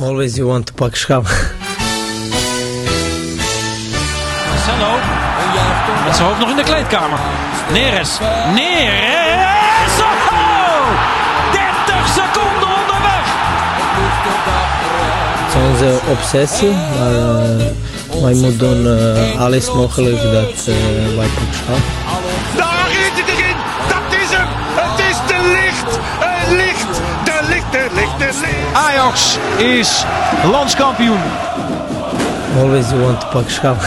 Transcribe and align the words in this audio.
Always 0.00 0.36
you 0.36 0.46
want 0.46 0.66
to 0.68 0.72
pak 0.74 0.94
schap. 0.94 1.24
Marcelo. 4.48 4.90
Met 6.04 6.16
zijn 6.16 6.28
hoofd 6.28 6.38
nog 6.38 6.48
in 6.50 6.56
de 6.56 6.62
kleedkamer. 6.62 7.18
Neres. 7.72 8.18
Neres. 8.54 9.98
Oh! 10.00 10.88
30 11.52 12.08
seconden 12.08 12.68
onderweg. 12.80 13.26
Het 15.44 15.54
is 15.54 15.70
onze 15.70 16.00
obsessie, 16.10 16.70
maar 16.70 17.12
uh, 17.12 18.22
wij 18.22 18.34
moeten 18.34 18.58
doen 18.58 18.86
uh, 18.86 19.40
alles 19.40 19.72
mogelijk 19.72 20.22
dat 20.22 20.66
uh, 20.68 21.16
wij 21.16 21.26
pak 21.26 21.54
schap. 21.54 21.97
Ajax 28.78 29.38
is 29.56 30.04
landskampioen. 30.44 31.18
Always 32.56 32.88
you 32.90 33.00
want 33.00 33.20
to 33.20 33.26
pak 33.26 33.48
schap. 33.50 33.80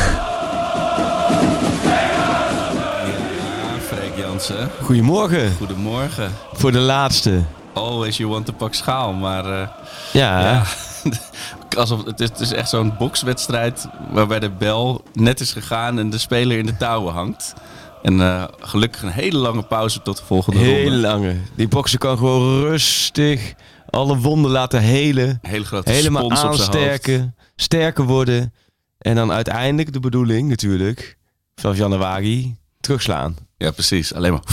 Freek 3.88 4.16
Jansen. 4.18 4.70
Goedemorgen. 4.82 5.52
Goedemorgen. 5.58 6.32
Voor 6.54 6.72
de 6.72 6.80
laatste. 6.80 7.42
Always 7.74 8.18
you 8.18 8.30
want 8.30 8.46
to 8.46 8.54
pak 8.54 8.74
schaal, 8.74 9.14
maar 9.14 9.46
uh, 9.46 9.68
Ja, 10.14 10.40
ja. 10.40 10.64
Alsof, 11.82 12.06
het, 12.06 12.20
is, 12.20 12.30
het 12.30 12.40
is 12.40 12.52
echt 12.54 12.70
zo'n 12.70 12.94
bokswedstrijd 12.98 13.88
waarbij 14.10 14.40
de 14.40 14.50
bel 14.50 15.04
net 15.14 15.40
is 15.40 15.52
gegaan 15.52 16.00
en 16.00 16.10
de 16.10 16.18
speler 16.18 16.58
in 16.58 16.66
de 16.66 16.78
touwen 16.78 17.14
hangt. 17.14 17.54
En 18.02 18.14
uh, 18.14 18.44
gelukkig 18.60 19.02
een 19.02 19.10
hele 19.10 19.38
lange 19.38 19.64
pauze 19.64 20.02
tot 20.02 20.18
de 20.18 20.24
volgende 20.26 20.60
Hele 20.60 20.84
ronde. 20.84 20.98
lange. 20.98 21.36
Die 21.56 21.68
bokser 21.68 22.00
kan 22.00 22.18
gewoon 22.18 22.62
rustig 22.62 23.54
alle 23.92 24.18
wonden 24.18 24.52
laten 24.52 24.82
helen. 24.82 25.40
Hele 25.42 25.66
grote 25.66 25.92
Helemaal 25.92 26.32
aansterken. 26.32 27.36
Sterker 27.56 28.04
worden. 28.06 28.54
En 28.98 29.16
dan 29.16 29.32
uiteindelijk 29.32 29.94
de 29.94 30.00
bedoeling 30.00 30.50
natuurlijk. 30.50 31.18
Vanaf 31.56 31.78
januari 31.78 32.56
terugslaan. 32.80 33.36
Ja, 33.58 33.72
precies. 33.72 34.14
Alleen 34.14 34.32
maar... 34.32 34.44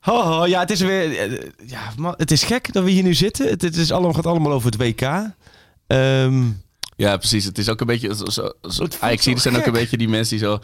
Ho, 0.00 0.22
ho, 0.22 0.44
ja, 0.46 0.60
het 0.60 0.70
is 0.70 0.80
weer. 0.80 1.18
eh, 1.18 1.50
Ja, 1.66 1.92
man, 1.96 2.14
het 2.16 2.30
is 2.30 2.42
gek 2.42 2.72
dat 2.72 2.84
we 2.84 2.90
hier 2.90 3.02
nu 3.02 3.14
zitten. 3.14 3.48
Het, 3.48 3.62
het 3.62 3.76
is 3.76 3.92
allemaal, 3.92 4.12
gaat 4.12 4.26
allemaal 4.26 4.52
over 4.52 4.70
het 4.70 4.80
WK. 4.80 5.00
Ehm, 5.86 6.42
Ja, 6.96 7.16
precies. 7.16 7.44
Het 7.44 7.58
is 7.58 7.68
ook 7.68 7.80
een 7.80 7.86
beetje... 7.86 8.14
Zo, 8.16 8.50
zo, 8.70 8.86
ah, 9.00 9.12
ik 9.12 9.22
zie, 9.22 9.34
er 9.34 9.40
zijn 9.40 9.56
ook 9.56 9.66
een 9.66 9.72
beetje 9.72 9.96
die 9.96 10.08
mensen 10.08 10.36
die 10.38 10.46
zo 10.46 10.58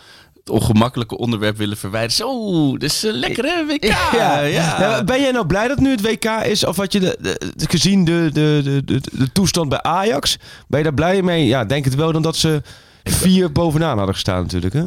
het 0.45 0.51
ongemakkelijke 0.51 1.19
onderwerp 1.19 1.57
willen 1.57 1.77
verwijderen. 1.77 2.17
Zo, 2.17 2.77
dit 2.79 2.91
is 2.91 3.03
een 3.03 3.13
lekkere 3.13 3.65
WK. 3.67 3.85
Ja, 4.13 4.41
ja. 4.41 4.79
Nou, 4.79 5.05
ben 5.05 5.21
jij 5.21 5.31
nou 5.31 5.47
blij 5.47 5.69
dat 5.69 5.79
nu 5.79 5.91
het 5.91 6.01
WK 6.01 6.25
is? 6.25 6.65
Of 6.65 6.77
had 6.77 6.93
je 6.93 7.01
de, 7.01 7.53
gezien 7.57 8.05
de, 8.05 8.31
de, 8.33 8.83
de, 8.85 9.01
de, 9.13 9.33
toestand 9.33 9.69
bij 9.69 9.83
Ajax? 9.83 10.39
Ben 10.69 10.79
je 10.79 10.85
daar 10.85 10.95
blij 10.95 11.23
mee? 11.23 11.47
Ja, 11.47 11.65
denk 11.65 11.85
het 11.85 11.95
wel 11.95 12.13
dan 12.13 12.23
dat 12.23 12.37
ze 12.37 12.63
vier 13.05 13.53
bovenaan 13.53 13.97
hadden 13.97 14.15
gestaan 14.15 14.43
natuurlijk. 14.43 14.75
Hè? 14.75 14.85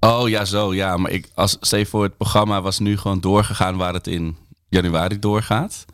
Oh 0.00 0.28
ja, 0.28 0.44
zo 0.44 0.74
ja. 0.74 0.96
Maar 0.96 1.10
ik, 1.10 1.28
als 1.34 1.56
stel 1.60 1.84
voor 1.84 2.02
het 2.02 2.16
programma 2.16 2.62
was 2.62 2.78
nu 2.78 2.96
gewoon 2.96 3.20
doorgegaan 3.20 3.76
waar 3.76 3.94
het 3.94 4.06
in 4.06 4.36
januari 4.68 5.18
doorgaat. 5.18 5.84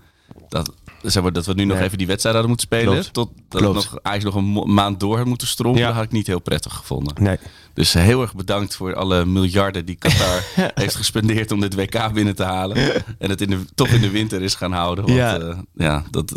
Dat, 0.49 0.73
zeg 1.03 1.23
maar, 1.23 1.33
dat 1.33 1.47
we 1.47 1.55
nu 1.55 1.65
nog 1.65 1.77
Nee. 1.77 1.87
even 1.87 1.99
die 1.99 2.07
wedstrijd 2.07 2.37
hadden 2.37 2.55
moeten 2.57 2.77
spelen. 2.77 2.93
Klopt. 2.95 3.13
Tot 3.13 3.31
dat 3.49 3.61
Klopt. 3.61 3.83
het 3.83 3.93
nog, 3.93 4.01
eigenlijk 4.03 4.37
nog 4.37 4.45
een 4.65 4.75
maand 4.75 5.01
door 5.01 5.17
had 5.17 5.27
moeten 5.27 5.47
strompelen. 5.49 5.89
Ja. 5.89 5.95
had 5.95 6.05
ik 6.05 6.13
niet 6.13 6.27
heel 6.27 6.41
prettig 6.41 6.75
gevonden. 6.75 7.23
Nee. 7.23 7.39
Dus 7.75 7.95
eh, 7.95 8.03
heel 8.03 8.23
erg 8.23 8.35
bedankt 8.35 8.77
voor 8.77 8.95
alle 8.95 9.25
miljarden 9.25 9.85
die 9.85 9.97
Qatar 9.97 10.43
heeft 10.75 10.95
gespendeerd 10.95 11.53
om 11.53 11.61
dit 11.61 11.75
WK 11.75 12.13
binnen 12.13 12.35
te 12.35 12.43
halen. 12.45 12.77
En 13.19 13.31
het 13.31 13.41
in 13.41 13.51
de, 13.51 13.65
toch 13.75 13.89
in 13.89 14.01
de 14.01 14.11
winter 14.11 14.43
is 14.43 14.55
gaan 14.55 14.73
houden. 14.73 15.05
Want 15.05 15.17
Ja. 15.17 15.35
ja, 15.39 15.65
ja 15.75 16.05
dat 16.11 16.35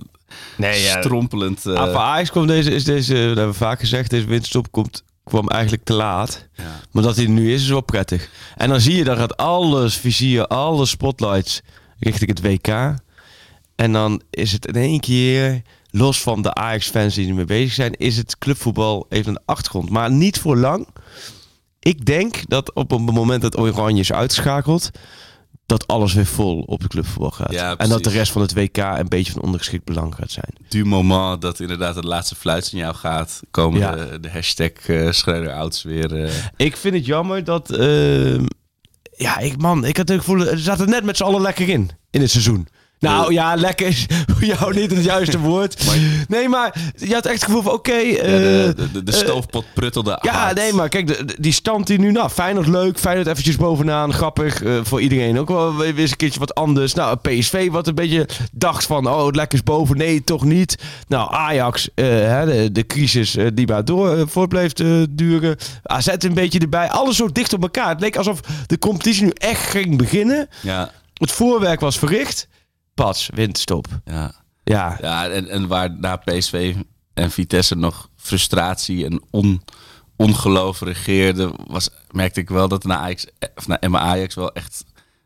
Nee, 0.58 0.82
ja. 0.84 1.02
strompelend. 1.02 1.66
eh, 1.66 1.96
Ajax 1.96 2.30
kwam 2.32 2.48
deze, 2.48 2.72
is 2.72 2.84
deze, 2.84 3.14
dat 3.14 3.24
hebben 3.26 3.48
we 3.48 3.54
vaak 3.54 3.80
gezegd, 3.80 4.10
deze 4.10 4.26
winterstop 4.26 4.72
komt, 4.72 5.04
kwam 5.24 5.48
eigenlijk 5.48 5.84
te 5.84 5.94
laat. 5.94 6.48
ja. 6.54 6.64
Maar 6.92 7.04
dat 7.04 7.16
hij 7.16 7.26
er 7.26 7.32
nu 7.32 7.54
is, 7.54 7.62
is 7.64 7.70
wel 7.70 7.82
prettig. 7.82 8.30
En 8.56 8.70
dan 8.70 8.80
zie 8.82 8.96
je, 8.96 9.04
dan 9.04 9.18
gaat 9.18 9.38
alles 9.38 9.96
vizier, 9.98 10.48
alle 10.48 10.86
spotlights 10.86 11.62
richting 12.00 12.30
het 12.30 12.42
WK. 12.42 12.96
En 13.76 13.92
dan 13.92 14.22
is 14.30 14.52
het 14.52 14.66
in 14.66 14.76
één 14.76 15.00
keer, 15.00 15.62
los 15.90 16.22
van 16.22 16.42
de 16.42 16.54
Ajax-fans 16.54 17.16
die 17.16 17.28
ermee 17.28 17.46
bezig 17.46 17.74
zijn, 17.74 17.94
is 17.94 18.18
het 18.18 18.38
clubvoetbal 18.38 19.06
even 19.10 19.28
aan 19.28 19.34
de 19.34 19.42
achtergrond. 19.46 19.90
Maar 19.90 20.12
niet 20.12 20.40
voor 20.40 20.58
lang. 20.58 20.88
Ik 21.80 22.06
denk 22.06 22.36
dat 22.48 22.74
op 22.74 22.90
het 22.90 23.00
moment 23.00 23.42
dat 23.42 23.58
Oranje 23.58 24.00
is 24.02 24.12
uitgeschakeld, 24.14 24.90
dat 25.66 25.88
alles 25.88 26.14
weer 26.14 26.26
vol 26.26 26.62
op 26.62 26.80
het 26.82 26.92
clubvoetbal 26.92 27.32
gaat. 27.32 27.52
Ja, 27.52 27.78
en 27.78 27.90
dat 27.90 28.04
de 28.04 28.10
rest 28.10 28.32
van 28.32 28.42
het 28.42 28.54
WK 28.54 28.78
een 28.78 29.08
beetje 29.10 29.32
van 29.32 29.42
ondergeschikt 29.42 29.84
belang 29.86 30.16
gaat 30.16 30.32
zijn. 30.32 30.54
du 30.70 30.86
moment 30.86 31.42
dat 31.42 31.60
inderdaad 31.60 31.96
het 31.96 32.04
laatste 32.04 32.36
fluitsignaal 32.36 32.94
gaat, 32.94 33.42
komen 33.52 33.80
Ja. 33.80 33.96
de, 33.96 34.20
de 34.20 34.30
hashtag 34.30 34.88
uh, 34.88 35.12
Schreuder-outs 35.12 35.84
weer. 35.84 36.24
eh, 36.24 36.32
Ik 36.58 36.78
vind 36.78 36.96
het 36.96 37.06
jammer 37.06 37.44
dat. 37.44 37.72
ehm, 37.72 38.46
ja, 39.18 39.38
ik, 39.38 39.58
man, 39.62 39.86
ik 39.86 39.98
had 39.98 40.08
het 40.08 40.18
gevoel. 40.20 40.46
Er 40.48 40.60
zaten 40.60 40.90
net 40.90 41.04
met 41.04 41.18
z'n 41.18 41.24
allen 41.24 41.42
lekker 41.42 41.70
in. 41.70 41.90
In 42.12 42.22
het 42.22 42.32
seizoen. 42.32 42.68
Nou 43.04 43.34
ja, 43.34 43.56
lekker 43.56 43.88
is 43.88 44.06
jou 44.40 44.74
niet 44.76 44.92
het 44.92 45.04
juiste 45.04 45.40
woord. 45.40 45.84
nee, 46.28 46.50
maar 46.50 46.76
je 46.96 47.14
had 47.14 47.26
echt 47.26 47.34
het 47.36 47.44
gevoel 47.44 47.62
van: 47.62 47.72
oké. 47.72 47.94
ja, 47.94 48.18
eh, 48.18 48.24
de, 48.24 48.74
de, 48.76 48.92
de, 48.92 49.04
de 49.04 49.12
eh, 49.12 49.18
stoofpot 49.18 49.66
pruttelde 49.74 50.18
ja, 50.22 50.34
hard. 50.34 50.56
nee, 50.56 50.74
maar 50.74 50.90
kijk, 50.90 51.08
de- 51.08 51.36
die 51.40 51.52
stand 51.54 51.88
die 51.88 52.00
nu, 52.00 52.12
nou, 52.12 52.30
Feyenoord 52.30 52.68
leuk, 52.68 53.00
Feyenoord 53.00 53.28
eventjes 53.28 53.56
bovenaan, 53.56 54.14
grappig, 54.14 54.64
eh, 54.64 54.74
voor 54.84 55.02
iedereen 55.02 55.40
ook 55.40 55.48
wel 55.48 55.76
weer 55.78 55.98
eens 56.00 56.12
een 56.12 56.18
keertje 56.18 56.40
wat 56.40 56.56
anders. 56.56 56.94
Nou, 56.94 57.18
PSV 57.18 57.70
wat 57.72 57.88
een 57.88 57.96
beetje 57.96 58.28
dacht 58.52 58.86
van, 58.86 59.08
oh, 59.08 59.26
het 59.26 59.36
lekker 59.36 59.58
is 59.58 59.64
boven, 59.64 59.98
nee, 59.98 60.24
toch 60.24 60.44
niet. 60.44 60.76
Nou, 61.08 61.34
Ajax, 61.34 61.90
hè, 61.96 62.46
de, 62.46 62.72
de 62.72 62.86
crisis 62.86 63.38
die 63.54 63.68
maar 63.68 63.86
door 63.86 64.30
voort 64.30 64.50
bleef 64.50 64.72
te 64.72 65.08
duren. 65.10 65.58
AZ 65.84 66.08
een 66.18 66.34
beetje 66.34 66.60
erbij, 66.60 66.90
alles 66.90 67.16
zo 67.16 67.28
dicht 67.32 67.54
op 67.54 67.62
elkaar. 67.62 67.90
Het 67.90 68.00
leek 68.00 68.16
alsof 68.16 68.40
de 68.68 68.80
competitie 68.80 69.24
nu 69.24 69.32
echt 69.34 69.70
ging 69.70 69.98
beginnen. 69.98 70.50
Ja, 70.62 70.92
Het 71.14 71.32
voorwerk 71.32 71.80
was 71.80 71.98
verricht, 72.00 72.48
pas, 72.94 73.30
windstop. 73.34 73.88
ja. 74.06 74.42
Ja, 74.66 74.98
ja 75.02 75.30
en, 75.30 75.50
en 75.50 75.68
waar 75.68 75.98
na 76.00 76.16
PSV 76.16 76.76
en 77.14 77.32
Vitesse 77.32 77.76
nog 77.76 78.10
frustratie 78.16 79.06
en 79.06 79.22
on, 79.32 79.62
ongeloof 80.16 80.82
regeerde, 80.82 81.54
was, 81.68 81.90
merkte 82.12 82.40
ik 82.40 82.50
wel 82.50 82.68
dat 82.68 82.84
na 82.84 82.98
Ajax, 82.98 83.26
of 83.56 83.68
na 83.68 83.80
Emma 83.80 84.00
Ajax 84.00 84.36
wel 84.36 84.52
echt 84.54 84.84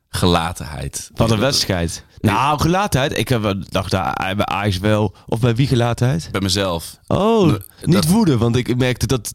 gelatenheid. 0.09 1.09
wat 1.13 1.31
een 1.31 1.39
wedstrijd. 1.39 2.03
Nou, 2.19 2.59
gelatenheid. 2.59 3.17
Ik 3.17 3.27
heb 3.29 3.41
wel- 3.41 3.63
dacht 3.69 3.91
daar 3.91 4.33
bij 4.35 4.45
Ajax 4.45 4.77
wel. 4.77 5.15
Of 5.27 5.39
bij 5.39 5.55
wie 5.55 5.67
gelatenheid? 5.67 6.29
Bij 6.31 6.41
mezelf. 6.41 6.97
Oh, 7.07 7.53
niet 7.83 8.07
woede, 8.07 8.37
want 8.37 8.55
ik 8.55 8.77
merkte 8.77 9.07
dat, 9.07 9.33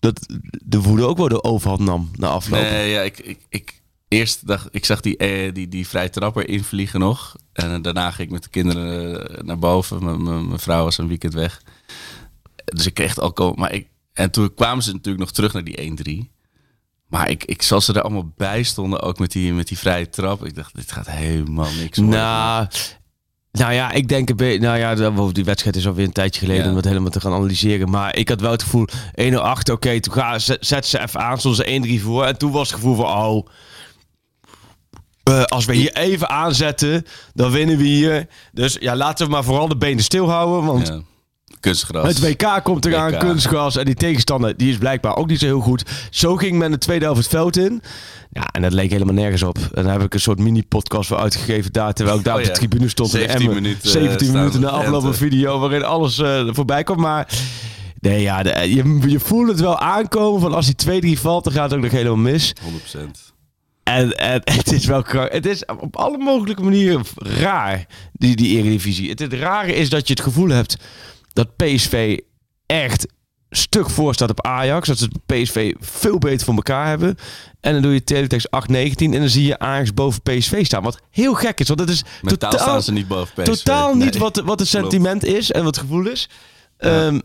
dat 0.00 0.26
de 0.64 0.80
woede 0.80 1.06
ook 1.06 1.16
wel 1.18 1.28
de 1.28 1.42
overhand 1.42 1.80
nam 1.80 2.10
na 2.16 2.26
afloop. 2.28 2.60
Nee, 2.60 2.90
ja, 2.90 3.00
ik, 3.00 3.18
ik, 3.18 3.40
ik, 3.48 3.77
eerst 4.08 4.46
dacht 4.46 4.68
ik 4.70 4.84
zag 4.84 5.00
die, 5.00 5.16
eh, 5.16 5.54
die, 5.54 5.68
die 5.68 5.88
vrij 5.88 6.08
trapper 6.08 6.48
invliegen 6.48 7.00
nog. 7.00 7.36
En 7.52 7.82
daarna 7.82 8.10
ging 8.10 8.26
ik 8.28 8.32
met 8.34 8.42
de 8.42 8.48
kinderen 8.48 9.28
eh, 9.28 9.44
naar 9.44 9.58
boven. 9.58 10.22
Mijn 10.48 10.58
vrouw 10.60 10.84
was 10.84 10.98
een 10.98 11.08
weekend 11.08 11.34
weg. 11.34 11.62
Dus 12.64 12.86
ik 12.86 12.94
kreeg 12.94 13.08
het 13.10 13.20
al 13.20 13.32
komen. 13.32 13.60
Maar 13.60 13.72
ik, 13.72 13.88
en 14.12 14.30
toen 14.30 14.54
kwamen 14.54 14.82
ze 14.82 14.92
natuurlijk 14.92 15.24
nog 15.24 15.32
terug 15.32 15.52
naar 15.52 15.64
die 15.64 16.26
1-3. 16.26 16.36
Maar 17.06 17.30
ik, 17.30 17.44
ik, 17.44 17.62
zoals 17.62 17.84
ze 17.84 17.92
er 17.92 18.02
allemaal 18.02 18.32
bij 18.36 18.62
stonden, 18.62 19.00
ook 19.00 19.18
met 19.18 19.32
die, 19.32 19.52
met 19.52 19.68
die 19.68 19.78
vrije 19.78 20.08
trap. 20.08 20.44
Ik 20.44 20.54
dacht, 20.54 20.74
dit 20.76 20.92
gaat 20.92 21.10
helemaal 21.10 21.72
niks 21.80 21.98
worden. 21.98 22.18
Nou, 22.18 22.66
nou 23.52 23.72
ja, 23.72 23.92
ik 23.92 24.08
denk 24.08 24.28
een 24.28 24.36
beetje... 24.36 24.60
Nou 24.60 24.78
ja, 24.78 25.30
die 25.32 25.44
wedstrijd 25.44 25.76
is 25.76 25.86
alweer 25.86 26.04
een 26.04 26.12
tijdje 26.12 26.40
geleden 26.40 26.62
Ja. 26.62 26.68
om 26.68 26.74
dat 26.74 26.84
helemaal 26.84 27.10
te 27.10 27.20
gaan 27.20 27.32
analyseren. 27.32 27.90
Maar 27.90 28.16
ik 28.16 28.28
had 28.28 28.40
wel 28.40 28.50
het 28.50 28.62
gevoel, 28.62 28.88
1-0 29.30 29.34
achter, 29.34 29.74
oké, 29.74 30.00
toen 30.00 30.12
ga, 30.12 30.38
zet, 30.38 30.66
zet 30.66 30.86
ze 30.86 31.00
even 31.00 31.20
aan, 31.20 31.38
stonden 31.38 31.84
ze 31.84 31.98
1-3 31.98 32.02
voor. 32.02 32.24
En 32.24 32.38
toen 32.38 32.52
was 32.52 32.68
het 32.68 32.76
gevoel 32.76 32.94
van, 32.96 33.06
oh... 33.06 33.46
eh, 35.28 35.42
als 35.42 35.64
we 35.64 35.74
hier 35.74 35.92
even 35.96 36.28
aanzetten, 36.30 37.04
dan 37.34 37.50
winnen 37.50 37.76
we 37.76 37.84
hier. 37.84 38.26
Dus 38.52 38.76
ja, 38.80 38.96
laten 38.96 39.26
we 39.26 39.32
maar 39.32 39.44
vooral 39.44 39.68
de 39.68 39.76
benen 39.76 40.02
stilhouden. 40.04 40.64
Want 40.64 40.86
Ja. 40.88 41.00
Kunstgras. 41.60 42.08
Het 42.08 42.20
WK 42.20 42.60
komt 42.62 42.84
eraan, 42.86 43.10
WK. 43.10 43.18
kunstgras. 43.20 43.76
En 43.76 43.84
die 43.84 43.94
tegenstander 43.94 44.56
die 44.56 44.70
is 44.70 44.76
blijkbaar 44.78 45.16
ook 45.16 45.26
niet 45.26 45.38
zo 45.38 45.46
heel 45.46 45.60
goed. 45.60 45.82
Zo 46.10 46.36
ging 46.36 46.58
men 46.58 46.70
de 46.70 46.78
tweede 46.78 47.04
helft 47.04 47.20
het 47.20 47.28
veld 47.28 47.56
in. 47.56 47.82
Ja, 48.30 48.42
en 48.52 48.62
dat 48.62 48.72
leek 48.72 48.90
helemaal 48.90 49.14
nergens 49.14 49.42
op. 49.42 49.58
En 49.74 49.82
daar 49.84 49.92
heb 49.92 50.02
ik 50.02 50.14
een 50.14 50.20
soort 50.20 50.38
mini-podcast 50.38 51.08
voor 51.08 51.18
uitgegeven 51.18 51.72
daar. 51.72 51.92
Terwijl 51.92 52.18
ik 52.18 52.24
daar 52.24 52.34
Oh 52.34 52.40
op 52.40 52.46
de 52.46 52.52
ja. 52.52 52.58
tribune 52.58 52.88
stond. 52.88 53.14
in 53.14 53.18
17 53.20 53.40
Emmen. 53.48 53.62
minuten, 53.62 53.90
17 53.90 54.26
staan 54.26 54.38
minuten 54.38 54.60
na 54.60 54.68
op 54.68 54.74
afloop 54.74 55.02
een 55.04 55.14
video 55.14 55.58
waarin 55.58 55.84
alles 55.84 56.18
eh, 56.18 56.48
voorbij 56.50 56.82
kwam. 56.82 57.00
Maar 57.00 57.28
nee, 58.00 58.20
ja, 58.22 58.42
de- 58.42 58.74
je, 58.74 58.98
je 59.10 59.20
voelt 59.20 59.48
het 59.48 59.60
wel 59.60 59.78
aankomen 59.78 60.40
van 60.40 60.54
als 60.54 60.72
die 60.74 61.16
2-3 61.16 61.20
valt, 61.20 61.44
dan 61.44 61.52
gaat 61.52 61.64
het 61.70 61.74
ook 61.78 61.84
nog 61.84 61.92
helemaal 61.92 62.16
mis. 62.16 62.52
100%. 62.96 63.27
En, 63.88 64.18
en 64.18 64.40
het 64.56 64.72
is 64.72 64.84
wel 64.86 65.02
krank- 65.02 65.32
Het 65.32 65.46
is 65.46 65.64
op 65.66 65.96
alle 65.96 66.18
mogelijke 66.18 66.62
manieren 66.62 67.02
raar, 67.16 67.86
die, 68.12 68.36
die 68.36 68.58
eredivisie. 68.58 69.10
Het, 69.10 69.18
het 69.18 69.32
rare 69.32 69.74
is 69.74 69.88
dat 69.90 70.06
je 70.06 70.12
het 70.14 70.22
gevoel 70.22 70.48
hebt 70.48 70.76
dat 71.32 71.56
PSV 71.56 72.18
echt 72.66 73.06
stuk 73.50 73.90
voor 73.90 74.14
staat 74.14 74.30
op 74.30 74.46
Ajax. 74.46 74.88
Dat 74.88 74.98
ze 74.98 75.04
het 75.04 75.26
PSV 75.26 75.74
veel 75.80 76.18
beter 76.18 76.44
voor 76.46 76.54
elkaar 76.54 76.86
hebben. 76.86 77.16
En 77.60 77.72
dan 77.72 77.82
doe 77.82 77.92
je 77.92 78.04
teletext 78.04 78.50
819 78.50 79.14
en 79.14 79.20
dan 79.20 79.28
zie 79.28 79.46
je 79.46 79.58
Ajax 79.58 79.94
boven 79.94 80.22
PSV 80.22 80.64
staan. 80.66 80.82
Wat 80.82 81.00
heel 81.10 81.34
gek 81.34 81.60
is, 81.60 81.68
want 81.68 81.80
het 81.80 81.88
is 81.88 82.02
Mentaal 82.22 82.50
totaal, 82.50 82.66
staan 82.68 82.82
ze 82.82 82.92
niet 82.92 83.08
boven 83.08 83.42
PSV. 83.42 83.44
totaal 83.44 83.94
niet 83.94 84.16
wat, 84.16 84.36
wat 84.36 84.58
het 84.60 84.68
Klopt. 84.68 84.84
sentiment 84.90 85.24
is 85.24 85.50
en 85.50 85.64
wat 85.64 85.76
het 85.76 85.84
gevoel 85.84 86.06
is. 86.06 86.28
Ja. 86.78 87.06
Ehm, 87.06 87.20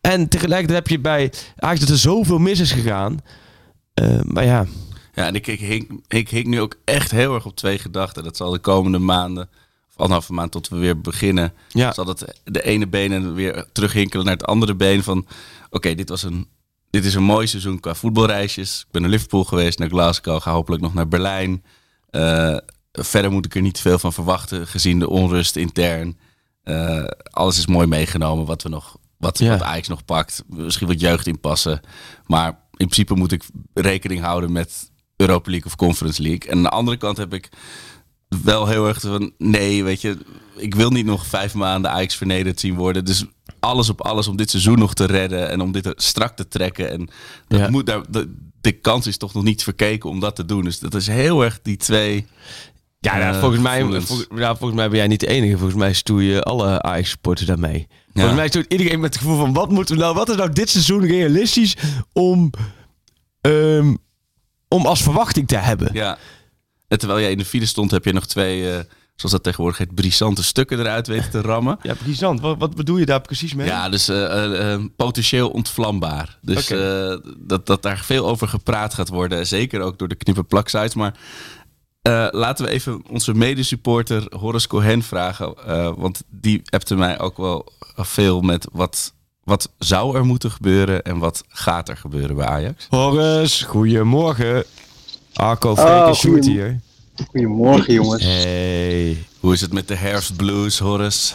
en 0.00 0.28
tegelijkertijd 0.28 0.78
heb 0.78 0.88
je 0.88 0.98
bij 0.98 1.32
Ajax 1.56 1.80
dat 1.80 1.88
er 1.88 1.98
zoveel 1.98 2.38
mis 2.38 2.60
is 2.60 2.72
gegaan. 2.72 3.18
Ehm, 3.94 4.20
maar 4.24 4.44
ja, 4.44 4.66
Ja, 5.16 5.26
en 5.26 5.34
ik, 5.34 5.46
ik, 5.46 5.60
hink, 5.60 5.90
ik 6.08 6.46
nu 6.46 6.60
ook 6.60 6.74
echt 6.84 7.10
heel 7.10 7.34
erg 7.34 7.46
op 7.46 7.56
twee 7.56 7.78
gedachten. 7.78 8.24
Dat 8.24 8.36
zal 8.36 8.50
de 8.50 8.58
komende 8.58 8.98
maanden, 8.98 9.48
of 9.88 9.96
anderhalve 9.96 10.32
maand 10.32 10.52
tot 10.52 10.68
we 10.68 10.76
weer 10.76 11.00
beginnen, 11.00 11.52
Ja. 11.68 11.92
zal 11.92 12.06
het 12.06 12.40
de 12.44 12.62
ene 12.62 12.86
been 12.86 13.34
weer 13.34 13.66
terughinkelen 13.72 14.24
naar 14.24 14.34
het 14.34 14.46
andere 14.46 14.74
been. 14.74 15.02
Van 15.02 15.26
oké, 15.70 15.94
dit 15.94 16.08
was 16.08 16.22
een, 16.22 16.48
dit 16.90 17.04
is 17.04 17.14
een 17.14 17.22
mooi 17.22 17.46
seizoen 17.46 17.80
qua 17.80 17.94
voetbalreisjes. 17.94 18.80
Ik 18.80 18.86
ben 18.90 19.02
naar 19.02 19.10
Liverpool 19.10 19.44
geweest, 19.44 19.78
naar 19.78 19.88
Glasgow, 19.88 20.40
ga 20.42 20.52
hopelijk 20.52 20.82
nog 20.82 20.94
naar 20.94 21.08
Berlijn. 21.08 21.64
Eh, 22.10 22.56
verder 22.92 23.30
moet 23.30 23.44
ik 23.44 23.54
er 23.54 23.62
niet 23.62 23.80
veel 23.80 23.98
van 23.98 24.12
verwachten, 24.12 24.66
gezien 24.66 24.98
de 24.98 25.08
onrust 25.08 25.56
intern. 25.56 26.18
Eh, 26.62 27.04
alles 27.30 27.58
is 27.58 27.66
mooi 27.66 27.86
meegenomen 27.86 28.46
wat 28.46 28.62
we 28.62 28.68
nog, 28.68 28.96
wat, 29.18 29.38
Ja. 29.38 29.50
wat 29.50 29.62
Ajax 29.62 29.88
nog 29.88 30.04
pakt. 30.04 30.42
Misschien 30.48 30.86
wat 30.86 31.00
jeugd 31.00 31.26
inpassen. 31.26 31.80
Maar 32.26 32.48
in 32.50 32.58
principe 32.88 33.14
moet 33.14 33.32
ik 33.32 33.44
rekening 33.74 34.20
houden 34.20 34.52
met 34.52 34.90
Europa 35.16 35.50
League 35.50 35.66
of 35.70 35.76
Conference 35.76 36.22
League. 36.22 36.50
En 36.50 36.56
aan 36.56 36.62
de 36.62 36.68
andere 36.68 36.96
kant 36.96 37.16
heb 37.16 37.34
ik 37.34 37.48
wel 38.42 38.66
heel 38.66 38.88
erg 38.88 39.00
van 39.00 39.32
nee, 39.38 39.84
weet 39.84 40.00
je, 40.00 40.16
ik 40.56 40.74
wil 40.74 40.90
niet 40.90 41.06
nog 41.06 41.26
vijf 41.26 41.54
maanden 41.54 41.90
Ajax 41.90 42.16
vernederd 42.16 42.60
zien 42.60 42.74
worden. 42.74 43.04
Dus 43.04 43.24
alles 43.60 43.88
op 43.88 44.00
alles 44.00 44.28
om 44.28 44.36
dit 44.36 44.50
seizoen 44.50 44.78
nog 44.78 44.94
te 44.94 45.04
redden 45.04 45.50
en 45.50 45.60
om 45.60 45.72
dit 45.72 45.86
er 45.86 45.92
strak 45.96 46.36
te 46.36 46.48
trekken. 46.48 46.90
En 46.90 47.08
dat 47.48 47.60
Ja. 47.60 47.70
moet 47.70 47.86
daar, 47.86 48.00
de, 48.10 48.34
de 48.60 48.72
kans 48.72 49.06
is 49.06 49.16
toch 49.16 49.34
nog 49.34 49.42
niet 49.44 49.62
verkeken 49.62 50.10
om 50.10 50.20
dat 50.20 50.36
te 50.36 50.44
doen. 50.44 50.64
Dus 50.64 50.78
dat 50.78 50.94
is 50.94 51.06
heel 51.06 51.44
erg 51.44 51.58
die 51.62 51.76
twee. 51.76 52.26
ja, 53.00 53.16
nou, 53.18 53.34
eh, 53.34 53.40
volgens, 53.40 53.62
mij, 53.62 53.80
volgens, 53.80 54.26
nou, 54.28 54.56
volgens 54.56 54.78
mij 54.80 54.88
ben 54.88 54.98
jij 54.98 55.06
niet 55.06 55.20
de 55.20 55.26
enige. 55.26 55.56
Volgens 55.58 55.78
mij 55.78 55.92
stoeien 55.92 56.42
alle 56.42 56.82
Ajax-supporters 56.82 57.46
daarmee. 57.48 57.86
Volgens 58.12 58.36
mij 58.36 58.48
stoeit 58.48 58.72
iedereen 58.72 59.00
met 59.00 59.14
het 59.14 59.22
gevoel 59.22 59.38
van... 59.38 59.52
Wat, 59.52 59.70
moeten 59.70 59.94
we 59.94 60.00
nou, 60.00 60.14
wat 60.14 60.28
is 60.28 60.36
nou 60.36 60.52
dit 60.52 60.70
seizoen 60.70 61.06
realistisch 61.06 61.76
om, 62.12 62.50
ehm, 63.40 63.94
om 64.68 64.86
als 64.86 65.02
verwachting 65.02 65.48
te 65.48 65.56
hebben? 65.56 65.90
Ja. 65.92 66.18
En 66.88 66.98
terwijl 66.98 67.20
jij 67.20 67.30
in 67.30 67.38
de 67.38 67.44
file 67.44 67.66
stond, 67.66 67.90
heb 67.90 68.04
je 68.04 68.12
nog 68.12 68.26
twee, 68.26 68.70
eh, 68.72 68.78
zoals 69.14 69.32
dat 69.32 69.42
tegenwoordig 69.42 69.78
heet, 69.78 69.94
brisante 69.94 70.42
stukken 70.42 70.78
eruit 70.80 71.06
weten 71.06 71.30
te 71.30 71.40
rammen. 71.40 71.78
Ja, 71.82 71.94
brisant. 71.94 72.40
Wat, 72.40 72.58
wat 72.58 72.74
bedoel 72.74 72.96
je 72.96 73.06
daar 73.06 73.20
precies 73.20 73.54
mee? 73.54 73.66
Ja, 73.66 73.88
dus 73.88 74.08
eh, 74.08 74.72
eh, 74.74 74.80
potentieel 74.96 75.48
ontvlambaar. 75.50 76.38
Dus 76.42 76.70
Oké. 76.70 77.10
eh, 77.22 77.32
dat, 77.38 77.66
dat 77.66 77.82
daar 77.82 77.98
veel 78.04 78.26
over 78.28 78.48
gepraat 78.48 78.94
gaat 78.94 79.08
worden. 79.08 79.46
Zeker 79.46 79.80
ook 79.80 79.98
door 79.98 80.08
de 80.08 80.14
knipperplaksites. 80.14 80.94
Maar 80.94 81.14
eh, 82.02 82.26
laten 82.30 82.64
we 82.64 82.70
even 82.70 83.02
onze 83.10 83.34
medesupporter 83.34 84.26
Horace 84.38 84.68
Cohen 84.68 85.02
vragen. 85.02 85.54
eh, 85.66 85.92
want 85.96 86.22
die 86.30 86.62
appte 86.64 86.94
mij 86.96 87.18
ook 87.18 87.36
wel 87.36 87.72
veel 87.96 88.40
met 88.40 88.68
wat, 88.72 89.14
wat 89.46 89.70
zou 89.78 90.16
er 90.16 90.24
moeten 90.24 90.50
gebeuren 90.50 91.02
en 91.02 91.18
wat 91.18 91.42
gaat 91.48 91.88
er 91.88 91.96
gebeuren 91.96 92.36
bij 92.36 92.46
Ajax. 92.46 92.86
Horace, 92.90 93.64
goedemorgen. 93.64 94.64
Arco, 95.34 95.70
Oh, 95.70 96.12
Sjoerd 96.12 96.18
goedem- 96.18 96.42
hier. 96.52 96.80
Goedemorgen 97.30 97.94
jongens. 97.94 98.22
Hey. 98.22 99.24
Hoe 99.40 99.52
is 99.52 99.60
het 99.60 99.72
met 99.72 99.88
de 99.88 99.94
herfstblues, 99.94 100.78
Horace? 100.78 101.34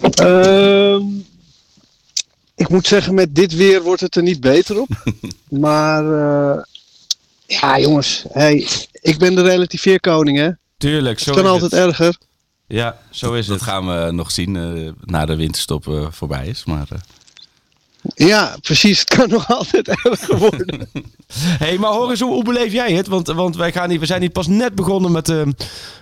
Ehm, 0.00 1.02
ik 2.54 2.68
moet 2.68 2.86
zeggen, 2.86 3.14
met 3.14 3.34
dit 3.34 3.54
weer 3.54 3.82
wordt 3.82 4.00
het 4.00 4.16
er 4.16 4.22
niet 4.22 4.40
beter 4.40 4.80
op. 4.80 4.88
maar 5.48 6.04
eh, 6.04 6.62
ja 7.46 7.78
jongens, 7.78 8.24
hey, 8.32 8.66
ik 8.92 9.18
ben 9.18 9.34
de 9.34 9.42
relativeerkoning 9.42 10.38
hè. 10.38 10.50
Tuurlijk, 10.76 11.18
zo 11.18 11.30
Het 11.30 11.40
kan 11.40 11.50
altijd 11.50 11.70
het. 11.70 11.80
erger. 11.80 12.16
Ja, 12.68 12.98
zo 13.10 13.32
is 13.32 13.46
Dat 13.46 13.60
het. 13.60 13.68
gaan 13.68 13.86
we 13.86 14.12
nog 14.12 14.30
zien 14.30 14.56
eh, 14.56 14.92
na 15.04 15.26
de 15.26 15.36
winterstop 15.36 15.88
eh, 15.88 16.06
voorbij 16.10 16.46
is. 16.46 16.64
Maar 16.64 16.86
eh, 16.90 16.98
Ja, 18.28 18.56
precies. 18.62 18.98
Het 19.00 19.08
kan 19.08 19.28
nog 19.38 19.48
altijd 19.48 19.88
erger 19.88 20.38
worden. 20.38 20.88
hey, 21.64 21.78
maar 21.78 21.90
Horace, 21.90 22.24
hoe, 22.24 22.32
hoe 22.34 22.44
beleef 22.44 22.72
jij 22.72 22.92
het? 22.92 23.06
Want, 23.06 23.26
want 23.26 23.56
wij 23.56 23.72
gaan 23.72 23.88
niet, 23.88 24.00
we 24.00 24.06
zijn 24.06 24.20
niet 24.20 24.32
pas 24.32 24.46
net 24.46 24.74
begonnen 24.74 25.12
met, 25.12 25.26
de 25.26 25.54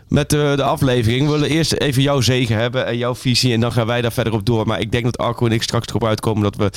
met 0.09 0.31
de, 0.31 0.53
de 0.57 0.63
aflevering. 0.63 1.27
We 1.27 1.33
willen 1.33 1.49
eerst 1.49 1.73
even 1.73 2.03
jouw 2.03 2.21
zegen 2.21 2.57
hebben 2.57 2.87
en 2.87 2.97
jouw 2.97 3.15
visie. 3.15 3.53
En 3.53 3.61
dan 3.61 3.73
gaan 3.73 3.87
wij 3.87 4.01
daar 4.03 4.13
verder 4.13 4.33
op 4.33 4.47
door. 4.47 4.67
Maar 4.67 4.81
ik 4.81 4.93
denk 4.93 5.05
dat 5.05 5.19
Arco 5.19 5.47
en 5.47 5.53
ik 5.53 5.63
straks 5.63 5.87
erop 5.87 6.05
uitkomen 6.05 6.43
dat 6.43 6.57
we 6.57 6.71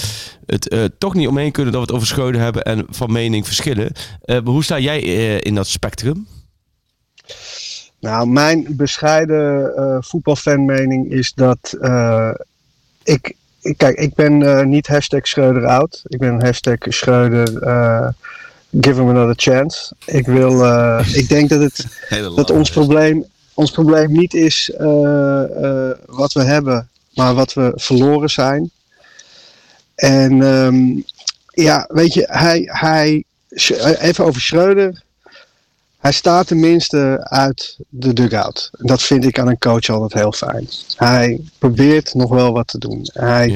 het 0.45 0.67
eh, 0.67 0.83
toch 0.97 1.13
niet 1.13 1.27
omheen 1.27 1.51
kunnen. 1.51 1.73
Dat 1.73 1.81
we 1.81 1.87
het 1.87 1.95
over 1.95 2.07
Scheuden 2.07 2.41
hebben 2.41 2.63
en 2.63 2.85
van 2.89 3.11
mening 3.11 3.45
verschillen. 3.45 3.91
Eh, 4.21 4.35
maar 4.35 4.53
hoe 4.53 4.63
sta 4.63 4.79
jij 4.79 5.03
eh, 5.03 5.37
in 5.41 5.55
dat 5.55 5.67
spectrum? 5.67 6.27
Nou, 7.99 8.27
mijn 8.27 8.65
bescheiden 8.69 9.75
eh 9.75 9.97
voetbalfanmening 9.99 11.11
is 11.11 11.33
dat 11.33 11.75
eh, 11.81 12.31
ik, 13.03 13.35
ik... 13.61 13.77
Kijk, 13.77 13.97
ik 13.97 14.13
ben 14.13 14.41
eh, 14.41 14.65
niet 14.65 14.87
hashtag 14.87 15.27
Schreuder 15.27 15.65
oud. 15.65 16.03
Ik 16.07 16.19
ben 16.19 16.41
hashtag 16.43 16.77
Schreuder 16.79 17.47
give 18.79 18.99
him 18.99 19.09
another 19.09 19.33
chance. 19.37 19.93
Ik 20.05 20.25
wil... 20.25 20.65
ik 21.13 21.29
denk 21.29 21.49
dat 21.49 21.59
het... 21.59 21.85
dat 22.35 22.51
ons 22.51 22.69
probleem, 22.69 23.25
ons 23.53 23.71
probleem 23.71 24.11
niet 24.11 24.33
is 24.33 24.71
wat 26.05 26.33
we 26.33 26.43
hebben, 26.43 26.89
maar 27.13 27.33
wat 27.33 27.53
we 27.53 27.71
verloren 27.75 28.29
zijn. 28.29 28.71
En 29.95 30.41
ehm, 30.41 31.01
ja, 31.53 31.85
weet 31.87 32.13
je, 32.13 32.25
hij, 32.27 32.61
hij, 32.65 33.23
even 33.99 34.25
over 34.25 34.41
Schreuder. 34.41 35.03
Hij 36.09 36.17
staat 36.17 36.47
tenminste 36.47 37.17
uit 37.29 37.77
de 37.89 38.13
dugout. 38.13 38.69
Dat 38.71 39.01
vind 39.01 39.25
ik 39.25 39.39
aan 39.39 39.47
een 39.47 39.57
coach 39.57 39.89
altijd 39.89 40.13
heel 40.13 40.31
fijn. 40.31 40.69
Hij 40.95 41.39
probeert 41.57 42.13
nog 42.13 42.29
wel 42.29 42.53
wat 42.53 42.67
te 42.67 42.77
doen. 42.77 43.09
Hij 43.13 43.47
Ja. 43.49 43.53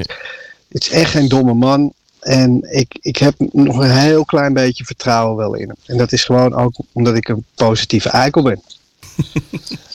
het 0.69 0.83
is 0.83 0.89
echt 0.89 1.11
geen 1.11 1.27
domme 1.27 1.53
man. 1.53 1.94
En 2.19 2.75
ik, 2.75 2.97
ik 3.01 3.17
heb 3.17 3.33
nog 3.38 3.77
een 3.77 3.91
heel 3.91 4.25
klein 4.25 4.53
beetje 4.53 4.85
vertrouwen 4.85 5.38
wel 5.38 5.53
in 5.53 5.67
hem. 5.67 5.77
En 5.85 5.97
dat 5.97 6.11
is 6.11 6.23
gewoon 6.23 6.53
ook 6.53 6.73
omdat 6.91 7.15
ik 7.15 7.27
een 7.27 7.45
positieve 7.55 8.09
eikel 8.09 8.41
ben. 8.44 8.61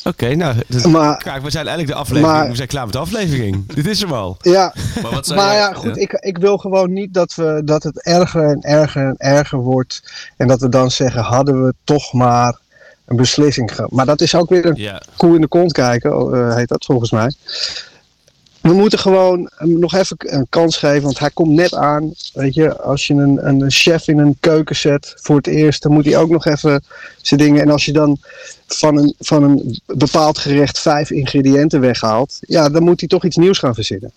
Oké, 0.04 0.34
nou, 0.34 0.56
dus, 0.68 0.84
Maar 0.86 1.16
kijk, 1.22 1.42
we 1.42 1.50
zijn 1.50 1.66
eigenlijk 1.66 1.96
de 1.96 2.02
aflevering. 2.04 2.36
Maar- 2.38 2.48
we 2.50 2.56
zijn 2.56 2.68
klaar 2.68 2.84
met 2.84 2.92
de 2.92 2.98
aflevering. 2.98 3.72
Dit 3.74 3.86
is 3.86 4.00
hem 4.00 4.12
al. 4.12 4.36
ja, 4.40 4.74
Maar, 5.02 5.10
wat 5.12 5.26
maar 5.34 5.54
ja, 5.54 5.72
goed, 5.72 5.96
Ik, 5.96 6.12
ik 6.12 6.38
wil 6.38 6.58
gewoon 6.58 6.92
niet 6.92 7.14
dat, 7.14 7.34
we, 7.34 7.62
dat 7.64 7.82
het 7.82 8.02
erger 8.04 8.44
en 8.44 8.60
erger 8.60 9.06
en 9.06 9.14
erger 9.16 9.58
wordt. 9.58 10.02
En 10.36 10.46
dat 10.48 10.60
we 10.60 10.68
dan 10.68 10.90
zeggen, 10.90 11.22
hadden 11.22 11.64
we 11.64 11.74
toch 11.84 12.12
maar 12.12 12.58
een 13.06 13.16
beslissing 13.16 13.74
gehad. 13.74 13.90
Maar 13.90 14.06
dat 14.06 14.20
is 14.20 14.34
ook 14.34 14.48
weer 14.48 14.66
een 14.66 14.74
Ja. 14.76 15.02
koe 15.16 15.34
in 15.34 15.40
de 15.40 15.48
kont 15.48 15.72
kijken, 15.72 16.10
eh, 16.10 16.54
heet 16.54 16.68
dat 16.68 16.84
volgens 16.84 17.10
mij. 17.10 17.32
We 18.60 18.72
moeten 18.72 18.98
gewoon 18.98 19.50
nog 19.58 19.94
even 19.94 20.16
een 20.18 20.46
kans 20.48 20.76
geven, 20.76 21.02
want 21.02 21.18
hij 21.18 21.30
komt 21.30 21.50
net 21.54 21.74
aan. 21.74 22.12
Weet 22.32 22.54
je, 22.54 22.76
als 22.76 23.06
je 23.06 23.14
een, 23.14 23.48
een 23.48 23.70
chef 23.70 24.08
in 24.08 24.18
een 24.18 24.36
keuken 24.40 24.76
zet 24.76 25.14
voor 25.16 25.36
het 25.36 25.46
eerst, 25.46 25.82
dan 25.82 25.92
moet 25.92 26.04
hij 26.04 26.16
ook 26.16 26.30
nog 26.30 26.46
even 26.46 26.82
zijn 27.22 27.40
dingen. 27.40 27.62
En 27.62 27.70
als 27.70 27.84
je 27.84 27.92
dan 27.92 28.18
van 28.66 28.96
een, 28.96 29.14
van 29.18 29.42
een 29.42 29.80
bepaald 29.86 30.38
gerecht 30.38 30.78
vijf 30.78 31.10
ingrediënten 31.10 31.80
weghaalt, 31.80 32.38
ja, 32.40 32.68
dan 32.68 32.82
moet 32.82 33.00
hij 33.00 33.08
toch 33.08 33.24
iets 33.24 33.36
nieuws 33.36 33.58
gaan 33.58 33.74
verzinnen. 33.74 34.12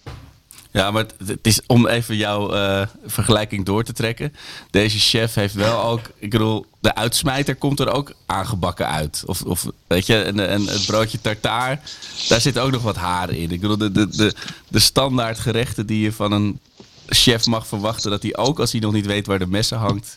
Ja, 0.72 0.92
maar 0.92 1.04
het, 1.04 1.28
het 1.28 1.48
is 1.48 1.60
om 1.68 1.88
even 1.88 2.16
jouw 2.16 2.52
eh, 2.52 2.88
vergelijking 3.06 3.66
door 3.66 3.84
te 3.84 3.94
trekken. 3.94 4.34
Deze 4.70 5.00
chef 5.00 5.34
heeft 5.34 5.54
wel 5.54 5.84
ook, 5.84 6.02
ik 6.20 6.30
bedoel, 6.30 6.66
de 6.80 6.96
uitsmijter 6.96 7.56
komt 7.56 7.80
er 7.80 7.92
ook 7.94 8.14
aangebakken 8.26 8.88
uit. 8.88 9.24
Of, 9.26 9.42
of 9.42 9.66
weet 9.88 10.06
je, 10.06 10.22
en, 10.22 10.50
en 10.50 10.66
het 10.68 10.86
broodje 10.86 11.22
tartaar, 11.22 11.82
daar 12.30 12.42
zit 12.42 12.60
ook 12.60 12.72
nog 12.72 12.82
wat 12.82 12.96
haar 12.96 13.30
in. 13.30 13.52
Ik 13.52 13.62
bedoel, 13.62 13.78
de, 13.78 13.92
de, 13.92 14.08
de, 14.10 14.34
de 14.68 14.80
standaard 14.80 15.40
gerechten 15.40 15.86
die 15.86 16.02
je 16.02 16.12
van 16.14 16.32
een 16.32 16.60
chef 17.08 17.46
mag 17.46 17.68
verwachten, 17.68 18.12
dat 18.12 18.22
hij 18.22 18.38
ook 18.38 18.60
als 18.60 18.72
hij 18.72 18.82
nog 18.82 18.94
niet 18.94 19.06
weet 19.06 19.26
waar 19.26 19.40
de 19.40 19.48
messen 19.48 19.78
hangt, 19.78 20.16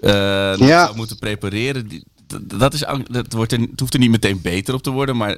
Ja. 0.00 0.56
zou 0.84 0.96
moeten 0.96 1.18
prepareren. 1.18 2.02
Dat, 2.42 2.74
is, 2.74 2.84
dat 3.10 3.32
wordt 3.32 3.52
er, 3.52 3.60
het 3.60 3.80
hoeft 3.80 3.94
er 3.94 4.00
niet 4.00 4.10
meteen 4.10 4.40
beter 4.40 4.74
op 4.74 4.82
te 4.82 4.90
worden, 4.90 5.16
maar 5.16 5.36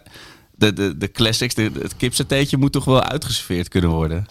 de, 0.55 0.73
de, 0.73 0.99
de 0.99 1.11
classics, 1.11 1.55
de, 1.55 1.71
het 1.79 1.97
kipsatéetje 1.97 2.57
moet 2.57 2.73
toch 2.73 2.85
wel 2.85 3.03
uitgeserveerd 3.03 3.69
kunnen 3.69 3.91
worden. 3.91 4.27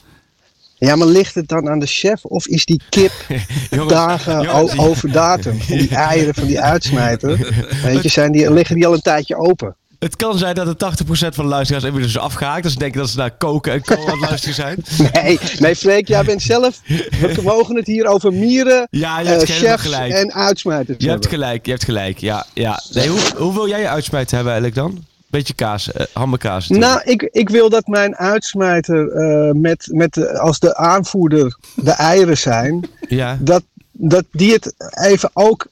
Ja, 0.88 0.96
maar 0.96 1.08
ligt 1.08 1.36
het 1.36 1.48
dan 1.48 1.70
aan 1.70 1.80
de 1.80 1.86
chef 1.86 2.26
of 2.26 2.48
is 2.48 2.66
die 2.66 2.82
kip 2.90 3.12
Jongens, 3.70 3.94
dagen 3.94 4.42
jongens, 4.42 4.78
over 4.78 5.12
datum? 5.12 5.60
Die 5.68 5.96
eieren 6.10 6.34
van 6.34 6.48
die 6.48 6.60
uitsmijter, 6.60 7.38
weet 7.84 8.04
je, 8.04 8.10
zijn 8.10 8.32
die, 8.32 8.54
liggen 8.54 8.76
die 8.76 8.88
al 8.88 8.94
een 8.94 9.02
tijdje 9.02 9.36
open? 9.36 9.76
Het 10.00 10.16
kan 10.16 10.38
zijn 10.38 10.56
dat 10.56 10.80
de 10.80 10.92
80% 11.04 11.06
van 11.08 11.44
de 11.44 11.50
luisteraars 11.50 11.86
inmiddels 11.86 12.16
is 12.16 12.22
afgehaakt. 12.22 12.64
Dus 12.64 12.72
ze 12.72 12.80
denken 12.80 13.00
dat 13.00 13.10
ze 13.10 13.18
naar 13.18 13.32
koken 13.38 13.74
en 13.74 13.82
koken 13.82 14.06
aan 14.06 14.20
het 14.20 14.30
luisteren 14.30 14.56
zijn. 14.56 14.84
Nee, 15.14 15.40
nee 15.60 15.76
Freek, 15.76 16.08
jij 16.08 16.24
bent 16.24 16.42
zelf, 16.42 16.82
we 16.86 17.40
mogen 17.44 17.76
het 17.76 17.88
hier 17.88 18.06
over 18.06 18.34
mieren, 18.34 18.88
Ja, 18.90 19.20
je 19.20 19.26
eh, 19.26 19.32
hebt 19.32 19.48
helemaal 19.48 19.78
chefs 19.78 19.84
gelijk. 19.84 20.14
en 20.14 20.34
uitsmijters 20.34 20.98
Je 21.04 21.10
hebt 21.10 21.28
gelijk, 21.28 21.66
je 21.66 21.72
hebt 21.72 21.84
gelijk. 21.84 22.18
Ja, 22.18 22.46
ja. 22.54 22.82
Nee, 22.94 23.08
hoe, 23.08 23.20
hoe 23.38 23.54
wil 23.54 23.68
jij 23.68 23.80
je 23.80 23.88
uitsmijt 23.88 24.32
hebben 24.32 24.54
eigenlijk 24.54 24.82
dan? 24.82 25.06
Beetje 25.32 25.54
kaas, 25.54 25.88
uh, 25.88 26.06
hammerkaas. 26.14 26.68
Nou, 26.68 27.02
ik, 27.04 27.22
ik 27.32 27.50
wil 27.50 27.70
dat 27.70 27.88
mijn 27.88 28.16
uitsmijter 28.16 29.12
uh, 29.16 29.52
met, 29.54 29.88
met 29.92 30.38
als 30.38 30.60
de 30.60 30.76
aanvoerder 30.76 31.58
de 31.76 31.92
eieren 31.92 32.38
zijn. 32.38 32.90
ja. 33.08 33.38
dat, 33.42 33.64
dat 33.92 34.26
die 34.32 34.54
het 34.54 34.74
even 35.02 35.30
ook 35.34 35.68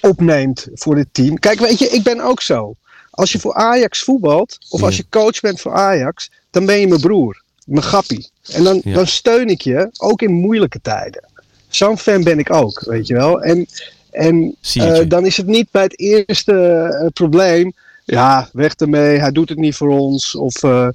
opneemt 0.00 0.68
voor 0.74 0.94
dit 0.94 1.06
team. 1.12 1.38
Kijk, 1.38 1.58
weet 1.58 1.78
je, 1.78 1.88
ik 1.88 2.02
ben 2.02 2.20
ook 2.20 2.40
zo. 2.40 2.74
Als 3.10 3.32
je 3.32 3.38
voor 3.38 3.54
Ajax 3.54 4.02
voetbalt, 4.02 4.58
of 4.68 4.82
als 4.82 4.96
je 4.96 5.04
coach 5.10 5.40
bent 5.40 5.60
voor 5.60 5.72
Ajax, 5.72 6.30
dan 6.50 6.66
ben 6.66 6.80
je 6.80 6.88
mijn 6.88 7.00
broer, 7.00 7.42
mijn 7.64 7.82
gappie. 7.82 8.30
En 8.52 8.64
dan, 8.64 8.80
Ja. 8.84 8.94
dan 8.94 9.06
steun 9.06 9.48
ik 9.48 9.60
je, 9.60 9.90
ook 9.98 10.22
in 10.22 10.32
moeilijke 10.32 10.80
tijden. 10.80 11.24
Zo'n 11.68 11.98
fan 11.98 12.22
ben 12.22 12.38
ik 12.38 12.52
ook, 12.52 12.84
weet 12.86 13.06
je 13.06 13.14
wel. 13.14 13.42
En, 13.42 13.66
en 14.10 14.56
eh, 14.74 15.00
dan 15.08 15.26
is 15.26 15.36
het 15.36 15.46
niet 15.46 15.70
bij 15.70 15.82
het 15.82 15.98
eerste 15.98 16.52
eh, 16.52 17.06
probleem. 17.12 17.72
Ja, 18.10 18.48
weg 18.52 18.74
ermee, 18.74 19.18
hij 19.18 19.32
doet 19.32 19.48
het 19.48 19.58
niet 19.58 19.76
voor 19.76 19.88
ons. 19.88 20.34
Of, 20.34 20.62
eh, 20.62 20.88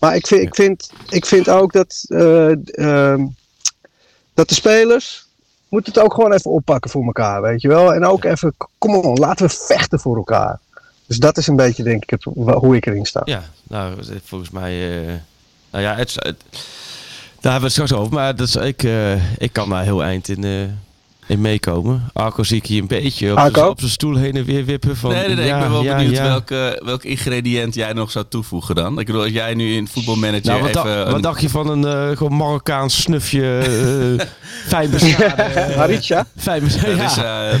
maar 0.00 0.16
ik 0.16 0.26
vind, 0.26 0.42
ik, 0.42 0.54
vind, 0.54 0.90
ik 1.08 1.26
vind 1.26 1.48
ook 1.48 1.72
dat, 1.72 2.04
eh, 2.08 2.50
ehm, 2.76 3.26
dat 4.34 4.48
de 4.48 4.54
spelers 4.54 5.26
moeten 5.68 5.92
het 5.92 6.02
ook 6.02 6.14
gewoon 6.14 6.32
even 6.32 6.50
oppakken 6.50 6.90
voor 6.90 7.04
elkaar, 7.04 7.42
weet 7.42 7.60
je 7.60 7.68
wel. 7.68 7.94
En 7.94 8.04
ook 8.04 8.24
even, 8.24 8.54
kom 8.78 8.94
on, 8.94 9.18
laten 9.18 9.46
we 9.46 9.52
vechten 9.66 10.00
voor 10.00 10.16
elkaar. 10.16 10.58
Dus 11.06 11.16
dat 11.18 11.36
is 11.38 11.46
een 11.46 11.56
beetje, 11.56 11.82
denk 11.82 12.02
ik, 12.02 12.10
het, 12.10 12.24
hoe 12.34 12.76
ik 12.76 12.86
erin 12.86 13.06
sta. 13.06 13.22
Ja, 13.24 13.42
nou, 13.62 13.94
volgens 14.24 14.50
mij... 14.50 15.00
eh, 15.00 15.14
nou 15.70 15.84
ja, 15.84 15.94
het, 15.94 16.12
het- 16.14 16.44
daar 17.40 17.52
hebben 17.52 17.70
we 17.70 17.76
het 17.80 17.86
straks 17.88 17.92
over. 17.92 18.14
Maar 18.14 18.36
dat 18.36 18.48
is, 18.48 18.56
ik, 18.56 18.82
ik 19.38 19.52
kan 19.52 19.68
daar 19.68 19.82
heel 19.84 20.02
eind 20.02 20.28
in, 20.28 20.44
in 21.28 21.40
meekomen. 21.40 22.10
Arco 22.12 22.42
zie 22.42 22.56
ik 22.56 22.66
hier 22.66 22.80
een 22.80 22.86
beetje 22.86 23.30
op, 23.32 23.36
Arco? 23.38 23.60
z'n- 23.62 23.66
op 23.68 23.78
zijn 23.78 23.90
stoel 23.90 24.16
heen 24.16 24.36
en 24.36 24.44
weer 24.44 24.64
wippen. 24.64 24.96
Van, 24.96 25.10
nee, 25.10 25.26
nee, 25.26 25.36
nee. 25.36 25.46
ja, 25.46 25.54
ik 25.54 25.60
ben 25.62 25.70
wel 25.70 25.82
ja, 25.82 25.96
benieuwd 25.96 26.16
ja. 26.16 26.22
Welke, 26.22 26.82
welk 26.84 27.04
ingrediënt 27.04 27.74
jij 27.74 27.92
nog 27.92 28.10
zou 28.10 28.24
toevoegen 28.28 28.74
dan. 28.74 28.98
Ik 28.98 29.06
bedoel, 29.06 29.22
als 29.22 29.30
jij 29.30 29.54
nu 29.54 29.74
in 29.74 29.88
voetbalmanager 29.88 30.46
Nou, 30.46 30.60
wat, 30.62 30.76
even... 30.76 31.06
een- 31.06 31.12
wat 31.12 31.22
dacht 31.22 31.40
je 31.40 31.48
van 31.48 31.68
een 31.68 31.84
eh, 32.10 32.16
gewoon 32.16 32.36
Marokkaans 32.36 33.00
snufje? 33.02 33.58
eh 33.58 34.26
fijn 34.72 34.90
beschaden. 34.90 35.74
Haritja? 35.76 36.26
Fijn 36.36 36.62
beschaden. 36.62 37.60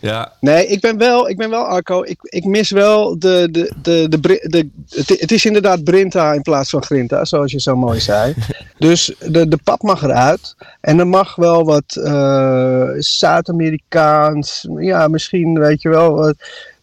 Ja. 0.00 0.32
Nee, 0.40 0.66
ik 0.66 0.80
ben 0.80 0.98
wel, 0.98 1.28
ik 1.28 1.36
ben 1.36 1.50
wel 1.50 1.64
Arco. 1.64 2.02
Ik, 2.02 2.18
ik 2.22 2.44
mis 2.44 2.70
wel 2.70 3.18
de. 3.18 3.48
de, 3.50 3.72
de, 3.82 4.06
de, 4.08 4.38
de 4.48 4.68
het, 4.88 5.08
het 5.08 5.32
is 5.32 5.44
inderdaad 5.44 5.84
Brinta 5.84 6.32
in 6.32 6.42
plaats 6.42 6.70
van 6.70 6.82
Grinta, 6.82 7.24
zoals 7.24 7.52
je 7.52 7.60
zo 7.60 7.76
mooi 7.76 8.00
zei. 8.10 8.34
Dus 8.78 9.14
de, 9.28 9.48
de 9.48 9.58
pap 9.64 9.82
mag 9.82 10.02
eruit. 10.02 10.54
En 10.80 10.98
er 10.98 11.06
mag 11.08 11.34
wel 11.34 11.64
wat 11.64 11.96
eh, 11.96 12.88
Zuid-Amerikaans. 12.98 14.66
Ja, 14.76 15.08
misschien, 15.08 15.58
weet 15.58 15.82
je 15.82 15.88
wel. 15.88 16.34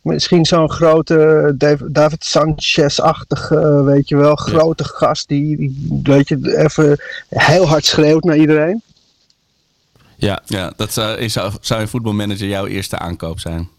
Misschien 0.01 0.45
zo'n 0.45 0.69
grote 0.71 1.53
Dav- 1.57 1.81
David 1.91 2.23
Sanchez-achtige, 2.25 3.55
eh, 3.59 3.83
weet 3.83 4.09
je 4.09 4.15
wel, 4.15 4.35
grote 4.35 4.83
gast 4.83 5.27
die, 5.27 5.57
die, 5.57 5.99
weet 6.03 6.27
je, 6.27 6.57
even 6.57 6.97
heel 7.29 7.67
hard 7.67 7.85
schreeuwt 7.85 8.23
naar 8.23 8.37
iedereen. 8.37 8.81
Ja. 10.17 10.41
ja, 10.45 10.73
dat 10.75 10.93
zou, 10.93 11.17
is- 11.17 11.33
zou, 11.33 11.51
zou 11.61 11.81
een 11.81 11.87
voetbalmanager 11.87 12.47
jouw 12.47 12.65
eerste 12.65 12.97
aankoop 12.97 13.39
zijn. 13.39 13.69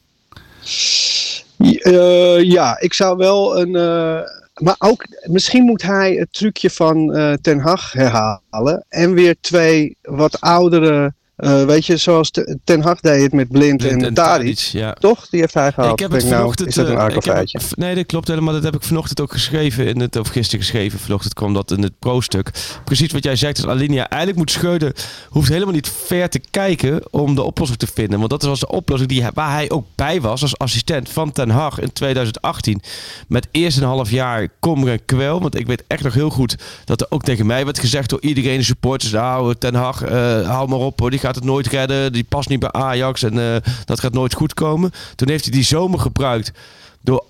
Eh, 1.59 2.43
ja, 2.43 2.81
ik 2.81 2.93
zou 2.95 3.17
wel 3.17 3.59
een. 3.61 3.77
eh, 3.77 4.21
maar 4.55 4.75
ook, 4.79 5.05
misschien 5.23 5.63
moet 5.65 5.83
hij 5.83 6.15
het 6.15 6.33
trucje 6.33 6.71
van 6.71 7.15
eh, 7.15 7.33
Ten 7.33 7.59
Hag 7.59 7.93
herhalen. 7.93 8.85
En 8.89 9.13
weer 9.13 9.37
twee 9.41 9.97
wat 10.03 10.41
oudere. 10.41 11.15
Eh, 11.39 11.65
weet 11.65 11.87
je, 11.87 11.97
zoals 11.97 12.31
Te- 12.31 12.59
Ten 12.65 12.81
Hag 12.81 13.01
deed 13.01 13.23
het 13.23 13.33
met 13.33 13.49
Blind, 13.49 13.77
Blind 13.77 14.03
en, 14.03 14.07
en 14.07 14.15
Tadic. 14.15 14.55
Tadic, 14.55 14.59
ja. 14.59 14.93
Toch? 14.93 15.29
Die 15.29 15.41
heeft 15.41 15.55
hij 15.55 15.73
gehaald. 15.73 15.93
Ik 15.93 15.99
heb 15.99 16.11
het 16.11 16.25
nou, 16.25 16.35
vanochtend... 16.35 16.69
is 16.69 16.75
dat 16.75 16.89
een 16.89 16.99
eh, 16.99 17.17
ik 17.17 17.25
heb 17.25 17.63
nee, 17.75 17.95
dat 17.95 18.07
klopt 18.07 18.29
helemaal. 18.29 18.55
Dat 18.55 18.63
heb 18.63 18.75
ik 18.75 18.83
vanochtend 18.83 19.21
ook 19.21 19.33
geschreven. 19.33 19.87
In 19.87 20.01
het, 20.01 20.17
of 20.17 20.29
gisteren 20.29 20.61
geschreven. 20.61 20.99
Vanochtend 20.99 21.35
kwam 21.35 21.55
dat 21.55 21.71
in 21.71 21.83
het 21.83 21.99
pro-stuk. 21.99 22.51
Precies 22.85 23.13
wat 23.13 23.25
jij 23.25 23.37
zegt. 23.37 23.57
Dus 23.57 23.67
Alinea 23.67 24.09
eigenlijk 24.09 24.39
moet 24.39 24.51
Scheuden... 24.51 24.93
hoeft 25.29 25.49
helemaal 25.49 25.75
niet 25.75 25.93
ver 26.07 26.29
te 26.29 26.41
kijken 26.51 27.03
om 27.11 27.35
de 27.35 27.43
oplossing 27.43 27.79
te 27.79 27.87
vinden. 27.95 28.19
Want 28.19 28.31
dat 28.31 28.43
was 28.43 28.61
de 28.61 28.69
oplossing 28.69 29.11
die, 29.11 29.25
waar 29.35 29.53
hij 29.53 29.71
ook 29.71 29.87
bij 29.95 30.21
was 30.21 30.43
als 30.43 30.59
assistent 30.59 31.09
van 31.09 31.33
Ten 31.33 31.51
Hag 31.51 31.81
in 31.81 31.93
2018. 31.93 32.83
Met 33.29 33.49
eerst 33.51 33.77
een 33.77 33.83
half 33.83 34.11
jaar 34.11 34.49
kommer 34.61 34.89
en 34.89 35.05
kwel. 35.05 35.41
Want 35.41 35.59
ik 35.59 35.67
weet 35.67 35.85
echt 35.87 36.03
nog 36.03 36.15
heel 36.15 36.31
goed 36.31 36.57
dat 36.85 37.01
er 37.01 37.07
ook 37.11 37.23
tegen 37.23 37.47
mij 37.47 37.65
werd 37.65 37.79
gezegd 37.79 38.11
door 38.11 38.21
iedereen, 38.21 38.59
de 38.59 38.65
supporters. 38.65 39.13
Nou, 39.13 39.55
Ten 39.55 39.75
Hag, 39.75 40.03
eh, 40.03 40.49
hou 40.49 40.69
maar 40.69 40.79
op 40.79 41.01
hoor. 41.01 41.11
Die 41.11 41.19
gaat 41.19 41.28
het 41.35 41.45
nooit 41.45 41.67
redden. 41.67 42.13
Die 42.13 42.25
past 42.25 42.49
niet 42.49 42.61
bij 42.61 42.73
Ajax. 42.73 43.23
En 43.23 43.55
eh, 43.55 43.73
dat 43.85 44.01
gaat 44.01 44.13
nooit 44.13 44.35
goed 44.35 44.55
komen. 44.55 44.91
Toen 45.15 45.29
heeft 45.29 45.45
hij 45.45 45.53
die 45.53 45.65
zomer 45.65 45.99
gebruikt 45.99 46.53
door 47.01 47.25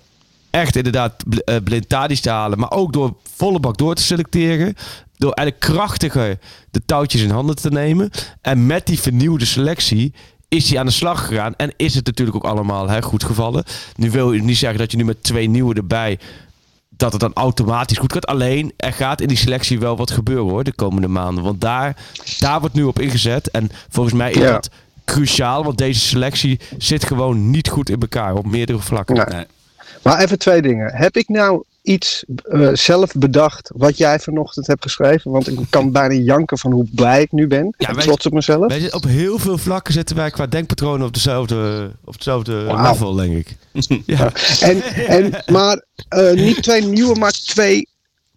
echt 0.49 0.75
inderdaad 0.75 1.23
eh, 1.45 1.55
blind 1.63 1.89
te 1.89 2.29
halen. 2.29 2.59
Maar 2.59 2.71
ook 2.71 2.93
door 2.93 3.15
volle 3.35 3.59
bak 3.59 3.77
door 3.77 3.95
te 3.95 4.03
selecteren. 4.03 4.75
Door 5.17 5.31
eigenlijk 5.31 5.73
krachtiger 5.73 6.39
de 6.71 6.81
touwtjes 6.85 7.21
in 7.21 7.29
handen 7.29 7.55
te 7.55 7.69
nemen. 7.69 8.09
En 8.41 8.65
met 8.65 8.85
die 8.85 8.99
vernieuwde 8.99 9.45
selectie 9.45 10.13
is 10.47 10.69
hij 10.69 10.79
aan 10.79 10.85
de 10.85 10.91
slag 10.91 11.27
gegaan. 11.27 11.55
En 11.55 11.73
is 11.77 11.95
het 11.95 12.05
natuurlijk 12.05 12.37
ook 12.37 12.51
allemaal 12.51 12.89
hè, 12.89 13.01
goed 13.01 13.23
gevallen. 13.23 13.63
Nu 13.95 14.11
wil 14.11 14.33
je 14.33 14.43
niet 14.43 14.57
zeggen 14.57 14.79
dat 14.79 14.91
je 14.91 14.97
nu 14.97 15.05
met 15.05 15.23
twee 15.23 15.49
nieuwe 15.49 15.75
erbij... 15.75 16.19
dat 16.99 17.11
het 17.11 17.21
dan 17.21 17.33
automatisch 17.33 17.97
goed 17.97 18.13
gaat. 18.13 18.25
Alleen, 18.27 18.73
er 18.77 18.93
gaat 18.93 19.21
in 19.21 19.27
die 19.27 19.37
selectie 19.37 19.79
wel 19.79 19.97
wat 19.97 20.11
gebeuren 20.11 20.49
hoor, 20.49 20.63
de 20.63 20.73
komende 20.73 21.07
maanden. 21.07 21.43
Want 21.43 21.61
daar, 21.61 21.95
daar 22.39 22.59
wordt 22.59 22.75
nu 22.75 22.83
op 22.83 22.99
ingezet. 22.99 23.51
En 23.51 23.69
volgens 23.89 24.15
mij 24.15 24.31
is 24.31 24.37
Ja. 24.41 24.51
dat 24.51 24.69
cruciaal. 25.05 25.63
Want 25.63 25.77
deze 25.77 25.99
selectie 25.99 26.59
zit 26.77 27.03
gewoon 27.05 27.49
niet 27.49 27.67
goed 27.69 27.89
in 27.89 27.99
elkaar 28.01 28.35
op 28.35 28.45
meerdere 28.45 28.79
vlakken. 28.79 29.15
Nee. 29.15 29.25
Nee. 29.25 29.45
Maar 30.03 30.19
even 30.19 30.39
twee 30.39 30.61
dingen. 30.61 30.95
Heb 30.95 31.15
ik 31.17 31.27
nou 31.27 31.63
iets 31.89 32.23
eh, 32.43 32.69
zelf 32.73 33.11
bedacht 33.13 33.71
wat 33.75 33.97
jij 33.97 34.19
vanochtend 34.19 34.67
hebt 34.67 34.83
geschreven? 34.83 35.31
Want 35.31 35.47
ik 35.47 35.59
kan 35.69 35.91
bijna 35.91 36.13
janken 36.13 36.57
van 36.57 36.71
hoe 36.71 36.87
blij 36.95 37.21
ik 37.21 37.31
nu 37.31 37.47
ben. 37.47 37.73
Ja, 37.77 37.93
wij- 37.93 38.03
trots 38.03 38.25
op 38.25 38.33
mezelf. 38.33 38.67
Wij 38.67 38.79
zitten 38.79 38.97
op 38.97 39.09
heel 39.09 39.39
veel 39.39 39.57
vlakken 39.57 39.93
zitten 39.93 40.15
wij 40.15 40.29
qua 40.31 40.47
denkpatronen 40.47 41.07
op 41.07 41.13
dezelfde, 41.13 41.91
op 42.03 42.13
hetzelfde 42.13 42.63
Wauw. 42.63 42.91
level, 42.91 43.13
denk 43.13 43.35
ik. 43.37 43.57
ja. 44.05 44.31
En, 44.61 44.81
en, 45.07 45.43
maar 45.51 45.83
eh, 46.09 46.31
niet 46.33 46.63
twee 46.63 46.81
nieuwe, 46.85 47.15
maar 47.19 47.31
twee 47.31 47.87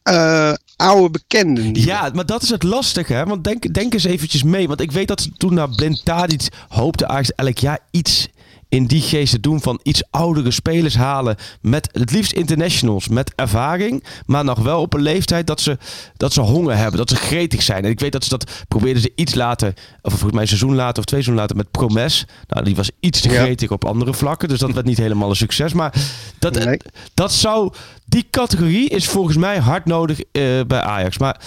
eh, 0.03 0.53
oude 0.77 1.11
bekenden. 1.11 1.75
ja, 1.75 2.11
maar 2.15 2.27
dat 2.27 2.43
is 2.43 2.49
het 2.51 2.63
lastige, 2.63 3.13
hè? 3.13 3.25
Want 3.25 3.45
denk, 3.45 3.75
denk 3.75 3.93
eens 3.93 4.05
eventjes 4.05 4.43
mee. 4.43 4.69
Want 4.69 4.81
ik 4.81 4.93
weet 4.93 5.09
dat 5.09 5.21
ze 5.21 5.31
toen 5.37 5.55
naar 5.55 5.69
Blind 5.71 6.05
Tadic 6.05 6.49
hoopte 6.69 7.07
Ajax 7.09 7.33
elk 7.35 7.59
jaar 7.59 7.79
iets 7.91 8.29
in 8.73 8.87
die 8.87 9.01
geest 9.03 9.43
doen 9.43 9.61
van 9.61 9.81
iets 9.83 10.03
oudere 10.11 10.51
spelers 10.51 10.95
halen 10.97 11.37
met 11.61 11.89
het 11.93 12.11
liefst 12.11 12.33
internationals 12.33 13.09
met 13.09 13.33
ervaring, 13.35 14.05
maar 14.27 14.45
nog 14.45 14.59
wel 14.59 14.81
op 14.81 14.95
een 14.95 15.03
leeftijd 15.03 15.47
dat 15.47 15.61
ze, 15.61 15.79
dat 16.17 16.33
ze 16.33 16.41
honger 16.41 16.77
hebben, 16.77 16.97
dat 16.99 17.09
ze 17.09 17.17
gretig 17.17 17.63
zijn. 17.63 17.85
En 17.85 17.91
ik 17.91 18.01
weet 18.01 18.13
dat 18.13 18.25
ze 18.25 18.31
dat 18.31 18.51
probeerden 18.69 19.03
ze 19.03 19.13
iets 19.15 19.35
later, 19.35 19.73
of 20.03 20.11
volgens 20.13 20.33
mij 20.33 20.43
een 20.43 20.49
seizoen 20.49 20.75
later 20.75 20.99
of 20.99 21.05
twee 21.05 21.23
seizoenen 21.23 21.43
later 21.43 21.57
met 21.57 21.71
Promes. 21.71 22.27
Nou, 22.49 22.65
die 22.65 22.77
was 22.77 22.91
iets 23.01 23.21
te 23.21 23.31
Ja. 23.31 23.43
gretig 23.43 23.71
op 23.71 23.85
andere 23.85 24.15
vlakken, 24.15 24.49
dus 24.49 24.59
dat 24.59 24.73
werd 24.73 24.87
niet 24.87 24.99
helemaal 24.99 25.31
een 25.31 25.37
succes. 25.37 25.73
Maar 25.73 25.95
dat, 26.39 26.65
Nee. 26.65 26.77
dat 27.15 27.33
zou, 27.33 27.73
die 28.05 28.27
categorie 28.31 28.89
is 28.89 29.09
volgens 29.09 29.37
mij 29.37 29.59
hard 29.59 29.85
nodig 29.85 30.21
eh, 30.33 30.43
bij 30.67 30.81
Ajax. 30.81 31.19
Maar 31.19 31.41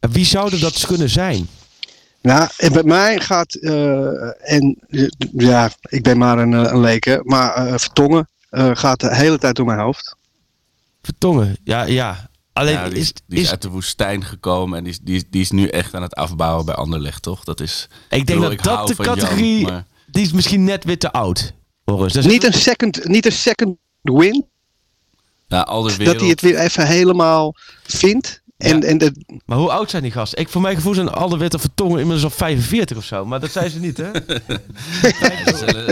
wie 0.00 0.24
zou 0.24 0.58
dat 0.58 0.86
kunnen 0.86 1.10
zijn? 1.10 1.48
Nou, 2.24 2.48
en 2.56 2.72
bij 2.72 2.82
mij 2.82 3.20
gaat, 3.20 3.54
eh, 3.54 4.52
en 4.52 4.78
eh, 4.88 5.06
ja, 5.32 5.70
ik 5.82 6.02
ben 6.02 6.18
maar 6.18 6.38
een, 6.38 6.54
eh, 6.54 6.72
een 6.72 6.80
leken, 6.80 7.20
maar 7.24 7.54
eh, 7.54 7.78
Vertongen 7.78 8.28
eh, 8.50 8.70
gaat 8.72 9.00
de 9.00 9.14
hele 9.16 9.38
tijd 9.38 9.56
door 9.56 9.66
mijn 9.66 9.78
hoofd. 9.78 10.16
Vertongen, 11.02 11.56
ja, 11.64 11.82
ja. 11.82 12.30
Alleen 12.52 12.72
Ja, 12.72 12.88
die, 12.88 12.98
is, 12.98 13.02
is, 13.04 13.12
die 13.26 13.38
is 13.38 13.44
is, 13.44 13.50
uit 13.50 13.62
de 13.62 13.68
woestijn 13.68 14.24
gekomen 14.24 14.78
en 14.78 14.84
die 14.84 14.92
is, 14.92 14.98
die, 15.02 15.16
is, 15.16 15.24
die 15.30 15.40
is 15.40 15.50
nu 15.50 15.66
echt 15.68 15.94
aan 15.94 16.02
het 16.02 16.14
afbouwen 16.14 16.64
bij 16.64 16.74
Anderlecht, 16.74 17.22
toch? 17.22 17.44
Dat 17.44 17.60
is, 17.60 17.88
ik 17.90 18.08
denk 18.08 18.26
bedoel, 18.26 18.42
dat 18.42 18.52
ik 18.52 18.62
dat 18.62 18.86
de 18.86 18.94
Jan, 19.02 19.04
categorie, 19.14 19.62
maar- 19.66 19.86
die 20.06 20.22
is 20.22 20.32
misschien 20.32 20.64
net 20.64 20.84
weer 20.84 20.98
te 20.98 21.12
oud. 21.12 21.52
Dat 21.84 22.14
is 22.16 22.26
Niet 22.26 22.44
een 22.44 22.52
second, 22.52 23.08
niet 23.08 23.26
een 23.26 23.32
second 23.32 23.76
win, 24.02 24.46
ja, 25.46 25.60
Alderwereld. 25.60 26.12
dat 26.12 26.20
hij 26.20 26.30
het 26.30 26.40
weer 26.40 26.58
even 26.58 26.86
helemaal 26.86 27.54
vindt. 27.82 28.42
En, 28.64 28.80
Ja. 28.80 28.86
en 28.86 28.98
de, 28.98 29.12
Maar 29.46 29.58
hoe 29.58 29.70
oud 29.70 29.90
zijn 29.90 30.02
die 30.02 30.12
gasten? 30.12 30.38
Ik, 30.38 30.48
voor 30.48 30.60
mijn 30.60 30.74
gevoel 30.76 30.94
zijn 30.94 31.08
alle 31.08 31.38
witte 31.38 31.58
vertongen 31.58 31.98
inmiddels 31.98 32.24
al 32.24 32.30
45 32.30 32.96
of 32.96 33.04
zo. 33.04 33.24
Maar 33.24 33.40
dat 33.40 33.50
zijn 33.52 33.70
ze 33.70 33.78
niet, 33.80 33.96
hè? 33.96 34.10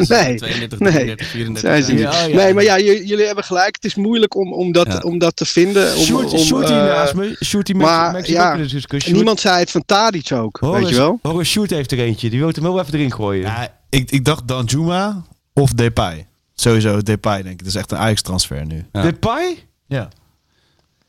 Nee, 0.08 0.36
32, 0.36 0.78
nee. 0.78 0.92
33, 0.92 1.26
34 1.26 1.58
zijn 1.60 1.82
ze 1.82 1.92
niet. 1.92 2.00
Ja, 2.00 2.22
ja. 2.24 2.36
Nee, 2.36 2.54
maar 2.54 2.62
ja, 2.62 2.78
jullie 2.80 3.26
hebben 3.26 3.44
gelijk. 3.44 3.74
Het 3.74 3.84
is 3.84 3.94
moeilijk 3.94 4.36
om, 4.36 4.52
om, 4.52 4.72
dat, 4.72 4.86
Ja. 4.86 4.98
om 4.98 5.18
dat 5.18 5.36
te 5.36 5.44
vinden. 5.44 5.96
Om, 5.96 6.02
Shoot, 6.04 6.32
om, 6.32 6.38
hier 6.38 6.64
eh, 6.64 6.70
naast 6.70 7.14
me. 7.14 7.74
Maar, 7.76 8.30
ja, 8.30 8.56
de 8.56 8.66
discussie. 8.66 9.14
Niemand 9.14 9.40
zei 9.40 9.58
het 9.58 9.70
van 9.70 9.82
Tadic 9.86 10.32
ook, 10.32 10.56
Hoor 10.60 10.74
weet 10.80 10.88
je 10.88 10.94
wel? 10.94 11.18
hoor 11.22 11.38
eens, 11.38 11.48
Shoot 11.50 11.70
heeft 11.70 11.92
er 11.92 11.98
eentje. 11.98 12.30
Die 12.30 12.38
wil 12.38 12.48
hem 12.52 12.62
wel 12.62 12.80
even 12.80 12.94
erin 12.94 13.12
gooien. 13.12 13.42
Ja, 13.42 13.68
ik, 13.88 14.10
ik 14.10 14.24
dacht 14.24 14.48
Danjuma 14.48 15.24
of 15.52 15.70
Depay. 15.70 16.26
Sowieso 16.54 17.02
Depay, 17.02 17.42
denk 17.42 17.52
ik. 17.52 17.58
Dat 17.58 17.66
is 17.66 17.74
echt 17.74 17.92
een 17.92 17.98
Ajax-transfer 17.98 18.66
nu. 18.66 18.84
Ja. 18.92 19.02
Depay? 19.02 19.64
Ja. 19.86 20.08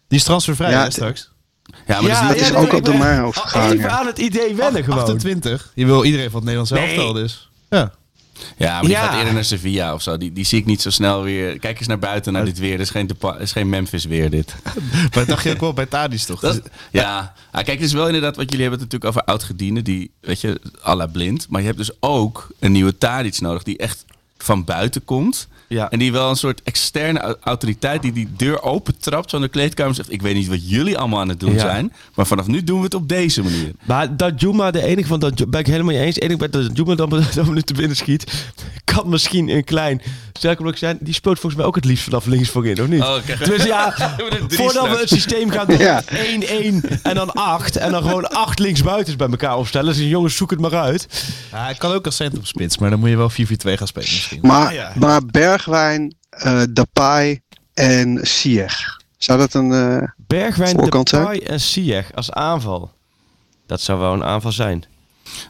Die 0.08 0.18
is 0.18 0.24
transfervrij 0.24 0.72
Ja, 0.72 0.90
straks. 0.90 1.32
Ja, 1.88 2.02
maar 2.02 2.12
Ja, 2.12 2.20
dat 2.28 2.38
Dat 2.38 2.38
is 2.38 2.54
ook 2.54 2.88
nee, 2.88 3.26
op 3.26 3.36
gegaan. 3.36 3.72
Even 3.72 3.92
aan 3.92 4.06
het 4.06 4.18
idee 4.18 4.56
wennen 4.56 4.84
gewoon. 4.84 5.00
28. 5.00 5.72
Je 5.76 5.86
wil 5.86 6.04
iedereen 6.04 6.26
van 6.26 6.34
het 6.36 6.44
Nederlandse 6.44 6.74
Nee. 6.74 6.88
elftal 6.88 7.14
dus. 7.14 7.50
Ja. 7.70 7.92
Ja, 8.58 8.72
maar 8.74 8.82
die 8.82 8.90
Ja. 8.90 9.06
gaat 9.08 9.18
eerder 9.18 9.34
naar 9.34 9.44
Sevilla 9.44 9.94
of 9.94 10.02
zo. 10.02 10.18
Die, 10.18 10.34
die 10.34 10.46
zie 10.46 10.60
ik 10.60 10.66
niet 10.66 10.82
zo 10.82 10.90
snel 10.90 11.24
weer. 11.24 11.60
Kijk 11.60 11.78
eens 11.80 11.88
naar 11.88 12.00
buiten 12.00 12.34
naar 12.34 12.46
dit 12.46 12.60
weer. 12.60 12.72
Dit 12.78 12.80
is 12.86 12.90
geen, 12.90 13.10
is 13.40 13.52
geen 13.52 13.70
Memphis 13.70 14.06
weer 14.06 14.30
dit. 14.30 14.56
Maar 14.64 15.10
dat 15.12 15.28
dacht 15.28 15.44
je 15.44 15.52
ook 15.52 15.60
wel 15.60 15.74
bij 15.74 15.86
Tadic 15.86 16.20
toch? 16.20 16.40
Dat, 16.40 16.62
ja. 16.92 17.34
Ah, 17.52 17.64
kijk, 17.64 17.78
het 17.78 17.88
is 17.88 17.94
wel 17.94 18.06
inderdaad 18.06 18.36
wat 18.36 18.46
jullie 18.52 18.62
hebben 18.62 18.80
het 18.80 18.92
natuurlijk 18.92 19.18
over 19.18 19.32
oud-gedienden. 19.34 19.84
Die, 19.84 20.12
weet 20.20 20.42
je, 20.42 20.62
à 20.86 20.96
la 20.96 21.06
blind. 21.08 21.46
Maar 21.50 21.60
je 21.62 21.66
hebt 21.68 21.80
dus 21.80 21.92
ook 22.00 22.48
een 22.60 22.72
nieuwe 22.72 22.98
Tadic 22.98 23.40
nodig 23.42 23.64
die 23.64 23.78
echt 23.78 24.06
van 24.38 24.64
buiten 24.64 25.06
komt. 25.06 25.48
Ja. 25.74 25.90
En 25.92 26.00
die 26.00 26.12
wel 26.12 26.30
een 26.30 26.36
soort 26.36 26.62
externe 26.64 27.20
au- 27.20 27.36
autoriteit 27.42 28.02
die 28.02 28.12
die 28.12 28.28
deur 28.38 28.62
opentrapt. 28.62 29.30
Zo 29.30 29.36
in 29.36 29.42
de 29.42 29.48
kleedkamer 29.48 29.96
zegt, 29.96 30.12
ik 30.12 30.22
weet 30.22 30.36
niet 30.36 30.48
wat 30.48 30.70
jullie 30.70 30.98
allemaal 30.98 31.20
aan 31.20 31.30
het 31.30 31.40
doen 31.40 31.54
Ja. 31.54 31.60
zijn. 31.60 31.94
Maar 32.16 32.26
vanaf 32.28 32.48
nu 32.48 32.64
doen 32.64 32.78
we 32.78 32.84
het 32.84 32.94
op 32.94 33.10
deze 33.10 33.44
manier. 33.44 33.72
Maar 33.86 34.18
dat 34.18 34.42
Juma, 34.42 34.72
de 34.72 34.84
enige 34.84 35.08
van 35.08 35.20
dat 35.20 35.50
ben 35.50 35.60
ik 35.60 35.68
helemaal 35.68 35.94
niet 35.94 36.02
eens. 36.04 36.16
Het 36.16 36.24
enige 36.24 36.50
dat 36.50 36.70
Juma 36.78 36.96
dan, 36.96 37.10
dan 37.36 37.54
nu 37.54 37.62
te 37.62 37.74
binnen 37.74 37.98
schiet, 37.98 38.52
kan 38.84 39.10
misschien 39.10 39.50
een 39.50 39.64
klein 39.64 40.02
sterker 40.44 40.78
zijn. 40.78 40.98
Die 41.02 41.14
speelt 41.14 41.40
volgens 41.40 41.56
mij 41.62 41.66
ook 41.70 41.76
het 41.76 41.86
liefst 41.86 42.04
vanaf 42.04 42.26
links 42.26 42.50
voorin, 42.50 42.82
of 42.82 42.88
niet? 42.88 43.02
Oh, 43.02 43.16
kijk. 43.26 43.46
Dus 43.46 43.64
ja, 43.64 43.94
voordat 44.58 44.90
we 44.90 44.98
het 44.98 45.10
systeem 45.10 45.50
gaan 45.50 45.66
doen, 45.68 45.78
Ja. 45.90 46.04
1-1 46.04 46.08
en 47.04 47.16
dan 47.16 47.34
8 47.34 47.76
en 47.76 47.92
dan 47.92 48.02
gewoon 48.04 48.30
8 48.30 48.60
linksbuitens 48.60 49.16
bij 49.16 49.28
elkaar 49.30 49.58
opstellen. 49.58 49.94
Dus 49.96 50.04
jongens, 50.08 50.36
zoek 50.36 50.50
het 50.52 50.60
maar 50.60 50.76
uit. 50.76 51.08
Ja, 51.52 51.64
hij 51.64 51.74
kan 51.76 51.92
ook 51.92 52.06
als 52.06 52.16
centrumspits, 52.16 52.78
maar 52.78 52.90
dan 52.90 53.00
moet 53.00 53.10
je 53.10 53.18
wel 53.18 53.32
4-4-2 53.32 53.36
gaan 53.38 53.88
spelen 53.88 54.10
misschien. 54.12 54.40
Maar, 54.42 54.68
Ah, 54.68 54.74
ja. 54.74 54.92
maar 54.96 55.26
Bergwijn, 55.26 56.16
eh 56.30 56.62
Depay 56.70 57.42
en 57.74 58.20
Ziyech. 58.22 59.02
Zou 59.18 59.40
dat 59.40 59.54
een... 59.54 59.72
eh, 59.72 60.08
Bergwijn? 60.28 60.78
Depay 60.78 61.38
en 61.38 61.60
Ziyech 61.62 62.14
als 62.16 62.32
aanval. 62.32 62.92
Dat 63.68 63.82
zou 63.82 64.00
wel 64.00 64.14
een 64.14 64.24
aanval 64.24 64.52
zijn. 64.52 64.84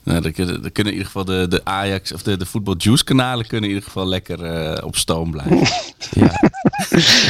Nou, 0.04 0.22
dan 0.22 0.32
kunnen, 0.32 0.62
dan 0.62 0.72
kunnen 0.72 0.94
in 0.94 1.00
ieder 1.00 1.12
geval 1.12 1.26
de, 1.26 1.48
de 1.48 1.66
Ajax 1.66 2.12
of 2.12 2.24
de, 2.24 2.38
de 2.38 2.46
Voetbal 2.46 2.76
Juice 2.78 3.04
kanalen 3.04 3.48
kunnen 3.48 3.70
in 3.70 3.76
ieder 3.76 3.90
geval 3.90 4.08
lekker 4.08 4.44
eh, 4.44 4.86
op 4.86 4.96
stoom 4.96 5.32
blijven. 5.32 5.62
Ja. 6.14 6.40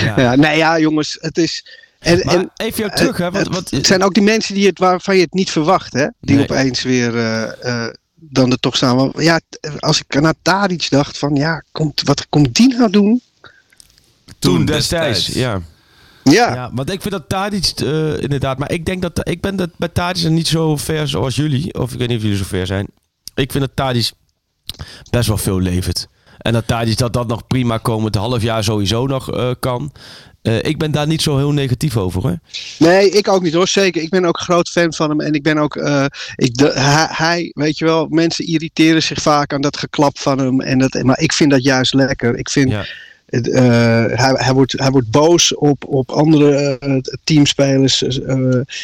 ja. 0.05 0.19
ja, 0.21 0.35
nee, 0.35 0.57
ja, 0.57 0.79
jongens, 0.79 1.17
het 1.21 1.37
is... 1.37 1.65
En, 1.99 2.21
Maar 2.23 2.35
en, 2.35 2.51
even 2.55 2.79
jou 2.79 2.95
terug, 2.95 3.17
hè? 3.17 3.31
Want, 3.31 3.45
het, 3.45 3.53
want, 3.53 3.71
het 3.71 3.85
zijn 3.85 4.03
ook 4.03 4.13
die 4.13 4.23
mensen 4.23 4.55
die 4.55 4.67
het, 4.67 4.79
waarvan 4.79 5.15
je 5.15 5.21
het 5.21 5.33
niet 5.33 5.51
verwacht, 5.51 5.93
hè? 5.93 6.07
Die 6.19 6.35
Nee. 6.35 6.43
opeens 6.43 6.81
weer 6.81 7.17
eh, 7.17 7.85
eh, 7.85 7.93
dan 8.15 8.51
er 8.51 8.59
toch 8.59 8.75
staan. 8.75 8.95
Want 8.95 9.21
Ja, 9.21 9.39
als 9.79 10.01
ik 10.01 10.21
naar 10.21 10.33
Tadic 10.41 10.89
dacht 10.89 11.17
van, 11.17 11.35
ja, 11.35 11.63
komt, 11.71 12.01
wat 12.01 12.29
komt 12.29 12.55
die 12.55 12.75
nou 12.75 12.89
doen? 12.89 13.21
toen 14.39 14.65
destijds, 14.65 15.27
ja. 15.27 15.61
Ja, 16.23 16.53
Ja, 16.53 16.71
want 16.73 16.91
ik 16.91 17.01
vind 17.01 17.13
dat 17.13 17.29
Tadic 17.29 17.71
eh, 17.75 18.21
inderdaad, 18.21 18.57
maar 18.57 18.71
ik 18.71 18.85
denk 18.85 19.01
dat 19.01 19.29
ik 19.29 19.41
ben 19.41 19.55
dat 19.55 19.69
bij 19.77 19.87
Tadic 19.87 20.29
niet 20.29 20.47
zo 20.47 20.77
ver 20.77 21.07
zoals 21.07 21.35
jullie, 21.35 21.73
of 21.73 21.93
ik 21.93 21.99
weet 21.99 22.07
niet 22.07 22.17
of 22.17 22.23
jullie 22.23 22.37
zo 22.37 22.43
ver 22.43 22.65
zijn. 22.65 22.87
Ik 23.35 23.51
vind 23.51 23.63
dat 23.63 23.75
Tadic 23.75 24.11
best 25.09 25.27
wel 25.27 25.37
veel 25.37 25.59
levert. 25.59 26.07
En 26.37 26.53
dat 26.53 26.67
Tadic 26.67 26.97
dat 26.97 27.13
dat 27.13 27.27
nog 27.27 27.47
prima 27.47 27.77
komend 27.77 28.15
half 28.15 28.41
jaar 28.41 28.63
sowieso 28.63 29.07
nog 29.07 29.31
eh, 29.31 29.51
kan. 29.59 29.91
Eh, 30.41 30.63
ik 30.63 30.77
ben 30.77 30.91
daar 30.91 31.07
niet 31.07 31.21
zo 31.21 31.37
heel 31.37 31.51
negatief 31.51 31.97
over 31.97 32.21
hoor. 32.21 32.39
nee, 32.79 33.09
ik 33.09 33.27
ook 33.27 33.41
niet 33.41 33.53
hoor, 33.53 33.67
zeker. 33.67 34.01
Ik 34.01 34.09
ben 34.09 34.25
ook 34.25 34.37
een 34.37 34.45
groot 34.45 34.69
fan 34.69 34.93
van 34.93 35.09
hem 35.09 35.21
en 35.21 35.33
ik 35.33 35.43
ben 35.43 35.57
ook, 35.57 35.75
ik, 36.35 36.53
de, 36.53 36.71
hij, 36.73 37.07
hij, 37.09 37.51
weet 37.53 37.77
je 37.77 37.85
wel, 37.85 38.07
mensen 38.07 38.45
irriteren 38.45 39.03
zich 39.03 39.21
vaak 39.21 39.53
aan 39.53 39.61
dat 39.61 39.77
geklap 39.77 40.19
van 40.19 40.37
hem. 40.37 40.61
En 40.61 40.79
dat, 40.79 41.03
maar 41.03 41.19
ik 41.19 41.33
vind 41.33 41.51
dat 41.51 41.63
juist 41.63 41.93
lekker. 41.93 42.37
Ik 42.37 42.49
vind, 42.49 42.69
Ja. 42.69 42.85
Het, 43.35 43.49
eh, 43.49 43.63
hij, 44.19 44.33
hij, 44.35 44.53
wordt, 44.53 44.71
hij 44.79 44.91
wordt 44.91 45.11
boos 45.11 45.55
op, 45.55 45.85
op 45.85 46.11
andere 46.11 46.77
eh, 46.79 46.95
teamspelers. 47.23 48.01
eh, 48.01 48.35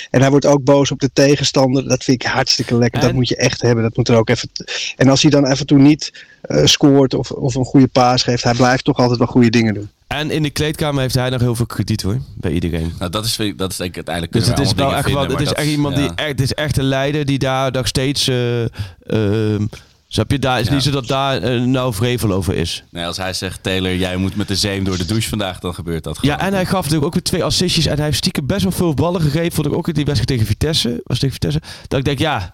en 0.09 0.21
hij 0.21 0.29
wordt 0.29 0.45
ook 0.45 0.63
boos 0.63 0.91
op 0.91 0.99
de 0.99 1.09
tegenstander. 1.13 1.87
Dat 1.87 2.03
vind 2.03 2.23
ik 2.23 2.29
hartstikke 2.29 2.75
lekker. 2.77 2.99
Dat 2.99 3.09
En- 3.09 3.15
moet 3.15 3.27
je 3.27 3.35
echt 3.35 3.61
hebben. 3.61 3.83
Dat 3.83 3.95
moet 3.97 4.07
er 4.07 4.15
ook 4.17 4.29
even. 4.29 4.49
En 4.95 5.09
als 5.09 5.21
hij 5.21 5.31
dan 5.31 5.45
even 5.45 5.65
toe 5.65 5.79
niet 5.79 6.25
eh, 6.41 6.65
scoort 6.65 7.13
of, 7.13 7.31
of 7.31 7.55
een 7.55 7.65
goede 7.65 7.87
paas 7.87 8.23
geeft, 8.23 8.43
hij 8.43 8.53
blijft 8.53 8.83
toch 8.83 8.97
altijd 8.97 9.17
wel 9.17 9.27
goede 9.27 9.49
dingen 9.49 9.73
doen. 9.73 9.89
En 10.07 10.31
in 10.31 10.43
de 10.43 10.49
kleedkamer 10.49 11.01
heeft 11.01 11.15
hij 11.15 11.29
nog 11.29 11.41
heel 11.41 11.55
veel 11.55 11.65
krediet 11.65 12.01
hoor, 12.01 12.17
bij 12.35 12.51
iedereen. 12.51 12.93
Nou, 12.99 13.11
dat 13.11 13.25
is, 13.25 13.35
vind 13.35 13.49
ik- 13.49 13.57
dat 13.57 13.71
is 13.71 13.77
denk 13.77 13.89
ik 13.89 13.95
uiteindelijk 13.95 14.35
Dus 14.35 14.47
het 14.47 14.59
is 14.59 14.69
we 14.69 14.75
wel 14.75 14.95
echt 14.95 15.11
wel, 15.11 15.27
het 15.27 15.39
is 15.41 15.53
echt 15.53 15.67
iemand 15.67 15.95
die 15.95 16.09
echt, 16.15 16.27
het 16.27 16.41
is 16.41 16.53
echt 16.53 16.77
een 16.77 16.83
leider 16.83 17.25
die 17.25 17.39
daar 17.39 17.71
nog 17.71 17.87
steeds, 17.87 18.27
eh 18.27 18.61
ehm, 19.07 19.65
snap 20.11 20.31
je, 20.31 20.39
daar 20.39 20.59
is 20.59 20.67
Ja. 20.67 20.73
niet 20.73 20.83
zo 20.83 20.91
dat 20.91 21.07
daar 21.07 21.41
eh, 21.41 21.61
nou 21.61 21.93
vrevel 21.93 22.31
over 22.31 22.55
is. 22.55 22.83
Nee, 22.91 23.05
als 23.05 23.17
hij 23.17 23.33
zegt, 23.33 23.63
Taylor, 23.63 23.95
jij 23.95 24.17
moet 24.17 24.35
met 24.35 24.47
de 24.47 24.55
zeem 24.55 24.83
door 24.83 24.97
de 24.97 25.05
douche 25.05 25.29
vandaag, 25.29 25.59
dan 25.59 25.73
gebeurt 25.73 26.03
dat 26.03 26.17
gewoon. 26.17 26.35
Ja, 26.37 26.45
en 26.45 26.53
hij 26.53 26.65
gaf 26.65 26.79
natuurlijk 26.81 27.05
ook 27.05 27.13
weer 27.13 27.23
twee 27.23 27.43
assistjes. 27.43 27.85
En 27.85 27.95
hij 27.95 28.05
heeft 28.05 28.17
stiekem 28.17 28.45
best 28.45 28.63
wel 28.63 28.71
veel 28.71 28.93
ballen 28.93 29.21
gegeven. 29.21 29.51
Vond 29.51 29.67
ik 29.67 29.73
ook 29.73 29.87
in 29.87 29.93
die 29.93 30.05
wedstrijd 30.05 30.27
tegen 30.39 30.45
Vitesse. 30.45 31.01
Was 31.03 31.19
tegen 31.19 31.33
Vitesse. 31.33 31.61
Dat 31.87 31.99
ik 31.99 32.05
denk, 32.05 32.19
ja, 32.19 32.53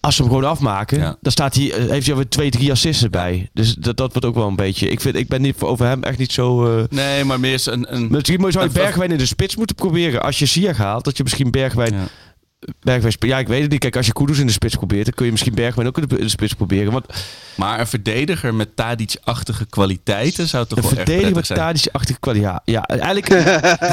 als 0.00 0.16
ze 0.16 0.22
hem 0.22 0.30
gewoon 0.30 0.48
afmaken, 0.50 0.98
Ja. 0.98 1.16
dan 1.20 1.32
staat 1.32 1.54
hij, 1.54 1.72
eh, 1.72 1.78
heeft 1.90 2.04
hij 2.06 2.14
alweer 2.14 2.28
twee, 2.28 2.50
drie 2.50 2.70
assists 2.70 3.10
bij. 3.10 3.50
Dus 3.52 3.74
dat, 3.74 3.96
dat 3.96 4.10
wordt 4.12 4.26
ook 4.26 4.34
wel 4.34 4.46
een 4.48 4.56
beetje. 4.56 4.88
Ik, 4.88 5.00
vind, 5.00 5.16
ik 5.16 5.28
ben 5.28 5.42
niet 5.42 5.60
over 5.60 5.86
hem 5.86 6.02
echt 6.02 6.18
niet 6.18 6.32
zo. 6.32 6.78
eh 6.78 6.84
Nee, 6.90 7.24
maar 7.24 7.40
meer 7.40 7.62
een... 7.64 7.94
een 7.94 8.08
Misschien 8.10 8.52
zou 8.52 8.64
je 8.64 8.70
Bergwijn 8.70 9.10
in 9.10 9.18
de 9.18 9.26
spits 9.26 9.56
moeten 9.56 9.76
proberen. 9.76 10.22
Als 10.22 10.38
je 10.38 10.46
Ziyech 10.46 10.76
haalt, 10.76 11.04
dat 11.04 11.16
je 11.16 11.22
misschien 11.22 11.50
Bergwijn... 11.50 11.94
Ja. 11.94 12.04
Bergwijn 12.80 13.14
ja, 13.18 13.38
ik 13.38 13.48
weet 13.48 13.62
het 13.62 13.70
niet. 13.70 13.80
Kijk, 13.80 13.96
als 13.96 14.06
je 14.06 14.12
Kudus 14.12 14.38
in 14.38 14.46
de 14.46 14.52
spits 14.52 14.74
probeert, 14.76 15.04
dan 15.04 15.14
kun 15.14 15.24
je 15.24 15.30
misschien 15.30 15.54
Bergwijn 15.54 15.86
ook 15.88 15.98
in 15.98 16.08
de, 16.08 16.16
in 16.16 16.22
de 16.24 16.28
spits 16.28 16.52
proberen. 16.54 16.92
Want 16.92 17.06
Maar 17.56 17.80
een 17.80 17.86
verdediger 17.86 18.54
met 18.54 18.76
Tadic-achtige 18.76 19.66
kwaliteiten 19.66 20.48
zou 20.48 20.66
toch 20.66 20.78
een 20.78 20.84
wel 20.84 20.92
verdediger 20.94 21.34
met. 21.34 21.46
Tadic-achtige 21.46 22.20
kwaliteit. 22.20 22.60
Ja, 22.64 22.84
ja, 22.86 22.86
eigenlijk 22.86 23.28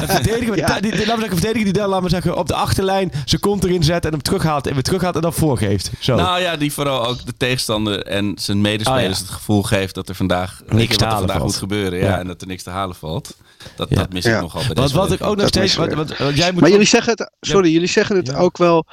een 0.02 0.08
verdediger 0.08 0.50
met 0.50 0.60
Ja. 0.60 0.68
Laten 0.68 0.90
we 0.90 0.96
zeggen, 0.98 1.22
een 1.24 1.30
verdediger 1.30 1.64
die 1.64 1.74
dan, 1.74 1.90
laten 1.90 2.04
we 2.04 2.10
zeggen, 2.10 2.38
op 2.38 2.48
de 2.48 2.54
achterlijn 2.56 3.12
zijn 3.26 3.42
kont 3.42 3.64
erin 3.64 3.84
zet 3.84 4.06
en 4.06 4.12
hem 4.12 4.22
terughaalt 4.22 4.68
en 4.68 4.74
weer 4.74 4.84
terughaalt 4.84 5.16
en 5.16 5.22
dan 5.22 5.34
voorgeeft. 5.34 5.92
Zo. 6.00 6.16
Nou 6.16 6.42
ja, 6.42 6.58
die 6.58 6.74
vooral 6.74 7.08
ook 7.08 7.26
de 7.26 7.34
tegenstander 7.38 8.04
en 8.06 8.34
zijn 8.40 8.62
medespelers 8.62 9.04
Oh, 9.06 9.12
ja. 9.18 9.22
het 9.24 9.30
gevoel 9.34 9.64
geeft 9.64 9.96
dat 9.96 10.10
er 10.10 10.16
vandaag 10.16 10.62
Niks 10.68 10.98
te 10.98 11.04
halen 11.04 11.18
vandaag 11.18 11.36
valt. 11.38 11.50
moet 11.50 11.60
gebeuren. 11.60 12.00
Ja, 12.00 12.06
Ja. 12.06 12.20
en 12.20 12.28
dat 12.28 12.42
er 12.42 12.48
niks 12.48 12.64
te 12.64 12.70
halen 12.70 12.96
valt. 12.96 13.36
Dat, 13.76 13.90
Ja. 13.90 13.96
dat 13.96 14.14
mis 14.14 14.26
ik 14.26 14.32
Ja. 14.32 14.42
nogal 14.42 14.60
bij 14.62 14.68
wat, 14.68 14.78
deze 14.86 14.96
wat 14.98 15.12
ik 15.12 15.24
ook 15.24 15.36
nog 15.36 15.48
steeds... 15.48 15.76
Wat, 15.76 15.94
wat, 15.94 16.18
wat 16.18 16.36
jij 16.38 16.52
moet 16.52 16.62
Maar 16.62 16.70
jullie 16.70 16.86
zeggen 16.86 17.12
het, 17.18 17.32
sorry, 17.42 17.72
jullie 17.72 17.88
zeggen 17.88 18.16
het 18.16 18.28
Ja. 18.28 18.36
ook 18.38 18.58
wel. 18.62 18.86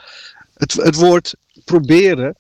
Het, 0.55 0.73
het 0.73 0.95
woord 0.95 1.35
proberen 1.65 2.37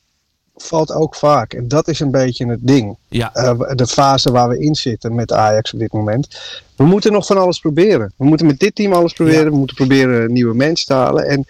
valt 0.62 0.93
ook 0.93 1.14
vaak. 1.14 1.53
En 1.53 1.69
dat 1.69 1.88
is 1.88 2.01
een 2.01 2.11
beetje 2.11 2.47
het 2.47 2.59
ding. 2.62 2.97
Ja. 3.09 3.35
Eh, 3.35 3.61
de 3.75 3.87
fase 3.87 4.33
waar 4.33 4.49
we 4.49 4.59
in 4.59 4.75
zitten 4.75 5.14
met 5.14 5.33
Ajax 5.33 5.73
op 5.73 5.79
dit 5.79 5.93
moment. 5.93 6.41
We 6.77 6.85
moeten 6.85 7.12
nog 7.12 7.27
van 7.27 7.38
alles 7.38 7.59
proberen. 7.59 8.12
We 8.17 8.25
moeten 8.25 8.47
met 8.47 8.59
dit 8.59 8.75
team 8.75 8.93
alles 8.93 9.12
proberen. 9.12 9.45
Ja. 9.45 9.51
We 9.51 9.57
moeten 9.57 9.77
proberen 9.77 10.33
nieuwe 10.33 10.55
mensen 10.55 10.87
te 10.87 10.93
halen. 10.93 11.27
En, 11.27 11.47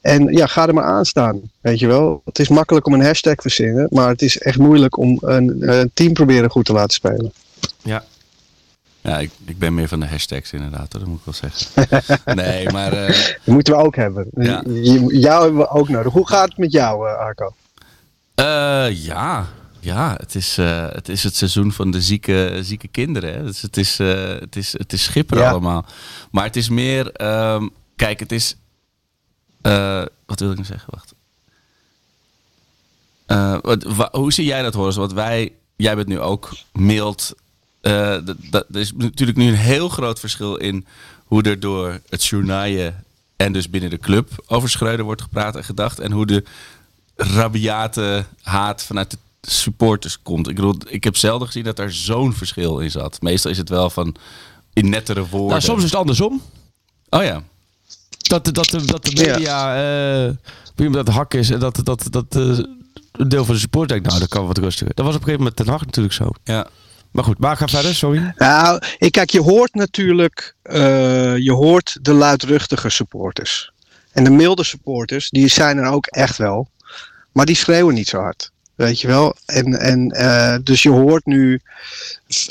en 0.00 0.32
ja, 0.32 0.46
ga 0.46 0.66
er 0.66 0.74
maar 0.74 0.84
aan 0.84 1.04
staan. 1.04 1.40
Weet 1.60 1.78
je 1.78 1.86
wel. 1.86 2.22
Het 2.24 2.38
is 2.38 2.48
makkelijk 2.48 2.86
om 2.86 2.94
een 2.94 3.04
hashtag 3.04 3.34
te 3.34 3.42
verzinnen. 3.42 3.86
Maar 3.90 4.08
het 4.08 4.22
is 4.22 4.38
echt 4.38 4.58
moeilijk 4.58 4.98
om 4.98 5.18
een, 5.20 5.68
een 5.68 5.90
team 5.94 6.12
proberen 6.12 6.50
goed 6.50 6.64
te 6.64 6.72
laten 6.72 6.94
spelen. 6.94 7.32
Ja. 7.82 8.04
Ja, 9.02 9.18
ik, 9.18 9.30
ik 9.44 9.58
ben 9.58 9.74
meer 9.74 9.88
van 9.88 10.00
de 10.00 10.06
hashtags 10.06 10.52
inderdaad, 10.52 10.92
hoor, 10.92 11.00
dat 11.00 11.10
moet 11.10 11.18
ik 11.18 11.24
wel 11.24 11.34
zeggen. 11.34 11.88
nee, 12.36 12.68
maar 12.70 12.90
Dat 12.90 13.36
moeten 13.44 13.76
we 13.76 13.82
ook 13.82 13.96
hebben. 13.96 14.28
Ja. 14.34 14.62
Jou 15.08 15.42
hebben 15.42 15.60
we 15.60 15.68
ook 15.68 15.88
nodig. 15.88 16.12
Hoe 16.12 16.28
gaat 16.28 16.48
het 16.48 16.58
met 16.58 16.72
jou, 16.72 17.08
eh, 17.08 17.14
Arco? 17.16 17.54
eh, 18.34 19.04
ja, 19.04 19.46
ja 19.80 20.14
het, 20.18 20.34
is, 20.34 20.56
het 20.56 21.08
is 21.08 21.22
het 21.22 21.36
seizoen 21.36 21.72
van 21.72 21.90
de 21.90 22.00
zieke, 22.02 22.58
zieke 22.62 22.88
kinderen. 22.88 23.32
Hè. 23.34 23.42
Dus 23.44 23.62
het, 23.62 23.76
is, 23.76 23.98
het, 23.98 24.56
is, 24.56 24.72
het 24.72 24.92
is 24.92 25.02
schipperen 25.02 25.42
Ja. 25.42 25.50
allemaal. 25.50 25.84
Maar 26.30 26.44
het 26.44 26.56
is 26.56 26.68
meer, 26.68 27.12
ehm, 27.12 27.68
kijk, 27.96 28.20
het 28.20 28.32
is, 28.32 28.56
wat 30.26 30.40
wil 30.40 30.50
ik 30.50 30.56
nou 30.56 30.64
zeggen? 30.66 30.88
Wacht. 30.90 31.12
Wat, 33.62 33.82
wa- 33.82 34.08
hoe 34.12 34.32
zie 34.32 34.44
jij 34.44 34.62
dat, 34.62 34.74
Horus? 34.74 34.96
Want 34.96 35.12
wij, 35.12 35.52
jij 35.76 35.96
bent 35.96 36.08
nu 36.08 36.20
ook 36.20 36.50
mild. 36.72 37.34
Eh, 37.80 38.16
d- 38.16 38.34
dat- 38.50 38.66
er 38.72 38.80
is 38.80 38.92
natuurlijk 38.96 39.38
nu 39.38 39.48
een 39.48 39.54
heel 39.54 39.88
groot 39.88 40.20
verschil 40.20 40.56
in 40.56 40.86
hoe 41.24 41.42
er 41.42 41.60
door 41.60 42.00
het 42.08 42.24
journaaien 42.24 43.04
en 43.36 43.52
dus 43.52 43.70
binnen 43.70 43.90
de 43.90 43.98
club 43.98 44.44
over 44.46 44.70
Schreuder 44.70 45.04
wordt 45.04 45.22
gepraat 45.22 45.56
en 45.56 45.64
gedacht. 45.64 45.98
En 46.00 46.12
hoe 46.12 46.26
de 46.26 46.44
rabiate 47.16 48.24
haat 48.42 48.82
vanuit 48.82 49.10
de 49.10 49.18
supporters 49.50 50.22
komt. 50.22 50.48
Ik 50.48 50.54
bedoel, 50.54 50.74
ik 50.88 51.04
heb 51.04 51.16
zelden 51.16 51.46
gezien 51.46 51.64
dat 51.64 51.76
daar 51.76 51.92
zo'n 51.92 52.32
verschil 52.34 52.78
in 52.78 52.90
zat. 52.90 53.22
Meestal 53.22 53.50
is 53.50 53.58
het 53.58 53.68
wel 53.68 53.90
van 53.90 54.14
in 54.72 54.88
nettere 54.88 55.26
woorden. 55.26 55.48
Nou, 55.48 55.60
soms 55.60 55.78
is 55.84 55.90
het 55.90 55.98
andersom. 56.00 56.42
Oh 57.08 57.22
ja. 57.22 57.42
Dat, 58.18 58.44
de- 58.44 58.52
dat, 58.52 58.68
de- 58.70 58.84
dat 58.84 59.04
de 59.04 59.12
media 59.14 59.74
eh 59.76 60.30
wie 60.74 60.88
hem 60.88 60.92
dat 61.04 61.08
hak 61.08 61.34
is 61.34 61.50
en 61.50 61.58
dat, 61.58 61.80
dat, 61.84 62.06
dat 62.10 62.24
eh, 62.36 62.58
een 63.12 63.28
deel 63.28 63.44
van 63.44 63.54
de 63.54 63.60
support 63.60 63.88
denkt, 63.88 64.06
nou, 64.06 64.18
dat 64.18 64.28
kan 64.28 64.46
wat 64.46 64.58
rustiger. 64.58 64.94
Dat 64.94 65.04
was 65.04 65.14
op 65.14 65.20
een 65.20 65.26
gegeven 65.26 65.44
moment 65.44 65.56
ten 65.64 65.68
Hag 65.74 65.84
natuurlijk 65.84 66.14
zo. 66.14 66.30
ja. 66.44 66.66
Maar 67.10 67.24
goed, 67.24 67.38
maar 67.38 67.56
ga 67.56 67.66
verder, 67.66 67.94
sorry. 67.94 68.32
Nou, 68.36 68.82
kijk, 69.10 69.30
je 69.30 69.40
hoort 69.40 69.74
natuurlijk, 69.74 70.54
eh, 70.62 71.36
je 71.36 71.52
hoort 71.52 71.98
de 72.02 72.12
luidruchtige 72.12 72.88
supporters. 72.88 73.72
En 74.12 74.24
de 74.24 74.30
milde 74.30 74.64
supporters, 74.64 75.30
die 75.30 75.48
zijn 75.48 75.78
er 75.78 75.90
ook 75.90 76.06
echt 76.06 76.36
wel. 76.36 76.68
Maar 77.32 77.46
die 77.46 77.56
schreeuwen 77.56 77.94
niet 77.94 78.08
zo 78.08 78.20
hard. 78.20 78.50
Weet 78.74 79.00
je 79.00 79.06
wel? 79.06 79.36
En, 79.46 79.80
en 79.80 80.14
uh, 80.16 80.56
dus 80.62 80.82
je 80.82 80.88
hoort 80.88 81.26
nu. 81.26 81.60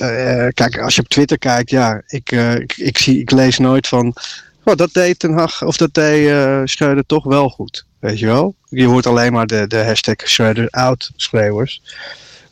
Uh, 0.01 0.47
kijk, 0.53 0.79
als 0.79 0.95
je 0.95 1.01
op 1.01 1.07
Twitter 1.07 1.37
kijkt, 1.37 1.69
ja, 1.69 2.01
ik, 2.07 2.31
ik, 2.31 2.77
ik, 2.77 2.97
zie, 2.97 3.19
ik 3.19 3.31
lees 3.31 3.57
nooit 3.57 3.87
van. 3.87 4.15
Oh, 4.63 4.75
dat 4.75 4.93
deed 4.93 5.19
Ten 5.19 5.33
Hag, 5.33 5.63
of 5.63 5.77
dat 5.77 5.93
deed 5.93 6.69
Schreuder 6.69 7.05
toch 7.05 7.23
wel 7.23 7.49
goed. 7.49 7.85
Weet 7.99 8.19
je 8.19 8.25
wel? 8.25 8.55
Je 8.69 8.85
hoort 8.85 9.05
alleen 9.05 9.33
maar 9.33 9.47
de, 9.47 9.67
de 9.67 9.83
hashtag 9.83 10.15
Schreuder 10.23 10.67
out 10.69 11.11
schreeuwers. 11.15 11.81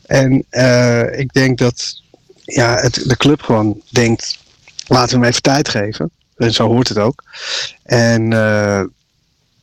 En 0.08 0.46
eh, 0.50 1.20
ik 1.20 1.34
denk 1.34 1.58
dat 1.58 2.02
ja, 2.44 2.76
het, 2.76 3.04
de 3.06 3.18
club 3.18 3.42
gewoon 3.42 3.82
denkt, 3.90 4.40
laten 4.88 5.10
we 5.10 5.16
hem 5.16 5.30
even 5.30 5.42
tijd 5.42 5.70
geven. 5.70 6.12
En 6.36 6.54
zo 6.54 6.68
hoort 6.68 6.88
het 6.88 6.98
ook. 6.98 7.24
En 7.84 8.34
eh, 8.34 8.84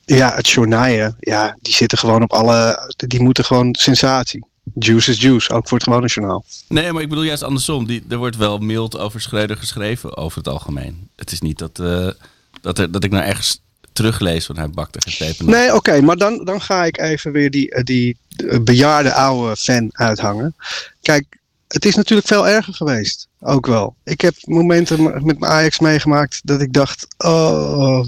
ja, 0.04 0.35
het 0.35 0.48
journaaien, 0.48 1.16
ja, 1.20 1.57
die 1.61 1.74
zitten 1.74 1.98
gewoon 1.98 2.22
op 2.22 2.33
alle, 2.33 2.92
die 2.96 3.22
moeten 3.22 3.44
gewoon 3.44 3.74
sensatie. 3.74 4.46
Juice 4.74 5.11
is 5.11 5.20
juice, 5.20 5.52
ook 5.52 5.68
voor 5.68 5.78
het 5.78 5.87
gewone 5.87 6.07
journaal. 6.07 6.44
Nee, 6.68 6.92
maar 6.92 7.02
ik 7.02 7.09
bedoel 7.09 7.24
juist 7.24 7.42
andersom. 7.42 7.87
Die, 7.87 8.04
er 8.09 8.16
wordt 8.16 8.37
wel 8.37 8.59
mild 8.59 8.98
over 8.98 9.20
Schreuder 9.20 9.57
geschreven 9.57 10.16
over 10.16 10.38
het 10.38 10.48
algemeen. 10.48 11.09
Het 11.16 11.33
is 11.33 11.40
niet 11.40 11.59
dat, 11.59 11.78
eh, 11.78 12.09
dat, 12.61 12.78
er, 12.78 12.92
dat 12.92 13.04
ik 13.04 13.11
nou 13.11 13.24
ergens 13.24 13.61
teruglees 13.94 14.46
van 14.46 14.57
hij 14.57 14.70
bakte 14.70 15.00
getepen. 15.00 15.46
Nee, 15.46 15.74
oké, 15.74 16.00
maar 16.00 16.16
dan, 16.16 16.44
dan 16.44 16.61
ga 16.61 16.85
ik 16.85 16.98
even 16.98 17.33
weer 17.33 17.50
die, 17.50 17.70
eh, 17.70 17.83
die 17.83 18.16
eh, 18.37 18.59
bejaarde 18.61 19.12
oude 19.12 19.57
fan 19.57 19.88
uithangen. 19.92 20.54
Kijk, 21.02 21.38
het 21.68 21.85
is 21.85 21.94
natuurlijk 21.94 22.28
veel 22.28 22.48
erger 22.48 22.74
geweest. 22.74 23.28
Ook 23.40 23.66
wel. 23.66 23.94
Ik 24.04 24.20
heb 24.20 24.35
momenten 24.44 25.02
met 25.02 25.38
mijn 25.38 25.52
Ajax 25.52 25.78
meegemaakt 25.78 26.40
dat 26.44 26.61
ik 26.61 26.72
dacht: 26.72 27.07
oh, 27.18 28.07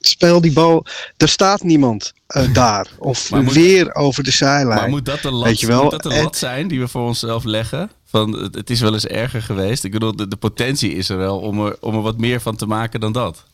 speel 0.00 0.40
die 0.40 0.52
bal. 0.52 0.86
Er 1.16 1.28
staat 1.28 1.62
niemand 1.62 2.12
eh, 2.26 2.52
daar. 2.62 2.86
Of 2.98 3.30
moet- 3.30 3.52
weer 3.52 3.94
over 3.94 4.24
de 4.24 4.30
zijlijn. 4.30 4.80
Maar 4.80 4.88
moet 4.88 5.04
dat 5.04 5.22
de 5.22 5.30
lat, 5.30 5.62
moet 5.62 5.90
dat 5.90 6.02
de 6.02 6.28
zijn 6.30 6.68
die 6.68 6.80
we 6.80 6.88
voor 6.88 7.06
onszelf 7.06 7.44
leggen? 7.44 7.90
Van, 8.04 8.32
het, 8.38 8.54
het 8.54 8.70
is 8.70 8.80
wel 8.80 8.92
eens 8.92 9.06
erger 9.06 9.42
geweest. 9.42 9.84
Ik 9.84 9.92
bedoel, 9.92 10.16
de, 10.16 10.28
de 10.28 10.36
potentie 10.36 10.94
is 10.94 11.08
er 11.08 11.16
wel 11.16 11.38
om 11.38 11.66
er, 11.66 11.76
om 11.80 11.94
er 11.94 12.02
wat 12.02 12.18
meer 12.18 12.40
van 12.40 12.56
te 12.56 12.66
maken 12.66 13.00
dan 13.00 13.12
dat. 13.12 13.44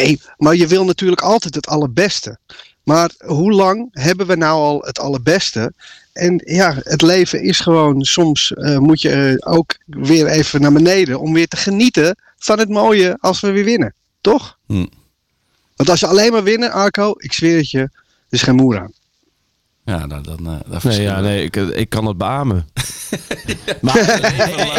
Nee, 0.00 0.20
maar 0.36 0.54
je 0.54 0.66
wil 0.66 0.84
natuurlijk 0.84 1.20
altijd 1.20 1.54
het 1.54 1.66
allerbeste. 1.66 2.38
Maar 2.82 3.10
hoe 3.18 3.52
lang 3.52 3.88
hebben 3.90 4.26
we 4.26 4.36
nou 4.36 4.60
al 4.60 4.80
het 4.80 4.98
allerbeste? 4.98 5.72
En 6.12 6.40
ja, 6.44 6.74
het 6.82 7.02
leven 7.02 7.42
is 7.42 7.60
gewoon, 7.60 8.04
soms 8.04 8.52
eh, 8.52 8.78
moet 8.78 9.00
je 9.00 9.10
eh, 9.40 9.52
ook 9.52 9.76
weer 9.86 10.26
even 10.26 10.60
naar 10.60 10.72
beneden 10.72 11.20
om 11.20 11.32
weer 11.32 11.48
te 11.48 11.56
genieten 11.56 12.16
van 12.36 12.58
het 12.58 12.68
mooie 12.68 13.16
als 13.20 13.40
we 13.40 13.50
weer 13.50 13.64
winnen. 13.64 13.94
Toch? 14.20 14.58
Hm. 14.66 14.86
Want 15.76 15.88
als 15.88 16.00
je 16.00 16.06
alleen 16.06 16.32
maar 16.32 16.42
winnen, 16.42 16.72
Arco, 16.72 17.14
ik 17.16 17.32
zweer 17.32 17.56
het 17.56 17.70
je, 17.70 17.78
er 17.78 17.90
is 18.28 18.42
geen 18.42 18.54
moer 18.54 18.78
aan. 18.78 18.92
Ja, 19.84 20.06
nou, 20.06 20.22
dan, 20.22 20.38
eh 20.38 20.70
daar 20.70 20.80
Nee, 20.84 21.02
ja, 21.02 21.20
nee 21.20 21.44
ik, 21.44 21.56
ik 21.56 21.88
kan 21.88 22.06
het 22.06 22.18
beamen. 22.18 22.66
maar 23.80 23.98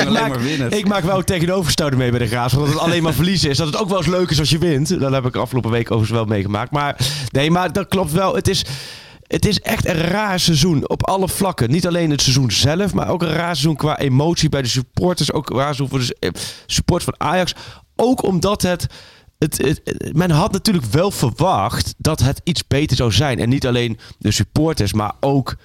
ik, 0.01 0.09
maak, 0.09 0.35
ik 0.69 0.87
maak 0.87 1.03
wel 1.03 1.23
tegenovergestelde 1.23 1.95
mee 1.95 2.09
bij 2.09 2.19
de 2.19 2.27
Graafschap. 2.27 2.61
Dat 2.61 2.73
het 2.73 2.81
alleen 2.81 3.03
maar 3.03 3.13
verliezen 3.13 3.49
is. 3.49 3.57
Dat 3.57 3.67
het 3.67 3.77
ook 3.77 3.89
wel 3.89 3.97
eens 3.97 4.07
leuk 4.07 4.29
is 4.29 4.39
als 4.39 4.49
je 4.49 4.57
wint. 4.57 4.99
Dat 4.99 5.11
heb 5.11 5.25
ik 5.25 5.35
afgelopen 5.35 5.71
week 5.71 5.91
overigens 5.91 6.19
wel 6.19 6.25
meegemaakt. 6.25 6.71
Maar 6.71 6.97
nee, 7.31 7.51
maar 7.51 7.73
dat 7.73 7.87
klopt 7.87 8.11
wel. 8.11 8.35
Het 8.35 8.47
is, 8.47 8.65
het 9.27 9.45
is 9.45 9.59
echt 9.59 9.85
een 9.87 10.01
raar 10.01 10.39
seizoen 10.39 10.89
op 10.89 11.07
alle 11.07 11.27
vlakken. 11.29 11.71
Niet 11.71 11.87
alleen 11.87 12.11
het 12.11 12.21
seizoen 12.21 12.51
zelf, 12.51 12.93
maar 12.93 13.09
ook 13.09 13.21
een 13.21 13.33
raar 13.33 13.55
seizoen 13.55 13.75
qua 13.75 13.97
emotie 13.97 14.49
bij 14.49 14.61
de 14.61 14.67
supporters. 14.67 15.31
Ook 15.31 15.49
een 15.49 15.55
raar 15.55 15.75
seizoen 15.75 15.89
voor 15.89 15.99
de 15.99 16.15
eh, 16.19 16.29
support 16.65 17.03
van 17.03 17.15
Ajax. 17.17 17.55
Ook 17.95 18.23
omdat 18.23 18.61
het... 18.61 18.87
Het, 19.37 19.81
men 20.13 20.31
had 20.31 20.51
natuurlijk 20.51 20.85
wel 20.85 21.11
verwacht 21.11 21.93
dat 21.97 22.19
het 22.19 22.41
iets 22.43 22.67
beter 22.67 22.97
zou 22.97 23.11
zijn. 23.11 23.39
En 23.39 23.49
niet 23.49 23.67
alleen 23.67 23.99
de 24.17 24.31
supporters, 24.31 24.93
maar 24.93 25.13
ook 25.19 25.55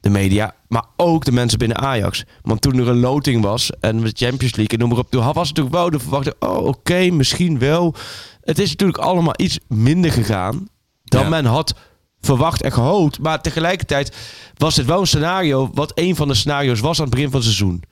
de 0.00 0.10
media, 0.10 0.54
maar 0.68 0.84
ook 0.96 1.24
de 1.24 1.32
mensen 1.32 1.58
binnen 1.58 1.78
Ajax. 1.78 2.24
Want 2.42 2.60
toen 2.60 2.78
er 2.78 2.88
een 2.88 3.00
loting 3.00 3.42
was 3.42 3.70
en 3.80 4.00
de 4.00 4.12
Champions 4.12 4.54
League 4.56 4.68
en 4.68 4.78
noem 4.78 4.88
maar 4.88 4.98
op, 4.98 5.10
toen 5.10 5.20
was 5.24 5.48
het 5.48 5.56
natuurlijk 5.56 5.74
wel 5.74 5.90
de 5.90 5.98
verwachting, 5.98 6.34
oh 6.38 6.66
oké, 6.66 7.10
misschien 7.10 7.58
wel. 7.58 7.94
Het 8.40 8.58
is 8.58 8.70
natuurlijk 8.70 8.98
allemaal 8.98 9.34
iets 9.36 9.58
minder 9.68 10.12
gegaan 10.12 10.68
dan 11.04 11.22
Ja. 11.22 11.28
men 11.28 11.44
had 11.44 11.74
verwacht 12.20 12.62
en 12.62 12.72
gehoopt. 12.72 13.18
Maar 13.18 13.42
tegelijkertijd 13.42 14.16
was 14.54 14.76
het 14.76 14.86
wel 14.86 15.00
een 15.00 15.06
scenario 15.06 15.70
wat 15.74 15.92
een 15.94 16.16
van 16.16 16.28
de 16.28 16.34
scenario's 16.34 16.80
was 16.80 16.98
aan 16.98 17.04
het 17.06 17.14
begin 17.14 17.30
van 17.30 17.40
het 17.40 17.48
seizoen. 17.48 17.82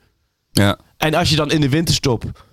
Ja. 0.51 0.77
En 0.97 1.13
als 1.13 1.29
je 1.29 1.35
dan 1.35 1.51
in 1.51 1.61
de 1.61 1.69
winterstop 1.69 2.45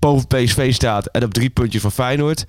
boven 0.00 0.26
PSV 0.26 0.74
staat 0.74 1.06
en 1.06 1.24
op 1.24 1.32
drie 1.34 1.50
puntjes 1.50 1.82
van 1.82 1.92
Feyenoord. 1.92 2.44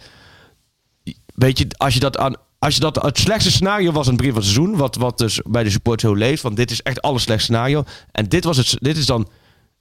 Weet 1.35 1.57
je, 1.57 1.67
als 1.77 1.93
je 1.93 1.99
dat 1.99 2.17
aan. 2.17 2.35
Als 2.59 2.73
je 2.73 2.79
dat 2.79 2.95
het 3.01 3.17
slechtste 3.17 3.51
scenario 3.51 3.91
was 3.91 4.03
aan 4.07 4.13
het 4.13 4.17
begin 4.21 4.33
van 4.33 4.41
het 4.43 4.51
seizoen, 4.51 4.75
wat, 4.77 4.95
wat 4.95 5.17
dus 5.17 5.41
bij 5.47 5.63
de 5.63 5.69
support 5.69 6.01
zo 6.01 6.13
leeft, 6.13 6.41
want 6.43 6.55
dit 6.55 6.71
is 6.71 6.81
echt 6.81 7.01
alles 7.01 7.21
slecht 7.23 7.41
scenario. 7.43 7.83
En 8.11 8.25
dit, 8.29 8.43
was 8.43 8.57
het, 8.57 8.75
dit 8.79 8.97
is 8.97 9.05
dan 9.05 9.29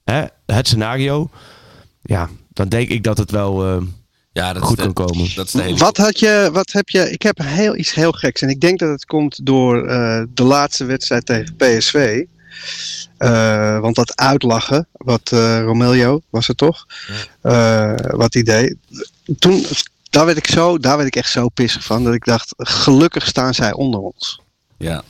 hè, 0.05 0.25
het 0.47 0.67
scenario. 0.67 1.31
Ja, 2.03 2.29
dan 2.49 2.69
denk 2.69 2.89
ik 2.89 3.03
dat 3.03 3.19
het 3.19 3.31
wel 3.31 3.65
eh, 3.67 3.83
Ja, 4.33 4.53
dat 4.53 4.63
goed 4.63 4.79
is 4.79 4.85
de- 4.85 4.93
kan 4.93 5.07
komen. 5.07 5.29
Dat 5.35 5.47
is 5.47 5.53
de 5.53 5.63
hele... 5.63 5.77
Wat 5.77 5.97
had 5.97 6.19
je, 6.19 6.49
wat 6.53 6.73
heb 6.73 6.89
je, 6.89 7.11
ik 7.11 7.23
heb 7.23 7.39
heel, 7.39 7.77
iets 7.77 7.95
heel 7.95 8.13
geks 8.13 8.43
en 8.43 8.49
ik 8.49 8.61
denk 8.61 8.79
dat 8.79 8.89
het 8.91 9.05
komt 9.05 9.47
door 9.47 9.87
eh, 9.87 10.23
de 10.35 10.43
laatste 10.43 10.85
wedstrijd 10.85 11.27
tegen 11.27 11.57
PSV. 11.57 12.25
Eh, 13.21 13.79
want 13.81 13.95
dat 13.95 14.17
uitlachen, 14.17 14.87
wat 14.93 15.33
eh 15.33 15.61
Romelio 15.63 16.21
was 16.31 16.47
het 16.47 16.57
toch? 16.57 16.87
Eh, 17.41 17.95
wat 17.97 18.35
hij 18.35 18.43
deed. 18.43 18.77
Toen, 19.39 19.65
daar 20.11 20.25
werd, 20.27 20.39
ik 20.39 20.47
zo, 20.47 20.79
daar 20.79 20.97
werd 20.97 21.09
ik 21.09 21.17
echt 21.17 21.31
zo 21.31 21.49
pissig 21.49 21.85
van. 21.85 22.05
Dat 22.05 22.15
ik 22.15 22.25
dacht, 22.25 22.55
gelukkig 22.57 23.27
staan 23.27 23.55
zij 23.55 23.73
onder 23.73 24.01
ons. 24.01 24.41
Ja. 24.77 25.03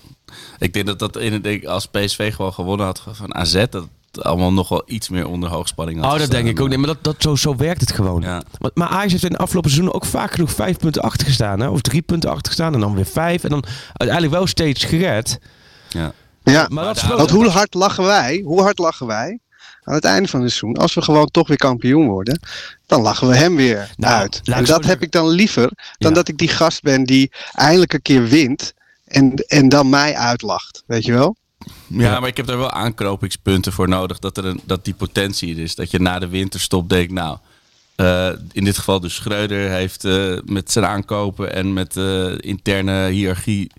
Ik 0.59 0.73
denk 0.73 0.87
dat 0.87 0.99
dat 0.99 1.17
in 1.19 1.33
het, 1.33 1.47
ik- 1.47 1.65
als 1.65 1.87
PSV 1.87 2.35
gewoon 2.35 2.53
gewonnen 2.53 2.87
had 2.87 3.03
van 3.13 3.35
AZ, 3.35 3.65
dat 3.71 3.87
het 4.13 4.25
allemaal 4.25 4.53
nog 4.53 4.69
wel 4.69 4.83
iets 4.87 5.09
meer 5.09 5.27
onder 5.27 5.49
hoogspanning 5.51 5.97
had 5.99 6.07
Oh, 6.07 6.13
dat 6.13 6.21
gestaan. 6.21 6.43
denk 6.45 6.57
ik 6.57 6.63
ook 6.63 6.69
niet. 6.69 6.79
Maar 6.79 6.87
dat, 6.87 7.05
dat, 7.05 7.17
zo, 7.19 7.37
zo 7.37 7.57
werkt 7.57 7.81
het 7.81 7.93
gewoon. 7.93 8.23
Ja. 8.23 8.43
Maar, 8.59 8.71
maar 8.75 8.89
Ajax 8.89 9.13
heeft 9.13 9.25
in 9.25 9.31
de 9.33 9.37
afgelopen 9.39 9.71
seizoen 9.71 9.93
ook 9.95 10.05
vaak 10.05 10.33
genoeg 10.33 10.51
vijf 10.53 10.77
punten 10.79 11.03
achter 11.03 11.27
gestaan. 11.27 11.61
Hè? 11.61 11.69
Of 11.69 11.81
drie 11.81 12.03
punten 12.03 12.31
achter 12.31 12.47
gestaan 12.47 12.75
en 12.75 12.81
dan 12.81 12.95
weer 12.95 13.07
vijf. 13.07 13.45
En 13.45 13.51
dan 13.51 13.65
uiteindelijk 13.87 14.33
wel 14.39 14.47
steeds 14.47 14.85
gered. 14.85 15.39
Ja. 15.89 16.13
Ja, 16.51 16.67
Maar 16.71 16.85
dat 16.85 17.03
want 17.03 17.31
hoe 17.31 17.49
hard 17.49 17.75
lachen 17.75 18.05
wij? 18.05 18.43
Hoe 18.45 18.63
hard 18.63 18.79
lachen 18.79 19.07
wij? 19.07 19.39
Aan 19.85 19.95
het 19.95 20.05
einde 20.05 20.29
van 20.29 20.41
het 20.41 20.51
seizoen, 20.51 20.77
als 20.77 20.95
we 20.95 21.03
gewoon 21.03 21.27
toch 21.31 21.49
weer 21.49 21.57
kampioen 21.57 22.07
worden, 22.09 22.41
dan 22.87 23.01
lachen 23.03 23.29
we 23.29 23.37
hem 23.37 23.57
weer 23.57 23.91
Nou, 23.97 24.15
uit. 24.15 24.41
En 24.45 24.65
dat 24.65 24.85
heb 24.85 25.03
ik 25.03 25.13
dan 25.13 25.29
liever 25.29 25.71
dan 25.99 26.11
Ja. 26.11 26.17
dat 26.17 26.29
ik 26.29 26.39
die 26.39 26.49
gast 26.49 26.83
ben 26.83 27.05
die 27.05 27.33
eindelijk 27.53 27.93
een 27.93 28.03
keer 28.03 28.29
wint 28.29 28.73
en, 29.05 29.35
en 29.35 29.69
dan 29.69 29.89
mij 29.89 30.15
uitlacht. 30.15 30.83
Weet 30.87 31.05
je 31.05 31.13
wel? 31.13 31.37
Ja, 31.87 32.21
maar 32.21 32.29
ik 32.29 32.37
heb 32.37 32.47
daar 32.47 32.59
wel 32.59 32.71
aanknopingspunten 32.71 33.73
voor 33.73 33.89
nodig. 33.89 34.19
Dat, 34.19 34.37
er 34.37 34.45
een, 34.45 34.61
dat 34.65 34.85
die 34.85 34.95
potentie 34.95 35.55
er 35.55 35.63
is. 35.63 35.75
Dat 35.75 35.91
je 35.91 36.01
na 36.01 36.19
de 36.19 36.29
winterstop 36.29 36.89
denkt, 36.89 37.13
nou, 37.13 37.39
eh, 37.97 38.29
in 38.53 38.65
dit 38.65 38.79
geval 38.79 39.01
dus 39.01 39.15
Schreuder 39.15 39.71
heeft 39.71 40.05
eh, 40.05 40.37
met 40.45 40.73
zijn 40.73 40.85
aankopen 40.87 41.53
en 41.53 41.73
met 41.73 41.97
eh, 41.97 42.33
interne 42.39 43.09
hiërarchie 43.09 43.71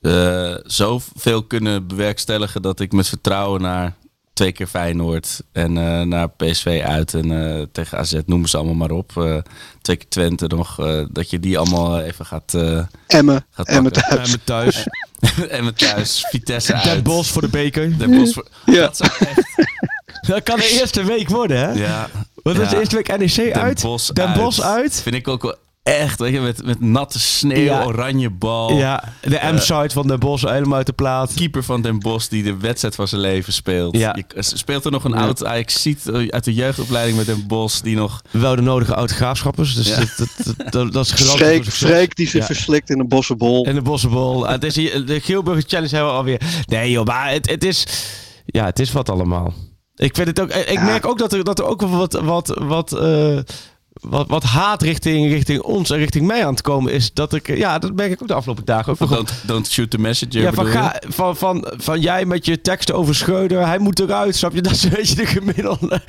eh, 0.00 0.54
zoveel 0.64 1.42
kunnen 1.42 1.86
bewerkstelligen 1.86 2.62
dat 2.62 2.80
ik 2.80 2.92
met 2.92 3.08
vertrouwen 3.08 3.60
naar 3.60 3.94
twee 4.32 4.52
keer 4.52 4.66
Feyenoord 4.66 5.40
en 5.52 5.78
eh, 5.78 6.00
naar 6.02 6.28
PSV 6.30 6.82
uit 6.86 7.14
en 7.14 7.56
eh, 7.58 7.62
tegen 7.72 7.98
AZ, 7.98 8.14
noemen 8.26 8.48
ze 8.48 8.56
allemaal 8.56 8.74
maar 8.74 8.90
op. 8.90 9.16
eh, 9.16 9.36
twee 9.82 9.96
keer 9.96 10.08
Twente 10.08 10.46
nog, 10.46 10.78
eh, 10.80 11.04
dat 11.10 11.30
je 11.30 11.40
die 11.40 11.58
allemaal 11.58 12.00
even 12.00 12.26
gaat, 12.26 12.54
eh 12.54 12.80
Emmen, 13.06 13.46
Gaat 13.50 13.68
Emmen 13.68 13.92
thuis. 13.92 14.24
En 14.24 14.30
met 14.30 14.44
thuis. 14.46 14.86
thuis 15.94 16.24
Vitesse 16.30 16.74
uit. 16.74 16.84
Den 16.84 17.02
Bos 17.02 17.30
voor 17.30 17.42
de 17.42 17.48
beker. 17.48 17.98
Den 17.98 18.10
Bosch 18.10 18.34
voor- 18.34 18.48
Ja. 18.66 18.80
Dat 18.80 18.96
zou 18.96 19.10
echt 19.18 19.66
Dat 20.28 20.42
kan 20.42 20.56
de 20.58 20.78
eerste 20.80 21.04
week 21.04 21.28
worden, 21.28 21.58
hè? 21.58 21.70
Ja. 21.72 22.08
Wat 22.42 22.54
is 22.56 22.62
Ja. 22.62 22.68
de 22.68 22.78
eerste 22.78 22.96
week 22.96 23.18
NEC 23.18 23.34
Den 23.34 23.54
uit? 23.54 23.80
Den 24.14 24.26
uit. 24.26 24.36
Bos 24.38 24.62
uit. 24.62 25.00
Vind 25.02 25.14
ik 25.14 25.28
ook 25.28 25.42
wel 25.42 25.56
echt, 25.96 26.18
weet 26.18 26.32
je, 26.32 26.40
met, 26.40 26.64
met 26.64 26.80
natte 26.80 27.18
sneeuw, 27.20 27.62
Ja. 27.64 27.84
oranje 27.84 28.30
bal. 28.30 28.72
Ja, 28.76 29.04
de 29.22 29.40
M-site 29.52 29.90
van 29.92 30.06
Den 30.08 30.18
Bos 30.18 30.42
helemaal 30.42 30.76
uit 30.76 30.86
de 30.86 30.92
plaat. 30.92 31.34
Keeper 31.34 31.62
van 31.64 31.82
Den 31.82 31.98
Bosch 31.98 32.28
die 32.28 32.42
de 32.42 32.56
wedstrijd 32.56 32.94
van 32.94 33.08
zijn 33.08 33.20
leven 33.20 33.52
speelt. 33.52 33.96
Ja. 33.96 34.16
Je, 34.16 34.42
speelt 34.42 34.84
er 34.84 34.90
nog 34.90 35.04
een 35.04 35.14
oud 35.14 35.44
Ajax 35.44 35.82
ziet 35.82 36.10
uit 36.30 36.44
de 36.44 36.54
jeugdopleiding 36.54 37.16
met 37.16 37.26
Den 37.26 37.44
Bosch 37.46 37.80
die 37.82 37.96
nog... 37.96 38.22
Wel 38.30 38.56
de 38.56 38.62
nodige 38.62 38.94
oud-graafschappers. 38.94 39.74
Dus 39.74 39.88
Ja. 39.88 39.96
dat, 39.96 40.72
dat, 40.72 40.92
dat, 40.92 41.04
is 41.04 41.12
voor 41.12 41.64
Freek, 41.64 42.16
die 42.16 42.28
zich 42.28 42.40
Ja. 42.40 42.46
verslikt 42.46 42.90
in 42.90 42.98
een 43.00 43.08
bossenbol. 43.08 43.64
En 43.64 43.74
de 43.74 43.82
Bossenbol. 43.82 44.46
Ah, 44.46 44.52
het 44.52 44.64
is 44.64 44.76
hier, 44.76 45.06
de 45.06 45.20
Geelburger 45.20 45.64
Challenge 45.66 45.94
hebben 45.94 46.12
we 46.12 46.18
alweer. 46.18 46.40
Nee 46.66 46.90
joh, 46.90 47.04
maar 47.06 47.30
het, 47.30 47.50
het 47.50 47.64
is... 47.64 47.86
Ja, 48.46 48.64
het 48.64 48.78
is 48.78 48.92
wat 48.92 49.08
allemaal. 49.08 49.54
Ik 49.96 50.14
vind 50.16 50.26
het 50.28 50.40
ook... 50.40 50.50
Ik 50.50 50.72
Ja. 50.72 50.82
merk 50.84 51.06
ook 51.06 51.18
dat 51.18 51.32
er, 51.32 51.44
dat 51.44 51.58
er 51.58 51.64
ook 51.64 51.80
wel 51.80 51.90
wat... 51.90 52.12
wat, 52.12 52.54
wat 52.58 52.92
eh, 52.92 53.38
wat, 54.00 54.28
wat 54.28 54.42
haat 54.42 54.82
richting, 54.82 55.30
richting 55.30 55.62
ons 55.62 55.90
en 55.90 55.98
richting 55.98 56.26
mij 56.26 56.44
aan 56.44 56.52
het 56.52 56.62
komen 56.62 56.92
is. 56.92 57.12
Dat 57.12 57.34
ik, 57.34 57.56
ja, 57.56 57.78
dat 57.78 57.94
merk 57.94 58.10
ik 58.10 58.22
ook 58.22 58.28
de 58.28 58.34
afgelopen 58.34 58.64
dagen. 58.64 58.96
Ook 58.98 59.08
don't, 59.08 59.32
don't 59.46 59.66
shoot 59.70 59.90
the 59.90 59.98
messenger 59.98 60.42
Ja, 60.42 60.52
van, 60.52 60.66
ga, 60.66 61.00
van, 61.08 61.36
van, 61.36 61.72
van 61.76 62.00
jij 62.00 62.24
met 62.24 62.44
je 62.44 62.60
teksten 62.60 62.94
over 62.94 63.14
Schreuder, 63.14 63.66
hij 63.66 63.78
moet 63.78 63.98
eruit, 64.00 64.36
snap 64.36 64.54
je? 64.54 64.60
Dat 64.68 64.72
is 64.72 64.82
een 64.84 64.90
beetje 64.90 65.14
de 65.14 65.26
gemiddelde, 65.26 66.00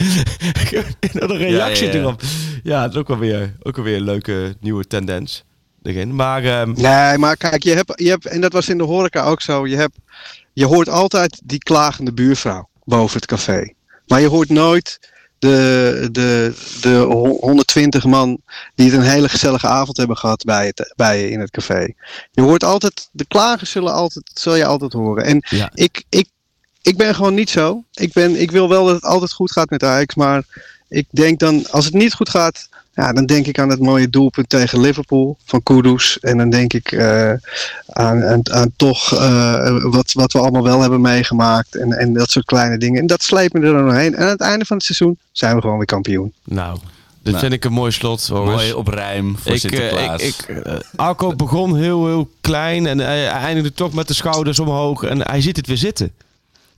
gemiddelde 0.99 1.37
reactie 1.37 1.87
Ja, 1.87 1.91
ja, 1.93 1.97
ja. 1.97 2.03
erop. 2.03 2.21
Ja, 2.63 2.81
het 2.81 2.91
is 2.91 2.97
ook 2.97 3.07
wel 3.07 3.17
weer, 3.17 3.55
ook 3.61 3.75
wel 3.75 3.85
weer 3.85 3.95
een 3.95 4.03
leuke 4.03 4.55
nieuwe 4.59 4.87
tendens 4.87 5.43
erin. 5.83 6.15
Maar 6.15 6.43
ehm, 6.43 6.71
Nee, 6.71 7.17
maar 7.17 7.37
kijk, 7.37 7.63
je 7.63 7.73
hebt, 7.73 7.91
je 7.95 8.09
hebt, 8.09 8.25
en 8.25 8.41
dat 8.41 8.53
was 8.53 8.69
in 8.69 8.77
de 8.77 8.83
horeca 8.83 9.23
ook 9.23 9.41
zo, 9.41 9.67
je, 9.67 9.75
hebt, 9.75 9.97
je 10.53 10.65
hoort 10.65 10.89
altijd 10.89 11.41
die 11.43 11.59
klagende 11.59 12.13
buurvrouw 12.13 12.69
boven 12.83 13.15
het 13.15 13.25
café. 13.25 13.73
Maar 14.07 14.21
je 14.21 14.27
hoort 14.27 14.49
nooit 14.49 14.99
de, 15.39 16.09
de, 16.11 16.53
de 16.81 16.95
ho- 16.95 17.37
120 17.39 18.03
man 18.03 18.41
die 18.75 18.89
het 18.91 18.99
een 18.99 19.05
hele 19.05 19.29
gezellige 19.29 19.67
avond 19.67 19.97
hebben 19.97 20.17
gehad 20.17 20.43
bij, 20.43 20.65
het, 20.65 20.93
bij 20.95 21.21
je 21.21 21.29
in 21.29 21.39
het 21.39 21.51
café. 21.51 21.93
Je 22.31 22.41
hoort 22.41 22.63
altijd, 22.63 23.09
de 23.11 23.25
klagers 23.27 23.71
zullen 23.71 23.93
altijd, 23.93 24.31
zul 24.33 24.55
je 24.55 24.65
altijd 24.65 24.93
horen. 24.93 25.23
En 25.23 25.45
ja, 25.49 25.71
ik, 25.73 26.03
ik, 26.09 26.27
ik 26.81 26.97
ben 26.97 27.15
gewoon 27.15 27.33
niet 27.33 27.49
zo. 27.49 27.83
Ik, 27.93 28.13
ben, 28.13 28.41
ik 28.41 28.51
wil 28.51 28.69
wel 28.69 28.85
dat 28.85 28.95
het 28.95 29.03
altijd 29.03 29.31
goed 29.31 29.51
gaat 29.51 29.69
met 29.69 29.83
Ajax. 29.83 30.15
Maar 30.15 30.43
ik 30.87 31.05
denk 31.09 31.39
dan, 31.39 31.69
als 31.71 31.85
het 31.85 31.93
niet 31.93 32.13
goed 32.13 32.29
gaat, 32.29 32.69
ja, 32.99 33.13
dan 33.13 33.25
denk 33.25 33.45
ik 33.45 33.59
aan 33.59 33.69
het 33.69 33.79
mooie 33.79 34.09
doelpunt 34.09 34.49
tegen 34.49 34.79
Liverpool 34.79 35.37
van 35.45 35.63
Kudus. 35.63 36.19
En 36.19 36.37
dan 36.37 36.49
denk 36.49 36.73
ik 36.73 36.91
eh, 36.91 37.31
aan, 37.87 38.23
aan, 38.23 38.51
aan 38.51 38.71
toch 38.75 39.13
eh, 39.13 39.83
wat, 39.83 40.13
wat 40.13 40.31
we 40.31 40.39
allemaal 40.39 40.63
wel 40.63 40.81
hebben 40.81 41.01
meegemaakt. 41.01 41.75
En, 41.75 41.91
en 41.91 42.13
dat 42.13 42.31
soort 42.31 42.45
kleine 42.45 42.77
dingen. 42.77 43.01
En 43.01 43.07
dat 43.07 43.23
sleept 43.23 43.53
me 43.53 43.59
er 43.59 43.73
dan 43.73 43.83
doorheen. 43.85 44.15
En 44.15 44.23
aan 44.23 44.29
het 44.29 44.41
einde 44.41 44.65
van 44.65 44.77
het 44.77 44.85
seizoen 44.85 45.17
zijn 45.31 45.55
we 45.55 45.61
gewoon 45.61 45.77
weer 45.77 45.85
kampioen. 45.85 46.33
Nou, 46.43 46.77
dit 47.21 47.33
Nou. 47.33 47.39
vind 47.39 47.53
ik 47.53 47.65
een 47.65 47.71
mooi 47.73 47.91
slot. 47.91 48.27
Horace. 48.27 48.51
Mooi 48.51 48.73
op 48.73 48.87
rijm 48.87 49.37
voor 49.37 49.51
Ik, 49.51 49.63
eh, 49.63 49.69
Sinterklaas. 49.69 50.21
ik, 50.21 50.35
ik, 50.47 50.57
eh, 50.57 50.73
Arco 50.95 51.35
begon 51.35 51.77
heel, 51.77 52.05
heel 52.07 52.29
klein 52.41 52.85
en 52.87 52.97
hij 52.99 53.19
hij 53.19 53.27
eindigde 53.29 53.73
toch 53.73 53.93
met 53.93 54.07
de 54.07 54.13
schouders 54.13 54.59
omhoog. 54.59 55.03
En 55.03 55.27
hij 55.27 55.41
ziet 55.41 55.55
het 55.57 55.67
weer 55.67 55.77
zitten. 55.77 56.11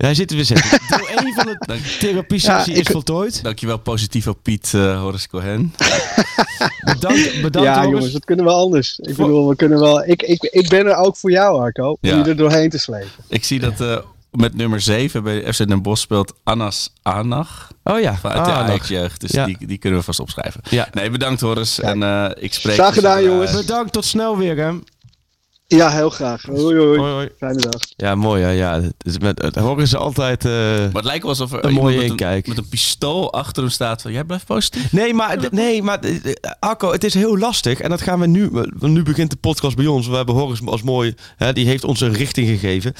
Hij 0.01 0.15
zit 0.15 0.29
er 0.29 0.35
weer 0.35 0.45
zitten. 0.45 0.69
Deel 0.89 1.07
1 1.07 1.33
van 1.33 1.45
de 1.45 1.55
Dank- 1.59 1.81
therapie-sessie 1.99 2.73
Ja, 2.73 2.79
ik- 2.79 2.85
is 2.87 2.91
voltooid. 2.93 3.43
Dankjewel, 3.43 3.77
positief 3.77 4.27
op 4.27 4.37
Piet 4.41 4.71
uh, 4.75 4.99
Horace 5.01 5.27
Cohen. 5.29 5.73
Bedankt, 6.93 7.41
bedankt 7.41 7.67
ja, 7.67 7.73
Horace. 7.73 7.89
jongens, 7.89 8.11
dat 8.11 8.25
kunnen 8.25 8.45
we 8.45 8.51
anders. 8.51 8.99
Ik 8.99 9.15
bedoel, 9.15 9.49
we 9.49 9.55
kunnen 9.55 9.79
wel. 9.79 10.03
Ik, 10.07 10.21
ik, 10.21 10.43
ik 10.43 10.69
ben 10.69 10.85
er 10.87 10.95
ook 10.95 11.17
voor 11.17 11.31
jou, 11.31 11.59
Arco. 11.61 11.89
Om 11.89 11.97
Ja. 12.01 12.17
je 12.17 12.23
er 12.23 12.35
doorheen 12.37 12.69
te 12.69 12.77
slepen. 12.77 13.09
Ik 13.27 13.43
zie 13.43 13.59
dat 13.59 13.81
eh, 13.81 13.97
met 14.31 14.55
nummer 14.55 14.81
7 14.81 15.23
bij 15.23 15.53
FC 15.53 15.67
Den 15.67 15.81
Bosch 15.81 16.01
speelt 16.03 16.33
Anas 16.43 16.93
Anach. 17.01 17.71
Oh 17.83 17.99
ja, 17.99 18.15
Vanuit 18.17 18.45
de 18.45 18.51
ah, 18.51 18.57
nog. 18.59 18.67
Ajax-jeugd. 18.69 19.21
Dus 19.21 19.31
Ja. 19.31 19.45
die, 19.45 19.57
die 19.67 19.77
kunnen 19.77 19.99
we 19.99 20.05
vast 20.05 20.19
opschrijven. 20.19 20.61
Ja. 20.69 20.87
Nee, 20.93 21.09
bedankt 21.09 21.41
Horace. 21.41 21.81
En 21.81 22.03
eh, 22.03 22.29
ik 22.43 22.53
spreek... 22.53 22.73
Graag 22.75 22.93
gedaan, 22.93 23.23
jongens. 23.23 23.51
Bedankt, 23.51 23.93
tot 23.93 24.05
snel 24.05 24.37
weer 24.37 24.57
hè. 24.57 24.71
Ja, 25.77 25.89
heel 25.91 26.09
graag. 26.09 26.41
Hoi, 26.43 26.77
hoi. 26.77 26.97
Hoi, 26.99 27.11
hoi. 27.11 27.29
Fijne 27.37 27.61
dag. 27.61 27.81
Ja, 27.95 28.15
mooi 28.15 28.43
hè. 28.43 28.49
Ja, 28.49 28.81
het 28.81 28.93
is 29.01 29.17
met, 29.19 29.41
het 29.41 29.55
horen 29.55 29.87
ze 29.87 29.97
altijd... 29.97 30.45
eh, 30.45 30.51
Maar 30.51 30.89
het 30.93 31.03
lijkt 31.03 31.21
wel 31.21 31.29
alsof 31.31 31.51
er 31.51 31.57
Een 31.63 31.69
iemand 31.69 31.85
mooie 31.87 31.97
met, 32.01 32.09
inkijk. 32.09 32.47
met 32.47 32.57
een 32.57 32.69
pistool 32.69 33.33
achter 33.33 33.63
hem 33.63 33.71
staat 33.71 34.01
van... 34.01 34.11
Jij 34.11 34.23
blijft 34.23 34.45
positief. 34.45 34.91
Nee, 34.91 35.13
maar, 35.13 35.37
nee, 35.51 35.83
maar 35.83 35.99
eh, 35.99 36.15
Arco, 36.59 36.91
het 36.91 37.03
is 37.03 37.13
heel 37.13 37.37
lastig. 37.37 37.79
En 37.79 37.89
dat 37.89 38.01
gaan 38.01 38.19
we 38.19 38.27
nu... 38.27 38.49
Nu 38.79 39.03
begint 39.03 39.29
de 39.29 39.35
podcast 39.35 39.75
bij 39.75 39.85
ons. 39.87 40.07
We 40.07 40.15
hebben 40.15 40.35
Horace 40.35 40.65
als 40.65 40.81
mooi... 40.81 41.13
Hè, 41.37 41.53
die 41.53 41.65
heeft 41.65 41.83
ons 41.83 42.01
een 42.01 42.13
richting 42.13 42.47
gegeven. 42.47 42.93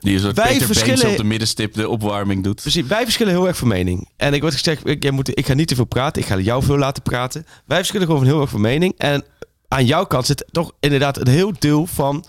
Die 0.00 0.14
een 0.14 0.20
soort 0.20 0.36
Wij 0.36 0.46
Peter 0.52 0.66
verschillen- 0.66 1.10
op 1.10 1.16
de 1.16 1.24
middenstip 1.24 1.74
de 1.74 1.88
opwarming 1.88 2.44
doet. 2.44 2.60
Precies, 2.62 2.86
wij 2.86 3.02
verschillen 3.04 3.32
heel 3.32 3.46
erg 3.46 3.56
van 3.56 3.68
mening. 3.68 4.08
En 4.16 4.34
ik 4.34 4.40
word 4.40 4.54
gezegd, 4.54 4.86
ik, 4.88 5.02
jij 5.02 5.12
moet, 5.12 5.38
ik 5.38 5.46
ga 5.46 5.54
niet 5.54 5.68
te 5.68 5.74
veel 5.74 5.84
praten. 5.84 6.22
Ik 6.22 6.28
ga 6.28 6.38
jou 6.38 6.62
veel 6.62 6.78
laten 6.78 7.02
praten. 7.02 7.46
Wij 7.66 7.76
verschillen 7.76 8.06
gewoon 8.06 8.20
van 8.22 8.30
heel 8.30 8.40
erg 8.40 8.50
van 8.50 8.60
mening. 8.60 8.94
En 8.98 9.24
aan 9.68 9.86
jouw 9.86 10.04
kant 10.04 10.26
zit 10.26 10.44
toch 10.50 10.72
inderdaad 10.80 11.16
een 11.20 11.28
heel 11.28 11.52
deel 11.58 11.86
van 11.86 12.24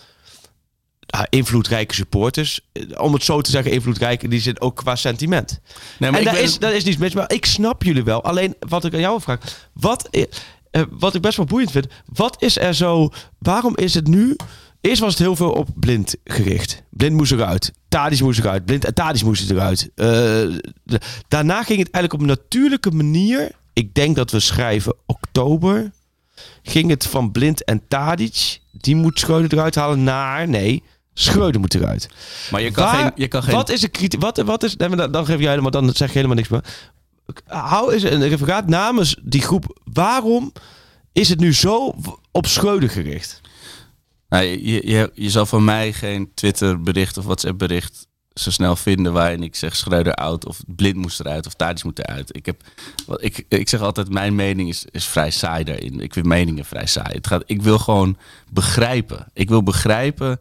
ah, 1.08 1.24
invloedrijke 1.30 1.94
supporters. 1.94 2.60
Eh, 2.72 2.84
Om 3.02 3.14
het 3.14 3.24
zo 3.24 3.42
te 3.42 3.52
zeggen, 3.52 3.72
invloedrijk, 3.72 4.30
die 4.30 4.40
zit 4.42 4.62
ook 4.62 4.76
qua 4.76 4.96
sentiment. 4.96 5.60
Nee, 6.00 6.12
en 6.12 6.24
daar 6.24 6.34
ben- 6.34 6.44
is, 6.44 6.60
daar 6.60 6.74
is 6.74 6.84
niets 6.84 6.98
mis. 6.98 7.14
Maar 7.14 7.32
ik 7.34 7.46
snap 7.46 7.84
jullie 7.84 8.04
wel. 8.04 8.24
Alleen 8.24 8.56
wat 8.60 8.86
ik 8.86 8.94
aan 8.94 9.00
jou 9.00 9.22
vraag. 9.22 9.70
Wat, 9.74 10.08
i- 10.16 10.26
eh, 10.72 10.82
wat 10.90 11.16
ik 11.16 11.22
best 11.22 11.38
wel 11.38 11.46
boeiend 11.46 11.72
vind. 11.72 11.88
Wat 12.14 12.42
is 12.42 12.58
er 12.58 12.74
zo... 12.74 13.10
Waarom 13.40 13.76
is 13.78 13.94
het 13.94 14.08
nu... 14.08 14.36
Eerst 14.82 15.02
was 15.02 15.10
het 15.10 15.20
heel 15.20 15.36
veel 15.36 15.52
op 15.52 15.70
blind 15.76 16.16
gericht. 16.24 16.84
Blind 16.90 17.16
moest 17.16 17.32
eruit. 17.32 17.72
Tadis 17.88 18.22
moest 18.22 18.40
eruit. 18.40 18.66
Blind 18.66 18.86
en 18.86 18.94
Tadis 18.94 19.24
moesten 19.24 19.56
eruit. 19.56 19.90
Eh, 19.96 20.06
de- 20.84 21.00
daarna 21.28 21.64
ging 21.64 21.80
het 21.80 21.92
eigenlijk 21.92 22.14
op 22.14 22.20
een 22.20 22.26
natuurlijke 22.28 22.92
manier. 22.92 23.52
Ik 23.74 23.94
denk 23.94 24.16
dat 24.16 24.32
we 24.32 24.40
schrijven 24.40 24.96
oktober. 25.06 25.92
Ging 26.68 26.90
het 26.90 27.06
van 27.06 27.32
Blind 27.32 27.64
en 27.64 27.88
Tadic. 27.88 28.60
Die 28.72 28.96
moet 28.96 29.20
Schreuder 29.20 29.54
eruit 29.54 29.76
halen 29.76 30.04
naar... 30.04 30.48
Nee, 30.48 30.84
Schreuder 31.14 31.62
moet 31.62 31.76
eruit. 31.76 32.10
Maar 32.52 32.62
je 32.62 32.72
kan 32.72 32.84
Waar- 32.86 32.96
geen... 32.96 33.12
Je 33.16 33.28
kan 33.28 33.44
geen 33.44 33.56
Wat 33.56 33.70
is 33.70 33.80
de 33.82 33.88
kritiek? 33.88 34.22
Wat, 34.22 34.38
wat 34.38 34.64
is, 34.64 34.76
dan, 34.76 35.12
dan 35.12 35.26
geef 35.26 35.40
jij 35.40 35.50
helemaal, 35.50 35.72
dan 35.72 35.94
zeg 35.94 36.08
je 36.08 36.14
helemaal 36.14 36.36
niks 36.36 36.48
meer. 36.48 36.64
Hou 37.46 37.94
eens 37.94 38.04
een 38.04 38.28
referaat 38.28 38.68
namens 38.68 39.20
die 39.24 39.42
groep. 39.42 39.80
Waarom 39.84 40.52
is 41.14 41.30
het 41.30 41.40
nu 41.40 41.54
zo 41.54 41.96
op 42.32 42.46
Schreuder 42.46 42.90
gericht? 42.90 43.42
Nou, 44.30 44.44
je, 44.44 44.88
je, 44.88 45.12
je 45.14 45.30
zal 45.30 45.46
van 45.46 45.64
mij 45.64 45.94
geen 45.94 46.32
Twitter 46.34 46.82
bericht 46.82 47.18
of 47.18 47.26
WhatsApp 47.26 47.58
bericht 47.58 48.07
zo 48.40 48.52
snel 48.52 48.76
vinden 48.76 49.14
waarin 49.14 49.44
ik 49.44 49.56
zeg 49.56 49.76
Schreuder 49.76 50.14
out 50.14 50.46
of 50.46 50.60
blind 50.68 50.96
moest 50.96 51.20
eruit 51.20 51.46
of 51.48 51.54
Tadic 51.54 51.84
moet 51.84 52.00
eruit. 52.00 52.36
Ik, 52.36 52.46
heb, 52.46 52.62
wat- 53.06 53.24
ik, 53.24 53.46
ik 53.50 53.70
zeg 53.70 53.82
altijd 53.82 54.10
mijn 54.10 54.36
mening 54.36 54.70
is, 54.70 54.86
is 54.92 55.06
vrij 55.06 55.32
saai 55.32 55.64
daarin. 55.64 56.00
Ik 56.00 56.14
vind 56.14 56.26
meningen 56.26 56.66
vrij 56.66 56.86
saai. 56.86 57.14
Het 57.16 57.28
gaat, 57.28 57.44
ik 57.46 57.62
wil 57.62 57.80
gewoon 57.80 58.18
begrijpen. 58.52 59.28
Ik 59.34 59.50
wil 59.50 59.64
begrijpen 59.64 60.40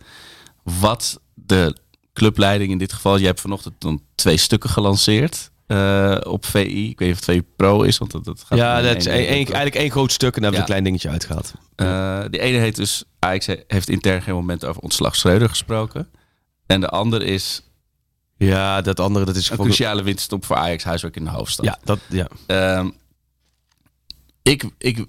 wat 0.63 1.21
de 1.35 1.77
clubleiding 2.13 2.71
in 2.71 2.79
dit 2.79 2.93
geval. 2.93 3.17
Je 3.17 3.27
hebt 3.27 3.41
vanochtend 3.41 3.75
dan 3.79 4.03
twee 4.15 4.37
stukken 4.37 4.71
gelanceerd 4.71 5.51
eh, 5.67 6.17
op 6.23 6.45
VI. 6.47 6.89
Ik 6.91 6.99
weet 6.99 7.09
niet 7.09 7.19
of 7.19 7.27
het 7.27 7.37
VI 7.37 7.43
Pro 7.57 7.83
is, 7.83 7.99
want 7.99 8.11
dat, 8.11 8.25
dat 8.25 8.45
gaat 8.47 8.59
Ja, 8.59 8.81
dat 8.81 8.97
is 8.97 9.07
één- 9.07 9.27
eigenlijk 9.29 9.75
één 9.75 9.91
groot 9.91 10.13
stuk 10.13 10.37
en 10.37 10.43
daar 10.43 10.53
hebben 10.53 10.69
we 10.69 10.73
Ja. 10.75 10.77
een 10.79 10.83
klein 10.83 10.85
dingetje 10.85 11.09
uitgehaald. 11.09 11.53
eh, 11.77 12.31
de 12.31 12.39
ene 12.39 12.59
heet 12.59 12.77
dus, 12.77 13.05
Ajax 13.19 13.47
he- 13.47 13.63
heeft 13.67 13.89
intern 13.89 14.23
geen 14.23 14.35
moment 14.35 14.65
over 14.65 14.83
ontslag 14.83 15.17
Schreuder 15.17 15.49
gesproken. 15.49 16.09
En 16.67 16.81
de 16.81 16.89
andere 16.89 17.25
is 17.25 17.63
Ja, 18.37 18.81
dat 18.81 19.01
andere, 19.01 19.25
dat 19.25 19.37
is 19.37 19.51
een 19.51 19.57
cruciale 19.57 20.03
winststop 20.03 20.45
voor 20.45 20.57
Ajax 20.57 20.85
huiswerk 20.85 21.17
in 21.17 21.25
de 21.25 21.31
hoofdstad. 21.31 21.65
Ja, 21.65 21.79
dat, 21.85 22.01
ja. 22.09 22.29
Ehm, 22.47 22.91
ik, 24.43 24.65
ik, 24.79 25.05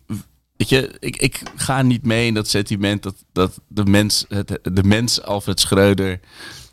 weet 0.56 0.70
je, 0.70 0.96
ik, 1.00 1.16
ik 1.16 1.42
ga 1.56 1.82
niet 1.82 2.04
mee 2.04 2.28
in 2.28 2.34
dat 2.34 2.48
sentiment 2.48 3.04
dat, 3.04 3.16
dat 3.34 3.60
de, 3.68 3.86
mens, 3.86 4.26
het, 4.28 4.60
de 4.64 4.84
mens 4.84 5.22
Alfred 5.24 5.60
Schreuder 5.60 6.20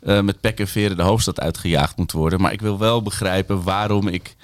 eh, 0.01 0.21
met 0.21 0.41
pek 0.41 0.59
en 0.59 0.67
veren 0.67 0.97
de 0.97 1.03
hoofdstad 1.03 1.39
uitgejaagd 1.39 1.97
moet 1.97 2.11
worden. 2.11 2.41
Maar 2.41 2.53
ik 2.53 2.61
wil 2.61 2.79
wel 2.79 3.01
begrijpen 3.01 3.63
waarom 3.63 4.07
ik 4.07 4.35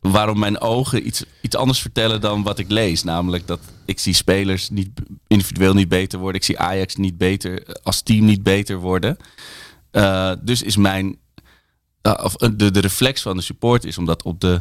waarom 0.00 0.38
mijn 0.38 0.60
ogen 0.60 1.06
iets, 1.06 1.24
iets 1.40 1.56
anders 1.56 1.80
vertellen 1.80 2.20
dan 2.20 2.42
wat 2.42 2.58
ik 2.58 2.70
lees. 2.70 3.02
Namelijk 3.02 3.46
dat 3.46 3.60
ik 3.84 3.98
zie 3.98 4.14
spelers 4.14 4.70
niet, 4.70 4.90
individueel 5.26 5.74
niet 5.74 5.88
beter 5.88 6.18
worden. 6.18 6.40
Ik 6.40 6.46
zie 6.46 6.58
Ajax 6.58 6.96
niet 6.96 7.18
beter, 7.18 7.78
als 7.82 8.00
team 8.00 8.24
niet 8.24 8.42
beter 8.42 8.76
worden. 8.76 9.16
Eh, 9.90 10.32
dus 10.40 10.62
is 10.62 10.76
mijn, 10.76 11.16
of 12.14 12.42
uh, 12.42 12.48
de, 12.56 12.70
de 12.70 12.80
reflex 12.80 13.22
van 13.22 13.36
de 13.36 13.42
support 13.42 13.84
is 13.84 13.98
om 13.98 14.04
dat 14.04 14.22
op 14.22 14.40
de 14.40 14.60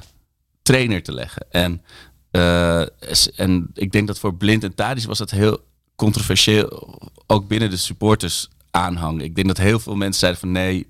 trainer 0.62 1.04
te 1.04 1.14
leggen. 1.14 1.46
En, 1.50 1.82
uh, 2.32 2.82
en 3.40 3.70
ik 3.74 3.92
denk 3.92 4.08
dat 4.08 4.20
voor 4.20 4.36
Blind 4.36 4.64
en 4.64 4.76
Tadic 4.76 5.06
was 5.06 5.18
dat 5.18 5.32
heel 5.32 5.60
controversieel, 5.96 7.00
ook 7.28 7.48
binnen 7.48 7.70
de 7.70 7.78
supporters 7.78 8.50
aanhang. 8.72 9.22
Ik 9.22 9.36
denk 9.36 9.48
dat 9.48 9.58
heel 9.58 9.80
veel 9.80 9.96
mensen 9.96 10.20
zeiden 10.20 10.42
van 10.42 10.52
nee, 10.52 10.86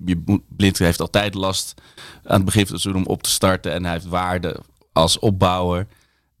Blind 0.48 0.78
heeft 0.78 1.00
altijd 1.00 1.34
last 1.34 1.74
aan 2.24 2.36
het 2.36 2.44
begin 2.44 2.64
van 2.66 2.72
het 2.72 2.82
seizoen 2.82 3.04
om 3.04 3.12
op 3.12 3.22
te 3.22 3.30
starten 3.30 3.72
en 3.72 3.84
hij 3.84 3.92
heeft 3.92 4.06
waarde 4.06 4.60
als 4.92 5.18
opbouwer. 5.18 5.86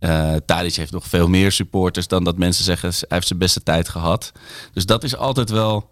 Uh, 0.00 0.34
heeft 0.46 0.92
nog 0.92 1.06
veel 1.06 1.28
meer 1.28 1.52
supporters 1.52 2.08
dan 2.08 2.24
dat 2.24 2.38
mensen 2.38 2.64
zeggen 2.64 2.88
hij 2.88 3.06
heeft 3.08 3.26
zijn 3.26 3.38
beste 3.38 3.62
tijd 3.62 3.88
gehad. 3.88 4.32
Dus 4.72 4.86
dat 4.86 5.04
is 5.04 5.16
altijd 5.16 5.50
wel 5.50 5.90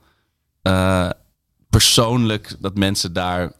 persoonlijk 1.69 2.57
dat 2.59 2.77
mensen 2.77 3.13
daar 3.13 3.53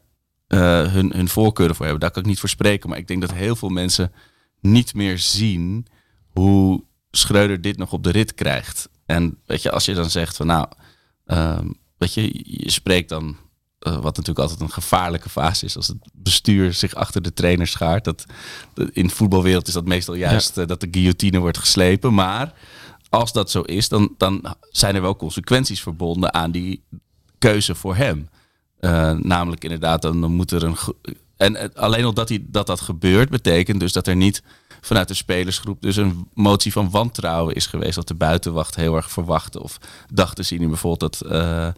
hun, 0.47 1.13
hun 1.13 1.29
voorkeuren 1.29 1.75
voor 1.75 1.85
hebben. 1.85 2.03
Daar 2.03 2.11
kan 2.11 2.23
ik 2.23 2.29
niet 2.29 2.41
voor 2.41 2.49
spreken. 2.49 2.89
Maar 2.89 2.99
ik 2.99 3.09
denk 3.09 3.21
dat 3.21 3.33
heel 3.33 3.57
veel 3.57 3.69
mensen 3.69 4.13
niet 4.61 4.95
meer 4.95 5.19
zien 5.19 5.87
hoe 6.29 6.85
Schreuder 7.11 7.61
dit 7.61 7.77
nog 7.77 7.93
op 7.93 8.03
de 8.03 8.11
rit 8.11 8.35
krijgt. 8.35 8.89
En 9.07 9.39
weet 9.47 9.63
je, 9.63 9.71
als 9.71 9.85
je 9.85 9.95
dan 9.95 10.11
zegt 10.11 10.37
van 10.37 10.47
nou, 10.47 10.69
um, 11.27 11.75
weet 11.99 12.15
je, 12.15 12.41
je 12.63 12.71
spreekt 12.71 13.09
dan, 13.09 13.37
uh, 13.81 13.93
wat 13.95 14.17
natuurlijk 14.17 14.39
altijd 14.39 14.61
een 14.61 14.71
gevaarlijke 14.71 15.29
fase 15.29 15.65
is, 15.65 15.77
als 15.77 15.87
het 15.87 15.97
bestuur 16.13 16.73
zich 16.73 16.95
achter 16.95 17.23
de 17.23 17.33
trainer 17.33 17.67
schaart. 17.67 18.05
Dat, 18.05 18.27
in 18.93 19.07
de 19.07 19.15
voetbalwereld 19.15 19.67
is 19.67 19.73
dat 19.75 19.87
meestal 19.87 20.15
juist 20.15 20.55
ja. 20.57 20.63
uh, 20.63 20.69
dat 20.69 20.81
de 20.81 20.89
guillotine 20.91 21.39
wordt 21.39 21.59
geslepen. 21.59 22.15
Maar 22.15 22.55
als 23.09 23.33
dat 23.33 23.51
zo 23.51 23.61
is, 23.61 23.89
dan, 23.89 24.15
dan 24.19 24.55
zijn 24.71 24.95
er 24.95 25.03
wel 25.03 25.17
consequenties 25.17 25.83
verbonden 25.83 26.35
aan 26.35 26.51
die 26.51 26.85
keuze 27.39 27.75
voor 27.75 27.97
hem. 27.97 28.29
Uh, 28.85 29.11
namelijk 29.11 29.63
inderdaad, 29.63 30.03
dan, 30.03 30.19
moet 30.19 30.51
er 30.51 30.63
een. 30.63 30.77
En 31.37 31.75
alleen 31.75 32.05
al 32.05 32.15
dat, 32.15 32.29
hij, 32.29 32.45
dat 32.47 32.67
dat 32.67 32.81
gebeurt, 32.81 33.31
betekent 33.31 33.81
dus 33.81 33.93
dat 33.93 34.07
er 34.07 34.17
niet 34.17 34.43
vanuit 34.81 35.09
de 35.09 35.15
spelersgroep 35.15 35.83
dus 35.83 35.97
een 35.97 36.29
motie 36.35 36.73
van 36.73 36.91
wantrouwen 36.91 37.55
is 37.55 37.67
geweest. 37.67 37.95
Dat 37.95 38.09
de 38.09 38.15
buitenwacht 38.15 38.75
heel 38.75 38.97
erg 38.97 39.11
verwachtte. 39.11 39.63
Of 39.63 39.79
dacht 40.13 40.37
te 40.37 40.43
zien 40.43 40.61
in 40.61 40.69
bijvoorbeeld 40.69 41.19
dat 41.19 41.33
uh, 41.33 41.69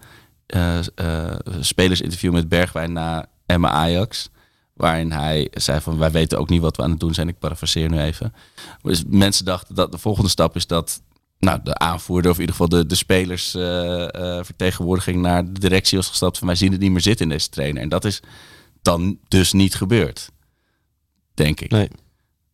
uh, 1.01 1.35
spelersinterview 1.61 2.33
met 2.33 2.49
Bergwijn 2.49 2.93
na 2.93 3.27
Emma 3.47 3.69
Ajax. 3.69 4.31
Waarin 4.73 5.13
hij 5.13 5.49
zei 5.53 5.81
van 5.81 5.99
wij 5.99 6.11
weten 6.11 6.39
ook 6.39 6.49
niet 6.49 6.61
wat 6.61 6.77
we 6.77 6.83
aan 6.83 6.91
het 6.91 7.01
doen 7.01 7.15
zijn. 7.15 7.29
Ik 7.29 7.39
parafraseer 7.39 7.91
nu 7.91 7.99
even. 7.99 8.35
Dus 8.83 9.05
mensen 9.07 9.45
dachten 9.45 9.75
dat 9.75 9.93
de 9.93 9.99
volgende 9.99 10.31
stap 10.31 10.57
is 10.57 10.67
dat 10.67 11.01
nou, 11.47 11.61
de 11.63 11.75
aanvoerder, 11.75 12.31
of 12.31 12.37
in 12.37 12.43
ieder 12.43 12.57
geval 12.57 12.79
de, 12.79 12.87
de 12.87 12.95
spelersvertegenwoordiging 12.95 15.17
uh, 15.17 15.23
uh, 15.23 15.29
naar 15.29 15.53
de 15.53 15.61
directie 15.61 15.99
was 15.99 16.09
gestapt 16.09 16.39
van 16.39 16.47
wij 16.47 16.57
zien 16.57 16.73
het 16.73 16.81
niet 16.81 16.91
meer 16.91 17.01
zitten 17.01 17.27
in 17.27 17.33
deze 17.33 17.49
trainer. 17.49 17.83
En 17.83 17.89
dat 17.89 18.05
is 18.05 18.21
dan 18.83 19.19
dus 19.29 19.53
niet 19.53 19.75
gebeurd. 19.75 20.31
Denk 21.35 21.61
ik. 21.61 21.71
Nee. 21.71 21.89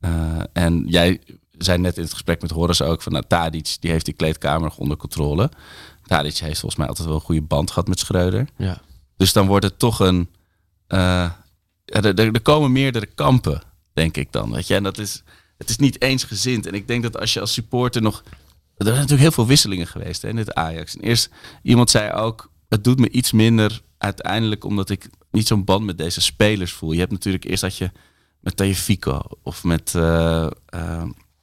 Uh, 0.00 0.40
en 0.52 0.84
jij 0.86 1.20
zei 1.58 1.78
net 1.78 1.96
in 1.96 2.02
het 2.02 2.12
gesprek 2.12 2.42
met 2.42 2.50
Horace 2.50 2.84
ook 2.84 3.02
van 3.02 3.12
nou, 3.12 3.24
Tadic, 3.28 3.76
die 3.80 3.90
heeft 3.90 4.04
die 4.04 4.14
kleedkamer 4.14 4.62
nog 4.62 4.78
onder 4.78 4.96
controle. 4.96 5.50
Tadic 6.06 6.36
heeft 6.36 6.60
volgens 6.60 6.76
mij 6.76 6.88
altijd 6.88 7.06
wel 7.06 7.16
een 7.16 7.22
goede 7.22 7.42
band 7.42 7.70
gehad 7.70 7.88
met 7.88 7.98
Schreuder. 7.98 8.48
Ja. 8.56 8.80
Dus 9.16 9.32
dan 9.32 9.46
wordt 9.46 9.64
het 9.64 9.78
toch 9.78 10.00
een, 10.00 10.28
eh, 10.86 11.30
er, 11.84 12.06
er 12.06 12.18
er 12.18 12.40
komen 12.40 12.72
meerdere 12.72 13.06
kampen, 13.06 13.62
denk 13.92 14.16
ik 14.16 14.32
dan. 14.32 14.52
Weet 14.52 14.66
je? 14.66 14.74
En 14.74 14.82
dat 14.82 14.98
is, 14.98 15.22
het 15.58 15.70
is 15.70 15.76
niet 15.76 16.00
eensgezind. 16.00 16.66
En 16.66 16.74
ik 16.74 16.86
denk 16.86 17.02
dat 17.02 17.18
als 17.18 17.32
je 17.32 17.40
als 17.40 17.52
supporter 17.52 18.02
nog... 18.02 18.22
Er 18.76 18.84
zijn 18.86 18.94
natuurlijk 18.94 19.20
heel 19.20 19.30
veel 19.32 19.46
wisselingen 19.46 19.86
geweest 19.86 20.22
hè, 20.22 20.28
in 20.28 20.36
dit 20.36 20.54
Ajax. 20.54 20.96
En 20.96 21.00
eerst, 21.02 21.30
iemand 21.62 21.90
zei 21.90 22.12
ook, 22.12 22.50
het 22.68 22.84
doet 22.84 22.98
me 22.98 23.10
iets 23.10 23.32
minder 23.32 23.82
uiteindelijk 23.98 24.64
omdat 24.64 24.90
ik 24.90 25.08
niet 25.30 25.46
zo'n 25.46 25.64
band 25.64 25.84
met 25.84 25.98
deze 25.98 26.20
spelers 26.20 26.72
voel. 26.72 26.92
Je 26.92 26.98
hebt 26.98 27.12
natuurlijk 27.12 27.44
eerst 27.44 27.62
dat 27.62 27.76
je 27.76 27.90
met 28.40 28.56
Tagliafico 28.56 29.20
of 29.42 29.64
met... 29.64 29.94
eh, 29.94 30.46
eh, 30.66 31.02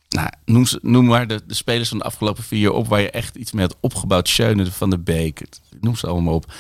nou, 0.09 0.29
noem, 0.45 0.65
noem 0.81 1.05
maar 1.05 1.27
de, 1.27 1.41
spelers 1.47 1.89
van 1.89 1.97
de 1.97 2.03
afgelopen 2.03 2.43
vier 2.43 2.59
jaar 2.59 2.71
op 2.71 2.87
waar 2.87 3.01
je 3.01 3.09
echt 3.11 3.35
iets 3.35 3.51
mee 3.51 3.65
had 3.65 3.77
opgebouwd. 3.79 4.27
Schöne 4.29 4.71
van 4.71 4.89
de 4.89 4.99
Beek, 4.99 5.39
het- 5.39 5.61
noem 5.81 5.95
ze 5.95 6.07
allemaal 6.07 6.33
op. 6.33 6.53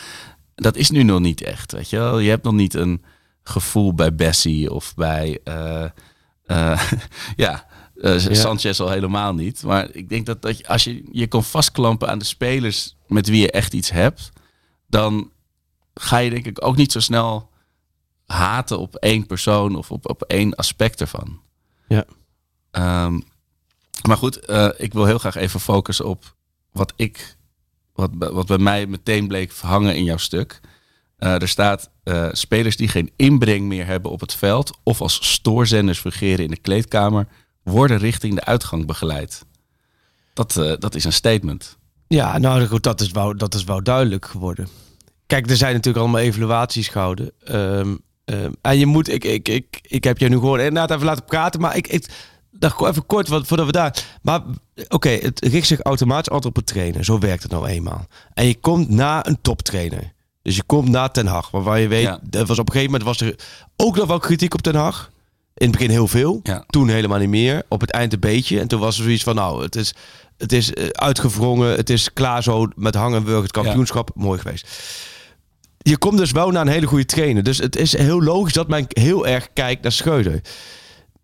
Dat 0.55 0.75
is 0.75 0.89
nu 0.89 1.03
nog 1.03 1.19
niet 1.19 1.41
echt, 1.41 1.71
weet 1.71 1.89
je 1.89 1.97
wel. 1.97 2.19
Je 2.19 2.29
hebt 2.29 2.43
nog 2.43 2.53
niet 2.53 2.73
een 2.73 3.03
gevoel 3.43 3.93
bij 3.93 4.15
Bessie 4.15 4.71
of 4.73 4.95
bij... 4.95 5.39
eh, 5.43 5.85
eh, 8.01 8.19
ja, 8.19 8.33
Sanchez 8.33 8.79
al 8.79 8.89
helemaal 8.89 9.33
niet. 9.33 9.63
Maar 9.63 9.89
ik 9.91 10.09
denk 10.09 10.25
dat, 10.25 10.41
dat 10.41 10.57
je, 10.57 10.67
als 10.67 10.83
je 10.83 11.03
je 11.11 11.27
kan 11.27 11.43
vastklampen 11.43 12.09
aan 12.09 12.19
de 12.19 12.25
spelers 12.25 12.95
met 13.07 13.27
wie 13.29 13.41
je 13.41 13.51
echt 13.51 13.73
iets 13.73 13.89
hebt... 13.89 14.29
dan 14.87 15.31
ga 15.93 16.17
je 16.17 16.29
denk 16.29 16.45
ik 16.45 16.65
ook 16.65 16.75
niet 16.75 16.91
zo 16.91 16.99
snel 16.99 17.49
haten 18.25 18.79
op 18.79 18.95
één 18.95 19.25
persoon 19.25 19.75
of 19.75 19.91
op, 19.91 20.09
op 20.09 20.21
één 20.23 20.55
aspect 20.55 21.01
ervan. 21.01 21.41
Ja. 21.87 22.05
Ehm, 22.71 23.19
maar 24.07 24.17
goed, 24.17 24.39
eh, 24.45 24.69
ik 24.77 24.93
wil 24.93 25.05
heel 25.05 25.17
graag 25.19 25.35
even 25.35 25.59
focussen 25.59 26.05
op 26.05 26.35
wat 26.71 26.93
ik, 26.95 27.35
wat, 27.93 28.17
bij- 28.19 28.29
wat 28.31 28.47
bij 28.47 28.57
mij 28.57 28.85
meteen 28.87 29.27
bleek 29.27 29.53
hangen 29.53 29.95
in 29.95 30.03
jouw 30.03 30.17
stuk. 30.17 30.59
Eh, 31.17 31.41
er 31.41 31.47
staat 31.47 31.89
spelers 32.31 32.77
die 32.77 32.87
geen 32.87 33.11
inbreng 33.15 33.67
meer 33.67 33.85
hebben 33.85 34.11
op 34.11 34.19
het 34.19 34.33
veld 34.33 34.77
of 34.83 35.01
als 35.01 35.31
stoorzenders 35.33 35.99
fungeren 35.99 36.45
in 36.45 36.51
de 36.51 36.57
kleedkamer, 36.59 37.27
worden 37.69 37.97
richting 37.97 38.35
de 38.35 38.43
uitgang 38.45 38.85
begeleid. 38.85 39.45
Dat, 40.33 40.57
eh, 40.57 40.73
dat 40.79 40.95
is 40.95 41.03
een 41.03 41.13
statement. 41.13 41.77
Ja, 42.07 42.37
nou 42.37 42.65
goed, 42.65 42.83
dat 42.83 43.01
is, 43.01 43.11
wel, 43.11 43.37
dat 43.37 43.53
is 43.53 43.63
wel 43.63 43.83
duidelijk 43.83 44.25
geworden. 44.25 44.67
Kijk, 45.27 45.49
er 45.49 45.55
zijn 45.57 45.73
natuurlijk 45.73 46.03
allemaal 46.03 46.21
evaluaties 46.21 46.87
gehouden. 46.87 47.31
Ehm, 47.43 47.95
ehm, 48.25 48.51
en 48.61 48.77
je 48.77 48.85
moet, 48.85 49.09
ik, 49.09 49.23
ik, 49.23 49.47
ik, 49.47 49.79
ik 49.81 50.03
heb 50.03 50.17
je 50.17 50.29
nu 50.29 50.35
gewoon 50.35 50.59
inderdaad 50.59 50.91
even 50.91 51.05
laten 51.05 51.25
praten, 51.25 51.61
maar 51.61 51.75
ik, 51.77 51.87
ik 51.87 52.05
dacht 52.51 52.75
gewoon 52.75 52.91
even 52.91 53.05
kort, 53.05 53.27
wat, 53.27 53.47
voordat 53.47 53.65
we 53.65 53.71
daar... 53.71 54.03
Maar 54.21 54.41
oké, 54.87 55.09
het 55.09 55.45
richt 55.45 55.67
zich 55.67 55.81
automatisch 55.81 56.29
altijd 56.29 56.45
op 56.45 56.55
het 56.55 56.65
trainen. 56.65 57.05
Zo 57.05 57.19
werkt 57.19 57.43
het 57.43 57.51
nou 57.51 57.67
eenmaal. 57.67 58.05
En 58.33 58.45
je 58.45 58.55
komt 58.59 58.89
na 58.89 59.27
een 59.27 59.37
toptrainer. 59.41 60.13
Dus 60.41 60.55
je 60.55 60.63
komt 60.63 60.89
na 60.89 61.07
Ten 61.07 61.27
Hag, 61.27 61.51
waarvan 61.51 61.81
je 61.81 61.87
weet, 61.87 62.03
Ja. 62.03 62.19
er 62.31 62.45
was 62.45 62.59
op 62.59 62.67
een 62.67 62.73
gegeven 62.73 62.91
moment 62.99 63.03
was 63.03 63.27
er 63.27 63.39
ook 63.75 63.95
nog 63.95 64.07
wel 64.07 64.19
kritiek 64.19 64.53
op 64.53 64.61
Ten 64.61 64.75
Hag. 64.75 65.11
In 65.59 65.67
het 65.67 65.71
begin 65.71 65.89
heel 65.89 66.07
veel, 66.07 66.39
Ja. 66.43 66.63
toen 66.67 66.89
helemaal 66.89 67.19
niet 67.19 67.29
meer. 67.29 67.63
Op 67.67 67.81
het 67.81 67.91
eind 67.91 68.13
een 68.13 68.19
beetje. 68.19 68.59
En 68.59 68.67
toen 68.67 68.79
was 68.79 68.97
er 68.97 69.03
zoiets 69.03 69.23
van, 69.23 69.35
nou, 69.35 69.63
het 69.63 69.75
is, 69.75 69.93
het 70.37 70.51
is 70.53 70.73
eh, 70.73 70.87
uitgewrongen. 70.87 71.75
Het 71.75 71.89
is 71.89 72.13
klaar 72.13 72.43
zo 72.43 72.67
met 72.75 72.95
hang 72.95 73.15
en 73.15 73.23
wurg 73.25 73.41
het 73.41 73.51
kampioenschap. 73.51 74.11
Mooi 74.15 74.39
geweest. 74.39 74.67
Je 75.77 75.97
komt 75.97 76.17
dus 76.17 76.31
wel 76.31 76.49
naar 76.51 76.61
een 76.61 76.71
hele 76.71 76.85
goede 76.87 77.05
trainer. 77.05 77.43
Dus 77.43 77.57
het 77.57 77.75
is 77.75 77.97
heel 77.97 78.23
logisch 78.23 78.53
dat 78.53 78.67
men 78.67 78.85
heel 78.87 79.27
erg 79.27 79.47
kijkt 79.53 79.81
naar 79.83 79.91
Schreuder. 79.91 80.41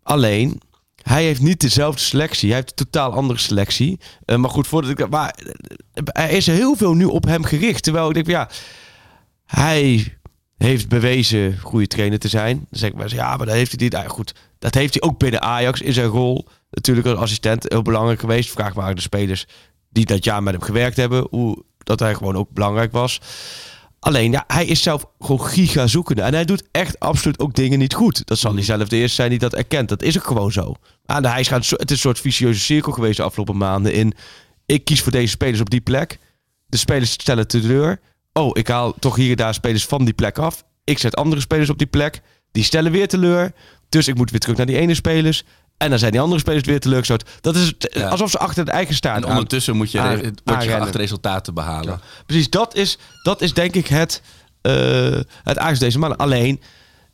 Alleen, 0.02 0.60
hij 1.02 1.24
heeft 1.24 1.40
niet 1.40 1.60
dezelfde 1.60 2.00
selectie. 2.00 2.48
Hij 2.48 2.56
heeft 2.58 2.70
een 2.70 2.84
totaal 2.90 3.12
andere 3.12 3.38
selectie. 3.38 4.00
Eh, 4.24 4.36
maar 4.36 4.50
goed, 4.50 4.66
voordat 4.66 4.90
ik... 4.90 5.08
Maar 5.08 5.34
eh, 5.92 6.24
er 6.24 6.30
is 6.30 6.46
heel 6.46 6.76
veel 6.76 6.94
nu 6.94 7.04
op 7.04 7.24
hem 7.24 7.44
gericht. 7.44 7.82
Terwijl 7.82 8.08
ik 8.08 8.14
denk, 8.14 8.26
ja... 8.26 8.48
Hij 9.46 10.16
heeft 10.56 10.88
bewezen 10.88 11.58
goede 11.58 11.86
trainer 11.86 12.18
te 12.18 12.28
zijn. 12.28 12.56
Dan 12.56 12.78
zeg 12.78 12.90
ik 12.90 12.96
maar, 12.96 13.14
ja, 13.14 13.36
maar 13.36 13.46
dat 13.46 13.54
heeft 13.54 13.70
hij 13.70 13.80
niet. 13.82 13.92
Nou, 13.92 14.08
goed, 14.08 14.34
dat 14.58 14.74
heeft 14.74 14.94
hij 14.94 15.08
ook 15.08 15.18
binnen 15.18 15.42
Ajax 15.42 15.80
in 15.80 15.92
zijn 15.92 16.06
rol. 16.06 16.48
Natuurlijk 16.70 17.06
als 17.06 17.18
assistent 17.18 17.64
heel 17.68 17.82
belangrijk 17.82 18.20
geweest. 18.20 18.50
Vraag 18.50 18.74
waren 18.74 18.96
de 18.96 19.00
spelers 19.00 19.46
die 19.90 20.06
dat 20.06 20.24
jaar 20.24 20.42
met 20.42 20.54
hem 20.54 20.62
gewerkt 20.62 20.96
hebben. 20.96 21.26
Hoe 21.30 21.64
dat 21.78 22.00
hij 22.00 22.14
gewoon 22.14 22.36
ook 22.36 22.50
belangrijk 22.50 22.92
was. 22.92 23.20
Alleen, 23.98 24.30
ja, 24.30 24.44
hij 24.46 24.66
is 24.66 24.82
zelf 24.82 25.06
gewoon 25.18 25.46
giga 25.46 25.86
zoekende. 25.86 26.22
En 26.22 26.34
hij 26.34 26.44
doet 26.44 26.68
echt 26.70 27.00
absoluut 27.00 27.38
ook 27.38 27.54
dingen 27.54 27.78
niet 27.78 27.94
goed. 27.94 28.26
Dat 28.26 28.38
zal 28.38 28.54
hij 28.54 28.62
zelf 28.62 28.88
de 28.88 28.96
eerste 28.96 29.14
zijn 29.14 29.30
die 29.30 29.38
dat 29.38 29.54
erkent. 29.54 29.88
Dat 29.88 30.02
is 30.02 30.18
ook 30.18 30.26
gewoon 30.26 30.52
zo. 30.52 30.74
En 31.06 31.24
hij 31.24 31.40
is 31.40 31.48
gaan, 31.48 31.60
het 31.60 31.90
is 31.90 31.90
een 31.90 31.96
soort 31.96 32.20
vicieuze 32.20 32.60
cirkel 32.60 32.92
geweest 32.92 33.16
de 33.16 33.22
afgelopen 33.22 33.56
maanden. 33.56 33.92
In, 33.92 34.12
ik 34.66 34.84
kies 34.84 35.02
voor 35.02 35.12
deze 35.12 35.28
spelers 35.28 35.60
op 35.60 35.70
die 35.70 35.80
plek. 35.80 36.18
De 36.66 36.76
spelers 36.76 37.12
stellen 37.12 37.46
teleur. 37.46 38.00
Oh, 38.36 38.50
ik 38.52 38.68
haal 38.68 38.94
toch 38.98 39.16
hier 39.16 39.30
en 39.30 39.36
daar 39.36 39.54
spelers 39.54 39.84
van 39.86 40.04
die 40.04 40.14
plek 40.14 40.38
af. 40.38 40.64
Ik 40.84 40.98
zet 40.98 41.16
andere 41.16 41.40
spelers 41.40 41.70
op 41.70 41.78
die 41.78 41.86
plek. 41.86 42.20
Die 42.52 42.64
stellen 42.64 42.92
weer 42.92 43.08
teleur. 43.08 43.52
Dus 43.88 44.08
ik 44.08 44.14
moet 44.14 44.30
weer 44.30 44.40
terug 44.40 44.56
naar 44.56 44.66
die 44.66 44.76
ene 44.76 44.94
spelers. 44.94 45.44
En 45.76 45.90
dan 45.90 45.98
zijn 45.98 46.12
die 46.12 46.20
andere 46.20 46.40
spelers 46.40 46.64
weer 46.64 46.80
teleurgesteld. 46.80 47.24
Dat 47.40 47.56
is 47.56 47.66
het, 47.66 47.88
Ja. 47.92 48.08
alsof 48.08 48.30
ze 48.30 48.38
achter 48.38 48.64
het 48.64 48.72
eigen 48.72 48.94
staart 48.94 49.16
En 49.16 49.24
aan- 49.24 49.30
ondertussen 49.30 49.76
moet 49.76 49.90
je, 49.90 50.00
aan- 50.00 50.16
je 50.44 50.68
geacht 50.68 50.94
resultaten 50.94 51.54
behalen. 51.54 52.00
Precies, 52.26 52.50
dat 52.50 52.74
is, 52.74 52.98
dat 53.22 53.42
is 53.42 53.52
denk 53.54 53.74
ik 53.74 53.86
het, 53.86 54.22
eh 54.62 55.18
het 55.42 55.56
deze 55.80 55.98
maanden. 55.98 56.18
Alleen, 56.18 56.60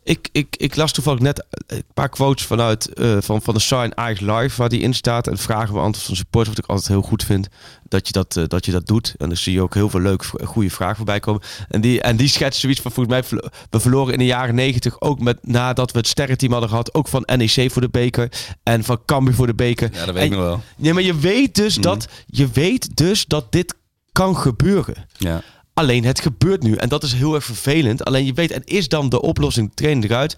ik, 0.04 0.28
ik, 0.32 0.56
ik 0.56 0.76
las 0.76 0.92
toevallig 0.92 1.20
net 1.20 1.46
een 1.66 1.84
paar 1.94 2.08
quotes 2.08 2.46
vanuit 2.46 2.94
eh, 2.94 3.16
van, 3.20 3.42
van 3.42 3.54
de 3.54 3.60
sign 3.60 3.92
Ajax 3.94 4.20
Live, 4.20 4.56
waar 4.56 4.68
die 4.68 4.80
in 4.80 4.94
staat. 4.94 5.26
En 5.26 5.38
vragen 5.38 5.74
we 5.74 5.80
antwoord 5.80 6.06
van 6.06 6.16
supporters, 6.16 6.56
wat 6.56 6.64
ik 6.64 6.70
altijd 6.70 6.88
heel 6.88 7.02
goed 7.02 7.24
vind, 7.24 7.48
dat 7.88 8.06
je 8.06 8.12
dat, 8.12 8.36
eh, 8.36 8.44
dat, 8.46 8.64
je 8.64 8.72
dat 8.72 8.86
doet. 8.86 9.14
En 9.18 9.28
dan 9.28 9.36
zie 9.36 9.52
je 9.52 9.62
ook 9.62 9.74
heel 9.74 9.90
veel 9.90 10.00
leuke, 10.00 10.46
goede 10.46 10.70
vragen 10.70 10.96
voorbij 10.96 11.20
komen. 11.20 11.42
En 11.68 11.80
die, 11.80 12.00
en 12.00 12.16
die 12.16 12.28
schetst 12.28 12.60
zoiets 12.60 12.80
van, 12.80 12.92
volgens 12.92 13.30
mij, 13.30 13.40
we 13.70 13.80
verloren 13.80 14.12
in 14.12 14.18
de 14.18 14.24
jaren 14.24 14.54
negentig 14.54 15.00
ook 15.00 15.20
met, 15.20 15.38
nadat 15.42 15.92
we 15.92 15.98
het 15.98 16.08
sterrenteam 16.08 16.52
hadden 16.52 16.70
gehad, 16.70 16.94
ook 16.94 17.08
van 17.08 17.28
NEC 17.36 17.70
voor 17.70 17.82
de 17.82 17.90
beker 17.90 18.32
en 18.62 18.84
van 18.84 19.00
Cambuur 19.06 19.34
voor 19.34 19.46
de 19.46 19.54
beker. 19.54 19.90
Ja, 19.92 20.04
dat 20.04 20.14
weet 20.14 20.24
ik 20.24 20.30
nog 20.30 20.40
wel. 20.40 20.62
Nee, 20.76 20.92
maar 20.92 21.02
je 21.02 21.18
weet 21.18 21.54
dus 21.54 21.74
dat, 21.74 22.08
je 22.26 22.48
weet 22.48 22.96
dus 22.96 23.24
dat 23.26 23.52
dit 23.52 23.74
kan 24.12 24.36
gebeuren. 24.36 25.06
Ja. 25.12 25.42
Alleen 25.74 26.04
het 26.04 26.20
gebeurt 26.20 26.62
nu 26.62 26.74
en 26.74 26.88
dat 26.88 27.02
is 27.02 27.12
heel 27.12 27.34
erg 27.34 27.44
vervelend. 27.44 28.04
Alleen 28.04 28.24
je 28.24 28.32
weet, 28.32 28.50
en 28.50 28.64
is 28.64 28.88
dan 28.88 29.08
de 29.08 29.22
oplossing 29.22 29.70
trainer 29.74 30.04
eruit? 30.10 30.36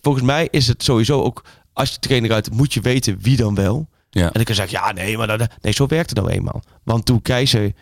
Volgens 0.00 0.24
mij 0.24 0.48
is 0.50 0.68
het 0.68 0.82
sowieso 0.82 1.22
ook, 1.22 1.44
als 1.72 1.88
je 1.88 1.94
de 1.94 2.00
trainer 2.00 2.30
eruit 2.30 2.50
moet 2.52 2.74
je 2.74 2.80
weten 2.80 3.18
wie 3.20 3.36
dan 3.36 3.54
wel. 3.54 3.88
Ja. 4.10 4.32
En 4.32 4.40
ik 4.40 4.46
kan 4.46 4.54
zeggen, 4.54 4.78
ja 4.80 4.92
nee, 4.92 5.16
maar 5.16 5.26
dat, 5.38 5.48
nee, 5.60 5.72
zo 5.72 5.86
werkt 5.86 6.10
het 6.10 6.18
nou 6.18 6.30
eenmaal. 6.30 6.62
Want 6.82 7.04
toen 7.06 7.22
Keizer 7.22 7.72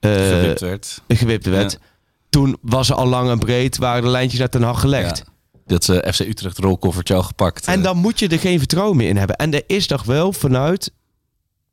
eh 0.00 0.10
Gewipt 0.10 0.60
werd. 0.60 1.02
gewipt 1.08 1.46
werd, 1.46 1.72
Ja. 1.72 1.78
toen 2.30 2.56
was 2.60 2.88
er 2.88 2.94
al 2.94 3.06
lang 3.06 3.30
en 3.30 3.38
breed, 3.38 3.76
waren 3.76 4.02
de 4.02 4.08
lijntjes 4.08 4.40
uit 4.40 4.52
Den 4.52 4.62
Haag 4.62 4.80
gelegd. 4.80 5.18
Ja. 5.26 5.32
Dat 5.66 5.84
ze 5.84 6.08
FC 6.12 6.20
Utrecht 6.20 6.58
rolkoffertje 6.58 7.14
al 7.14 7.22
gepakt. 7.22 7.66
En 7.66 7.78
eh. 7.78 7.84
dan 7.84 7.96
moet 7.96 8.18
je 8.18 8.28
er 8.28 8.38
geen 8.38 8.58
vertrouwen 8.58 8.96
meer 8.96 9.08
in 9.08 9.16
hebben. 9.16 9.36
En 9.36 9.54
er 9.54 9.62
is 9.66 9.86
toch 9.86 10.02
wel 10.04 10.32
vanuit 10.32 10.92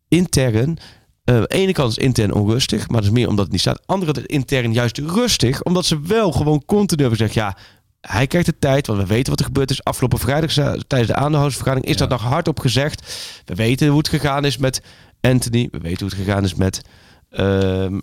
intern. 0.08 0.78
Aan 1.24 1.42
de 1.42 1.48
ene 1.48 1.72
kant 1.72 1.90
is 1.92 1.98
intern 1.98 2.34
onrustig, 2.34 2.88
maar 2.88 3.02
dat 3.02 3.10
is 3.10 3.16
meer 3.16 3.28
omdat 3.28 3.44
het 3.44 3.52
niet 3.52 3.62
staat. 3.62 3.78
Aan 3.78 3.84
de 3.86 3.94
andere 3.94 4.12
kant 4.12 4.26
is 4.26 4.36
intern 4.36 4.74
juist 4.74 4.98
rustig, 4.98 5.64
omdat 5.64 5.86
ze 5.86 6.02
wel 6.02 6.32
gewoon 6.32 6.66
continu 6.66 7.02
hebben 7.02 7.20
gezegd: 7.20 7.34
ja, 7.34 7.58
hij 8.02 8.28
krijgt 8.28 8.48
de 8.48 8.60
tijd, 8.60 8.88
want 8.88 9.00
we 9.00 9.06
weten 9.06 9.30
wat 9.30 9.40
er 9.40 9.46
gebeurd 9.46 9.72
is. 9.72 9.84
Afgelopen 9.84 10.20
vrijdag 10.20 10.52
tijdens 10.88 11.12
de 11.12 11.16
aandeelhoudersvergadering 11.16 11.88
is 11.90 12.00
Ja. 12.00 12.08
dat 12.08 12.10
nog 12.10 12.30
hardop 12.30 12.60
gezegd. 12.60 13.02
We 13.46 13.56
weten 13.56 13.88
hoe 13.88 13.98
het 13.98 14.10
gegaan 14.10 14.46
is 14.46 14.58
met 14.58 14.82
Anthony, 15.22 15.68
we 15.72 15.80
weten 15.80 16.00
hoe 16.00 16.10
het 16.18 16.26
gegaan 16.26 16.44
is 16.44 16.56
met 16.56 16.82
ehm, 17.30 18.00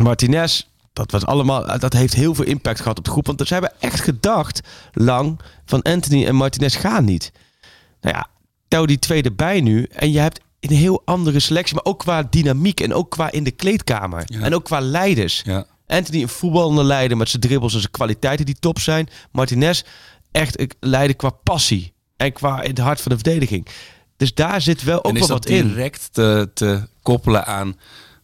Martinez. 0.00 0.62
Dat, 0.92 1.10
was 1.10 1.26
allemaal, 1.26 1.78
dat 1.78 1.92
heeft 1.92 2.14
heel 2.14 2.34
veel 2.34 2.44
impact 2.44 2.80
gehad 2.80 2.98
op 2.98 3.04
de 3.04 3.10
groep. 3.10 3.26
Want 3.26 3.46
ze 3.46 3.52
hebben 3.52 3.72
echt 3.78 4.00
gedacht, 4.00 4.60
lang, 4.92 5.40
van 5.64 5.82
Anthony 5.82 6.26
en 6.26 6.34
Martinez 6.34 6.80
gaan 6.80 7.04
niet. 7.04 7.32
Nou 8.00 8.16
ja, 8.16 8.26
tel 8.68 8.86
die 8.86 8.98
twee 8.98 9.22
erbij 9.22 9.60
nu. 9.60 9.82
En 9.82 10.12
je 10.12 10.18
hebt 10.18 10.40
een 10.60 10.76
heel 10.76 11.02
andere 11.04 11.40
selectie. 11.40 11.74
Maar 11.74 11.84
ook 11.84 11.98
qua 11.98 12.22
dynamiek 12.22 12.80
en 12.80 12.94
ook 12.94 13.10
qua 13.10 13.30
in 13.30 13.44
de 13.44 13.50
kleedkamer. 13.50 14.22
Ja. 14.26 14.40
En 14.40 14.54
ook 14.54 14.64
qua 14.64 14.80
leiders. 14.80 15.42
Ja. 15.44 15.66
Anthony 15.86 16.22
een 16.22 16.28
voetballende 16.28 16.84
leider 16.84 17.16
met 17.16 17.28
zijn 17.28 17.42
dribbles 17.42 17.74
en 17.74 17.80
zijn 17.80 17.92
kwaliteiten 17.92 18.46
die 18.46 18.56
top 18.60 18.78
zijn. 18.78 19.08
Martinez 19.32 19.82
echt 20.32 20.60
een 20.60 20.70
leider 20.80 21.16
qua 21.16 21.30
passie. 21.30 21.92
En 22.16 22.32
qua 22.32 22.62
in 22.62 22.70
het 22.70 22.78
hart 22.78 23.00
van 23.00 23.12
de 23.12 23.18
verdediging. 23.18 23.66
Dus 24.16 24.34
daar 24.34 24.60
zit 24.60 24.82
wel 24.82 25.04
ook 25.04 25.18
wel 25.18 25.28
wat 25.28 25.46
in. 25.46 25.68
direct 25.68 26.08
te, 26.12 26.50
te 26.54 26.88
koppelen 27.02 27.46
aan... 27.46 27.76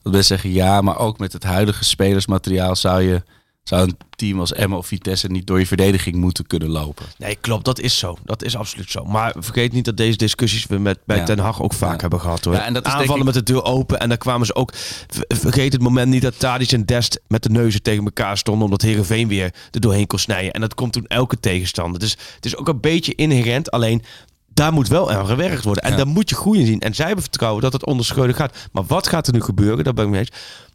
Dat 0.03 0.13
wil 0.13 0.23
zeggen, 0.23 0.53
ja, 0.53 0.81
maar 0.81 0.99
ook 0.99 1.19
met 1.19 1.33
het 1.33 1.43
huidige 1.43 1.85
spelersmateriaal... 1.85 2.77
zou, 2.77 3.03
je, 3.03 3.23
zou 3.69 3.83
een 3.83 3.97
team 4.11 4.41
als 4.41 4.53
Emma 4.53 4.77
of 4.77 4.87
Vitesse 4.87 5.29
niet 5.29 5.47
door 5.47 5.59
je 5.59 5.67
verdediging 5.67 6.17
moeten 6.17 6.47
kunnen 6.47 6.69
lopen. 6.69 7.07
Nee, 7.19 7.37
klopt. 7.41 7.65
Dat 7.65 7.81
is 7.81 7.99
zo. 7.99 8.17
Dat 8.25 8.43
is 8.43 8.57
absoluut 8.57 8.91
zo. 8.91 9.05
Maar 9.05 9.35
vergeet 9.39 9.73
niet 9.73 9.85
dat 9.85 9.97
deze 9.97 10.17
discussies 10.17 10.67
we 10.67 10.79
met 10.79 10.99
bij 11.05 11.17
Ja. 11.17 11.25
Ten 11.25 11.39
Hag 11.39 11.63
ook 11.63 11.73
vaak 11.73 11.95
Ja. 11.95 12.01
hebben 12.01 12.21
gehad. 12.21 12.45
Hoor. 12.45 12.55
Ja, 12.55 12.65
en 12.65 12.73
dat 12.75 12.85
Aanvallen 12.85 13.19
ik- 13.19 13.25
met 13.25 13.35
de 13.35 13.43
deur 13.43 13.65
open. 13.65 13.99
En 14.01 14.09
dan 14.09 14.19
kwamen 14.19 14.47
ze 14.47 14.55
ook... 14.55 14.73
ver- 14.75 15.25
Vergeet 15.29 15.73
het 15.73 15.83
moment 15.83 16.11
niet 16.11 16.23
dat 16.23 16.39
Tadic 16.39 16.73
en 16.73 16.85
Dest 16.85 17.21
met 17.29 17.43
de 17.43 17.51
neuzen 17.51 17.83
tegen 17.83 18.05
elkaar 18.05 18.39
stonden. 18.39 18.65
Omdat 18.65 18.83
Heerenveen 18.83 19.29
weer 19.29 19.55
er 19.71 19.81
doorheen 19.81 20.07
kon 20.07 20.19
snijden. 20.19 20.53
En 20.53 20.61
dat 20.61 20.75
komt 20.75 20.93
toen 20.93 21.07
elke 21.07 21.41
tegenstander. 21.41 22.01
Dus 22.01 22.17
het 22.35 22.45
is 22.47 22.57
ook 22.57 22.69
een 22.69 22.81
beetje 22.81 23.15
inherent. 23.15 23.71
Alleen... 23.71 24.03
Daar 24.55 24.73
moet 24.73 24.89
wel 24.89 25.11
aan 25.11 25.27
gewerkt 25.27 25.65
worden. 25.65 25.83
En 25.83 25.97
daar 25.97 26.07
moet 26.07 26.29
je 26.31 26.35
groei 26.37 26.61
in 26.61 26.67
zien. 26.67 26.81
En 26.81 26.95
zij 26.95 27.05
hebben 27.07 27.25
vertrouwen 27.25 27.63
dat 27.63 27.73
het 27.73 27.85
onder 27.87 28.07
Schreuder 28.07 28.37
gaat. 28.37 28.57
Maar 28.73 28.85
wat 28.87 29.07
gaat 29.07 29.27
er 29.27 29.33
nu 29.33 29.41
gebeuren? 29.41 29.85
Daar 29.85 29.95
ben 29.95 30.05
ik 30.05 30.11
mee 30.11 30.21
eens. 30.21 30.31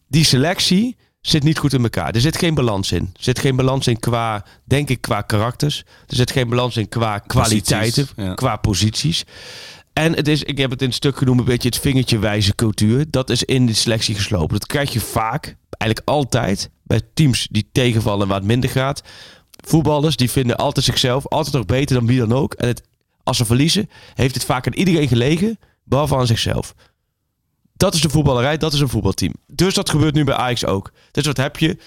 Die 0.07 0.24
selectie 0.26 0.95
zit 1.22 1.43
niet 1.43 1.57
goed 1.57 1.74
in 1.74 1.84
elkaar. 1.84 2.15
Er 2.15 2.22
zit 2.22 2.38
geen 2.38 2.53
balans 2.53 2.91
in. 2.91 3.09
Er 3.13 3.24
zit 3.24 3.39
geen 3.39 3.55
balans 3.55 3.88
in 3.88 3.99
qua, 3.99 4.45
denk 4.63 4.89
ik, 4.89 5.01
qua 5.01 5.22
karakters. 5.22 5.84
Er 6.07 6.15
zit 6.15 6.32
geen 6.32 6.49
balans 6.49 6.78
in 6.78 6.89
qua 6.89 7.19
kwaliteiten, 7.19 8.03
Posities, 8.05 8.26
ja. 8.26 8.34
qua 8.34 8.55
posities. 8.55 9.24
En 9.93 10.15
het 10.15 10.28
is, 10.28 10.43
ik 10.43 10.57
heb 10.57 10.69
het 10.69 10.82
in 10.82 10.88
het 10.88 10.95
stuk 10.95 11.17
genoemd, 11.17 11.39
een 11.39 11.45
beetje 11.45 11.69
het 11.69 11.80
vingertje 11.80 12.19
wijze 12.19 12.55
cultuur. 12.55 13.05
Dat 13.09 13.30
is 13.30 13.43
in 13.43 13.65
de 13.65 13.74
selectie 13.74 14.15
geslopen. 14.15 14.59
Dat 14.59 14.67
krijg 14.67 14.93
je 14.93 14.99
vaak, 14.99 15.55
eigenlijk 15.78 16.09
altijd, 16.09 16.69
bij 16.84 17.01
teams 17.13 17.47
die 17.51 17.69
tegenvallen 17.72 18.22
en 18.22 18.28
waar 18.28 18.38
het 18.38 18.47
minder 18.47 18.69
gaat. 18.69 19.03
Voetballers 19.65 20.15
die 20.15 20.32
vinden 20.32 20.57
altijd 20.57 20.86
zichzelf 20.86 21.28
altijd 21.28 21.55
nog 21.55 21.65
beter 21.65 21.95
dan 21.95 22.05
wie 22.05 22.19
dan 22.19 22.34
ook. 22.34 22.53
En 22.53 22.67
het, 22.67 22.84
als 23.24 23.38
ze 23.38 23.45
verliezen, 23.45 23.89
heeft 24.13 24.36
het 24.36 24.45
vaak 24.45 24.67
aan 24.67 24.74
iedereen 24.74 25.07
gelegen, 25.07 25.59
behalve 25.84 26.15
aan 26.15 26.28
zichzelf. 26.28 26.76
Dat 27.82 27.93
is 27.93 28.01
de 28.01 28.09
voetballerij, 28.09 28.57
dat 28.57 28.73
is 28.73 28.79
een 28.79 28.89
voetbalteam. 28.89 29.34
Dus 29.47 29.73
dat 29.73 29.89
gebeurt 29.89 30.13
nu 30.13 30.23
bij 30.23 30.36
Ajax 30.36 30.65
ook. 30.65 30.91
Dus 31.11 31.25
wat 31.25 31.38
heb 31.38 31.57
je? 31.57 31.77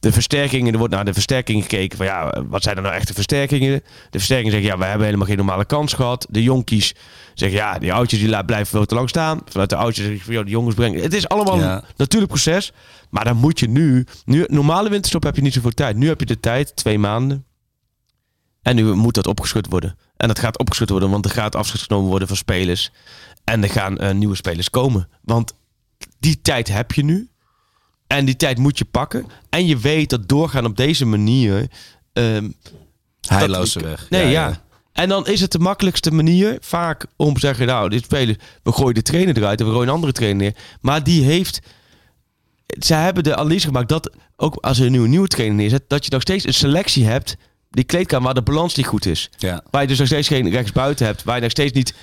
De 0.00 0.12
versterkingen, 0.12 0.72
er 0.72 0.78
wordt 0.78 0.94
naar 0.94 1.04
de 1.04 1.12
versterkingen 1.12 1.62
gekeken. 1.62 1.96
Van 1.96 2.06
ja, 2.06 2.42
wat 2.48 2.62
zijn 2.62 2.76
er 2.76 2.82
nou 2.82 2.94
echte 2.94 3.14
versterkingen? 3.14 3.82
De 4.10 4.18
versterkingen 4.18 4.52
zeggen, 4.52 4.70
ja, 4.70 4.78
we 4.78 4.84
hebben 4.84 5.04
helemaal 5.04 5.26
geen 5.26 5.36
normale 5.36 5.64
kans 5.64 5.92
gehad. 5.92 6.26
De 6.30 6.42
jonkies 6.42 6.94
zeggen, 7.34 7.58
ja, 7.58 7.78
die 7.78 7.92
oudjes 7.92 8.20
die 8.20 8.44
blijven 8.44 8.66
veel 8.66 8.86
te 8.86 8.94
lang 8.94 9.08
staan. 9.08 9.40
Vanuit 9.44 9.70
de 9.70 9.76
oudjes 9.76 10.06
zeggen, 10.06 10.32
ja, 10.32 10.42
de 10.42 10.50
jongens 10.50 10.74
brengen. 10.74 11.02
Het 11.02 11.14
is 11.14 11.28
allemaal 11.28 11.58
Ja. 11.58 11.76
een 11.76 11.82
natuurlijk 11.96 12.32
proces. 12.32 12.72
Maar 13.10 13.24
dan 13.24 13.36
moet 13.36 13.58
je 13.60 13.68
nu, 13.68 14.06
nu, 14.24 14.44
normale 14.48 14.88
winterstop 14.88 15.22
heb 15.22 15.36
je 15.36 15.42
niet 15.42 15.54
zoveel 15.54 15.70
tijd. 15.74 15.96
Nu 15.96 16.06
heb 16.08 16.20
je 16.20 16.26
de 16.26 16.40
tijd, 16.40 16.76
twee 16.76 16.98
maanden. 16.98 17.44
En 18.62 18.76
nu 18.76 18.94
moet 18.94 19.14
dat 19.14 19.26
opgeschud 19.26 19.66
worden. 19.68 19.96
En 20.16 20.28
dat 20.28 20.38
gaat 20.38 20.58
opgeschud 20.58 20.90
worden, 20.90 21.10
want 21.10 21.24
er 21.24 21.30
gaat 21.30 21.56
afscheid 21.56 21.82
genomen 21.82 22.08
worden 22.08 22.28
van 22.28 22.36
spelers. 22.36 22.90
En 23.46 23.62
er 23.62 23.70
gaan 23.70 23.98
eh, 23.98 24.14
nieuwe 24.14 24.34
spelers 24.36 24.70
komen. 24.70 25.08
Want 25.22 25.54
die 26.18 26.40
tijd 26.42 26.68
heb 26.68 26.92
je 26.92 27.04
nu. 27.04 27.28
En 28.06 28.24
die 28.24 28.36
tijd 28.36 28.58
moet 28.58 28.78
je 28.78 28.84
pakken. 28.84 29.26
En 29.50 29.66
je 29.66 29.78
weet 29.78 30.10
dat 30.10 30.28
doorgaan 30.28 30.64
op 30.64 30.76
deze 30.76 31.04
manier. 31.04 31.66
ehm, 32.12 32.48
Heilloze 33.28 33.80
weg. 33.82 34.10
Nee, 34.10 34.30
ja, 34.30 34.64
En 34.92 35.08
dan 35.08 35.26
is 35.26 35.40
het 35.40 35.52
de 35.52 35.58
makkelijkste 35.58 36.10
manier 36.10 36.56
vaak 36.60 37.06
om 37.16 37.34
te 37.34 37.40
zeggen, 37.40 37.66
nou, 37.66 37.88
dit 37.88 38.04
spelen, 38.04 38.36
we 38.62 38.72
gooien 38.72 38.94
de 38.94 39.02
trainer 39.02 39.36
eruit 39.36 39.60
en 39.60 39.66
we 39.66 39.72
gooien 39.72 39.88
een 39.88 39.94
andere 39.94 40.12
trainer 40.12 40.42
neer. 40.42 40.56
Maar 40.80 41.02
die 41.04 41.24
heeft, 41.24 41.60
ze 42.78 42.94
hebben 42.94 43.24
de 43.24 43.36
analyse 43.36 43.66
gemaakt 43.66 43.88
dat 43.88 44.10
ook 44.36 44.54
als 44.56 44.78
er 44.78 44.90
nu 44.90 45.00
een 45.02 45.10
nieuwe 45.10 45.28
trainer 45.28 45.56
neerzet, 45.56 45.88
dat 45.88 46.04
je 46.04 46.10
nog 46.10 46.22
steeds 46.22 46.46
een 46.46 46.54
selectie 46.54 47.04
hebt, 47.04 47.36
die 47.70 47.84
kleedkamer 47.84 48.24
waar 48.24 48.34
de 48.34 48.42
balans 48.42 48.74
niet 48.74 48.86
goed 48.86 49.06
is. 49.06 49.30
Ja. 49.36 49.62
Waar 49.70 49.82
je 49.82 49.88
dus 49.88 49.98
nog 49.98 50.06
steeds 50.06 50.28
geen 50.28 50.50
rechtsbuiten 50.50 51.06
hebt, 51.06 51.22
waar 51.24 51.36
je 51.36 51.42
nog 51.42 51.50
steeds 51.50 51.72
niet 51.72 51.94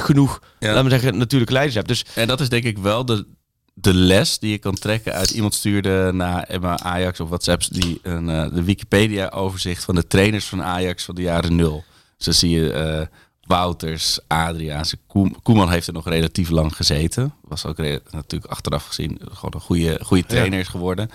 genoeg, 0.00 0.40
Ja. 0.58 0.68
laten 0.68 0.84
we 0.84 0.90
zeggen, 0.90 1.18
natuurlijke 1.18 1.52
leiders 1.54 1.76
hebt. 1.76 1.88
Dus 1.88 2.04
En 2.14 2.26
dat 2.28 2.40
is 2.40 2.48
denk 2.48 2.64
ik 2.64 2.78
wel 2.78 3.04
de, 3.04 3.26
de 3.74 3.94
les 3.94 4.38
die 4.38 4.50
je 4.50 4.58
kan 4.58 4.74
trekken 4.74 5.12
uit 5.12 5.30
iemand 5.30 5.54
stuurde 5.54 6.10
naar 6.12 6.42
Emma 6.42 6.78
Ajax 6.78 7.20
of 7.20 7.28
WhatsApps 7.28 7.68
die 7.68 7.98
een, 8.02 8.28
eh, 8.28 8.54
de 8.54 8.62
Wikipedia 8.64 9.28
overzicht 9.28 9.84
van 9.84 9.94
de 9.94 10.06
trainers 10.06 10.44
van 10.44 10.62
Ajax 10.62 11.04
van 11.04 11.14
de 11.14 11.22
jaren 11.22 11.56
nul. 11.56 11.84
Dus 12.16 12.24
dan 12.24 12.34
zie 12.34 12.50
je 12.60 12.72
eh, 12.72 13.06
Wouters, 13.42 14.18
Adriaanse, 14.26 14.98
Koem, 15.06 15.42
Koeman 15.42 15.70
heeft 15.70 15.86
er 15.86 15.92
nog 15.92 16.08
relatief 16.08 16.50
lang 16.50 16.76
gezeten. 16.76 17.34
Was 17.40 17.66
ook 17.66 17.78
natuurlijk 18.10 18.50
achteraf 18.50 18.86
gezien 18.86 19.18
gewoon 19.20 19.52
een 19.54 19.60
goede, 19.60 19.98
goede 20.02 20.24
trainer 20.26 20.58
is 20.58 20.68
geworden. 20.68 21.10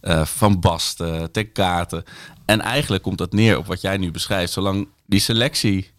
Eh, 0.00 0.24
van 0.24 0.60
Basten, 0.60 1.32
Ten 1.32 1.52
Katen. 1.52 2.04
En 2.44 2.60
eigenlijk 2.60 3.02
komt 3.02 3.18
dat 3.18 3.32
neer 3.32 3.58
op 3.58 3.66
wat 3.66 3.80
jij 3.80 3.96
nu 3.96 4.10
beschrijft. 4.10 4.52
Zolang 4.52 4.88
die 5.06 5.20
selectie 5.20 5.90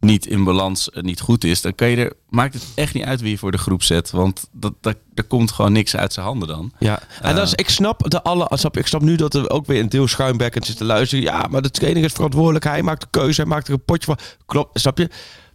niet 0.00 0.26
in 0.26 0.44
balans 0.44 0.90
eh, 0.90 1.02
niet 1.02 1.20
goed 1.20 1.44
is, 1.44 1.60
dan 1.60 1.74
kan 1.74 1.88
je 1.88 1.96
er, 1.96 2.12
maakt 2.28 2.54
het 2.54 2.66
echt 2.74 2.94
niet 2.94 3.04
uit 3.04 3.20
wie 3.20 3.30
je 3.30 3.38
voor 3.38 3.50
de 3.50 3.58
groep 3.58 3.82
zet. 3.82 4.10
Want 4.10 4.48
dat, 4.52 4.74
dat, 4.80 4.96
er 5.14 5.24
komt 5.24 5.50
gewoon 5.52 5.72
niks 5.72 5.96
uit 5.96 6.12
zijn 6.12 6.26
handen 6.26 6.48
dan. 6.48 6.72
Ja, 6.78 7.00
en 7.22 7.34
dat 7.34 7.46
is, 7.46 7.54
ik 7.54 7.68
snap 7.68 8.10
de 8.10 8.22
alle, 8.22 8.48
snap, 8.50 8.76
ik 8.76 8.86
snap 8.86 9.00
nu 9.02 9.16
dat 9.16 9.34
er 9.34 9.50
ook 9.50 9.66
weer 9.66 9.80
een 9.80 9.88
deel 9.88 10.08
schuimbekkend 10.08 10.66
zit 10.66 10.76
te 10.76 10.84
luisteren. 10.84 11.24
Ja, 11.24 11.46
maar 11.50 11.62
de 11.62 11.70
trainer 11.70 12.04
is 12.04 12.12
verantwoordelijk. 12.12 12.64
Hij 12.64 12.82
maakt 12.82 13.00
de 13.00 13.06
keuze, 13.10 13.40
hij 13.40 13.50
maakt 13.50 13.66
er 13.66 13.72
een 13.72 13.84
potje 13.84 14.04
van. 14.04 14.18
Klopt, 14.46 14.80
snap 14.80 14.98
je? 14.98 15.08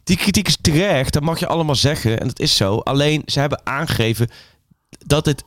Die 0.04 0.18
kritiek 0.18 0.48
is 0.48 0.58
terecht, 0.62 1.14
dat 1.14 1.24
mag 1.24 1.40
je 1.40 1.48
allemaal 1.48 1.76
zeggen. 1.76 2.20
En 2.20 2.28
dat 2.28 2.40
is 2.40 2.56
zo. 2.56 2.78
Alleen, 2.78 3.22
ze 3.26 3.40
hebben 3.40 3.62
aangegeven 3.64 4.28
dat 5.06 5.26
het... 5.26 5.44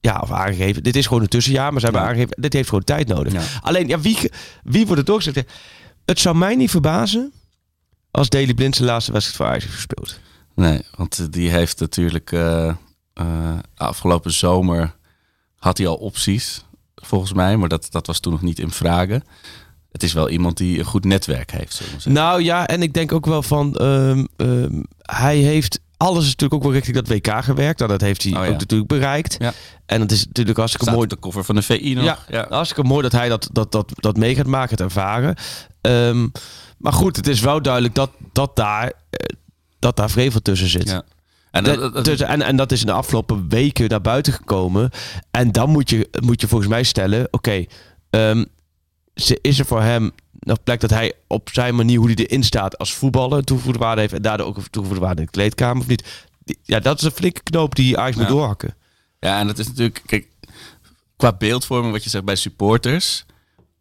Ja, 0.00 0.18
of 0.22 0.30
aangegeven. 0.30 0.82
Dit 0.82 0.96
is 0.96 1.06
gewoon 1.06 1.22
een 1.22 1.28
tussenjaar, 1.28 1.70
maar 1.70 1.80
ze 1.80 1.86
hebben 1.86 2.02
Ja. 2.04 2.08
aangegeven... 2.08 2.42
Dit 2.42 2.52
heeft 2.52 2.68
gewoon 2.68 2.84
tijd 2.84 3.08
nodig. 3.08 3.32
Ja. 3.32 3.42
Alleen, 3.60 3.88
ja, 3.88 4.00
wie, 4.00 4.18
wie 4.62 4.82
wordt 4.82 4.98
het 4.98 5.06
doorgezet? 5.06 5.46
Het 6.04 6.18
zou 6.18 6.36
mij 6.36 6.54
niet 6.56 6.70
verbazen 6.70 7.32
als 8.10 8.28
Daley 8.28 8.54
Blind 8.54 8.76
zijn 8.76 8.88
laatste 8.88 9.12
wedstrijd 9.12 9.36
voor 9.36 9.46
Ajax 9.46 9.64
heeft 9.64 9.76
gespeeld. 9.76 10.18
Nee, 10.54 10.82
want 10.96 11.18
eh, 11.18 11.26
die 11.30 11.50
heeft 11.50 11.80
natuurlijk 11.80 12.32
eh, 12.32 12.68
eh, 13.12 13.58
afgelopen 13.76 14.32
zomer 14.32 14.94
had 15.56 15.78
hij 15.78 15.86
al 15.86 15.96
opties, 15.96 16.64
volgens 16.94 17.32
mij. 17.32 17.56
Maar 17.56 17.68
dat, 17.68 17.86
dat 17.90 18.06
was 18.06 18.20
toen 18.20 18.32
nog 18.32 18.42
niet 18.42 18.58
in 18.58 18.70
vragen. 18.70 19.22
Het 19.92 20.02
is 20.02 20.12
wel 20.12 20.28
iemand 20.28 20.56
die 20.56 20.78
een 20.78 20.84
goed 20.84 21.04
netwerk 21.04 21.50
heeft. 21.50 21.82
Nou 22.04 22.42
ja, 22.42 22.66
en 22.66 22.82
ik 22.82 22.92
denk 22.92 23.12
ook 23.12 23.26
wel 23.26 23.42
van... 23.42 23.74
ehm, 23.74 24.24
ehm, 24.36 24.82
hij 25.02 25.36
heeft 25.36 25.80
alles 26.00 26.22
is 26.24 26.30
natuurlijk 26.30 26.54
ook 26.54 26.62
wel 26.62 26.72
richting 26.72 26.96
dat 26.96 27.08
WK 27.08 27.44
gewerkt. 27.44 27.78
Nou, 27.78 27.90
dat 27.90 28.00
heeft 28.00 28.22
hij 28.22 28.32
Oh 28.32 28.44
ja. 28.44 28.46
ook 28.52 28.58
natuurlijk 28.58 28.88
bereikt. 28.90 29.36
Ja. 29.38 29.52
En 29.86 30.00
het 30.00 30.12
is 30.12 30.26
natuurlijk 30.26 30.56
hartstikke 30.56 30.86
Staat 30.86 30.98
mooi... 30.98 31.08
de 31.08 31.16
koffer 31.16 31.44
van 31.44 31.54
de 31.54 31.62
VI 31.62 31.94
nog. 31.94 32.04
Ja, 32.04 32.18
ja. 32.28 32.46
hartstikke 32.48 32.88
mooi 32.88 33.02
dat 33.02 33.12
hij 33.12 33.28
dat, 33.28 33.48
dat, 33.52 33.72
dat, 33.72 33.92
dat 33.94 34.16
mee 34.16 34.34
gaat 34.34 34.46
maken, 34.46 34.70
het 34.70 34.80
ervaren. 34.80 35.34
Ehm, 35.80 36.28
maar 36.78 36.92
goed, 36.92 37.16
het 37.16 37.26
is 37.26 37.40
wel 37.40 37.62
duidelijk 37.62 37.94
dat, 37.94 38.10
dat, 38.32 38.56
daar, 38.56 38.84
eh, 39.10 39.36
dat 39.78 39.96
daar 39.96 40.10
vrevel 40.10 40.40
tussen 40.42 40.68
zit. 40.68 40.88
Ja. 40.88 41.02
En, 41.50 41.64
dat- 41.64 42.04
dat- 42.04 42.20
en, 42.20 42.42
en 42.42 42.56
dat 42.56 42.72
is 42.72 42.80
in 42.80 42.86
de 42.86 42.92
afgelopen 42.92 43.48
weken 43.48 43.88
naar 43.88 44.00
buiten 44.00 44.32
gekomen. 44.32 44.90
En 45.30 45.52
dan 45.52 45.70
moet 45.70 45.90
je, 45.90 46.08
moet 46.20 46.40
je 46.40 46.48
volgens 46.48 46.70
mij 46.70 46.82
stellen: 46.82 47.28
oké, 47.30 47.64
ehm, 48.10 48.44
ze- 49.14 49.38
is 49.42 49.58
er 49.58 49.64
voor 49.66 49.82
hem 49.82 50.10
nog 50.40 50.62
plek 50.62 50.80
dat 50.80 50.90
hij 50.90 51.12
op 51.26 51.48
zijn 51.52 51.74
manier, 51.74 51.98
hoe 51.98 52.06
hij 52.10 52.16
erin 52.26 52.42
staat 52.44 52.78
als 52.78 52.94
voetballer, 52.94 53.38
een 53.38 53.44
toegevoegde 53.44 53.78
waarde 53.80 54.00
heeft 54.00 54.12
en 54.12 54.22
daardoor 54.22 54.46
ook 54.46 54.56
een 54.56 54.70
toegevoegde 54.70 55.04
waarde 55.04 55.20
in 55.20 55.26
de 55.26 55.32
kleedkamer 55.32 55.82
of 55.82 55.88
niet? 55.88 56.26
Ja, 56.62 56.80
dat 56.80 56.98
is 56.98 57.04
een 57.04 57.10
flinke 57.10 57.42
knoop 57.42 57.74
die 57.74 57.98
Ajax 57.98 58.16
moet 58.16 58.24
Ja. 58.24 58.30
doorhakken. 58.30 58.74
Ja, 59.20 59.38
en 59.38 59.46
dat 59.46 59.58
is 59.58 59.66
natuurlijk, 59.66 60.02
kijk, 60.06 60.26
qua 61.16 61.32
beeldvorming, 61.32 61.92
wat 61.92 62.04
je 62.04 62.10
zegt 62.10 62.24
bij 62.24 62.36
supporters, 62.36 63.24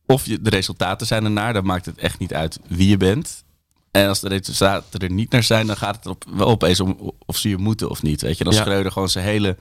of 0.06 0.26
je, 0.26 0.42
de 0.42 0.50
resultaten 0.50 1.08
zijn 1.08 1.24
ernaar, 1.24 1.54
dan 1.54 1.66
maakt 1.66 1.86
het 1.86 1.98
echt 1.98 2.20
niet 2.20 2.34
uit 2.34 2.60
wie 2.68 2.90
je 2.90 2.98
bent. 2.98 3.44
En 3.92 4.08
als 4.08 4.20
de 4.20 4.28
resultaten 4.28 5.00
er 5.00 5.12
niet 5.12 5.32
naar 5.32 5.44
zijn, 5.44 5.68
dan 5.68 5.78
gaat 5.78 5.96
het 5.96 6.06
op, 6.06 6.26
wel 6.34 6.48
opeens 6.48 6.80
om 6.80 7.14
of 7.26 7.38
ze 7.38 7.50
je 7.50 7.58
moeten 7.58 7.90
of 7.90 8.02
niet. 8.02 8.22
Weet 8.22 8.38
je, 8.38 8.44
als 8.44 8.56
Ja. 8.56 8.62
Schreuder 8.62 8.92
gewoon 8.92 9.10
zijn 9.10 9.26
hele 9.26 9.58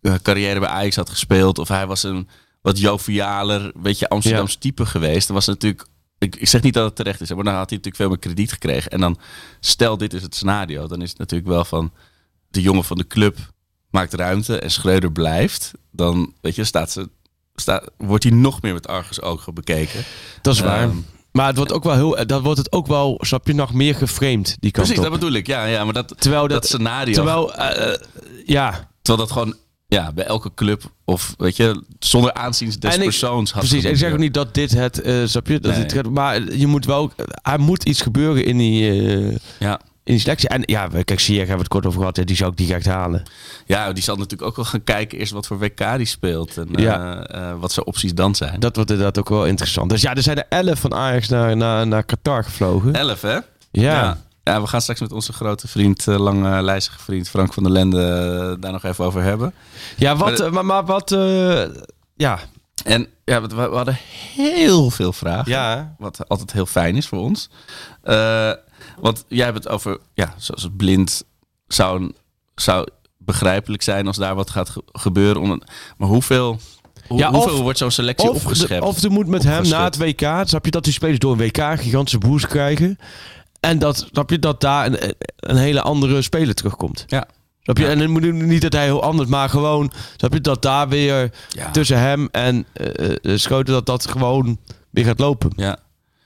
eh, 0.00 0.14
carrière 0.22 0.60
bij 0.60 0.68
Ajax 0.68 0.96
had 0.96 1.10
gespeeld, 1.10 1.58
of 1.58 1.68
hij 1.68 1.86
was 1.86 2.02
een 2.02 2.28
wat 2.60 2.78
jovialer, 2.78 3.72
beetje 3.76 4.08
Amsterdams 4.08 4.56
type 4.56 4.86
geweest, 4.86 5.26
dan 5.26 5.36
was 5.36 5.46
het 5.46 5.54
natuurlijk. 5.62 5.90
Ik, 6.22 6.36
ik 6.36 6.48
zeg 6.48 6.62
niet 6.62 6.74
dat 6.74 6.84
het 6.84 6.96
terecht 6.96 7.20
is, 7.20 7.28
maar 7.28 7.44
dan 7.44 7.54
had 7.54 7.70
hij 7.70 7.78
natuurlijk 7.78 7.96
veel 7.96 8.08
meer 8.08 8.18
krediet 8.18 8.52
gekregen. 8.52 8.90
En 8.90 9.00
dan, 9.00 9.18
stel 9.60 9.96
dit 9.96 10.12
is 10.14 10.22
het 10.22 10.34
scenario, 10.34 10.86
dan 10.86 11.02
is 11.02 11.08
het 11.10 11.18
natuurlijk 11.18 11.50
wel 11.50 11.64
van 11.64 11.92
de 12.48 12.60
jongen 12.60 12.84
van 12.84 12.96
de 12.96 13.06
club 13.06 13.38
maakt 13.90 14.14
ruimte 14.14 14.58
en 14.58 14.70
Schreuder 14.70 15.12
blijft, 15.12 15.70
dan 15.90 16.34
weet 16.40 16.54
je, 16.54 16.64
staat 16.64 16.90
ze, 16.90 17.08
staat, 17.54 17.90
wordt 17.96 18.24
hij 18.24 18.32
nog 18.32 18.62
meer 18.62 18.72
met 18.72 18.88
argusogen 18.88 19.54
bekeken. 19.54 20.04
Dat 20.42 20.54
is 20.54 20.60
waar. 20.60 20.82
Ehm, 20.82 20.96
Maar 21.32 21.46
het 21.46 21.56
wordt 21.56 21.72
ook 21.72 21.84
wel 21.84 21.94
heel, 21.94 22.26
dat 22.26 22.42
wordt 22.42 22.58
het 22.58 22.72
ook 22.72 22.86
wel, 22.86 23.18
snap 23.20 23.46
je, 23.46 23.54
nog 23.54 23.72
meer 23.72 23.94
geframed 23.94 24.56
die 24.60 24.70
kant 24.70 24.86
Precies, 24.86 24.96
op. 24.96 25.02
dat 25.02 25.20
bedoel 25.20 25.36
ik. 25.36 25.46
Ja, 25.46 25.64
ja 25.64 25.84
maar 25.84 25.92
dat, 25.92 26.14
Terwijl 26.18 26.42
dat, 26.42 26.50
dat, 26.50 26.66
scenario. 26.66 27.12
terwijl, 27.14 27.54
eh, 27.54 27.92
eh, 27.92 28.00
ja, 28.46 28.88
terwijl 29.02 29.26
dat 29.26 29.36
gewoon 29.36 29.56
ja, 29.92 30.12
bij 30.12 30.24
elke 30.24 30.50
club 30.54 30.82
of 31.04 31.34
weet 31.38 31.56
je, 31.56 31.82
zonder 31.98 32.32
aanzien 32.34 32.72
des 32.78 32.94
En 32.96 33.02
persoons 33.02 33.52
had 33.52 33.60
Precies, 33.66 33.84
ik 33.84 33.96
zeg 33.96 34.12
ook 34.12 34.18
niet 34.18 34.34
dat 34.34 34.54
dit 34.54 34.70
het, 34.70 35.00
eh 35.00 35.22
snap 35.24 35.46
je, 35.46 35.60
dat 35.60 35.76
Nee. 35.76 35.86
dit, 35.86 36.10
maar 36.10 36.52
je 36.52 36.66
moet 36.66 36.84
wel, 36.84 37.12
er 37.42 37.60
moet 37.60 37.84
iets 37.84 38.00
gebeuren 38.00 38.44
in 38.44 38.58
die, 38.58 38.90
eh, 38.90 39.36
Ja. 39.58 39.80
in 40.04 40.12
die 40.12 40.18
selectie. 40.18 40.48
En 40.48 40.62
ja, 40.66 40.88
kijk, 41.04 41.20
zie 41.20 41.36
hebben 41.38 41.54
we 41.56 41.60
het 41.62 41.68
kort 41.72 41.86
over 41.86 41.98
gehad, 41.98 42.14
die 42.26 42.36
zou 42.36 42.50
ik 42.50 42.56
die 42.56 42.74
echt 42.74 42.86
halen. 42.86 43.22
ja, 43.66 43.92
die 43.92 44.02
zal 44.02 44.16
natuurlijk 44.16 44.50
ook 44.50 44.56
wel 44.56 44.64
gaan 44.64 44.84
kijken 44.84 45.18
eerst 45.18 45.32
wat 45.32 45.46
voor 45.46 45.58
WK 45.58 45.96
die 45.96 46.06
speelt 46.06 46.56
en 46.56 46.68
Ja. 46.76 47.24
eh, 47.26 47.50
eh, 47.50 47.58
wat 47.60 47.72
zijn 47.72 47.86
opties 47.86 48.14
dan 48.14 48.34
zijn. 48.34 48.60
Dat 48.60 48.76
wordt 48.76 48.90
inderdaad 48.90 49.18
ook 49.18 49.28
wel 49.28 49.46
interessant. 49.46 49.90
Dus 49.90 50.02
ja, 50.02 50.14
er 50.14 50.22
zijn 50.22 50.36
er 50.38 50.46
elf 50.48 50.78
van 50.80 50.94
Ajax 50.94 51.28
naar, 51.28 51.56
naar, 51.56 51.86
naar 51.86 52.04
Qatar 52.04 52.44
gevlogen. 52.44 52.94
Elf, 52.94 53.20
hè? 53.20 53.32
Ja. 53.34 53.42
ja. 53.70 54.18
Ja, 54.44 54.60
we 54.60 54.66
gaan 54.66 54.80
straks 54.80 55.00
met 55.00 55.12
onze 55.12 55.32
grote 55.32 55.68
vriend, 55.68 56.08
eh, 56.08 56.18
lange 56.18 56.62
lijstige 56.62 56.98
vriend 56.98 57.28
Frank 57.28 57.52
van 57.52 57.62
der 57.62 57.72
Lende 57.72 58.00
eh, 58.02 58.60
daar 58.62 58.72
nog 58.72 58.84
even 58.84 59.04
over 59.04 59.22
hebben. 59.22 59.54
Ja, 59.96 60.16
wat, 60.16 60.38
Maar 60.38 60.46
eh, 60.46 60.52
maar, 60.52 60.64
maar 60.64 60.84
wat, 60.84 61.10
ja. 62.16 62.38
En 62.84 63.06
ja, 63.24 63.40
we, 63.42 63.46
we 63.54 63.76
hadden 63.76 63.98
heel 64.34 64.90
veel 64.90 65.12
vragen. 65.12 65.50
Ja. 65.52 65.94
Wat 65.98 66.28
altijd 66.28 66.52
heel 66.52 66.66
fijn 66.66 66.96
is 66.96 67.06
voor 67.06 67.18
ons. 67.18 67.48
Want 69.00 69.24
jij 69.28 69.44
hebt 69.44 69.56
het 69.64 69.68
over, 69.68 69.98
ja, 70.14 70.34
zoals 70.36 70.62
het 70.62 70.76
blind 70.76 71.24
zou, 71.66 72.12
zou 72.54 72.86
begrijpelijk 73.18 73.82
zijn 73.82 74.06
als 74.06 74.16
daar 74.16 74.34
wat 74.34 74.50
gaat 74.50 74.68
ge- 74.70 74.82
gebeuren. 74.92 75.42
Om, 75.42 75.62
maar 75.96 76.08
hoeveel, 76.08 76.60
hoe, 77.06 77.18
Ja, 77.18 77.30
of- 77.30 77.34
hoeveel 77.44 77.62
wordt 77.62 77.78
zo'n 77.78 77.90
selectie 77.90 78.30
Of, 78.30 78.36
opgeschept? 78.44 78.80
de- 78.82 78.86
of 78.88 79.02
er 79.02 79.10
moet 79.10 79.26
met 79.26 79.42
hem 79.42 79.68
na 79.68 79.84
het 79.84 79.96
WK, 79.98 80.42
snap 80.44 80.64
je 80.64 80.70
dat 80.70 80.84
die 80.84 80.92
spelers 80.92 81.18
door 81.18 81.32
een 81.32 81.38
WK 81.38 81.56
een 81.58 81.78
gigantische 81.78 82.18
boost 82.18 82.46
krijgen. 82.46 82.98
En 83.62 83.78
dat, 83.78 84.06
snap 84.10 84.30
je, 84.30 84.38
dat 84.38 84.60
daar 84.60 84.86
een, 84.86 85.14
een 85.36 85.56
hele 85.56 85.82
andere 85.82 86.22
speler 86.22 86.54
terugkomt. 86.54 87.04
Ja. 87.06 87.26
Snap 87.62 87.78
je? 87.78 87.84
Ja. 87.84 87.90
En 87.90 87.98
dan 87.98 88.10
moet 88.10 88.32
niet 88.32 88.62
dat 88.62 88.72
hij 88.72 88.84
heel 88.84 89.02
anders, 89.02 89.28
maar 89.28 89.48
gewoon, 89.48 89.92
snap 90.16 90.32
je, 90.32 90.40
dat 90.40 90.62
daar 90.62 90.88
weer 90.88 91.30
Ja. 91.48 91.70
tussen 91.70 91.98
hem 91.98 92.28
en 92.32 92.66
eh, 92.72 93.36
Schoten, 93.36 93.72
dat 93.72 93.86
dat 93.86 94.06
gewoon 94.06 94.58
weer 94.90 95.04
gaat 95.04 95.18
lopen. 95.18 95.52
Ja. 95.56 95.76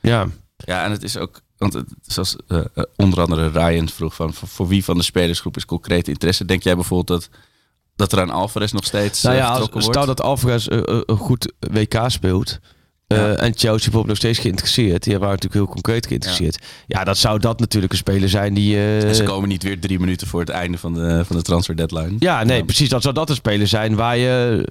Ja. 0.01 0.27
Ja, 0.57 0.85
en 0.85 0.91
het 0.91 1.03
is 1.03 1.17
ook, 1.17 1.41
want 1.57 1.73
het, 1.73 1.89
zoals 2.03 2.37
eh, 2.49 2.61
onder 2.97 3.21
andere 3.21 3.49
Ryan 3.49 3.89
vroeg 3.89 4.15
van, 4.15 4.35
voor, 4.35 4.49
voor 4.49 4.69
wie 4.69 4.85
van 4.85 4.97
de 4.97 5.03
spelersgroep 5.03 5.57
is 5.57 5.65
concreet 5.65 6.09
interesse? 6.09 6.45
Denk 6.45 6.63
jij 6.63 6.75
bijvoorbeeld 6.75 7.21
dat, 7.21 7.39
dat 7.97 8.13
er 8.13 8.21
aan 8.21 8.31
Alvarez 8.31 8.73
nog 8.73 8.85
steeds 8.85 9.23
Nou 9.23 9.37
ja, 9.37 9.49
als, 9.49 9.69
wordt? 9.69 9.87
stel 9.87 10.07
dat 10.07 10.21
Alvarez 10.21 10.67
een 10.71 11.17
goed 11.17 11.53
WK 11.59 12.03
speelt. 12.07 12.59
Eh, 13.07 13.19
Ja. 13.19 13.35
En 13.37 13.53
Chelsea 13.57 13.69
bijvoorbeeld 13.69 14.07
nog 14.07 14.17
steeds 14.17 14.39
geïnteresseerd. 14.39 15.03
Die 15.03 15.13
waren 15.13 15.29
natuurlijk 15.29 15.55
heel 15.55 15.73
concreet 15.73 16.07
geïnteresseerd. 16.07 16.59
Ja, 16.87 17.05
dat 17.05 17.17
zou 17.19 17.39
dat 17.39 17.61
natuurlijk 17.61 17.93
een 17.93 17.99
speler 17.99 18.29
zijn 18.29 18.55
die... 18.55 18.75
eh, 18.75 19.09
En 19.09 19.15
ze 19.15 19.23
komen 19.23 19.49
niet 19.49 19.63
weer 19.63 19.81
drie 19.81 19.99
minuten 19.99 20.27
voor 20.27 20.41
het 20.41 20.49
einde 20.49 20.79
van 20.79 20.95
de, 20.95 21.25
van 21.27 21.37
de 21.37 21.43
transfer 21.43 21.77
deadline. 21.77 22.17
Ja, 22.19 22.45
nee, 22.45 22.65
precies. 22.65 22.89
Dat 22.89 23.03
zou 23.03 23.15
dat 23.15 23.29
een 23.31 23.35
speler 23.37 23.67
zijn 23.69 23.95
waar 23.95 24.17
je, 24.17 24.67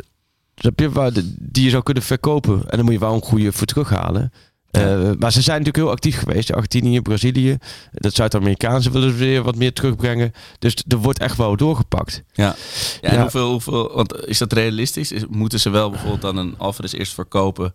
die 1.39 1.63
je 1.63 1.69
zou 1.69 1.83
kunnen 1.83 2.03
verkopen. 2.03 2.53
En 2.53 2.75
dan 2.77 2.83
moet 2.85 2.93
je 2.93 2.99
wel 2.99 3.13
een 3.13 3.21
goede 3.21 3.51
voor 3.51 3.67
terughalen. 3.67 4.31
Eh, 4.71 5.11
maar 5.19 5.31
ze 5.31 5.41
zijn 5.41 5.57
natuurlijk 5.57 5.85
heel 5.85 5.89
actief 5.93 6.17
geweest. 6.17 6.53
Argentinië, 6.53 7.01
Brazilië. 7.01 7.57
Dat 7.91 8.13
Zuid-Amerikaanse 8.13 8.91
willen 8.91 9.09
ze 9.11 9.15
weer 9.17 9.43
wat 9.43 9.55
meer 9.55 9.73
terugbrengen. 9.73 10.33
Dus 10.59 10.75
er 10.87 10.97
wordt 10.97 11.19
echt 11.19 11.37
wel 11.37 11.55
doorgepakt. 11.55 12.23
Ja. 12.33 12.55
ja, 13.01 13.09
en. 13.09 13.21
Hoeveel, 13.21 13.49
hoeveel, 13.51 13.91
want 13.95 14.25
is 14.27 14.37
dat 14.37 14.53
realistisch? 14.53 15.11
Is, 15.11 15.21
moeten 15.29 15.59
ze 15.59 15.69
wel 15.69 15.89
bijvoorbeeld 15.89 16.21
dan 16.21 16.37
een 16.37 16.55
Alvarez 16.57 16.93
eerst 16.93 17.13
verkopen 17.13 17.73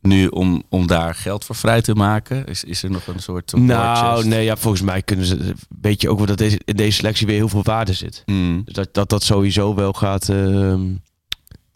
nu 0.00 0.26
om, 0.26 0.62
om 0.68 0.86
daar 0.86 1.14
geld 1.14 1.44
voor 1.44 1.54
vrij 1.56 1.82
te 1.82 1.94
maken? 1.94 2.46
Is, 2.46 2.64
is 2.64 2.82
er 2.82 2.90
nog 2.90 3.06
een 3.06 3.20
soort 3.20 3.52
Nou, 3.52 4.16
chest? 4.16 4.28
nee, 4.28 4.44
ja, 4.44 4.56
volgens 4.56 4.82
mij 4.82 5.02
kunnen 5.02 5.26
ze. 5.26 5.54
Weet 5.80 6.00
je 6.00 6.08
ook 6.10 6.16
wel 6.18 6.26
dat 6.26 6.38
deze, 6.38 6.60
in 6.64 6.76
deze 6.76 6.96
selectie 6.96 7.26
weer 7.26 7.36
heel 7.36 7.48
veel 7.48 7.62
waarde 7.62 7.92
zit. 7.92 8.22
Hmm, 8.26 8.62
Dus 8.64 8.74
dat 8.74 8.94
dat, 8.94 9.08
dat 9.08 9.22
sowieso 9.22 9.74
wel 9.74 9.92
gaat. 9.92 10.28
ehm, 10.28 10.82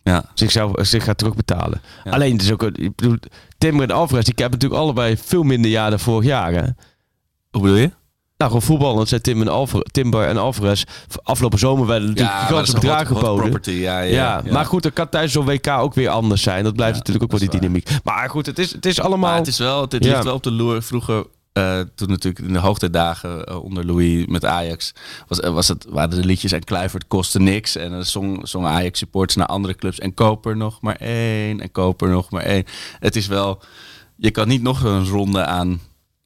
ja. 0.02 0.24
zichzelf 0.34 0.72
zich 0.86 1.04
gaat 1.04 1.18
terugbetalen. 1.18 1.80
Ja. 2.04 2.10
Alleen, 2.10 2.32
het 2.32 2.42
is 2.42 2.52
ook, 2.52 2.62
ik 2.62 2.94
bedoel, 2.96 3.16
Timber 3.58 3.88
en 3.88 3.94
Alvarez, 3.94 4.24
die 4.24 4.34
hebben 4.36 4.58
natuurlijk 4.58 4.82
allebei 4.82 5.16
veel 5.16 5.42
minder 5.42 5.70
jaar 5.70 5.90
dan 5.90 6.00
vorig 6.00 6.24
jaar. 6.26 6.52
Hè? 6.52 6.62
Hoe 7.50 7.62
bedoel 7.62 7.76
je? 7.76 7.90
Nou, 8.36 8.50
gewoon 8.50 8.66
voetballend 8.66 9.08
zijn 9.08 9.20
Tim 9.22 9.40
en 9.40 9.48
Alvar, 9.48 9.82
Timber 9.82 10.26
en 10.26 10.36
Alvarez 10.36 10.84
afgelopen 11.22 11.58
zomer 11.58 11.86
werden 11.86 12.08
natuurlijk 12.08 12.48
een 12.50 12.56
hot- 12.56 12.72
bedragen 12.72 13.06
geboden. 13.16 13.60
ja, 13.74 14.00
Ja, 14.00 14.42
ja, 14.44 14.52
maar 14.52 14.64
goed, 14.66 14.82
dat 14.82 14.92
kan 14.92 15.08
tijdens 15.08 15.32
zo'n 15.32 15.44
WK 15.44 15.68
ook 15.68 15.94
weer 15.94 16.08
anders 16.08 16.42
zijn. 16.42 16.64
Dat 16.64 16.74
blijft 16.74 16.92
Ja, 16.92 16.98
natuurlijk 16.98 17.24
ook 17.24 17.38
wel 17.38 17.48
die 17.48 17.60
dynamiek. 17.60 17.88
Maar 18.04 18.30
goed, 18.30 18.46
het 18.46 18.58
is, 18.58 18.72
het 18.72 18.86
is 18.86 19.00
allemaal... 19.00 19.30
Maar 19.30 19.38
het 19.38 19.46
is 19.46 19.58
wel, 19.58 19.88
dit 19.88 20.04
Ja. 20.04 20.10
ligt 20.10 20.24
wel 20.24 20.34
op 20.34 20.42
de 20.42 20.50
loer. 20.50 20.82
Vroeger, 20.82 21.26
eh, 21.52 21.80
toen 21.94 22.08
natuurlijk 22.08 22.46
in 22.46 22.52
de 22.52 22.58
hoogtijdagen 22.58 23.44
eh, 23.46 23.62
onder 23.64 23.86
Louis 23.86 24.26
met 24.26 24.44
Ajax, 24.44 24.92
was, 25.28 25.40
eh, 25.40 25.50
was 25.52 25.68
het, 25.68 25.86
waren 25.88 26.10
de 26.20 26.24
liedjes 26.26 26.52
en 26.52 26.64
Kluivert 26.64 27.06
kostte 27.06 27.40
niks. 27.40 27.76
En 27.76 27.90
dan 27.90 28.04
zong, 28.04 28.48
zongen 28.48 28.70
Ajax 28.70 28.98
supporters 28.98 29.36
naar 29.36 29.46
andere 29.46 29.74
clubs. 29.74 29.98
En 29.98 30.14
koop 30.14 30.46
er 30.46 30.56
nog 30.56 30.80
maar 30.80 30.96
één, 30.96 31.60
en 31.60 31.70
koop 31.70 32.02
er 32.02 32.08
nog 32.08 32.30
maar 32.30 32.42
één. 32.42 32.64
Het 32.98 33.16
is 33.16 33.26
wel, 33.26 33.62
je 34.16 34.30
kan 34.30 34.48
niet 34.48 34.62
nog 34.62 34.82
een 34.82 35.06
ronde 35.08 35.44
aan 35.44 35.80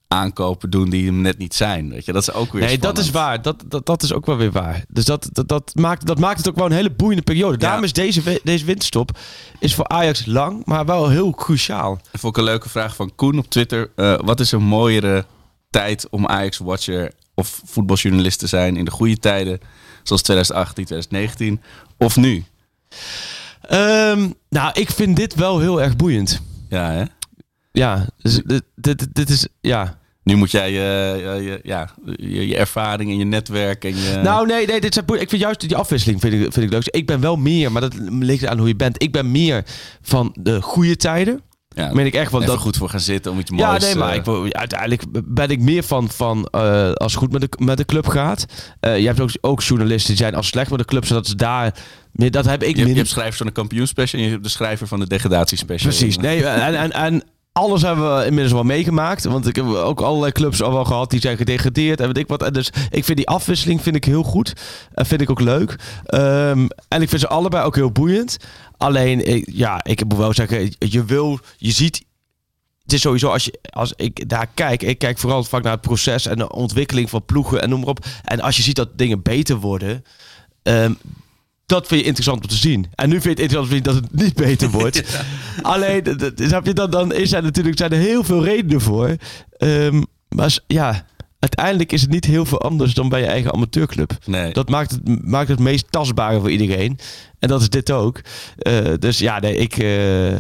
aankopen 0.08 0.70
doen 0.70 0.90
die 0.90 1.06
hem 1.06 1.20
net 1.20 1.38
niet 1.38 1.54
zijn. 1.54 1.90
Weet 1.90 2.04
je, 2.04 2.12
dat 2.12 2.22
is 2.22 2.32
ook 2.32 2.52
weer 2.52 2.62
Nee, 2.62 2.78
dat 2.78 2.98
is 2.98 3.10
waar. 3.10 3.42
Dat, 3.42 3.64
dat, 3.66 3.86
dat 3.86 4.02
is 4.02 4.12
ook 4.12 4.26
wel 4.26 4.36
weer 4.36 4.52
waar. 4.52 4.84
Dus 4.88 5.04
dat, 5.04 5.28
dat, 5.32 5.48
dat, 5.48 5.72
maakt, 5.74 6.06
dat 6.06 6.18
maakt 6.18 6.38
het 6.38 6.48
ook 6.48 6.56
wel 6.56 6.66
een 6.66 6.72
hele 6.72 6.90
boeiende 6.90 7.22
periode. 7.22 7.56
Daarom 7.56 7.84
is 7.84 7.92
deze, 7.92 8.40
deze 8.44 8.64
winterstop 8.64 9.18
is 9.58 9.74
voor 9.74 9.88
Ajax 9.88 10.26
lang, 10.26 10.64
maar 10.64 10.84
wel 10.84 11.08
heel 11.08 11.30
cruciaal. 11.30 12.00
Vond 12.12 12.36
ik 12.36 12.42
een 12.42 12.48
leuke 12.48 12.68
vraag 12.68 12.96
van 12.96 13.14
Koen 13.14 13.38
op 13.38 13.50
Twitter. 13.50 13.90
Eh, 13.96 14.18
wat 14.24 14.40
is 14.40 14.52
een 14.52 14.62
mooiere 14.62 15.24
tijd 15.70 16.08
om 16.10 16.26
Ajax-watcher 16.26 17.12
of 17.34 17.60
voetbaljournalist 17.64 18.38
te 18.38 18.46
zijn 18.46 18.76
in 18.76 18.84
de 18.84 18.90
goede 18.90 19.18
tijden, 19.18 19.60
zoals 20.02 20.22
2018, 20.22 20.84
2019, 20.84 21.60
of 21.98 22.16
nu? 22.16 22.44
Ehm, 23.62 24.28
nou, 24.48 24.70
ik 24.72 24.90
vind 24.90 25.16
dit 25.16 25.34
wel 25.34 25.58
heel 25.58 25.82
erg 25.82 25.96
boeiend. 25.96 26.40
Ja, 26.68 26.90
hè? 26.90 27.04
Ja, 27.78 28.06
dus 28.22 28.40
dit, 28.44 28.62
dit, 28.74 29.06
dit 29.14 29.30
is... 29.30 29.46
Ja. 29.60 29.98
Nu 30.22 30.36
moet 30.36 30.50
jij 30.50 30.72
je, 30.72 31.16
je, 31.22 31.42
je- 31.42 31.60
ja, 31.62 31.90
je, 32.16 32.46
je 32.48 32.56
ervaring 32.56 33.10
en 33.10 33.18
je 33.18 33.24
netwerk 33.24 33.84
en 33.84 33.96
je... 33.96 34.20
Nou, 34.22 34.46
nee, 34.46 34.66
nee, 34.66 34.80
dit 34.80 34.94
zijn. 34.94 35.06
Ik 35.20 35.28
vind 35.28 35.42
juist 35.42 35.60
die 35.60 35.76
afwisseling 35.76 36.20
vind 36.20 36.32
ik, 36.34 36.40
vind 36.40 36.56
ik 36.66 36.70
leuk. 36.70 36.86
Ik 36.86 37.06
ben 37.06 37.20
wel 37.20 37.36
meer, 37.36 37.72
maar 37.72 37.80
dat 37.80 37.94
ligt 38.08 38.46
aan 38.46 38.58
hoe 38.58 38.68
je 38.68 38.76
bent. 38.76 39.02
Ik 39.02 39.12
ben 39.12 39.30
meer 39.30 39.64
van 40.02 40.34
de 40.40 40.62
goede 40.62 40.96
tijden. 40.96 41.40
ja, 41.68 41.92
meen 41.92 42.06
ik 42.06 42.14
echt 42.14 42.32
wel 42.32 42.44
dat- 42.44 42.58
goed 42.58 42.76
voor 42.76 42.88
gaan 42.88 43.00
zitten 43.00 43.32
om 43.32 43.38
iets 43.38 43.50
Ja, 43.56 43.68
moois... 43.70 43.82
nee, 43.84 43.94
maar 43.94 44.16
eh, 44.26 44.44
ik, 44.46 44.52
uiteindelijk 44.52 45.02
ben 45.24 45.48
ik 45.50 45.60
meer 45.60 45.82
van, 45.82 46.10
van 46.10 46.46
eh, 46.50 46.92
als 46.92 47.12
het 47.12 47.22
goed 47.22 47.32
met 47.32 47.40
de, 47.40 47.48
met 47.64 47.76
de 47.76 47.84
club 47.84 48.06
gaat. 48.06 48.46
Eh, 48.80 48.98
je 48.98 49.06
hebt 49.06 49.20
ook, 49.20 49.30
ook 49.40 49.62
journalisten 49.62 50.08
die 50.14 50.16
zijn 50.22 50.34
als 50.34 50.46
slecht 50.46 50.70
met 50.70 50.78
de 50.78 50.84
club, 50.84 51.04
zodat 51.06 51.26
ze 51.26 51.34
daar... 51.34 51.74
Meer, 52.12 52.30
dat 52.30 52.44
heb 52.44 52.62
ik 52.62 52.76
je, 52.76 52.86
je 52.86 52.94
hebt 52.94 53.08
schrijvers 53.08 53.36
van 53.36 53.46
de 53.46 53.52
kampioenspecial 53.52 54.20
en 54.20 54.26
je 54.26 54.32
hebt 54.32 54.44
de 54.44 54.50
schrijver 54.50 54.86
van 54.86 55.00
de 55.00 55.06
degradatiespecial. 55.06 55.90
Precies. 55.90 56.16
Nee, 56.16 56.44
en, 56.46 56.74
en, 56.74 56.92
en 56.92 57.22
alles 57.58 57.82
hebben 57.82 58.16
we 58.16 58.24
inmiddels 58.24 58.52
wel 58.52 58.62
meegemaakt. 58.62 59.24
Want 59.24 59.46
ik 59.46 59.56
heb 59.56 59.64
ook 59.66 60.00
allerlei 60.00 60.32
clubs 60.32 60.62
al 60.62 60.72
wel 60.72 60.84
gehad 60.84 61.10
die 61.10 61.20
zijn 61.20 61.36
gedegradeerd 61.36 62.00
en 62.00 62.06
weet 62.06 62.18
ik 62.18 62.28
wat. 62.28 62.42
En 62.42 62.52
dus 62.52 62.70
ik 62.90 63.04
vind 63.04 63.16
die 63.16 63.28
afwisseling 63.28 63.82
vind 63.82 63.96
ik 63.96 64.04
heel 64.04 64.22
goed. 64.22 64.52
En 64.94 65.06
vind 65.06 65.20
ik 65.20 65.30
ook 65.30 65.40
leuk. 65.40 65.76
Ehm, 66.04 66.66
en 66.88 67.02
ik 67.02 67.08
vind 67.08 67.20
ze 67.20 67.28
allebei 67.28 67.64
ook 67.64 67.74
heel 67.74 67.90
boeiend. 67.92 68.36
Alleen, 68.76 69.26
ik- 69.28 69.48
ja, 69.52 69.84
ik 69.84 70.04
moet 70.04 70.18
wel 70.18 70.32
zeggen, 70.34 70.70
je 70.78 71.04
wil, 71.04 71.38
je 71.56 71.70
ziet 71.70 72.06
het 72.82 72.92
is 72.96 73.02
sowieso 73.02 73.28
als, 73.30 73.44
je, 73.44 73.58
als 73.70 73.92
ik 73.96 74.28
daar 74.28 74.46
kijk, 74.54 74.82
ik 74.82 74.98
kijk 74.98 75.18
vooral 75.18 75.44
vaak 75.44 75.62
naar 75.62 75.72
het 75.72 75.80
proces 75.80 76.26
en 76.26 76.36
de 76.36 76.52
ontwikkeling 76.52 77.10
van 77.10 77.24
ploegen 77.24 77.62
en 77.62 77.68
noem 77.68 77.80
maar 77.80 77.88
op. 77.88 78.04
En 78.24 78.40
als 78.40 78.56
je 78.56 78.62
ziet 78.62 78.76
dat 78.76 78.88
dingen 78.98 79.22
beter 79.22 79.56
worden, 79.56 80.04
ehm, 80.62 80.92
dat 81.68 81.86
vind 81.86 82.00
je 82.00 82.06
interessant 82.06 82.42
om 82.42 82.48
te 82.48 82.54
zien. 82.54 82.86
En 82.94 83.08
nu 83.08 83.20
vind 83.20 83.38
je 83.38 83.42
het 83.42 83.52
interessant 83.52 83.72
om 83.72 83.82
te 83.82 83.90
zien 83.90 84.02
dat 84.02 84.10
het 84.10 84.22
niet 84.22 84.34
beter 84.34 84.70
wordt. 84.70 85.02
Alleen, 85.62 86.32
snap 86.36 86.66
je, 86.66 86.72
dan, 86.72 86.90
dan 86.90 87.12
is 87.12 87.32
er 87.32 87.42
natuurlijk 87.42 87.78
zijn 87.78 87.92
er 87.92 87.98
heel 87.98 88.24
veel 88.24 88.44
redenen 88.44 88.80
voor. 88.80 89.16
Ehm, 89.56 90.02
maar 90.28 90.58
ja, 90.66 91.04
uiteindelijk 91.38 91.92
is 91.92 92.00
het 92.00 92.10
niet 92.10 92.24
heel 92.24 92.44
veel 92.44 92.60
anders 92.60 92.94
dan 92.94 93.08
bij 93.08 93.20
je 93.20 93.26
eigen 93.26 93.52
amateurclub. 93.52 94.12
Nee. 94.24 94.52
Dat 94.52 94.68
maakt 94.68 94.90
het, 94.90 95.24
maakt 95.24 95.48
het 95.48 95.58
meest 95.58 95.86
tastbare 95.90 96.40
voor 96.40 96.50
iedereen. 96.50 96.98
En 97.38 97.48
dat 97.48 97.60
is 97.60 97.68
dit 97.68 97.90
ook. 97.90 98.20
Eh, 98.58 98.92
dus 98.98 99.18
ja, 99.18 99.38
nee, 99.38 99.56
ik, 99.56 99.76
eh, 99.76 100.34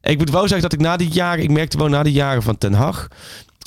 ik 0.00 0.18
moet 0.18 0.30
wel 0.30 0.48
zeggen 0.48 0.62
dat 0.62 0.72
ik 0.72 0.80
na 0.80 0.96
die 0.96 1.10
jaren, 1.10 1.42
ik 1.42 1.50
merkte 1.50 1.78
wel 1.78 1.88
na 1.88 2.02
die 2.02 2.12
jaren 2.12 2.42
van 2.42 2.58
Ten 2.58 2.72
Hag, 2.72 3.08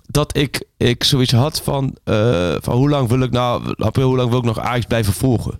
dat 0.07 0.38
ik, 0.38 0.64
ik 0.78 1.03
zoiets 1.03 1.32
had 1.32 1.62
van, 1.62 1.97
eh, 2.03 2.55
van 2.59 2.76
hoe 2.76 2.89
lang 2.89 3.07
wil 3.07 3.22
ik 3.22 3.32
nou, 3.32 3.74
hoe 3.93 4.16
lang 4.16 4.30
wil 4.30 4.39
ik 4.39 4.45
nog 4.45 4.59
Ajax 4.59 4.86
blijven 4.86 5.14
volgen? 5.14 5.59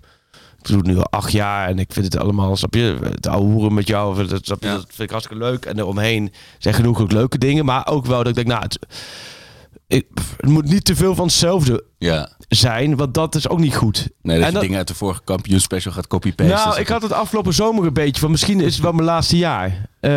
Ik 0.62 0.68
doe 0.68 0.76
het 0.76 0.86
nu 0.86 0.96
al 0.96 1.06
acht 1.10 1.32
jaar 1.32 1.68
en 1.68 1.78
ik 1.78 1.92
vind 1.92 2.04
het 2.12 2.18
allemaal, 2.22 2.56
snap 2.56 2.74
je, 2.74 2.96
het 3.02 3.26
ouwe 3.26 3.44
hoeren 3.52 3.74
met 3.74 3.86
jou, 3.86 4.26
dat, 4.26 4.44
snap 4.44 4.62
je, 4.62 4.68
Ja. 4.68 4.74
dat 4.74 4.84
vind 4.88 5.00
ik 5.00 5.10
hartstikke 5.10 5.42
leuk. 5.44 5.64
En 5.64 5.78
eromheen 5.78 6.32
zijn 6.58 6.74
genoeg 6.74 7.00
ook 7.00 7.12
leuke 7.12 7.38
dingen, 7.38 7.64
maar 7.64 7.86
ook 7.86 8.06
wel 8.06 8.18
dat 8.18 8.26
ik 8.28 8.34
denk, 8.34 8.46
nou, 8.46 8.62
het, 8.62 8.78
ik, 9.86 10.06
het 10.36 10.50
moet 10.50 10.64
niet 10.68 10.84
te 10.84 10.96
veel 10.96 11.14
van 11.14 11.24
hetzelfde 11.26 11.84
Ja. 11.98 12.28
zijn, 12.48 12.96
want 12.96 13.14
dat 13.14 13.34
is 13.34 13.48
ook 13.48 13.58
niet 13.58 13.76
goed. 13.76 14.08
Nee, 14.22 14.36
dat 14.36 14.44
En 14.44 14.46
je 14.46 14.52
dat- 14.52 14.62
dingen 14.62 14.78
uit 14.78 14.88
de 14.88 14.94
vorige 14.94 15.20
kampioenspecial 15.24 15.92
gaat 15.92 16.06
copy-pasten. 16.06 16.54
nou, 16.68 16.80
ik 16.80 16.88
had 16.88 17.02
het 17.02 17.12
afgelopen 17.12 17.54
zomer 17.54 17.86
een 17.86 17.92
beetje 17.92 18.20
van 18.20 18.30
misschien 18.30 18.60
is 18.60 18.74
het 18.74 18.82
wel 18.82 18.92
mijn 18.92 19.06
laatste 19.06 19.36
jaar. 19.36 19.88
Eh 20.00 20.10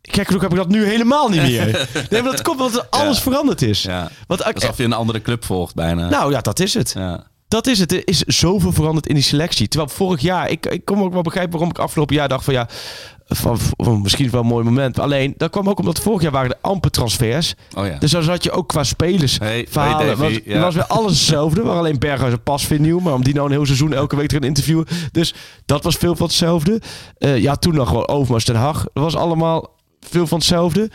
Kijk, 0.00 0.26
genoeg 0.26 0.42
heb 0.42 0.50
ik 0.50 0.56
dat 0.56 0.68
nu 0.68 0.84
helemaal 0.84 1.28
niet 1.28 1.42
meer. 1.42 1.88
Nee, 2.10 2.22
maar 2.22 2.30
dat 2.30 2.42
komt 2.42 2.60
omdat 2.60 2.90
alles 2.90 3.16
Ja. 3.16 3.22
veranderd 3.22 3.62
is. 3.62 3.82
Ja. 3.82 4.10
Want, 4.26 4.44
Alsof 4.54 4.76
je 4.76 4.84
een 4.84 4.92
andere 4.92 5.22
club 5.22 5.44
volgt 5.44 5.74
bijna. 5.74 6.08
nou 6.08 6.32
ja, 6.32 6.40
dat 6.40 6.60
is 6.60 6.74
het. 6.74 6.92
ja. 6.96 7.26
Dat 7.50 7.66
is 7.66 7.78
het. 7.78 7.92
Er 7.92 8.02
is 8.04 8.22
zoveel 8.22 8.72
veranderd 8.72 9.06
in 9.06 9.14
die 9.14 9.24
selectie. 9.24 9.68
Terwijl 9.68 9.90
vorig 9.90 10.20
jaar, 10.20 10.50
ik, 10.50 10.66
ik 10.66 10.84
kom 10.84 11.02
ook 11.02 11.12
wel 11.12 11.22
begrijpen 11.22 11.52
waarom 11.52 11.70
ik 11.70 11.78
afgelopen 11.78 12.16
jaar 12.16 12.28
dacht 12.28 12.44
van 12.44 12.54
ja, 12.54 12.68
van, 13.26 13.58
van 13.76 14.00
misschien 14.00 14.30
wel 14.30 14.40
een 14.40 14.46
mooi 14.46 14.64
moment. 14.64 14.98
Alleen, 14.98 15.34
dat 15.36 15.50
kwam 15.50 15.68
ook 15.68 15.78
omdat 15.78 16.00
vorig 16.00 16.22
jaar 16.22 16.30
waren 16.30 16.50
er 16.50 16.58
amper 16.60 16.90
transfers. 16.90 17.54
Oh 17.76 17.86
ja. 17.86 17.98
Dus 17.98 18.10
dan 18.10 18.22
zat 18.22 18.44
je 18.44 18.50
ook 18.50 18.68
qua 18.68 18.84
spelers 18.84 19.38
Hey, 19.38 19.66
verhalen. 19.68 20.06
hey 20.06 20.16
was, 20.16 20.40
ja. 20.44 20.60
was 20.60 20.74
weer 20.74 20.86
alles 20.86 21.12
hetzelfde. 21.12 21.62
Maar 21.62 21.76
alleen 21.76 21.98
Berghuis 21.98 22.32
en 22.32 22.42
Pas 22.42 22.68
weer 22.68 22.80
nieuw. 22.80 22.98
Maar 22.98 23.14
om 23.14 23.24
die 23.24 23.34
nou 23.34 23.46
een 23.46 23.52
heel 23.52 23.66
seizoen 23.66 23.92
elke 23.92 24.16
week 24.16 24.28
te 24.28 24.34
gaan 24.34 24.44
interviewen. 24.44 24.86
Dus 25.12 25.34
dat 25.66 25.84
was 25.84 25.96
veel 25.96 26.16
van 26.16 26.26
hetzelfde. 26.26 26.80
Eh, 27.18 27.38
ja, 27.38 27.56
toen 27.56 27.74
nog 27.74 27.88
gewoon 27.88 28.08
Overmars 28.08 28.44
ten 28.44 28.56
Hag. 28.56 28.86
Dat 28.92 29.02
was 29.02 29.16
allemaal 29.16 29.76
veel 30.00 30.26
van 30.26 30.38
hetzelfde. 30.38 30.90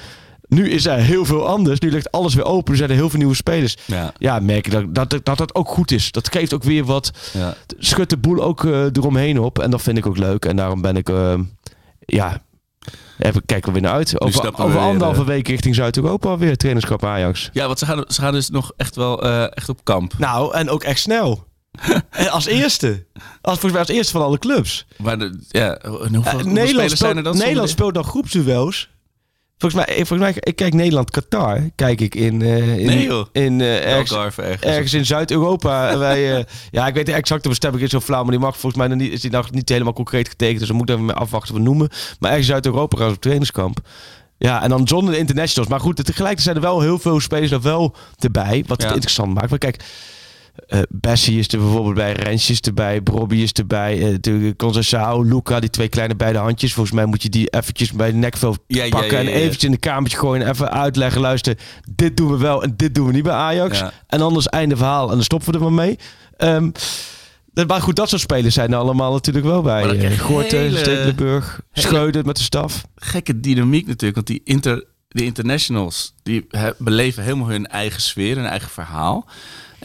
Nu 0.48 0.70
is 0.70 0.86
er 0.86 0.98
heel 0.98 1.26
veel 1.26 1.48
anders. 1.48 1.80
Nu 1.80 1.92
ligt 1.92 2.12
alles 2.12 2.34
weer 2.34 2.46
open. 2.46 2.72
Er 2.72 2.78
zijn 2.78 2.90
er 2.90 2.96
heel 2.96 3.10
veel 3.10 3.20
nieuwe 3.20 3.36
spelers. 3.36 3.78
Ja. 3.86 4.14
Ja, 4.18 4.40
merk 4.40 4.68
ik 4.68 4.72
dat 4.72 5.10
dat, 5.10 5.26
dat 5.26 5.38
dat 5.38 5.56
ook 5.56 5.68
goed 5.68 5.92
is. 5.92 6.12
Dat 6.12 6.32
geeft 6.32 6.54
ook 6.54 6.64
weer 6.64 6.86
wat... 6.86 7.12
Ja. 7.34 7.56
Schudt 7.78 8.10
de 8.10 8.18
boel 8.18 8.44
ook 8.44 8.66
eh, 8.66 8.84
eromheen 8.84 9.40
op. 9.40 9.60
En 9.60 9.72
dat 9.72 9.82
vind 9.82 9.98
ik 9.98 10.06
ook 10.06 10.18
leuk. 10.18 10.46
En 10.46 10.56
daarom 10.56 10.82
ben 10.82 10.96
ik... 10.96 11.10
eh, 11.10 11.34
ja... 12.00 12.44
Even 13.20 13.46
kijken 13.46 13.68
we 13.68 13.80
weer 13.80 13.90
naar 13.90 13.98
uit. 13.98 14.22
Over, 14.22 14.54
over 14.54 14.70
weer, 14.70 14.78
anderhalve 14.82 15.22
eh, 15.22 15.28
week 15.28 15.48
richting 15.48 15.76
Zuid-Europa 15.76 16.38
weer 16.38 16.58
trainerschap 16.58 17.06
Ajax. 17.06 17.50
Ja, 17.54 17.66
want 17.66 17.80
ze 17.80 17.86
gaan, 17.86 18.04
ze 18.08 18.22
gaan 18.22 18.34
dus 18.34 18.50
nog 18.50 18.72
echt 18.78 18.96
wel 18.96 19.24
echt 19.50 19.70
op 19.70 19.80
kamp. 19.84 20.14
Nou, 20.18 20.54
en 20.54 20.70
ook 20.70 20.84
echt 20.84 21.00
snel. 21.00 21.48
En 22.10 22.30
als 22.30 22.46
eerste. 22.46 23.06
Als, 23.42 23.60
volgens 23.60 23.72
mij 23.72 23.82
als 23.82 23.90
eerste 23.90 24.12
van 24.12 24.22
alle 24.22 24.40
clubs. 24.40 24.86
Maar 24.98 25.20
de, 25.20 25.40
ja, 25.50 25.80
hoeveel, 25.88 26.10
Nederland 26.10 26.70
spelers 26.70 26.76
speelt, 26.76 26.98
zijn 26.98 27.18
er 27.18 27.24
dan? 27.24 27.38
Nederland 27.38 27.70
speelt 27.70 27.94
dan 27.94 28.04
groepsduels. 28.04 28.90
Volgens 29.58 29.86
mij, 29.86 29.96
volgens 29.96 30.20
mij, 30.20 30.34
ik 30.40 30.56
kijk 30.56 30.74
Nederland-Qatar. 30.74 31.70
Kijk 31.76 32.02
ik 32.02 32.16
in, 32.16 32.42
eh, 32.42 32.78
in, 32.78 32.86
Nee, 32.86 33.26
in 33.32 33.62
eh, 33.62 33.92
ergens, 33.94 34.12
ergens. 34.12 34.62
ergens 34.62 34.94
in 34.94 35.06
Zuid-Europa. 35.06 35.98
Wij, 35.98 36.38
eh, 36.38 36.44
ja, 36.72 36.88
ik 36.88 36.94
weet 36.94 37.06
de 37.06 37.14
exacte 37.14 37.50
bestemming 37.50 37.84
is 37.84 37.90
zo 37.90 38.00
flauw, 38.00 38.22
maar 38.22 38.32
die 38.32 38.40
mag 38.40 38.58
volgens 38.58 38.76
mij 38.76 38.88
nog 38.88 38.98
niet, 38.98 39.12
is 39.12 39.22
die 39.22 39.32
nog 39.32 39.52
niet 39.52 39.70
helemaal 39.70 39.94
concreet 39.94 40.28
getekend. 40.30 40.60
Dus 40.60 40.68
we 40.68 40.74
moeten 40.74 40.96
even 40.96 41.16
afwachten 41.16 41.54
wat 41.54 41.64
we 41.64 41.70
noemen. 41.70 41.90
Maar 42.20 42.30
ergens 42.30 42.48
in 42.48 42.54
Zuid-Europa 42.54 42.98
gaan 42.98 43.10
ze 43.10 43.16
op 43.16 43.22
trainingskamp. 43.22 43.80
Ja, 44.38 44.64
en 44.64 44.70
dan 44.70 44.88
zonder 44.88 45.14
de 45.14 45.20
internationals. 45.20 45.70
Maar 45.70 45.80
goed, 45.80 45.96
tegelijkertijd 45.96 46.42
zijn 46.42 46.56
er 46.56 46.62
wel 46.62 46.82
heel 46.82 47.00
veel 47.00 47.20
spelers 47.20 47.52
er 47.52 47.62
wel 47.62 47.96
erbij. 48.20 48.64
Wat 48.68 48.78
het 48.78 48.88
Ja. 48.90 48.94
interessant 48.94 49.34
maakt. 49.34 49.50
Maar 49.50 49.60
kijk, 49.60 49.84
eh 50.68 50.80
Bessie 50.90 51.40
is 51.40 51.48
er 51.48 51.60
bijvoorbeeld 51.60 51.96
bij, 51.96 52.12
Rensje 52.14 52.52
is 52.54 52.60
erbij, 52.62 53.02
Brobby 53.02 53.36
is 53.36 53.52
erbij, 53.52 53.98
eh 54.06 54.12
natuurlijk 54.12 54.64
Conceição, 54.64 55.20
Luca, 55.30 55.60
die 55.60 55.70
twee 55.70 55.88
kleine 55.90 56.16
beide 56.16 56.38
handjes. 56.40 56.74
Volgens 56.74 56.96
mij 56.96 57.06
moet 57.06 57.24
je 57.24 57.30
die 57.30 57.48
eventjes 57.50 57.92
bij 57.92 58.12
de 58.12 58.18
nekvel 58.18 58.56
Ja, 58.68 58.90
pakken 58.90 59.18
ja, 59.18 59.24
ja, 59.24 59.30
en 59.30 59.36
eventjes 59.36 59.64
in 59.64 59.72
de 59.72 59.78
kamertje 59.78 60.18
gooien 60.18 60.46
en 60.46 60.52
even 60.52 60.72
uitleggen. 60.72 61.22
Luister, 61.22 61.58
dit 61.96 62.18
doen 62.18 62.32
we 62.32 62.38
wel 62.38 62.64
en 62.64 62.74
dit 62.76 62.96
doen 62.96 63.08
we 63.08 63.14
niet 63.14 63.24
bij 63.24 63.34
Ajax. 63.34 63.80
Ja. 63.80 63.92
En 64.08 64.22
anders 64.22 64.48
einde 64.48 64.76
verhaal 64.78 65.08
en 65.10 65.14
dan 65.16 65.24
stoppen 65.24 65.48
we 65.52 65.58
er 65.58 65.64
maar 65.64 65.74
mee. 65.86 65.98
Ehm, 66.38 66.70
dat- 67.54 67.68
maar 67.68 67.82
goed, 67.82 67.96
dat 67.96 68.10
soort 68.10 68.22
spelers 68.22 68.54
zijn 68.54 68.72
er 68.72 68.78
allemaal 68.78 69.12
natuurlijk 69.12 69.46
wel 69.46 69.62
bij. 69.62 69.86
Maar 69.86 69.96
Eh, 69.96 70.20
Gorten, 70.20 70.60
hele- 70.60 70.78
Stekelenburg, 70.78 71.62
met 72.26 72.38
de 72.38 72.44
staf. 72.44 72.86
gekke 72.96 73.40
dynamiek 73.40 73.88
natuurlijk. 73.88 74.16
Want 74.16 74.28
die 74.28 74.42
inter, 74.44 74.84
de 75.08 75.24
internationals 75.26 76.14
die 76.24 76.46
he- 76.50 76.72
beleven 76.78 77.24
helemaal 77.24 77.48
hun 77.50 77.68
eigen 77.68 78.02
sfeer, 78.02 78.36
hun 78.36 78.46
eigen 78.46 78.70
verhaal. 78.70 79.26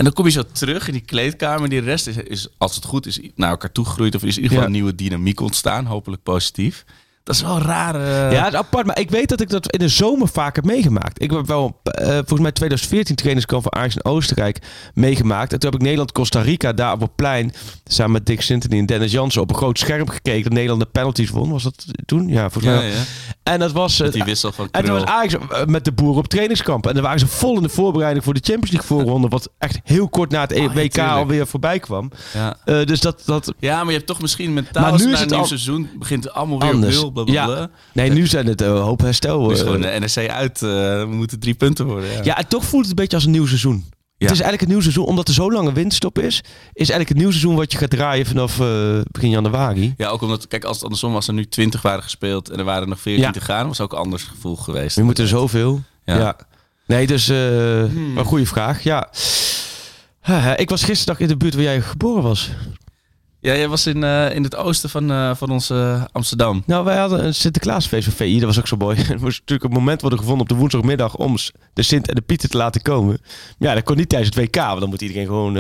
En 0.01 0.07
dan 0.07 0.15
kom 0.15 0.25
je 0.25 0.31
zo 0.31 0.43
terug 0.53 0.87
in 0.87 0.93
die 0.93 1.03
kleedkamer. 1.03 1.69
Die 1.69 1.81
rest 1.81 2.07
is, 2.07 2.17
is 2.17 2.49
als 2.59 2.75
het 2.75 2.85
goed 2.85 3.07
is, 3.07 3.21
naar 3.35 3.51
elkaar 3.51 3.73
toegegroeid. 3.73 4.15
Of 4.15 4.23
is 4.23 4.37
in 4.37 4.43
ieder 4.43 4.49
geval 4.49 4.61
Ja. 4.61 4.67
een 4.67 4.73
nieuwe 4.73 4.95
dynamiek 4.95 5.41
ontstaan. 5.41 5.87
Hopelijk 5.87 6.23
positief. 6.23 6.85
Dat 7.31 7.39
is 7.39 7.45
wel 7.45 7.59
rare... 7.61 8.31
Ja, 8.31 8.45
het 8.45 8.53
is 8.53 8.59
apart. 8.59 8.87
Maar 8.87 8.99
ik 8.99 9.11
weet 9.11 9.29
dat 9.29 9.41
ik 9.41 9.49
dat 9.49 9.73
in 9.73 9.79
de 9.79 9.89
zomer 9.89 10.29
vaak 10.29 10.55
heb 10.57 10.65
meegemaakt. 10.65 11.23
Ik 11.23 11.31
heb 11.31 11.47
wel, 11.47 11.81
eh, 11.83 12.07
volgens 12.07 12.41
mij 12.41 12.53
2014 12.53 13.17
trainingskamp 13.17 13.63
van 13.63 13.75
Ajax 13.75 13.95
in 13.95 14.05
Oostenrijk 14.05 14.59
meegemaakt. 14.95 15.53
En 15.53 15.59
toen 15.59 15.71
heb 15.71 15.79
ik 15.79 15.85
Nederland-Costa 15.85 16.41
Rica 16.41 16.73
daar 16.73 16.93
op 16.93 17.01
het 17.01 17.15
plein, 17.15 17.53
samen 17.85 18.13
met 18.13 18.27
Dick 18.27 18.41
Sintony 18.41 18.79
en 18.79 18.87
Dennis 18.87 19.13
Jansen, 19.13 19.43
op 19.43 19.51
een 19.51 19.57
groot 19.57 19.79
scherm 19.79 20.09
gekeken. 20.09 20.43
Dat 20.43 20.53
Nederland 20.53 20.81
de 20.81 20.87
penalties 20.93 21.31
won. 21.31 21.51
Was 21.51 21.63
dat 21.63 21.85
toen? 22.07 22.29
Ja, 22.29 22.51
volgens 22.51 22.65
mij. 22.65 22.75
ja, 22.75 22.81
wel. 22.81 22.91
ja. 22.91 23.03
En 23.43 23.59
dat 23.59 23.73
was... 23.73 23.99
Met 23.99 24.09
eh, 24.09 24.13
die 24.15 24.25
wissel 24.25 24.53
van 24.53 24.69
en 24.71 24.85
toen 24.85 24.95
was 24.95 25.05
Ajax 25.05 25.35
eh, 25.35 25.65
met 25.65 25.85
de 25.85 25.93
boeren 25.93 26.19
op 26.19 26.29
trainingskamp. 26.29 26.87
En 26.87 26.95
dan 26.95 27.03
waren 27.03 27.19
ze 27.19 27.27
vol 27.27 27.57
in 27.57 27.63
de 27.63 27.69
voorbereiding 27.69 28.25
voor 28.25 28.35
de 28.35 28.41
Champions 28.43 28.71
League 28.71 28.89
voorronde. 28.89 29.29
Wat 29.29 29.51
echt 29.59 29.81
heel 29.85 30.09
kort 30.09 30.31
na 30.31 30.41
het 30.41 30.55
ja, 30.55 30.63
WK 30.63 30.93
tuurlijk. 30.93 31.15
alweer 31.15 31.47
voorbij 31.47 31.79
kwam. 31.79 32.11
Ja. 32.35 32.57
Eh, 32.65 32.85
dus 32.87 33.01
dat, 33.01 33.23
dat, 33.25 33.53
ja, 33.59 33.77
maar 33.77 33.87
je 33.87 33.97
hebt 33.97 34.07
toch 34.07 34.21
misschien 34.21 34.53
mentaal... 34.53 34.83
Maar 34.83 34.93
als 34.93 35.05
nu 35.05 35.07
is 35.07 35.15
een 35.15 35.21
het 35.21 35.31
nieuw 35.31 35.39
al- 35.39 35.47
seizoen 35.47 35.89
begint 35.99 36.25
het 36.25 36.33
allemaal 36.33 36.61
weer 36.61 36.73
Anders. 36.73 37.03
op 37.03 37.15
blablabla. 37.25 37.71
Nee, 37.93 38.11
nu 38.11 38.27
zijn 38.27 38.47
het 38.47 38.61
een 38.63 38.77
hoop 38.77 39.01
herstel. 39.01 39.47
Dus 39.47 39.59
eh, 39.59 39.65
gewoon 39.67 39.81
de 39.81 39.97
NRC 40.01 40.29
uit. 40.31 40.63
eh, 40.63 40.69
we 40.71 41.09
moeten 41.11 41.39
drie 41.41 41.55
punten 41.55 41.87
worden. 41.87 42.11
Ja. 42.11 42.21
Ja, 42.23 42.39
en 42.39 42.47
toch 42.49 42.65
voelt 42.65 42.83
het 42.83 42.91
een 42.91 42.97
beetje 43.03 43.17
als 43.17 43.25
een 43.25 43.31
nieuw 43.31 43.47
seizoen. 43.47 43.85
Ja. 44.17 44.27
Het 44.27 44.35
is 44.35 44.41
eigenlijk 44.43 44.63
een 44.63 44.69
nieuw 44.69 44.81
seizoen, 44.81 45.05
omdat 45.05 45.29
er 45.29 45.35
zo 45.35 45.53
lang 45.53 45.69
een 45.69 45.75
winterstop 45.75 46.19
is. 46.19 46.37
Is 46.73 46.91
eigenlijk 46.91 47.09
het 47.09 47.19
nieuw 47.19 47.31
seizoen 47.31 47.55
wat 47.55 47.73
je 47.73 47.79
gaat 47.79 47.91
draaien 47.91 48.27
vanaf 48.27 48.61
eh, 48.61 48.67
begin 49.11 49.31
januari. 49.31 49.95
Ja, 49.97 50.09
ook 50.09 50.23
omdat, 50.23 50.49
kijk, 50.49 50.65
als 50.65 50.75
het 50.77 50.85
andersom 50.85 51.13
was 51.13 51.29
er 51.29 51.35
nu 51.35 51.45
20 51.49 51.83
waren 51.83 52.03
gespeeld 52.03 52.51
en 52.51 52.59
er 52.59 52.65
waren 52.65 52.89
nog 52.89 53.01
14 53.01 53.23
Ja. 53.23 53.31
te 53.31 53.41
gaan, 53.41 53.67
was 53.67 53.81
ook 53.81 53.93
een 53.93 53.99
anders 53.99 54.23
gevoel 54.23 54.57
geweest. 54.57 54.97
Je 54.97 55.03
moet 55.03 55.19
er 55.19 55.29
zoveel. 55.29 55.81
Ja. 56.05 56.17
Ja. 56.19 56.37
Nee, 56.87 57.07
dus 57.07 57.29
eh 57.29 57.79
een 57.81 58.25
goede 58.25 58.47
vraag. 58.47 58.83
Ja. 58.83 59.09
Ik 60.57 60.71
was 60.71 60.83
gisteren 60.83 61.21
in 61.21 61.29
de 61.29 61.37
buurt 61.37 61.55
waar 61.55 61.63
jij 61.63 61.81
geboren 61.81 62.23
was. 62.23 62.51
Ja, 63.43 63.57
jij 63.57 63.69
was 63.69 63.87
in, 63.87 64.05
eh, 64.05 64.35
in 64.35 64.43
het 64.43 64.57
oosten 64.57 64.91
van, 64.91 65.11
eh, 65.11 65.35
van 65.35 65.51
ons 65.51 65.71
eh, 65.71 66.05
Amsterdam. 66.13 66.63
Nou, 66.67 66.85
wij 66.85 66.97
hadden 66.97 67.25
een 67.25 67.35
Sinterklaasfeest 67.35 68.05
van 68.05 68.13
VI. 68.13 68.39
Dat 68.39 68.49
was 68.49 68.59
ook 68.59 68.67
zo 68.67 68.77
mooi. 68.77 68.97
Er 69.11 69.21
moest 69.21 69.39
natuurlijk 69.41 69.65
een 69.65 69.79
moment 69.79 70.01
worden 70.01 70.19
gevonden 70.19 70.43
op 70.43 70.49
de 70.49 70.59
woensdagmiddag 70.59 71.17
om 71.17 71.37
de 71.73 71.83
Sint 71.83 72.09
en 72.09 72.15
de 72.15 72.21
Pieter 72.21 72.49
te 72.49 72.57
laten 72.57 72.83
komen. 72.83 73.19
Maar 73.59 73.69
ja, 73.69 73.75
dat 73.75 73.85
kon 73.85 73.97
niet 73.97 74.09
tijdens 74.09 74.37
het 74.37 74.45
WK, 74.45 74.57
want 74.57 74.81
dan 74.81 74.89
moet 74.89 75.03
iedereen 75.03 75.27
gewoon... 75.27 75.53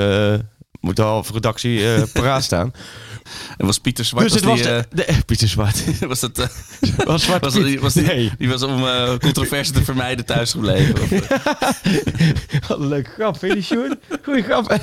moet 0.80 0.96
de 0.96 1.02
halve 1.02 1.32
redactie 1.32 1.82
paraat 2.12 2.44
staan. 2.44 2.72
En 3.56 3.66
was 3.66 3.78
Pieter 3.78 4.04
Zwart. 4.04 4.24
dus 4.24 4.34
het 4.34 4.44
was 4.44 4.62
die, 4.62 4.66
de, 4.66 4.86
de, 4.90 5.06
Pieter 5.26 5.48
Zwart. 5.48 5.98
was 6.00 6.20
dat, 6.20 6.48
was 7.04 7.22
Zwart 7.22 7.44
was, 7.44 7.54
die, 7.54 7.80
was 7.80 7.92
die, 7.92 8.02
Nee. 8.02 8.30
die 8.38 8.48
was 8.48 8.62
om 8.62 8.84
controverse 9.18 9.72
te 9.72 9.84
vermijden 9.84 10.24
thuis 10.24 10.50
gebleven. 10.50 11.02
Of, 11.02 11.10
eh, 11.12 11.40
Wat 12.68 12.78
een 12.78 12.88
leuke 12.88 13.10
grap, 13.10 13.38
vind 13.38 13.52
je 13.54 13.62
Sjoerd? 13.62 13.96
Goeie 14.22 14.42
grap. 14.42 14.78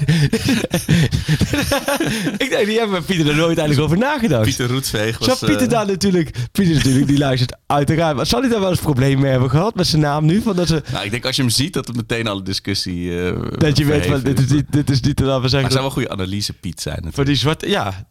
ik 2.44 2.50
denk, 2.50 2.66
die 2.66 2.80
hebben 2.80 3.04
Pieter 3.04 3.28
er 3.28 3.36
nooit 3.36 3.58
eigenlijk 3.58 3.80
over 3.80 3.98
nagedacht. 3.98 4.44
Pieter 4.44 4.68
Roetsveeg 4.68 5.18
was... 5.18 5.28
Zou 5.28 5.52
Pieter 5.52 5.68
eh, 5.68 5.74
daar 5.74 5.88
natuurlijk... 5.88 6.32
Pieter 6.52 6.76
natuurlijk, 6.76 7.08
die 7.08 7.18
luistert 7.18 7.56
uiteraard. 7.66 8.16
Maar 8.16 8.26
zou 8.26 8.42
hij 8.42 8.52
daar 8.52 8.60
wel 8.60 8.70
eens 8.70 8.80
problemen 8.80 9.22
mee 9.22 9.32
hebben 9.32 9.50
gehad 9.50 9.76
met 9.76 9.88
zijn 9.88 10.02
naam 10.02 10.26
nu? 10.26 10.42
Van 10.42 10.56
dat, 10.56 10.68
ze, 10.68 10.84
nou, 10.92 11.06
ik 11.06 11.12
denk 11.12 11.26
als 11.26 11.36
je 11.36 11.42
hem 11.42 11.52
ziet, 11.52 11.74
dat 11.74 11.88
het 11.88 11.96
meteen 11.96 12.28
alle 12.28 12.44
discussie 12.44 13.26
eh 13.26 13.36
dat 13.58 13.78
je 13.78 13.86
weet, 13.86 14.06
van, 14.06 14.22
dit 14.22 14.40
is 14.40 14.62
dit 14.70 14.90
is 14.90 15.02
niet, 15.02 15.20
laten 15.20 15.36
we 15.36 15.40
Maar 15.40 15.50
zeggen... 15.50 15.64
het 15.64 15.72
zou 15.72 15.74
wel 15.74 15.86
een 15.86 15.92
goede 15.92 16.10
analyse 16.10 16.54
Piet 16.54 16.82
zijn. 16.82 16.96
natuurlijk. 16.96 17.16
Voor 17.16 17.26
die 17.26 17.36
zwarte... 17.36 17.70
Ja, 17.70 18.08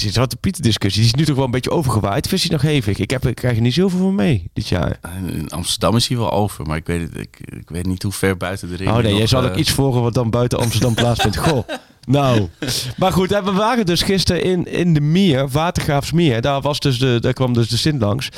die 0.00 0.12
zwarte 0.12 0.36
Pieter 0.36 0.62
discussie. 0.62 1.02
Die 1.02 1.10
is 1.10 1.18
nu 1.18 1.24
toch 1.24 1.36
wel 1.36 1.44
een 1.44 1.50
beetje 1.50 1.70
overgewaaid. 1.70 2.32
Is 2.32 2.42
hij 2.42 2.50
nog 2.50 2.62
hevig? 2.62 2.98
Ik, 2.98 3.10
heb, 3.10 3.26
ik 3.26 3.34
krijg 3.34 3.56
er 3.56 3.62
niet 3.62 3.74
zoveel 3.74 3.98
van 3.98 4.14
mee 4.14 4.50
dit 4.52 4.68
jaar. 4.68 4.98
In 5.26 5.50
Amsterdam 5.50 5.96
is 5.96 6.08
hij 6.08 6.16
wel 6.16 6.32
over, 6.32 6.66
maar 6.66 6.76
ik 6.76 6.86
weet, 6.86 7.00
het, 7.00 7.18
ik, 7.18 7.40
ik 7.40 7.68
weet 7.68 7.86
niet 7.86 8.02
hoe 8.02 8.12
ver 8.12 8.36
buiten 8.36 8.68
de 8.68 8.76
ring. 8.76 8.90
Oh 8.90 8.96
nee, 8.96 9.10
nog, 9.10 9.18
jij 9.18 9.26
zal 9.26 9.44
ook 9.44 9.52
eh, 9.52 9.58
iets 9.58 9.70
volgen 9.70 10.02
wat 10.02 10.14
dan 10.14 10.30
buiten 10.30 10.58
Amsterdam 10.58 10.94
plaatsvindt. 11.02 11.36
Goh. 11.36 11.68
Nou, 12.06 12.48
maar 12.96 13.12
goed, 13.12 13.28
we 13.28 13.52
waren 13.52 13.86
dus 13.86 14.02
gisteren 14.02 14.42
in, 14.42 14.66
in 14.66 14.94
de 14.94 15.00
Meer, 15.00 15.48
Watergraafsmeer. 15.48 16.40
Daar, 16.40 16.60
was 16.60 16.80
dus 16.80 16.98
de, 16.98 17.18
daar 17.20 17.32
kwam 17.32 17.52
dus 17.52 17.68
de 17.68 17.76
Sint 17.76 18.00
langs. 18.00 18.28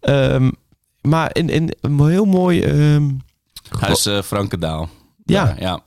Ehm, 0.00 0.50
maar 1.00 1.30
in, 1.32 1.48
in 1.48 1.74
een 1.80 2.08
heel 2.08 2.24
mooi, 2.24 2.62
ehm, 2.62 3.10
Huis 3.78 4.06
eh 4.06 4.22
Frankendaal. 4.22 4.88
Ja. 5.24 5.44
ja. 5.44 5.54
ja. 5.58 5.82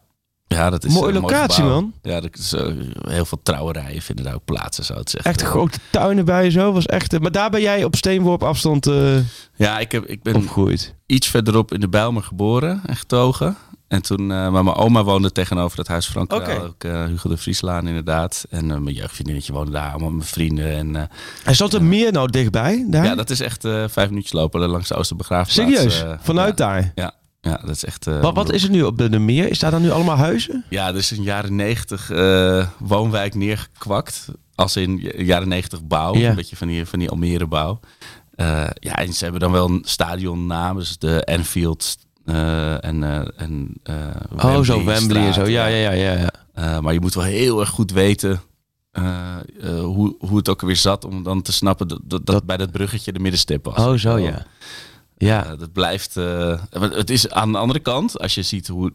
Ja, 0.52 0.70
dat 0.70 0.86
is 0.86 0.94
Mooie 0.94 1.14
een 1.14 1.22
locatie, 1.22 1.64
man. 1.64 1.94
Ja, 2.02 2.20
dat 2.22 2.38
is, 2.38 2.54
eh, 2.54 2.66
heel 3.02 3.26
veel 3.26 3.40
trouwerijen 3.44 4.02
vinden 4.02 4.26
daar 4.26 4.34
ook 4.34 4.46
plaatsen, 4.46 4.84
zou 4.84 5.00
het 5.00 5.10
zeggen. 5.10 5.32
echt 5.32 5.42
grote 5.42 5.78
tuinen 5.92 6.26
bij 6.26 6.44
je 6.44 6.52
zo. 6.52 6.72
Was 6.72 6.86
echt, 6.86 7.14
eh, 7.14 7.20
maar 7.20 7.32
daar 7.32 7.50
ben 7.50 7.62
jij 7.62 7.84
op 7.84 7.96
steenworp 7.96 8.44
afstand 8.44 8.88
eh 8.88 9.18
Ja, 9.56 9.80
ik, 9.80 9.92
heb, 9.92 10.06
ik 10.06 10.24
ben 10.24 10.36
opgegroeid. 10.36 10.96
iets 11.06 11.28
verderop 11.28 11.74
in 11.74 11.80
de 11.80 11.90
Bijlmer 11.90 12.24
geboren 12.24 12.82
en 12.86 12.96
getogen. 12.96 13.58
En 13.88 14.02
toen, 14.02 14.28
maar 14.28 14.64
mijn 14.64 14.76
oma 14.76 15.04
woonde 15.04 15.32
tegenover 15.32 15.78
dat 15.78 15.88
huis 15.88 16.08
Frankendaal. 16.08 16.66
Oké. 16.66 16.88
Ook 16.88 17.08
Hugo 17.08 17.30
de 17.30 17.38
Vrieslaan 17.38 17.88
inderdaad. 17.88 18.46
En 18.50 18.68
mijn 18.68 18.96
jeugdvriendinnetje 18.96 19.54
woonde 19.54 19.72
daar, 19.72 19.92
allemaal 19.92 20.10
mijn 20.10 20.28
vrienden. 20.28 20.72
En 20.72 21.10
En 21.44 21.56
zat 21.56 21.74
er 21.74 21.84
meer 21.84 22.12
nou 22.12 22.30
dichtbij? 22.30 22.86
Daar? 22.88 23.06
ja, 23.06 23.16
dat 23.16 23.30
is 23.30 23.40
echt 23.40 23.62
vijf 23.88 24.10
minuutjes 24.10 24.32
lopen 24.32 24.70
langs 24.70 24.88
de 24.88 24.96
Oosterbegraafplaats. 24.96 25.72
Serieus? 25.72 26.06
Vanuit 26.22 26.58
ja, 26.58 26.66
daar? 26.66 26.92
Ja, 26.96 27.14
ja, 27.42 27.58
dat 27.66 27.76
is 27.76 27.86
echt... 27.86 28.08
eh, 28.08 28.22
Wat, 28.22 28.36
wat 28.36 28.52
is 28.52 28.64
er 28.64 28.70
nu 28.70 28.84
op 28.84 28.98
de, 28.98 29.10
de 29.10 29.20
meer? 29.20 29.50
Is 29.50 29.60
daar 29.60 29.72
dan 29.72 29.82
nu 29.82 29.92
allemaal 29.92 30.18
huizen? 30.18 30.64
Ja, 30.70 30.88
er 30.88 30.96
is 30.96 31.12
een 31.12 31.24
jaren 31.24 31.56
negentig 31.56 32.10
eh, 32.12 32.68
woonwijk 32.80 33.36
neergekwakt. 33.36 34.28
Als 34.56 34.76
in 34.76 34.98
jaren 35.18 35.48
negentig 35.48 35.84
bouw. 35.88 36.16
Ja. 36.16 36.30
Een 36.30 36.36
beetje 36.36 36.56
van 36.56 36.68
die, 36.68 36.86
van 36.86 37.00
die 37.00 37.10
Almere 37.10 37.48
bouw. 37.48 37.80
Eh, 38.36 38.68
ja, 38.74 38.96
en 38.96 39.14
ze 39.14 39.24
hebben 39.24 39.42
dan 39.42 39.52
wel 39.52 39.70
een 39.70 39.82
stadionnaam. 39.86 40.78
Dus 40.78 40.98
de 40.98 41.26
Anfield 41.26 41.98
eh, 42.26 42.86
en, 42.86 43.04
en 43.38 43.74
eh, 43.84 43.96
oh, 44.38 44.62
zo 44.62 44.84
Wembley 44.84 45.26
en 45.26 45.34
zo. 45.34 45.46
Ja, 45.48 45.66
ja, 45.66 45.92
ja. 45.92 46.12
ja, 46.12 46.30
ja. 46.56 46.82
Maar 46.82 46.94
je 46.94 47.00
moet 47.00 47.14
wel 47.14 47.24
heel 47.24 47.60
erg 47.60 47.70
goed 47.70 47.92
weten 47.92 48.42
hoe, 49.64 50.16
hoe 50.20 50.38
het 50.38 50.50
ook 50.50 50.62
weer 50.62 50.76
zat. 50.76 51.06
Om 51.06 51.24
dan 51.24 51.42
te 51.42 51.52
snappen 51.52 51.88
dat, 51.88 52.00
dat, 52.04 52.26
dat 52.26 52.46
bij 52.46 52.58
dat 52.58 52.72
bruggetje 52.72 53.12
de 53.12 53.20
middenstip 53.20 53.66
was. 53.66 53.78
Oh, 53.78 53.94
zo 53.94 54.18
ja. 54.18 54.46
Ja. 55.26 55.46
Eh, 55.46 55.60
dat 55.60 55.72
blijft... 55.74 56.18
eh, 56.18 56.62
het 56.72 57.10
is 57.10 57.30
aan 57.30 57.52
de 57.52 57.58
andere 57.58 57.80
kant, 57.80 58.20
als 58.20 58.36
je 58.36 58.42
ziet 58.42 58.68
hoe, 58.68 58.94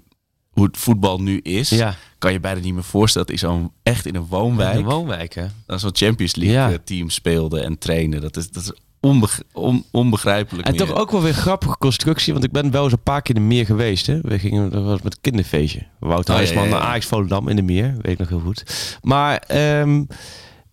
hoe 0.51 0.65
het 0.65 0.77
voetbal 0.77 1.21
nu 1.21 1.39
is... 1.43 1.69
Ja. 1.69 1.95
kan 2.19 2.33
je 2.33 2.41
bijna 2.41 2.61
niet 2.61 2.75
meer 2.75 2.85
voorstellen 2.85 3.27
dat 3.27 3.41
hij 3.41 3.51
zo'n 3.51 3.71
echt 3.83 4.07
in 4.07 4.15
een 4.15 4.27
woonwijk... 4.27 4.77
Een 4.77 4.85
woonwijk, 4.85 5.35
hè? 5.35 5.47
dan 5.67 5.79
zo'n 5.79 5.91
Champions 5.97 6.35
League 6.35 6.55
Ja. 6.57 6.71
eh, 6.71 6.79
team 6.85 7.11
speelde 7.11 7.61
en 7.61 7.79
trainde. 7.79 8.19
Dat 8.21 8.37
is, 8.37 8.51
dat 8.51 8.63
is 8.63 8.73
onbeg- 9.01 9.43
on- 9.53 9.85
onbegrijpelijk 9.91 10.69
En 10.69 10.75
meer. 10.77 10.87
toch 10.87 10.97
ook 10.97 11.11
wel 11.11 11.21
weer 11.21 11.29
een 11.31 11.35
grappige 11.41 11.77
constructie, 11.79 12.33
want 12.33 12.45
ik 12.45 12.53
ben 12.53 12.71
wel 12.71 12.85
eens 12.85 12.93
een 12.93 13.03
paar 13.03 13.23
keer 13.23 13.35
in 13.35 13.41
de 13.41 13.47
meer 13.47 13.67
geweest. 13.67 14.07
Hè. 14.07 14.21
We 14.23 14.39
gingen, 14.39 14.71
dat 14.71 14.85
was 14.85 15.03
met 15.03 15.13
een 15.15 15.21
kinderfeestje. 15.21 15.87
Wouter 15.99 16.31
Oh, 16.35 16.37
Huisman 16.41 16.65
ja, 16.65 16.71
naar 16.71 16.81
Ajax 16.81 17.07
Volendam 17.07 17.49
in 17.49 17.57
de 17.57 17.63
meer, 17.63 17.95
weet 18.03 18.13
ik 18.13 18.19
nog 18.19 18.29
heel 18.29 18.41
goed. 18.41 18.63
Maar 19.03 19.37
ehm, 19.37 19.99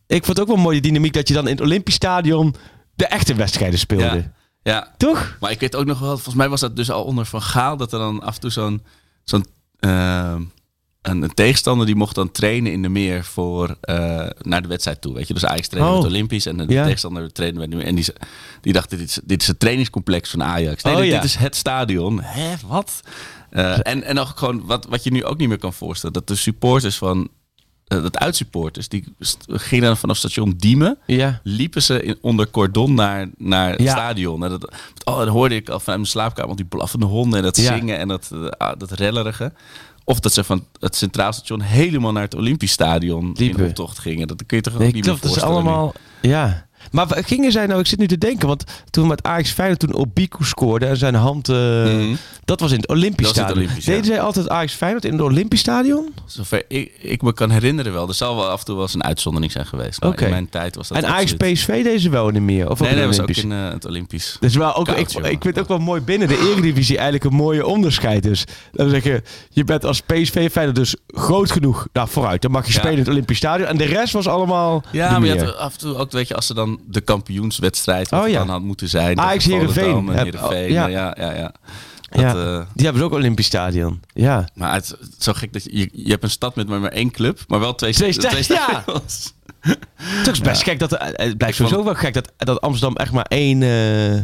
ik 0.07 0.25
vond 0.25 0.37
het 0.37 0.39
ook 0.39 0.47
wel 0.47 0.63
mooi 0.63 0.81
de 0.81 0.87
dynamiek 0.87 1.13
dat 1.13 1.27
je 1.27 1.33
dan 1.33 1.47
in 1.47 1.51
het 1.55 1.61
Olympisch 1.61 1.93
Stadion 1.95 2.55
de 2.95 3.05
echte 3.05 3.33
wedstrijden 3.35 3.79
speelde. 3.79 4.31
Ja. 4.63 4.93
Toch? 4.97 5.37
maar 5.39 5.51
ik 5.51 5.59
weet 5.59 5.75
ook 5.75 5.85
nog 5.85 5.99
wel, 5.99 6.09
volgens 6.13 6.35
mij 6.35 6.49
was 6.49 6.59
dat 6.59 6.75
dus 6.75 6.91
al 6.91 7.03
onder 7.03 7.25
Van 7.25 7.41
Gaal, 7.41 7.77
dat 7.77 7.93
er 7.93 7.99
dan 7.99 8.21
af 8.21 8.35
en 8.35 8.41
toe 8.41 8.49
zo'n 8.51 8.81
zo'n 9.23 9.45
eh, 9.79 10.35
een, 11.01 11.21
een 11.21 11.33
tegenstander 11.33 11.85
die 11.85 11.95
mocht 11.95 12.15
dan 12.15 12.31
trainen 12.31 12.71
in 12.71 12.81
de 12.81 12.89
meer 12.89 13.23
voor 13.23 13.77
eh, 13.81 13.95
naar 14.41 14.61
de 14.61 14.67
wedstrijd 14.67 15.01
toe. 15.01 15.13
Weet 15.13 15.27
je, 15.27 15.33
dus 15.33 15.45
Ajax 15.45 15.67
trainde 15.67 15.91
Oh. 15.91 15.97
met 16.01 16.05
Olympisch 16.11 16.45
en 16.45 16.57
de 16.57 16.65
Ja. 16.73 16.83
tegenstander 16.83 17.31
trainde 17.31 17.59
met 17.59 17.69
de 17.71 17.75
meer. 17.77 17.85
En 17.85 17.95
die, 17.95 18.05
die 18.61 18.73
dacht, 18.73 18.89
dit 18.89 18.99
is, 18.99 19.19
dit 19.23 19.41
is 19.41 19.47
het 19.47 19.59
trainingscomplex 19.59 20.29
van 20.29 20.43
Ajax. 20.43 20.83
Nee, 20.83 20.93
Oh, 20.93 20.99
dit, 20.99 21.09
ja. 21.09 21.15
dit 21.15 21.23
is 21.29 21.35
het 21.35 21.55
stadion. 21.55 22.21
Hè, 22.21 22.53
wat? 22.67 23.01
Eh, 23.49 23.77
en, 23.87 24.03
en 24.03 24.19
ook 24.19 24.37
gewoon 24.37 24.65
wat, 24.65 24.85
wat 24.89 25.03
je 25.03 25.11
nu 25.11 25.25
ook 25.25 25.37
niet 25.37 25.47
meer 25.49 25.57
kan 25.57 25.73
voorstellen, 25.73 26.13
dat 26.13 26.27
de 26.27 26.35
supporters 26.35 26.97
van 26.97 27.29
dat 28.01 28.17
uitsupporters, 28.17 28.87
die 28.89 29.13
gingen 29.47 29.97
vanaf 29.97 30.17
station 30.17 30.53
Diemen, 30.57 30.97
Ja. 31.05 31.39
liepen 31.43 31.81
ze 31.83 32.03
in, 32.03 32.17
onder 32.21 32.49
cordon 32.49 32.93
naar, 32.93 33.29
naar 33.37 33.71
het 33.71 33.81
Ja. 33.81 33.91
stadion. 33.91 34.43
En 34.43 34.49
dat, 34.49 34.73
oh, 35.03 35.17
dan 35.17 35.27
hoorde 35.27 35.55
ik 35.55 35.69
al 35.69 35.79
vanuit 35.79 35.99
mijn 35.99 36.11
slaapkamer, 36.11 36.45
want 36.45 36.57
die 36.57 36.67
blaffende 36.67 37.05
honden 37.05 37.37
en 37.39 37.43
dat 37.45 37.57
Ja. 37.57 37.75
zingen 37.77 37.97
en 37.97 38.07
dat, 38.07 38.29
eh, 38.33 38.45
ah, 38.47 38.79
dat 38.79 38.91
rellerige. 38.91 39.53
Of 40.05 40.19
dat 40.19 40.33
ze 40.33 40.43
van 40.43 40.65
het 40.79 40.95
Centraal 40.95 41.33
Station 41.33 41.61
helemaal 41.61 42.11
naar 42.11 42.23
het 42.23 42.35
Olympisch 42.35 42.71
Stadion 42.71 43.33
in 43.35 43.65
optocht 43.65 43.99
gingen. 43.99 44.27
Dat 44.27 44.45
kun 44.45 44.57
je 44.57 44.63
toch 44.63 44.73
ook 44.73 44.79
Nee, 44.79 44.91
niet 44.93 45.03
klopt. 45.03 45.23
meer 45.23 45.31
Dat 45.31 45.37
is 45.39 45.43
voorstellen 45.43 45.63
nu. 45.65 45.69
allemaal... 45.69 45.93
Ja. 46.21 46.65
Maar 46.91 47.07
gingen 47.25 47.51
zij 47.51 47.65
nou... 47.65 47.79
Ik 47.79 47.87
zit 47.87 47.99
nu 47.99 48.07
te 48.07 48.17
denken, 48.17 48.47
want 48.47 48.63
toen 48.89 49.07
met 49.07 49.23
Ajax 49.23 49.51
Feyenoord 49.51 49.79
toen 49.79 49.93
Obiku 49.93 50.43
scoorde 50.45 50.85
en 50.85 50.97
zijn 50.97 51.15
hand... 51.15 51.49
eh, 51.49 51.55
Mhm. 51.83 52.15
Dat 52.45 52.59
was 52.59 52.71
in 52.71 52.77
het 52.77 52.87
Olympisch 52.89 53.27
Dat 53.33 53.35
in 53.37 53.41
het 53.43 53.51
Stadion. 53.51 53.75
Ja. 53.79 53.85
Deden 53.85 54.05
zij 54.05 54.21
altijd 54.21 54.49
Ajax 54.49 54.73
Feyenoord 54.73 55.05
in 55.05 55.11
het 55.11 55.21
Olympisch 55.21 55.59
Stadion? 55.59 56.13
Zover 56.25 56.63
ik, 56.67 56.91
ik 57.01 57.21
me 57.21 57.33
kan 57.33 57.49
herinneren 57.49 57.93
wel. 57.93 58.07
Er 58.07 58.13
zal 58.13 58.35
wel 58.35 58.47
af 58.49 58.59
en 58.59 58.65
toe 58.65 58.75
wel 58.75 58.83
eens 58.83 58.93
een 58.93 59.03
uitzondering 59.03 59.51
zijn 59.51 59.65
geweest. 59.65 60.01
Maar 60.01 60.21
in 60.21 60.29
mijn 60.29 60.49
tijd 60.49 60.75
was 60.75 60.87
dat 60.87 60.97
En 60.97 61.05
Ajax 61.05 61.33
PSV 61.33 61.83
deze 61.83 62.09
wel 62.09 62.27
niet 62.29 62.41
meer? 62.41 62.69
Of 62.69 62.79
Nee, 62.79 62.89
in 62.89 62.95
nee, 62.95 63.05
was 63.07 63.19
ook 63.21 63.29
in 63.29 63.51
eh, 63.51 63.69
het 63.69 63.85
Olympisch. 63.85 64.37
Dus 64.39 64.55
wel 64.55 64.75
ook, 64.75 64.85
Koud, 64.85 64.97
ik, 64.99 65.09
jongen. 65.09 65.31
ik 65.31 65.41
vind 65.41 65.55
het 65.55 65.63
ook 65.63 65.69
wel 65.69 65.79
mooi 65.85 66.01
binnen 66.01 66.27
de 66.27 66.37
Eredivisie 66.51 66.95
eigenlijk 66.95 67.25
een 67.25 67.35
mooie 67.37 67.65
onderscheid. 67.65 68.23
Dus 68.23 68.43
dan 68.71 68.89
zeg 68.89 69.03
je, 69.03 69.21
je 69.49 69.63
bent 69.63 69.85
als 69.85 70.01
PSV 70.01 70.51
Feyenoord 70.51 70.75
dus 70.77 70.95
groot 71.07 71.51
genoeg. 71.51 71.87
Nou, 71.93 72.07
vooruit. 72.09 72.41
Dan 72.41 72.51
mag 72.51 72.65
je 72.67 72.71
Ja. 72.73 72.77
spelen 72.77 72.93
in 72.93 72.99
het 72.99 73.09
Olympisch 73.09 73.37
Stadion. 73.37 73.67
En 73.67 73.77
de 73.77 73.83
rest 73.85 74.13
was 74.13 74.27
allemaal 74.27 74.83
Ja, 74.91 75.13
de 75.13 75.19
maar 75.19 75.29
je 75.29 75.43
had 75.45 75.57
af 75.57 75.73
en 75.73 75.79
toe 75.79 75.95
ook, 75.95 76.11
weet 76.11 76.27
je, 76.27 76.35
als 76.35 76.45
ze 76.47 76.53
dan 76.53 76.72
de 76.87 77.01
kampioenswedstrijd 77.01 78.09
wat 78.09 78.21
Oh, 78.23 78.27
ja. 78.29 78.37
dan 78.37 78.49
had 78.49 78.61
moeten 78.61 78.89
zijn. 78.89 79.19
Ajax 79.19 79.43
tegen 79.43 79.57
Heerenveen. 79.59 79.83
Volendam 79.83 80.09
en 80.09 80.15
Heb- 80.25 80.33
Heerenveen. 80.33 80.63
oh, 80.65 80.69
ja. 80.69 80.87
Ja, 80.87 81.15
ja, 81.19 81.31
ja. 81.33 81.53
Dat, 82.09 82.21
eh, 82.35 82.65
Die 82.73 82.83
hebben 82.85 83.01
ze 83.01 83.03
ook 83.03 83.13
Olympisch 83.13 83.45
Stadion. 83.45 84.01
Ja. 84.13 84.47
maar 84.53 84.73
het 84.73 84.87
het 84.87 84.99
is 85.17 85.23
zo 85.23 85.33
gek 85.33 85.53
dat 85.53 85.63
je, 85.63 85.77
je, 85.77 85.89
je 85.93 86.09
hebt 86.11 86.23
een 86.23 86.29
stad 86.29 86.55
met 86.55 86.67
maar, 86.67 86.79
maar 86.79 86.91
één 86.91 87.11
club, 87.11 87.39
maar 87.47 87.59
wel 87.59 87.75
twee, 87.75 87.93
Twee 87.93 88.13
twee, 88.17 88.43
sta- 88.43 88.55
stadions. 88.83 89.33
Het 90.01 90.27
is 90.27 90.41
best 90.41 90.63
gek 90.63 90.79
dat 90.79 90.91
er- 90.91 90.99
het 90.99 91.15
blijkt 91.15 91.31
Ik 91.31 91.39
vond- 91.39 91.55
sowieso 91.55 91.83
wel 91.83 91.95
gek 91.95 92.13
dat, 92.13 92.31
dat 92.37 92.61
Amsterdam 92.61 92.95
echt 92.97 93.11
maar 93.11 93.25
één. 93.25 93.61
eh, 93.63 94.15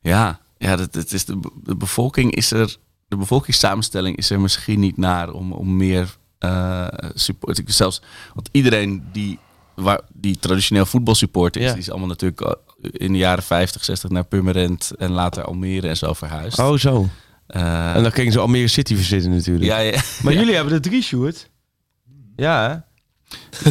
Ja, 0.00 0.40
ja 0.58 0.76
dat, 0.76 0.94
het 0.94 1.12
is 1.12 1.24
de, 1.24 1.40
de 1.64 1.76
bevolking 1.76 2.34
is 2.34 2.50
er, 2.50 2.76
de 3.08 3.16
bevolkingssamenstelling 3.16 4.16
is 4.16 4.30
er 4.30 4.40
misschien 4.40 4.80
niet 4.80 4.96
naar 4.96 5.30
om, 5.32 5.52
om 5.52 5.76
meer 5.76 6.16
eh 6.38 6.86
support. 7.14 7.58
Ik- 7.58 7.70
Zelfs, 7.70 8.02
want 8.34 8.48
iedereen 8.52 9.04
die, 9.12 9.38
waar, 9.78 10.00
die 10.12 10.38
traditioneel 10.38 10.86
voetbalsupporter 10.86 11.60
is, 11.62 11.70
die 11.70 11.80
is 11.80 11.90
allemaal 11.90 12.08
natuurlijk 12.08 12.40
al 12.40 12.56
in 12.80 13.12
de 13.12 13.18
jaren 13.18 13.42
50, 13.42 13.84
60 13.84 14.10
naar 14.10 14.24
Purmerend 14.24 14.90
en 14.98 15.10
later 15.10 15.44
Almere 15.44 15.88
en 15.88 15.96
zo 15.96 16.12
verhuisd. 16.12 16.58
Oh, 16.58 16.76
zo. 16.78 17.08
Eh, 17.46 17.94
En 17.94 18.02
dan 18.02 18.12
gingen 18.12 18.32
ze 18.32 18.38
Almere 18.38 18.68
City 18.68 18.94
verzitten 18.94 19.30
natuurlijk. 19.30 19.64
ja, 19.64 19.78
ja, 19.78 20.00
Maar 20.22 20.32
jullie 20.32 20.54
hebben 20.54 20.72
er 20.72 20.80
drie, 20.80 21.02
Sjoerd. 21.02 21.50
Ja, 22.36 22.68
hè? 22.68 22.76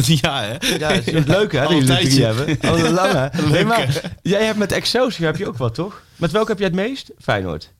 ja, 0.22 0.42
hè? 0.42 0.76
Ja, 0.78 0.92
het 0.92 1.06
is 1.06 1.24
leuk 1.24 1.52
hè, 1.52 1.60
dat 1.60 1.70
jullie 1.70 1.84
drie 1.84 1.86
tijdje. 1.98 2.24
hebben. 2.24 2.60
Al 2.70 2.78
een 2.78 2.92
lange. 3.02 3.30
Nee, 3.50 3.64
maar 3.64 4.16
jij 4.22 4.44
hebt 4.44 4.58
met 4.58 4.72
Excelsior 4.72 5.26
heb 5.26 5.36
je 5.36 5.46
ook 5.48 5.56
wat, 5.56 5.74
toch? 5.74 6.02
Met 6.16 6.30
welke 6.30 6.48
heb 6.50 6.58
jij 6.58 6.66
het 6.66 6.76
meest? 6.76 7.10
Feyenoord. 7.18 7.72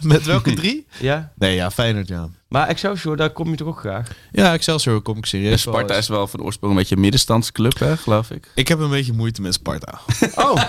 Met 0.00 0.24
welke 0.24 0.52
drie? 0.60 0.86
Ja. 1.00 1.32
Nee, 1.34 1.54
ja, 1.54 1.70
Feyenoord, 1.70 2.08
ja. 2.08 2.28
Maar 2.48 2.68
Excelsior, 2.68 3.16
daar 3.16 3.30
kom 3.30 3.50
je 3.50 3.56
toch 3.56 3.68
ook 3.68 3.78
graag? 3.78 4.08
Ja, 4.32 4.52
Excelsior 4.52 5.00
kom 5.00 5.16
ik 5.16 5.26
serieus 5.26 5.64
wel 5.64 5.74
Sparta 5.74 5.94
is 5.94 6.08
wel 6.08 6.26
van 6.26 6.42
oorsprong 6.42 6.72
een 6.72 6.78
beetje 6.78 6.94
een 6.94 7.00
middenstandsclub, 7.00 7.78
hè, 7.78 7.96
geloof 7.96 8.30
ik. 8.30 8.50
Ik 8.54 8.68
heb 8.68 8.78
een 8.78 8.90
beetje 8.90 9.12
moeite 9.12 9.42
met 9.42 9.54
Sparta. 9.54 10.00
Oh, 10.34 10.62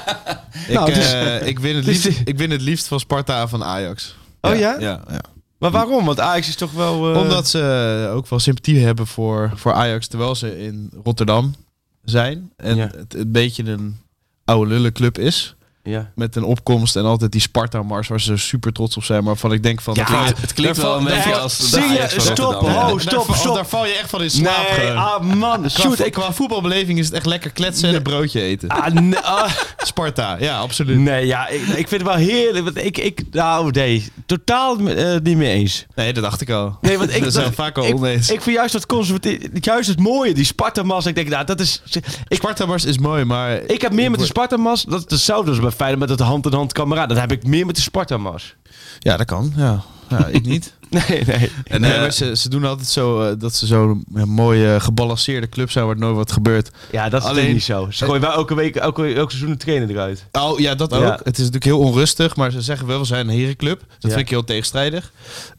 Ik, 0.68 0.74
Nou, 0.74 0.94
dus- 0.94 1.12
eh, 1.14 1.48
ik, 1.48 1.60
win 1.60 1.76
het 1.76 1.86
dus 1.86 2.04
liefst, 2.04 2.22
ik 2.26 2.38
win 2.38 2.52
het 2.52 2.62
liefst 2.62 2.88
van 2.88 3.00
Sparta 3.00 3.48
van 3.48 3.64
Ajax. 3.64 4.16
Oh 4.42 4.56
ja? 4.58 4.80
Ja, 4.80 5.02
ja. 5.10 5.22
maar 5.58 5.72
waarom? 5.72 6.06
Want 6.06 6.20
Ajax 6.20 6.48
is 6.48 6.56
toch 6.56 6.72
wel... 6.72 7.14
eh, 7.14 7.22
Omdat 7.22 7.48
ze 7.48 8.10
ook 8.14 8.28
wel 8.28 8.40
sympathie 8.40 8.86
hebben 8.86 9.08
voor, 9.08 9.52
voor 9.56 9.74
Ajax, 9.74 10.08
terwijl 10.08 10.36
ze 10.36 10.64
in 10.64 10.92
Rotterdam 11.04 11.56
zijn. 12.04 12.52
En 12.58 12.76
Ja. 12.76 12.90
het 12.98 13.14
een 13.16 13.32
beetje 13.32 13.64
een 13.64 13.98
oude 14.46 14.70
lullenclub 14.74 15.18
is. 15.18 15.56
Ja. 15.86 16.12
Met 16.16 16.36
een 16.36 16.44
opkomst 16.44 16.96
en 16.96 17.06
altijd 17.06 17.32
die 17.32 17.42
Sparta-mars 17.42 18.08
waar 18.08 18.22
ze 18.22 18.38
super 18.38 18.74
trots 18.74 18.98
op 18.98 19.04
zijn. 19.04 19.24
Maar 19.24 19.36
van 19.36 19.54
ik 19.54 19.64
denk 19.64 19.82
van... 19.82 19.94
Ja, 19.94 20.06
je- 20.26 20.34
Het 20.42 20.54
klinkt 20.54 20.78
wel 20.78 20.98
een 20.98 21.04
beetje 21.04 21.36
als 21.36 21.58
de 21.58 21.66
Zie 21.66 21.82
je? 21.82 22.06
Stop, 22.18 22.54
ho, 22.54 22.68
daar 22.68 23.00
stop, 23.02 23.26
val- 23.26 23.36
stop. 23.36 23.56
Daar 23.56 23.66
val 23.68 23.86
je 23.86 23.94
echt 23.94 24.10
van 24.10 24.22
in 24.24 24.30
slaap. 24.30 24.78
Nee, 24.78 24.92
ah 24.92 25.22
man. 25.22 25.60
Qua, 25.60 25.70
Shoot, 25.70 25.96
vo- 25.98 26.04
ik... 26.04 26.12
qua 26.12 26.34
voetbalbeleving 26.34 27.00
is 27.00 27.06
het 27.06 27.16
echt 27.16 27.26
lekker 27.26 27.52
kletsen 27.52 27.90
en 27.90 27.96
een 27.96 28.02
broodje 28.02 28.42
eten. 28.42 28.70
Ah, 28.70 28.88
nee, 28.94 29.18
ah, 29.20 29.52
Sparta, 29.78 30.38
ja, 30.40 30.58
absoluut. 30.60 30.98
nee, 30.98 31.26
ja, 31.26 31.48
ik, 31.48 31.62
ik 31.62 31.88
vind 31.88 31.92
het 31.92 32.04
wel 32.04 32.16
heerlijk. 32.16 32.64
Want 32.64 32.78
ik, 32.86 32.98
ik, 32.98 33.22
nou, 33.32 33.72
nee, 33.72 34.12
totaal 34.26 34.78
eh, 34.80 35.20
niet 35.24 35.38
mee 35.38 35.52
eens. 35.54 35.86
Nee, 35.96 36.14
dat 36.14 36.24
dacht 36.24 36.42
ik 36.42 36.50
al. 36.50 36.78
Nee, 36.82 36.98
want 36.98 37.16
ik, 37.16 37.24
dat 37.24 37.34
zijn 37.34 37.54
vaak 37.54 37.78
al 37.78 37.94
oneens. 37.94 38.30
ik 38.30 38.42
vind 38.42 38.56
juist 38.56 38.74
dat 38.74 38.86
conservatief, 38.86 39.38
juist 39.54 39.90
het 39.90 40.00
mooie, 40.00 40.34
die 40.34 40.46
Sparta-mas. 40.46 41.06
Ik 41.06 41.16
denk, 41.16 41.30
nou, 41.30 41.46
dat 41.46 41.60
is... 41.60 41.82
Ik, 42.28 42.36
Sparta-mars 42.38 42.86
is 42.86 42.98
mooi, 42.98 43.24
maar... 43.26 43.62
ik 43.62 43.82
heb 43.82 43.92
meer 43.92 44.12
met 44.12 44.20
de 44.20 44.26
Sparta-mas, 44.26 44.84
dat 44.84 45.00
is 45.06 45.12
hetzelfde 45.12 45.62
bij 45.62 45.72
Feyenoord 45.74 46.00
met 46.00 46.10
het 46.10 46.28
hand-in-hand 46.28 46.72
kameraad. 46.74 47.10
Dat 47.10 47.18
heb 47.20 47.32
ik 47.32 47.46
meer 47.48 47.66
met 47.66 47.76
de 47.76 47.82
Sparta-mas. 47.82 48.56
Ja, 49.00 49.18
dat 49.18 49.26
kan. 49.26 49.54
Ja, 49.56 49.84
ja 50.10 50.26
ik 50.40 50.46
niet. 50.46 50.74
Nee, 50.90 51.24
nee. 51.26 51.52
En, 51.64 51.84
eh, 51.84 52.10
ze, 52.10 52.36
ze 52.36 52.50
doen 52.50 52.66
altijd 52.66 52.88
zo 52.88 53.22
eh, 53.22 53.36
dat 53.40 53.56
ze 53.56 53.66
zo'n 53.66 54.06
mooie 54.26 54.80
gebalanceerde 54.80 55.50
club 55.50 55.72
zijn 55.72 55.86
waar 55.86 55.98
nooit 55.98 56.16
wat 56.16 56.32
gebeurt. 56.32 56.72
Ja, 56.92 57.10
dat 57.10 57.22
is 57.24 57.28
Alleen- 57.28 57.54
niet 57.54 57.64
zo. 57.64 57.88
Ze 57.92 58.06
gooien 58.06 58.22
wel 58.22 58.32
elke 58.34 58.56
week, 58.56 58.76
elke, 58.76 59.14
elk 59.14 59.30
seizoen 59.30 59.52
een 59.52 59.58
trainer 59.58 59.90
eruit. 59.90 60.26
Oh 60.32 60.60
ja, 60.60 60.76
dat 60.76 60.94
ook. 60.94 61.02
Ja. 61.02 61.12
Het 61.24 61.28
is 61.38 61.38
natuurlijk 61.38 61.64
heel 61.64 61.80
onrustig, 61.80 62.36
maar 62.36 62.52
ze 62.52 62.62
zeggen 62.62 62.88
wel 62.88 63.00
we 63.00 63.06
zijn 63.06 63.28
een 63.30 63.36
herenclub. 63.38 63.80
Dat 63.80 63.88
Ja. 64.00 64.10
vind 64.10 64.20
ik 64.22 64.30
heel 64.30 64.44
tegenstrijdig. 64.44 65.12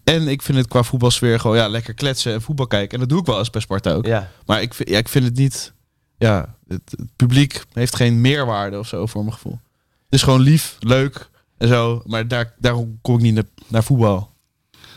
En 0.05 0.29
ik 0.29 0.43
vind 0.43 0.59
het 0.59 0.69
qua 0.69 0.83
voetbalsfeer 0.83 1.41
gewoon 1.41 1.57
ja, 1.57 1.69
lekker 1.69 1.95
kletsen 1.95 2.33
en 2.33 2.43
voetbal 2.43 2.67
kijken. 2.67 2.93
En 2.93 2.99
dat 3.01 3.09
doe 3.09 3.21
ik 3.21 3.27
wel 3.27 3.39
eens 3.39 3.51
bij 3.51 3.61
Sparta 3.61 3.93
ook. 3.93 4.07
Ja. 4.07 4.31
Maar 4.47 4.63
ik, 4.63 4.75
vind- 4.75 4.89
ja, 4.89 4.99
ik 4.99 5.09
vind 5.09 5.25
het 5.25 5.37
niet... 5.37 5.73
Ja, 6.19 6.55
het, 6.69 6.81
het 6.91 7.09
publiek 7.17 7.63
heeft 7.73 7.97
geen 7.97 8.21
meerwaarde 8.21 8.79
of 8.79 8.87
zo 8.89 9.07
voor 9.07 9.23
mijn 9.23 9.35
gevoel. 9.35 9.59
Het 10.15 10.23
is 10.23 10.29
gewoon 10.29 10.45
lief, 10.45 10.77
leuk 10.81 11.29
en 11.59 11.69
zo. 11.69 12.03
Maar 12.05 12.29
daar, 12.29 12.55
daarom 12.59 12.99
kom 13.03 13.15
ik 13.15 13.21
niet 13.23 13.35
naar, 13.35 13.45
naar 13.69 13.85
voetbal. 13.85 14.31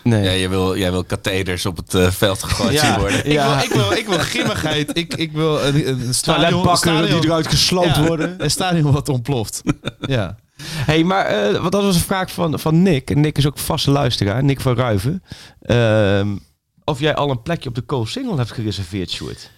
Nee. 0.03 0.24
ja, 0.24 0.36
jij 0.36 0.49
wil, 0.49 0.78
jij 0.78 0.91
wil 0.91 1.03
katheders 1.03 1.65
op 1.65 1.78
het 1.78 1.93
eh, 1.93 2.11
veld 2.11 2.43
gegooid 2.43 2.74
Ja. 2.74 2.86
zien 2.91 2.99
worden. 2.99 3.32
Ja. 3.32 3.61
Ik, 3.63 3.70
wil, 3.72 3.80
ik, 3.82 3.88
wil, 3.89 3.97
ik 3.97 4.07
wil 4.07 4.18
grimmigheid. 4.18 4.97
Ik, 4.97 5.13
ik 5.13 5.32
wil 5.32 5.61
een, 5.63 5.88
een 5.89 6.13
stadion, 6.13 6.43
een 6.45 6.49
Toiletbakken 6.51 6.78
stadion, 6.78 7.20
die 7.22 7.30
eruit 7.30 7.47
gesloopt 7.47 7.95
Ja. 7.95 8.05
worden. 8.05 8.43
een 8.43 8.51
stadion 8.51 8.91
wat 8.91 9.09
ontploft. 9.09 9.61
Ja. 9.99 10.36
hey, 10.63 11.03
maar 11.03 11.26
eh, 11.26 11.59
want 11.59 11.72
dat 11.72 11.84
was 11.84 11.95
een 11.95 12.01
vraag 12.01 12.32
van, 12.32 12.59
van 12.59 12.82
Nick. 12.82 13.09
En 13.09 13.20
Nick 13.22 13.38
is 13.38 13.47
ook 13.47 13.57
vaste 13.57 13.91
luisteraar, 13.91 14.43
Nick 14.43 14.61
van 14.61 14.76
Ruiven. 14.76 15.24
Ehm, 15.61 16.36
of 16.84 16.99
jij 16.99 17.15
al 17.15 17.30
een 17.30 17.41
plekje 17.41 17.70
op 17.70 17.76
de 17.76 17.86
co-single 17.86 18.38
hebt 18.38 18.51
gereserveerd, 18.51 19.09
Sjoerd? 19.11 19.51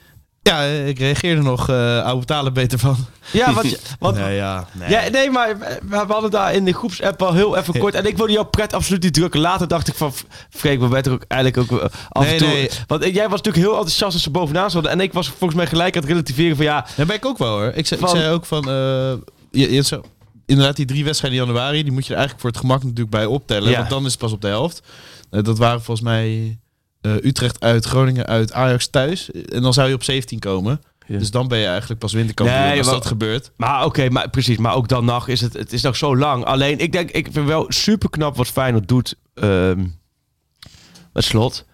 Ja, 0.50 0.64
eh, 0.64 0.88
ik 0.88 1.00
reageerde 1.00 1.42
nog 1.42 1.70
uh, 1.70 2.04
oude 2.04 2.26
talen 2.26 2.54
beter 2.54 2.80
van. 2.80 2.96
Ja, 3.32 3.54
want, 3.54 3.70
je- 3.72 3.80
want 4.00 4.18
Nee, 4.18 4.36
ja. 4.36 4.68
Nee. 4.72 4.90
Ja, 4.90 5.10
nee, 5.12 5.30
maar 5.30 5.58
we 5.90 5.96
hadden 6.08 6.32
daar 6.32 6.54
in 6.54 6.66
de 6.66 6.74
groepsapp 6.74 7.22
al 7.22 7.34
heel 7.34 7.58
even 7.58 7.80
kort. 7.80 7.94
En 7.94 8.06
ik 8.06 8.18
wilde 8.18 8.32
jouw 8.32 8.44
pret 8.44 8.74
absoluut 8.74 9.04
niet 9.04 9.14
drukken. 9.14 9.40
Later 9.40 9.68
dacht 9.68 9.88
ik 9.88 9.96
van, 9.96 10.14
Freek, 10.50 10.80
we 10.80 10.88
werden 10.88 11.12
er 11.12 11.18
ook 11.18 11.26
eigenlijk 11.28 11.72
ook 11.74 11.80
eh, 11.82 11.88
af 12.10 12.24
Nee, 12.24 12.32
en 12.34 12.38
toe... 12.38 12.48
nee. 12.48 12.70
Want 12.88 13.04
jij 13.04 13.30
was 13.30 13.42
natuurlijk 13.42 13.66
heel 13.66 13.74
enthousiast 13.76 14.14
als 14.14 14.24
ze 14.24 14.30
bovenaan 14.30 14.70
stonden. 14.70 14.92
En 14.92 15.00
ik 15.00 15.14
was 15.14 15.28
volgens 15.28 15.54
mij 15.56 15.68
gelijk 15.68 15.96
aan 15.96 16.02
het 16.02 16.12
relativeren 16.12 16.56
van 16.56 16.66
ja... 16.66 16.86
Daar 16.96 17.06
ben 17.06 17.16
ik 17.16 17.26
ook 17.26 17.38
wel 17.38 17.50
hoor. 17.58 17.72
Ik 17.76 17.88
zei, 17.88 18.00
Van- 18.00 18.10
ik 18.10 18.16
zei 18.16 18.34
ook 18.34 18.46
van... 18.46 18.64
eh, 18.70 19.14
je, 19.52 19.72
je, 19.74 19.82
zo, 19.84 20.02
inderdaad, 20.46 20.76
die 20.76 20.86
drie 20.86 21.04
wedstrijden 21.04 21.40
in 21.40 21.46
januari... 21.46 21.84
die 21.84 21.92
moet 21.92 22.06
je 22.06 22.12
er 22.14 22.18
eigenlijk 22.18 22.42
voor 22.42 22.50
het 22.50 22.60
gemak 22.60 22.84
natuurlijk 22.84 23.10
bij 23.10 23.26
optellen. 23.26 23.70
Ja. 23.70 23.78
Want 23.78 23.90
dan 23.90 24.06
is 24.06 24.12
het 24.12 24.20
pas 24.20 24.32
op 24.32 24.42
de 24.42 24.48
helft. 24.48 24.82
Eh, 25.32 25.44
dat 25.44 25.58
waren 25.58 25.82
volgens 25.84 26.08
mij 26.08 26.58
eh, 27.02 27.14
Utrecht 27.14 27.60
uit, 27.60 27.86
Groningen 27.86 28.26
uit, 28.26 28.54
Ajax 28.54 28.88
thuis. 28.88 29.32
En 29.32 29.62
dan 29.62 29.74
zou 29.74 29.88
je 29.88 29.94
op 29.94 30.04
17 30.04 30.40
komen. 30.40 30.82
Ja. 31.06 31.18
Dus 31.18 31.32
dan 31.32 31.48
ben 31.48 31.60
je 31.60 31.66
eigenlijk 31.66 32.00
pas 32.00 32.14
winterkampioen 32.14 32.60
Nee, 32.60 32.78
als 32.78 32.90
dat 32.90 33.06
gebeurt. 33.06 33.52
Maar 33.56 33.86
oké, 33.86 34.10
maar 34.10 34.30
precies. 34.30 34.58
Maar 34.58 34.76
ook 34.76 34.88
dan 34.88 35.06
nog 35.06 35.28
is 35.28 35.42
het, 35.42 35.54
het 35.54 35.74
is 35.74 35.82
nog 35.82 35.96
zo 35.96 36.18
lang. 36.18 36.46
Alleen, 36.46 36.80
ik 36.80 36.92
denk, 36.92 37.12
ik 37.12 37.28
vind 37.32 37.48
wel 37.48 37.66
super 37.68 38.10
knap 38.10 38.36
wat 38.36 38.48
Feyenoord 38.48 38.88
doet 38.88 39.16
ehm, 39.34 39.86
met 41.14 41.24
slot. 41.24 41.66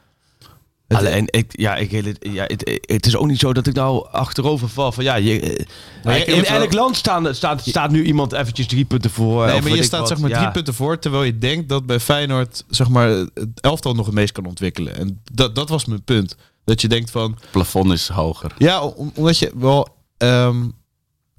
Alleen, 0.88 1.25
ik, 1.29 1.59
ja, 1.59 1.75
ik, 1.75 1.91
ja, 2.19 2.43
het, 2.47 2.79
het 2.86 3.05
is 3.05 3.15
ook 3.15 3.27
niet 3.27 3.39
zo 3.39 3.53
dat 3.53 3.67
ik 3.67 3.73
nou 3.73 4.07
achterover 4.11 4.69
val 4.69 4.91
van 4.91 5.03
ja, 5.03 5.15
je, 5.15 5.39
eh, 6.03 6.17
je- 6.17 6.25
in 6.25 6.43
elk 6.45 6.73
land 6.73 6.95
staan, 6.95 7.36
staat, 7.36 7.61
staat 7.65 7.91
nu 7.91 8.03
iemand 8.03 8.31
eventjes 8.33 8.67
drie 8.67 8.86
punten 8.86 9.09
voor. 9.11 9.45
Nee, 9.45 9.55
of 9.55 9.61
maar 9.63 9.75
je 9.75 9.83
staat 9.83 9.99
wat. 9.99 10.07
zeg 10.09 10.17
maar 10.19 10.29
Ja. 10.29 10.38
drie 10.39 10.51
punten 10.51 10.73
voor... 10.73 10.99
terwijl 10.99 11.23
je 11.23 11.38
denkt 11.38 11.69
dat 11.69 11.86
bij 11.86 11.99
Feyenoord 11.99 12.63
zeg 12.69 12.89
maar, 12.89 13.07
het 13.09 13.61
elftal 13.61 13.93
nog 13.93 14.05
het 14.05 14.15
meest 14.15 14.31
kan 14.31 14.45
ontwikkelen. 14.45 14.95
En 14.95 15.21
dat, 15.33 15.55
dat 15.55 15.69
was 15.69 15.86
mijn 15.86 16.03
punt. 16.03 16.36
Dat 16.65 16.81
je 16.81 16.88
denkt 16.88 17.11
van... 17.11 17.31
Het 17.41 17.51
plafond 17.51 17.91
is 17.91 18.07
hoger. 18.07 18.51
Ja, 18.57 18.81
om- 18.83 19.11
omdat 19.15 19.38
je 19.38 19.51
wel 19.55 19.88
ehm, 20.17 20.63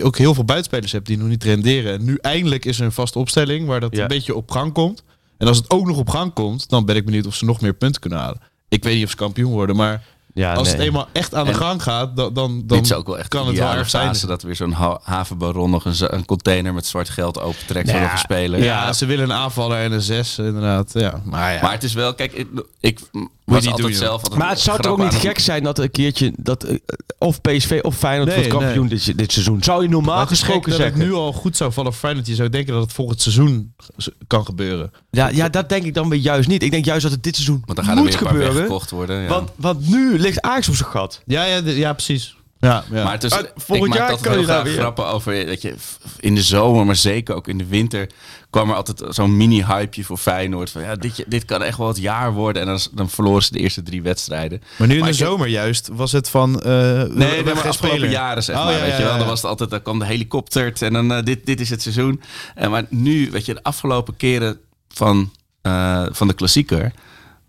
ook 0.02 0.18
heel 0.18 0.34
veel 0.34 0.44
buitenspelers 0.44 0.92
hebt 0.92 1.06
die 1.06 1.18
nog 1.18 1.28
niet 1.28 1.44
renderen. 1.44 1.92
En 1.92 2.04
nu 2.04 2.18
eindelijk 2.20 2.64
is 2.64 2.78
er 2.78 2.84
een 2.84 2.92
vaste 2.92 3.18
opstelling 3.18 3.66
waar 3.66 3.80
dat 3.80 3.96
Ja. 3.96 4.02
een 4.02 4.08
beetje 4.08 4.34
op 4.34 4.50
gang 4.50 4.72
komt. 4.72 5.02
En 5.38 5.46
als 5.48 5.56
het 5.56 5.70
ook 5.70 5.86
nog 5.86 5.98
op 5.98 6.08
gang 6.10 6.32
komt, 6.32 6.68
dan 6.68 6.84
ben 6.84 6.96
ik 6.96 7.04
benieuwd 7.04 7.26
of 7.26 7.34
ze 7.34 7.44
nog 7.44 7.60
meer 7.60 7.74
punten 7.74 8.00
kunnen 8.00 8.18
halen. 8.18 8.40
Ik 8.68 8.84
weet 8.84 8.94
niet 8.94 9.04
of 9.04 9.10
ze 9.10 9.16
kampioen 9.16 9.52
worden, 9.52 9.76
maar 9.76 10.02
Ja, 10.34 10.54
als 10.54 10.70
het 10.70 10.78
eenmaal 10.80 11.08
echt 11.12 11.34
aan 11.34 11.44
de 11.44 11.50
En 11.50 11.56
gang 11.56 11.82
gaat, 11.82 12.16
dan, 12.16 12.34
dan, 12.34 12.62
dan 12.66 12.76
Dit 12.78 12.86
is 12.86 12.92
ook 12.92 13.06
wel 13.06 13.18
echt 13.18 13.28
kan 13.28 13.46
het 13.46 13.58
wel 13.58 13.72
erg 13.72 13.90
zijn. 13.90 14.16
dat 14.26 14.42
weer 14.42 14.56
zo'n 14.56 14.72
ha- 14.72 15.00
havenbaron 15.02 15.70
nog 15.70 15.84
een, 15.84 15.94
een 16.14 16.24
container 16.24 16.74
met 16.74 16.86
zwart 16.86 17.08
geld 17.08 17.40
opentrekt 17.40 17.88
voor 17.90 17.98
Ja, 17.98 18.04
nog 18.04 18.12
een 18.12 18.18
speler. 18.18 18.62
Ja, 18.62 18.92
ze 18.92 19.06
willen 19.06 19.24
een 19.24 19.36
aanvaller 19.36 19.78
en 19.78 19.92
een 19.92 20.00
zes, 20.02 20.38
inderdaad. 20.38 20.90
Ja, 20.92 21.20
maar 21.24 21.52
ja. 21.52 21.62
Maar 21.62 21.72
het 21.72 21.82
is 21.82 21.92
wel, 21.94 22.14
kijk, 22.14 22.32
ik, 22.32 22.48
ik- 22.80 23.00
was 23.54 23.62
niet 23.62 23.70
altijd 23.70 23.88
doen, 23.88 23.96
zelf 23.96 24.22
altijd 24.22 24.38
Maar 24.38 24.48
het 24.48 24.60
zou 24.60 24.80
toch 24.80 24.92
ook 24.92 25.02
niet 25.02 25.14
gek 25.14 25.38
zijn 25.38 25.62
dat 25.62 25.78
een 25.78 25.90
keertje 25.90 26.32
dat 26.36 26.62
eh, 26.64 26.76
of 27.18 27.40
PSV 27.40 27.78
of 27.82 27.96
Feyenoord 27.96 28.28
Nee, 28.28 28.36
wordt 28.36 28.64
kampioen 28.64 28.88
dit, 28.88 29.18
dit 29.18 29.32
seizoen. 29.32 29.62
Zou 29.62 29.82
je 29.82 29.88
normaal 29.88 30.16
Maar 30.16 30.26
gesproken 30.26 30.70
dat 30.70 30.80
het 30.80 30.96
nu 30.96 31.12
al 31.12 31.32
goed 31.32 31.56
zou 31.56 31.72
vallen 31.72 31.92
voor 31.92 32.00
Feyenoord. 32.00 32.26
Je 32.26 32.34
zou 32.34 32.48
denken 32.48 32.72
dat 32.72 32.82
het 32.82 32.92
volgend 32.92 33.20
seizoen 33.20 33.74
kan 34.26 34.44
gebeuren. 34.44 34.90
Ja, 35.10 35.28
ja, 35.28 35.48
dat 35.48 35.68
denk 35.68 35.84
ik 35.84 35.94
dan 35.94 36.08
weer 36.08 36.20
juist 36.20 36.48
niet. 36.48 36.62
Ik 36.62 36.70
denk 36.70 36.84
juist 36.84 37.02
dat 37.02 37.12
het 37.12 37.22
dit 37.22 37.34
seizoen 37.34 37.62
Want 37.64 37.76
dan 37.76 37.86
gaan 37.86 37.96
er 37.96 38.02
moet 38.02 38.12
weer 38.12 38.18
een 38.18 38.24
paar 38.26 38.32
gebeuren. 38.32 38.56
weggekocht 38.56 38.90
worden. 38.90 39.22
Ja. 39.22 39.28
Want, 39.28 39.50
want 39.56 39.88
nu 39.88 40.18
ligt 40.18 40.40
Ajax 40.40 40.68
op 40.68 40.74
zijn 40.74 40.88
gat. 40.88 41.22
Ja, 41.26 41.44
ja, 41.44 41.60
ja 41.64 41.92
precies. 41.92 42.35
Ja, 42.60 42.84
ja. 42.92 43.02
Maar 43.04 43.12
het 43.12 43.24
is, 43.24 43.32
Ah, 43.32 43.40
ik 43.40 43.52
volgend 43.56 43.88
maak 43.88 43.98
jaar 43.98 44.08
altijd 44.10 44.22
kan 44.26 44.32
heel 44.32 44.40
je 44.40 44.46
daar 44.46 44.56
graag 44.60 44.68
weer. 44.72 44.80
grappen 44.80 45.06
over. 45.06 45.46
Dat 45.46 45.62
je, 45.62 45.74
in 46.20 46.34
de 46.34 46.42
zomer, 46.42 46.86
maar 46.86 46.96
zeker 46.96 47.34
ook 47.34 47.48
in 47.48 47.58
de 47.58 47.66
winter, 47.66 48.10
kwam 48.50 48.70
er 48.70 48.76
altijd 48.76 49.02
zo'n 49.14 49.36
mini-hypeje 49.36 50.04
voor 50.04 50.16
Feyenoord. 50.16 50.70
Van 50.70 50.82
ja, 50.82 50.94
dit, 50.96 51.24
dit 51.28 51.44
kan 51.44 51.62
echt 51.62 51.78
wel 51.78 51.88
het 51.88 51.98
jaar 51.98 52.32
worden. 52.32 52.62
En 52.62 52.68
dan, 52.68 52.78
dan 52.92 53.10
verloren 53.10 53.42
ze 53.42 53.52
de 53.52 53.58
eerste 53.58 53.82
drie 53.82 54.02
wedstrijden. 54.02 54.62
maar 54.78 54.88
nu 54.88 54.94
in 54.94 55.00
Maar 55.00 55.08
de 55.08 55.14
ik- 55.16 55.24
zomer 55.24 55.48
juist 55.48 55.88
was 55.92 56.12
het 56.12 56.28
van... 56.28 56.54
eh 56.60 56.62
we 56.62 56.70
Nee, 56.70 57.02
hebben 57.02 57.18
nee 57.18 57.28
geen 57.34 57.44
maar 57.44 57.54
afgelopen 57.54 57.76
speler. 57.98 58.10
jaren 58.10 58.42
zeg 58.42 58.56
Oh, 58.56 58.64
maar. 58.64 58.72
ja, 58.72 58.80
weet 58.80 58.90
ja, 58.90 58.96
je 58.96 59.02
wel, 59.04 59.18
dan 59.18 59.26
was 59.26 59.40
het 59.40 59.50
altijd, 59.50 59.70
dan 59.70 59.82
kwam 59.82 59.98
de 59.98 60.06
helikopter 60.06 60.72
en 60.82 60.92
dan 60.92 61.12
eh, 61.12 61.22
dit, 61.24 61.46
dit 61.46 61.60
is 61.60 61.70
het 61.70 61.82
seizoen. 61.82 62.20
En 62.54 62.70
maar 62.70 62.84
nu, 62.88 63.30
weet 63.30 63.46
je, 63.46 63.54
de 63.54 63.62
afgelopen 63.62 64.16
keren 64.16 64.58
van, 64.88 65.32
eh, 65.62 66.06
van 66.10 66.28
de 66.28 66.34
klassieker 66.34 66.92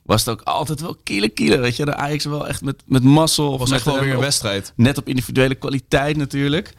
was 0.08 0.26
het 0.26 0.30
ook 0.30 0.42
altijd 0.42 0.82
wel 0.82 0.96
kiele 1.04 1.30
kiele. 1.30 1.58
Weet 1.58 1.76
je, 1.76 1.86
de 1.86 1.96
Ajax 1.96 2.26
wel 2.26 2.48
echt 2.48 2.62
met, 2.62 2.84
met 2.86 3.04
mazzel. 3.04 3.52
of 3.52 3.60
was 3.60 3.72
echt 3.72 3.86
wel 3.86 4.00
weer 4.00 4.10
een 4.10 4.16
op- 4.16 4.22
wedstrijd. 4.22 4.74
Net 4.76 4.98
op 4.98 5.08
individuele 5.08 5.56
kwaliteit 5.56 6.18
natuurlijk. 6.18 6.74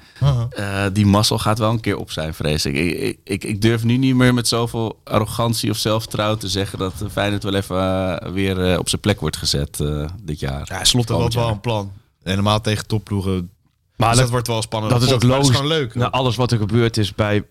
Eh, 0.50 0.84
die 0.92 1.06
mazzel 1.06 1.38
gaat 1.38 1.58
wel 1.58 1.70
een 1.70 1.80
keer 1.80 1.96
op 1.96 2.10
zijn, 2.10 2.34
vrees 2.34 2.64
ik. 2.66 2.74
Ik, 2.74 2.98
ik, 3.00 3.18
ik. 3.24 3.44
ik 3.44 3.62
durf 3.62 3.84
nu 3.84 3.96
niet 3.96 4.14
meer 4.14 4.34
met 4.34 4.48
zoveel 4.48 5.00
arrogantie 5.04 5.70
of 5.70 5.76
zelfvertrouwen 5.76 6.38
te 6.38 6.48
zeggen 6.48 6.78
dat 6.78 6.92
eh, 7.02 7.08
Feyenoord 7.10 7.42
wel 7.42 7.54
even 7.54 7.76
eh, 8.20 8.30
weer 8.32 8.78
op 8.78 8.88
zijn 8.88 9.00
plek 9.00 9.20
wordt 9.20 9.36
gezet 9.36 9.80
eh, 9.80 10.08
dit 10.22 10.40
jaar. 10.40 10.62
Ja, 10.70 10.84
slot 10.84 11.08
had 11.08 11.34
wel 11.34 11.48
een 11.48 11.60
plan. 11.60 11.92
En 12.22 12.34
normaal 12.34 12.60
tegen 12.60 12.86
topploegen. 12.86 13.50
Maar 13.96 14.08
Dus 14.08 14.16
dat, 14.18 14.18
dat 14.18 14.30
wordt 14.30 14.46
wel 14.46 14.62
spannend. 14.62 14.92
dat 14.92 15.02
is 15.02 15.12
ook 15.12 15.22
logisch. 15.22 15.48
is 15.48 15.54
gewoon 15.56 15.70
leuk. 15.70 15.94
na 15.94 16.10
alles 16.10 16.36
wat 16.36 16.52
er 16.52 16.58
gebeurd 16.58 16.96
is 16.96 17.14
bij 17.14 17.44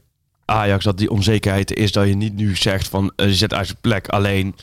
Ajax, 0.45 0.83
dat 0.83 0.97
die 0.97 1.09
onzekerheid 1.09 1.73
is 1.73 1.91
dat 1.91 2.07
je 2.07 2.15
niet 2.15 2.35
nu 2.35 2.55
zegt 2.55 2.87
van 2.87 3.11
je 3.15 3.35
zet 3.35 3.53
uit 3.53 3.65
zijn 3.67 3.77
plek. 3.81 4.07
Alleen, 4.07 4.55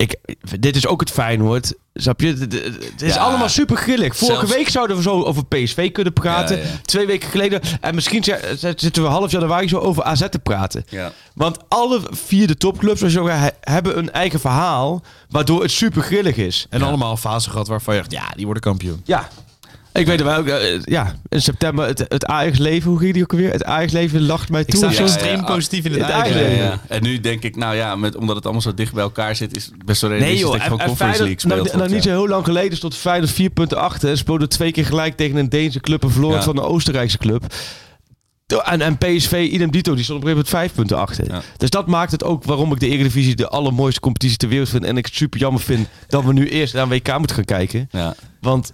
ik, 0.00 0.16
dit 0.60 0.76
is 0.76 0.86
ook 0.86 1.00
het 1.00 1.10
Feyenoord. 1.10 1.74
Snap 1.94 2.20
je? 2.20 2.26
Het- 2.26 3.02
is 3.02 3.14
Ja. 3.14 3.20
allemaal 3.20 3.48
super 3.48 3.76
grillig. 3.76 4.16
Vorige 4.16 4.38
Zelfs- 4.38 4.54
week 4.54 4.68
zouden 4.68 4.96
we 4.96 5.02
zo 5.02 5.22
over 5.22 5.44
PSV 5.46 5.92
kunnen 5.92 6.12
praten. 6.12 6.56
Ja, 6.56 6.62
ja. 6.62 6.68
Twee 6.84 7.06
weken 7.06 7.28
geleden. 7.30 7.60
En 7.80 7.94
misschien 7.94 8.24
zi- 8.24 8.34
zitten 8.76 9.02
we 9.02 9.08
half 9.08 9.30
januari 9.30 9.68
zo 9.68 9.78
over 9.78 10.02
AZ 10.02 10.28
te 10.30 10.38
praten. 10.38 10.84
Ja. 10.88 11.12
Want 11.34 11.58
alle 11.68 12.00
vier 12.10 12.46
de 12.46 12.56
topclubs 12.56 13.00
he- 13.00 13.48
hebben 13.60 13.98
een 13.98 14.12
eigen 14.12 14.40
verhaal. 14.40 15.02
Waardoor 15.28 15.62
het 15.62 15.70
super 15.70 16.02
grillig 16.02 16.36
is. 16.36 16.66
En 16.70 16.82
allemaal 16.82 17.16
fasen 17.16 17.50
gehad 17.52 17.68
waarvan 17.68 17.94
je 17.94 18.00
dacht, 18.00 18.12
ja, 18.12 18.28
die 18.36 18.44
worden 18.44 18.62
kampioen. 18.62 19.00
Ja. 19.04 19.28
Ik 19.92 20.06
weet 20.06 20.18
het 20.18 20.28
wel. 20.28 20.36
ook, 20.38 20.46
eh, 20.46 20.80
ja, 20.84 21.14
in 21.28 21.42
september 21.42 21.86
het, 21.86 21.98
het 22.08 22.24
Ajax-leven. 22.26 22.90
Hoe 22.90 22.98
ging 22.98 23.12
die 23.12 23.22
ook 23.22 23.32
alweer? 23.32 23.52
Het 23.52 23.64
Ajax-leven 23.64 24.22
lacht 24.26 24.50
mij 24.50 24.64
toe. 24.64 24.76
sta 24.76 24.86
of 24.86 24.94
zo. 24.94 25.02
extreem 25.02 25.36
ja. 25.36 25.44
positief 25.44 25.84
in 25.84 25.92
het, 25.92 26.00
Het 26.00 26.10
eigen 26.10 26.40
leven. 26.40 26.56
ja. 26.56 26.80
En 26.88 27.02
nu 27.02 27.20
denk 27.20 27.42
ik, 27.42 27.56
nou 27.56 27.76
ja, 27.76 27.96
met, 27.96 28.16
omdat 28.16 28.34
het 28.34 28.44
allemaal 28.44 28.62
zo 28.62 28.74
dicht 28.74 28.92
bij 28.92 29.02
elkaar 29.02 29.36
zit, 29.36 29.56
is 29.56 29.64
het 29.64 29.84
best 29.84 30.00
wel 30.00 30.10
Nee 30.10 30.18
realistisch 30.18 30.48
joh, 30.48 30.52
dat 30.52 30.62
je 30.62 30.68
gewoon 30.68 30.80
en 30.82 30.86
Conference 30.88 31.22
League 31.22 31.38
Feyenoord, 31.40 31.66
speelt. 31.66 31.78
nou, 31.78 31.88
nou 31.88 32.00
niet 32.00 32.12
zo 32.12 32.18
heel 32.20 32.28
lang 32.28 32.44
geleden 32.44 32.76
stond 32.76 32.96
Feyenoord 32.96 33.32
4 33.32 33.50
punten 33.50 33.78
achter. 33.78 34.08
En 34.10 34.16
speelde 34.16 34.46
twee 34.48 34.72
keer 34.72 34.86
gelijk 34.86 35.16
tegen 35.16 35.36
een 35.36 35.48
Deense 35.48 35.80
club 35.80 36.02
en 36.02 36.10
verloor 36.10 36.32
Ja. 36.32 36.42
van 36.42 36.56
een 36.56 36.64
Oostenrijkse 36.64 37.18
club. 37.18 37.44
En, 38.64 38.80
en 38.80 38.98
PSV, 38.98 39.48
idem 39.50 39.70
dito, 39.70 39.94
die 39.94 40.04
stond 40.04 40.22
op 40.22 40.28
een 40.28 40.30
gegeven 40.30 40.30
moment 40.30 40.48
5 40.48 40.74
punten 40.74 40.98
achter. 40.98 41.24
Ja. 41.28 41.42
Dus 41.56 41.70
dat 41.70 41.86
maakt 41.86 42.12
het 42.12 42.24
ook 42.24 42.44
waarom 42.44 42.72
ik 42.72 42.80
de 42.80 42.88
Eredivisie 42.88 43.36
de 43.36 43.48
allermooiste 43.48 44.00
competitie 44.00 44.36
ter 44.36 44.48
wereld 44.48 44.68
vind. 44.68 44.84
En 44.84 44.96
ik 44.96 45.06
het 45.06 45.14
super 45.14 45.40
jammer 45.40 45.62
vind 45.62 45.88
dat 46.08 46.24
we 46.24 46.32
nu 46.32 46.48
eerst 46.48 46.74
naar 46.74 46.82
een 46.82 46.88
WK 46.88 47.18
moeten 47.18 47.36
gaan 47.36 47.44
kijken. 47.44 47.88
Ja. 47.90 48.14
Want 48.40 48.72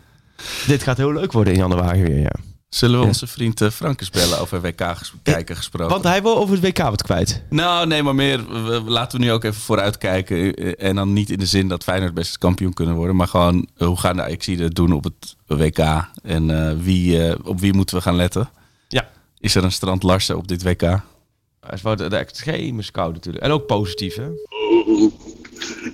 dit 0.66 0.82
gaat 0.82 0.96
heel 0.96 1.12
leuk 1.12 1.32
worden 1.32 1.52
in 1.52 1.58
januari 1.58 2.02
weer, 2.02 2.18
ja. 2.20 2.32
Zullen 2.68 2.96
we 2.96 3.02
Ja. 3.02 3.08
onze 3.08 3.26
vriend 3.26 3.60
eh, 3.60 3.70
Frank 3.70 4.00
eens 4.00 4.10
bellen 4.10 4.38
over 4.40 4.60
WK 4.60 4.80
ges- 4.96 5.12
kijken 5.22 5.56
gesproken? 5.56 5.92
Want 5.92 6.04
hij 6.04 6.22
wil 6.22 6.36
over 6.36 6.54
het 6.54 6.64
WK 6.64 6.78
wat 6.78 7.02
kwijt. 7.02 7.42
Nou, 7.50 7.86
nee, 7.86 8.02
maar 8.02 8.14
meer. 8.14 8.64
we- 8.64 8.82
laten 8.86 9.18
we 9.18 9.24
nu 9.24 9.32
ook 9.32 9.44
even 9.44 9.60
vooruitkijken. 9.60 10.54
eh, 10.54 10.88
En 10.88 10.94
dan 10.96 11.12
niet 11.12 11.30
in 11.30 11.38
de 11.38 11.46
zin 11.46 11.68
dat 11.68 11.82
Feyenoord 11.84 12.14
best 12.14 12.38
kampioen 12.38 12.72
kunnen 12.72 12.94
worden. 12.94 13.16
Maar 13.16 13.28
gewoon, 13.28 13.68
eh, 13.76 13.86
hoe 13.86 13.98
gaan 14.00 14.16
de 14.16 14.22
Ajaxiden 14.22 14.64
het 14.64 14.74
doen 14.74 14.92
op 14.92 15.04
het 15.04 15.36
WK? 15.46 15.78
En 16.22 16.68
eh, 16.68 16.76
wie, 16.78 17.24
eh, 17.28 17.38
op 17.44 17.60
wie 17.60 17.72
moeten 17.74 17.96
we 17.96 18.02
gaan 18.02 18.16
letten? 18.16 18.48
Ja. 18.88 19.08
Is 19.38 19.54
er 19.54 19.64
een 19.64 19.72
Strand 19.72 20.02
Larsen 20.02 20.36
op 20.36 20.48
dit 20.48 20.62
WK? 20.62 20.80
Hij 20.80 21.74
is 21.74 21.82
wel 21.82 21.96
de, 21.96 22.08
de 22.08 22.16
extreme 22.16 22.82
scout 22.82 23.12
natuurlijk. 23.14 23.44
En 23.44 23.50
ook 23.50 23.66
positief, 23.66 24.14
hè? 24.14 24.28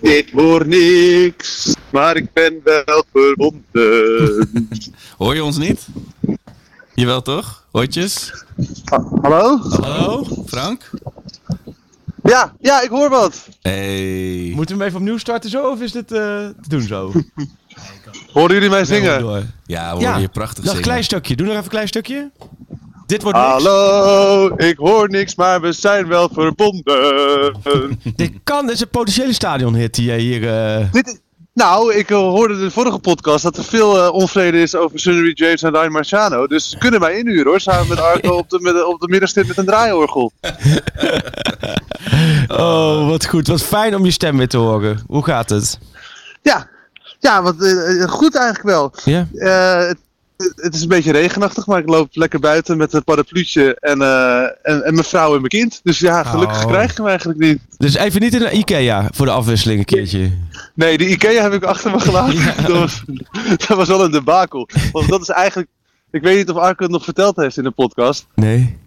Ik 0.00 0.30
hoor 0.32 0.66
niks, 0.66 1.74
maar 1.90 2.16
ik 2.16 2.32
ben 2.32 2.60
wel 2.64 3.04
verbonden. 3.12 4.48
Hoor 5.18 5.34
je 5.34 5.44
ons 5.44 5.58
niet? 5.58 5.86
Jawel 6.94 7.22
toch? 7.22 7.66
Hoortjes? 7.70 8.44
Hallo? 9.22 9.58
Hallo? 9.58 10.26
Frank? 10.46 10.90
Ja, 12.22 12.54
ja, 12.60 12.82
ik 12.82 12.88
hoor 12.88 13.08
wat. 13.10 13.48
Hey. 13.62 14.52
Moeten 14.54 14.76
we 14.76 14.80
hem 14.82 14.88
even 14.90 15.00
opnieuw 15.00 15.18
starten 15.18 15.50
zo? 15.50 15.70
Of 15.70 15.80
is 15.80 15.92
dit 15.92 16.12
eh, 16.12 16.18
te 16.18 16.68
doen 16.68 16.82
zo? 16.82 17.12
Horen 18.32 18.54
jullie 18.54 18.70
mij 18.70 18.84
zingen? 18.84 19.26
Ja, 19.66 19.96
we 19.96 20.02
Ja, 20.02 20.16
je 20.16 20.28
prachtig 20.28 20.56
Nog 20.56 20.64
een 20.64 20.70
zingen. 20.70 20.82
klein 20.82 21.04
stukje. 21.04 21.36
Doe 21.36 21.44
nog 21.46 21.54
even 21.54 21.64
een 21.64 21.70
klein 21.70 21.88
stukje. 21.88 22.30
Dit 23.12 23.22
wordt 23.22 23.38
niks. 23.38 23.50
Hallo, 23.50 24.52
ik 24.56 24.76
hoor 24.76 25.08
niks, 25.08 25.34
maar 25.34 25.60
we 25.60 25.72
zijn 25.72 26.06
wel 26.08 26.28
verbonden. 26.32 27.56
Dit 28.16 28.30
kan, 28.44 28.66
dit 28.66 28.74
is 28.74 28.80
een 28.80 28.88
potentiële 28.88 29.32
stadionhit 29.32 29.94
die 29.94 30.04
jij 30.04 30.18
hier... 30.18 30.48
eh, 30.48 30.92
Dit, 30.92 31.20
nou, 31.54 31.94
ik 31.94 32.10
eh, 32.10 32.16
hoorde 32.16 32.58
de 32.58 32.70
vorige 32.70 32.98
podcast 32.98 33.42
dat 33.42 33.56
er 33.56 33.64
veel 33.64 34.02
eh, 34.04 34.12
onvrede 34.12 34.60
is 34.62 34.74
over 34.74 34.98
Sunny 35.00 35.30
James 35.34 35.62
en 35.62 35.70
Ryan 35.70 35.92
Marciano. 35.92 36.46
Dus 36.46 36.68
ze 36.70 36.78
kunnen 36.78 37.00
mij 37.00 37.18
inhuren 37.18 37.46
hoor, 37.46 37.60
samen 37.60 37.88
met 37.88 38.00
Arco 38.00 38.36
op 38.38 38.50
de, 38.50 38.58
met, 38.60 38.84
op 38.84 39.00
de 39.00 39.08
middenstip 39.08 39.46
met 39.46 39.56
een 39.58 39.66
draaiorgel. 39.66 40.32
Oh, 42.48 43.08
wat 43.08 43.26
goed. 43.26 43.46
Wat 43.46 43.62
fijn 43.62 43.94
om 43.94 44.04
je 44.04 44.10
stem 44.10 44.36
weer 44.36 44.48
te 44.48 44.56
horen. 44.56 45.02
Hoe 45.06 45.24
gaat 45.24 45.50
het? 45.50 45.78
Ja, 46.42 46.68
ja 47.18 47.42
wat, 47.42 47.54
goed 48.08 48.36
eigenlijk 48.36 48.64
wel. 48.64 48.92
Ja? 49.04 49.26
Het 50.56 50.74
is 50.74 50.82
een 50.82 50.88
beetje 50.88 51.12
regenachtig, 51.12 51.66
maar 51.66 51.78
ik 51.78 51.88
loop 51.88 52.08
lekker 52.12 52.40
buiten 52.40 52.76
met 52.76 52.92
een 52.92 53.04
parapluutje 53.04 53.74
en, 53.80 54.02
eh, 54.02 54.42
en, 54.42 54.84
en 54.84 54.92
mijn 54.94 55.04
vrouw 55.04 55.26
en 55.32 55.36
mijn 55.36 55.48
kind. 55.48 55.80
Dus 55.82 55.98
ja, 55.98 56.22
gelukkig 56.22 56.62
Oh. 56.64 56.70
krijg 56.70 56.90
ik 56.90 56.96
hem 56.96 57.06
eigenlijk 57.06 57.38
niet. 57.38 57.58
Dus 57.76 57.94
even 57.94 58.20
niet 58.20 58.34
in 58.34 58.38
de 58.38 58.50
Ikea 58.50 59.08
voor 59.14 59.26
de 59.26 59.32
afwisseling 59.32 59.78
een 59.78 59.84
keertje. 59.84 60.30
Nee, 60.74 60.98
die 60.98 61.08
Ikea 61.08 61.42
heb 61.42 61.52
ik 61.52 61.64
achter 61.64 61.90
me 61.90 62.00
gelaten. 62.00 62.54
Dat, 62.66 62.78
was, 62.78 63.02
dat 63.66 63.76
was 63.76 63.88
wel 63.88 64.04
een 64.04 64.10
debakel. 64.10 64.68
Want 64.92 65.08
dat 65.08 65.20
is 65.20 65.28
eigenlijk... 65.28 65.68
Ik 66.10 66.22
weet 66.22 66.36
niet 66.36 66.50
of 66.50 66.56
Arco 66.56 66.82
het 66.82 66.92
nog 66.92 67.04
verteld 67.04 67.36
heeft 67.36 67.56
in 67.56 67.62
de 67.64 67.70
podcast. 67.70 68.26
Nee. 68.34 68.78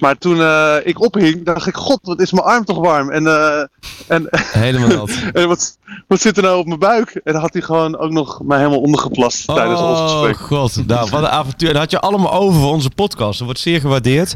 Maar 0.00 0.18
toen 0.18 0.40
eh, 0.40 0.76
ik 0.82 1.00
ophing, 1.00 1.44
dacht 1.44 1.66
ik... 1.66 1.76
God, 1.76 1.98
wat 2.02 2.20
is 2.20 2.32
mijn 2.32 2.46
arm 2.46 2.64
toch 2.64 2.78
warm. 2.78 3.10
En, 3.10 3.26
eh, 3.26 3.62
en, 4.08 4.28
Helemaal 4.66 4.88
dat. 4.88 5.10
en 5.32 5.48
wat, 5.48 5.78
wat 6.06 6.20
zit 6.20 6.36
er 6.36 6.42
nou 6.42 6.58
op 6.58 6.66
mijn 6.66 6.78
buik? 6.78 7.20
En 7.24 7.32
dan 7.32 7.40
had 7.40 7.52
hij 7.52 7.62
gewoon 7.62 7.98
ook 7.98 8.10
nog 8.10 8.42
mij 8.42 8.58
helemaal 8.58 8.80
ondergeplast 8.80 9.46
tijdens 9.46 9.80
ons 9.80 9.98
Oh 10.00 10.10
gesprek. 10.12 10.36
god, 10.36 10.86
nou 10.86 11.10
wat 11.10 11.22
een 11.22 11.28
avontuur. 11.28 11.68
En 11.68 11.74
dat 11.74 11.82
had 11.82 11.90
je 11.90 12.00
allemaal 12.00 12.32
over 12.32 12.60
voor 12.60 12.72
onze 12.72 12.90
podcast. 12.90 13.38
Dat 13.38 13.46
wordt 13.46 13.60
zeer 13.60 13.80
gewaardeerd. 13.80 14.34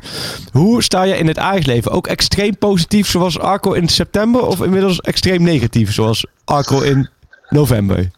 Hoe 0.53 0.83
sta 0.83 1.03
je 1.03 1.19
in 1.19 1.27
het 1.27 1.39
Ajax-leven? 1.39 1.91
Ook 1.91 2.07
extreem 2.07 2.59
positief 2.59 3.09
zoals 3.09 3.39
Arco 3.39 3.73
in 3.73 3.89
september? 3.89 4.47
Of 4.47 4.63
inmiddels 4.63 5.01
extreem 5.01 5.43
negatief 5.43 5.93
zoals 5.93 6.27
Arco 6.45 6.81
in 6.81 7.09
november? 7.49 8.11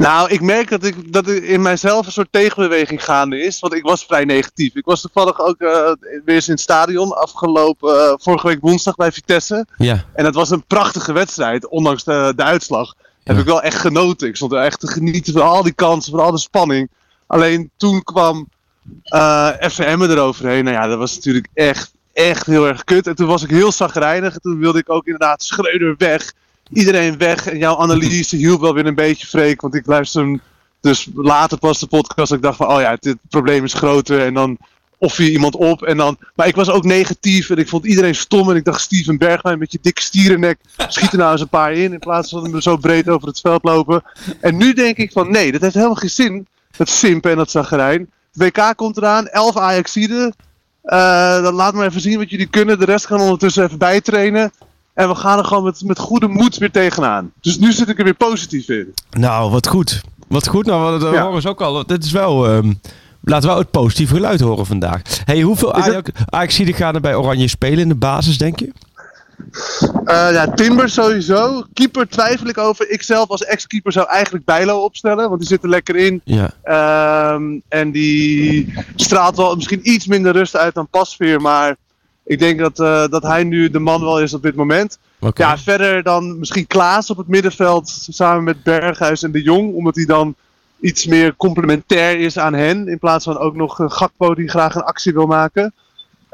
Nou, 0.00 0.30
ik 0.30 0.40
merk 0.40 0.70
dat, 0.70 0.84
ik, 0.84 1.12
dat 1.12 1.26
er 1.26 1.44
in 1.44 1.62
mijzelf 1.62 2.06
een 2.06 2.12
soort 2.12 2.32
tegenbeweging 2.32 3.04
gaande 3.04 3.42
is. 3.42 3.60
Want 3.60 3.74
ik 3.74 3.82
was 3.82 4.04
vrij 4.04 4.24
negatief. 4.24 4.74
Ik 4.74 4.84
was 4.84 5.00
toevallig 5.00 5.40
ook 5.40 5.60
eh, 5.60 5.92
weer 6.24 6.34
eens 6.34 6.46
in 6.46 6.52
het 6.52 6.62
stadion 6.62 7.12
afgelopen 7.12 8.04
eh, 8.04 8.14
vorige 8.16 8.46
week 8.46 8.60
woensdag 8.60 8.94
bij 8.96 9.12
Vitesse. 9.12 9.66
Ja. 9.76 10.04
En 10.14 10.24
het 10.24 10.34
was 10.34 10.50
een 10.50 10.64
prachtige 10.66 11.12
wedstrijd, 11.12 11.68
ondanks 11.68 12.04
de, 12.04 12.32
de 12.36 12.42
uitslag. 12.42 12.94
Heb 13.24 13.38
ik 13.38 13.44
wel 13.44 13.62
echt 13.62 13.76
genoten. 13.76 14.28
Ik 14.28 14.36
stond 14.36 14.52
er 14.52 14.58
echt 14.58 14.80
te 14.80 14.86
genieten 14.86 15.32
van 15.32 15.42
al 15.42 15.62
die 15.62 15.72
kansen, 15.72 16.12
van 16.12 16.20
al 16.20 16.30
de 16.30 16.38
spanning. 16.38 16.90
Alleen 17.26 17.70
toen 17.76 18.02
kwam 18.02 18.48
eh 19.04 19.48
FCM 19.60 20.02
eroverheen. 20.02 20.64
Nou 20.64 20.76
ja, 20.76 20.86
dat 20.86 20.98
was 20.98 21.14
natuurlijk 21.14 21.48
echt, 21.54 21.92
echt 22.12 22.46
heel 22.46 22.66
erg 22.66 22.84
kut. 22.84 23.06
En 23.06 23.14
toen 23.14 23.26
was 23.26 23.42
ik 23.42 23.50
heel 23.50 23.72
zagrijnig. 23.72 24.34
En 24.34 24.40
toen 24.40 24.58
wilde 24.58 24.78
ik 24.78 24.90
ook 24.90 25.04
inderdaad 25.04 25.42
Schreuder 25.42 25.94
weg. 25.98 26.32
Iedereen 26.72 27.18
weg. 27.18 27.46
En 27.46 27.58
jouw 27.58 27.76
analyse 27.76 28.36
hielp 28.36 28.60
wel 28.60 28.74
weer 28.74 28.86
een 28.86 28.94
beetje 28.94 29.26
freak. 29.26 29.60
Want 29.60 29.74
ik 29.74 29.86
luister 29.86 30.22
hem 30.22 30.40
dus 30.80 31.08
later 31.14 31.58
pas 31.58 31.78
de 31.78 31.86
podcast. 31.86 32.32
Ik 32.32 32.42
dacht 32.42 32.56
van, 32.56 32.68
oh 32.68 32.80
ja, 32.80 32.96
dit 33.00 33.16
probleem 33.28 33.64
is 33.64 33.74
groter. 33.74 34.20
En 34.24 34.34
dan 34.34 34.58
offer 34.98 35.24
je 35.24 35.30
iemand 35.30 35.56
op. 35.56 35.82
En 35.82 35.96
dan, 35.96 36.16
maar 36.34 36.46
ik 36.46 36.54
was 36.54 36.70
ook 36.70 36.84
negatief. 36.84 37.50
En 37.50 37.56
ik 37.56 37.68
vond 37.68 37.86
iedereen 37.86 38.14
stom. 38.14 38.50
En 38.50 38.56
ik 38.56 38.64
dacht, 38.64 38.80
Steven 38.80 39.18
Bergwijn 39.18 39.58
met 39.58 39.72
je 39.72 39.78
dikke 39.82 40.02
stierennek. 40.02 40.58
Schiet 40.88 41.12
er 41.12 41.18
nou 41.18 41.32
eens 41.32 41.40
een 41.40 41.48
paar 41.48 41.72
in. 41.72 41.92
In 41.92 41.98
plaats 41.98 42.30
van 42.30 42.44
hem 42.44 42.60
zo 42.60 42.76
breed 42.76 43.08
over 43.08 43.28
het 43.28 43.40
veld 43.40 43.64
lopen. 43.64 44.02
En 44.40 44.56
nu 44.56 44.72
denk 44.72 44.96
ik 44.96 45.12
van, 45.12 45.30
nee, 45.30 45.52
dat 45.52 45.60
heeft 45.60 45.74
helemaal 45.74 45.94
geen 45.94 46.10
zin. 46.10 46.46
Dat 46.76 46.88
simpen 46.88 47.30
en 47.30 47.36
dat 47.36 47.50
zagrijn. 47.50 48.10
WK 48.32 48.72
komt 48.76 48.96
eraan. 48.96 49.26
11 49.26 49.56
Ajaxiden. 49.56 50.34
Eh 50.82 51.42
dan 51.42 51.54
laat 51.54 51.74
maar 51.74 51.86
even 51.86 52.00
zien 52.00 52.18
wat 52.18 52.30
jullie 52.30 52.46
kunnen. 52.46 52.78
De 52.78 52.84
rest 52.84 53.06
gaan 53.06 53.20
ondertussen 53.20 53.64
even 53.64 53.78
bijtrainen. 53.78 54.52
En 55.00 55.08
we 55.08 55.14
gaan 55.14 55.38
er 55.38 55.44
gewoon 55.44 55.64
met, 55.64 55.82
met 55.84 55.98
goede 55.98 56.28
moed 56.28 56.56
weer 56.56 56.70
tegenaan. 56.70 57.32
Dus 57.40 57.58
nu 57.58 57.72
zit 57.72 57.88
ik 57.88 57.98
er 57.98 58.04
weer 58.04 58.14
positief 58.14 58.68
in. 58.68 58.94
Nou, 59.10 59.50
wat 59.50 59.66
goed. 59.68 60.00
Wat 60.28 60.48
goed. 60.48 60.66
Nou, 60.66 60.98
we 61.00 61.06
Ja. 61.10 61.22
horen 61.22 61.42
ze 61.42 61.48
ook 61.48 61.60
al. 61.60 61.86
Dit 61.86 62.04
is 62.04 62.10
wel... 62.12 62.46
ehm, 62.48 62.72
laten 63.22 63.48
we 63.50 63.54
het 63.56 63.70
positieve 63.70 64.14
geluid 64.14 64.40
horen 64.40 64.66
vandaag. 64.66 65.00
Hey, 65.24 65.40
hoeveel 65.40 65.74
Ajaxiden 66.28 66.74
gaan 66.74 66.94
er 66.94 67.00
bij 67.00 67.14
Oranje 67.14 67.48
spelen 67.48 67.78
in 67.78 67.88
de 67.88 67.94
basis, 67.94 68.38
denk 68.38 68.58
je? 68.58 68.72
Eh, 70.04 70.32
ja, 70.32 70.46
Timber 70.50 70.88
sowieso. 70.88 71.64
Keeper 71.74 72.08
twijfel 72.08 72.46
ik 72.46 72.58
over. 72.58 72.90
Ik 72.90 73.02
zelf 73.02 73.28
als 73.28 73.44
ex-keeper 73.44 73.92
zou 73.92 74.08
eigenlijk 74.08 74.44
Bijlo 74.44 74.78
opstellen. 74.84 75.28
Want 75.28 75.40
die 75.40 75.48
zit 75.48 75.62
er 75.62 75.68
lekker 75.68 75.96
in. 75.96 76.20
Ja. 76.24 76.50
Ehm, 76.62 77.42
en 77.68 77.90
die 77.90 78.72
straalt 78.96 79.36
wel 79.36 79.54
misschien 79.56 79.80
iets 79.90 80.06
minder 80.06 80.32
rust 80.32 80.56
uit 80.56 80.74
dan 80.74 80.88
Pasveer. 80.88 81.40
Maar 81.40 81.76
ik 82.30 82.38
denk 82.38 82.58
dat, 82.58 82.80
eh, 82.80 83.08
dat 83.08 83.22
hij 83.22 83.44
nu 83.44 83.70
de 83.70 83.78
man 83.78 84.00
wel 84.00 84.20
is 84.20 84.34
op 84.34 84.42
dit 84.42 84.54
moment. 84.54 84.98
Ja, 85.34 85.58
verder 85.58 86.02
dan 86.02 86.38
misschien 86.38 86.66
Klaas 86.66 87.10
op 87.10 87.16
het 87.16 87.28
middenveld 87.28 88.06
samen 88.08 88.44
met 88.44 88.62
Berghuis 88.62 89.22
en 89.22 89.32
De 89.32 89.42
Jong. 89.42 89.74
Omdat 89.74 89.94
hij 89.94 90.04
dan 90.04 90.34
iets 90.80 91.06
meer 91.06 91.36
complementair 91.36 92.20
is 92.20 92.38
aan 92.38 92.54
hen. 92.54 92.88
In 92.88 92.98
plaats 92.98 93.24
van 93.24 93.38
ook 93.38 93.54
nog 93.54 93.78
een 93.78 93.92
Gakpo 93.92 94.34
die 94.34 94.48
graag 94.48 94.74
een 94.74 94.82
actie 94.82 95.12
wil 95.12 95.26
maken. 95.26 95.72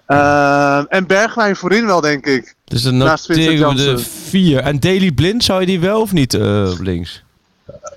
Ehm, 0.07 0.84
en 0.88 1.07
Bergwijn 1.07 1.57
voorin 1.57 1.86
wel, 1.86 2.01
denk 2.01 2.26
ik. 2.26 2.55
Dus 2.64 2.82
dan 2.82 2.97
noteren 2.97 3.68
we 3.68 3.74
de 3.74 3.99
vier. 3.99 4.61
En 4.61 4.80
Daily 4.80 5.12
Blind, 5.12 5.44
zou 5.44 5.61
je 5.61 5.66
die 5.66 5.80
wel 5.80 6.01
of 6.01 6.12
niet 6.12 6.34
eh, 6.34 6.70
op 6.72 6.80
links? 6.80 7.22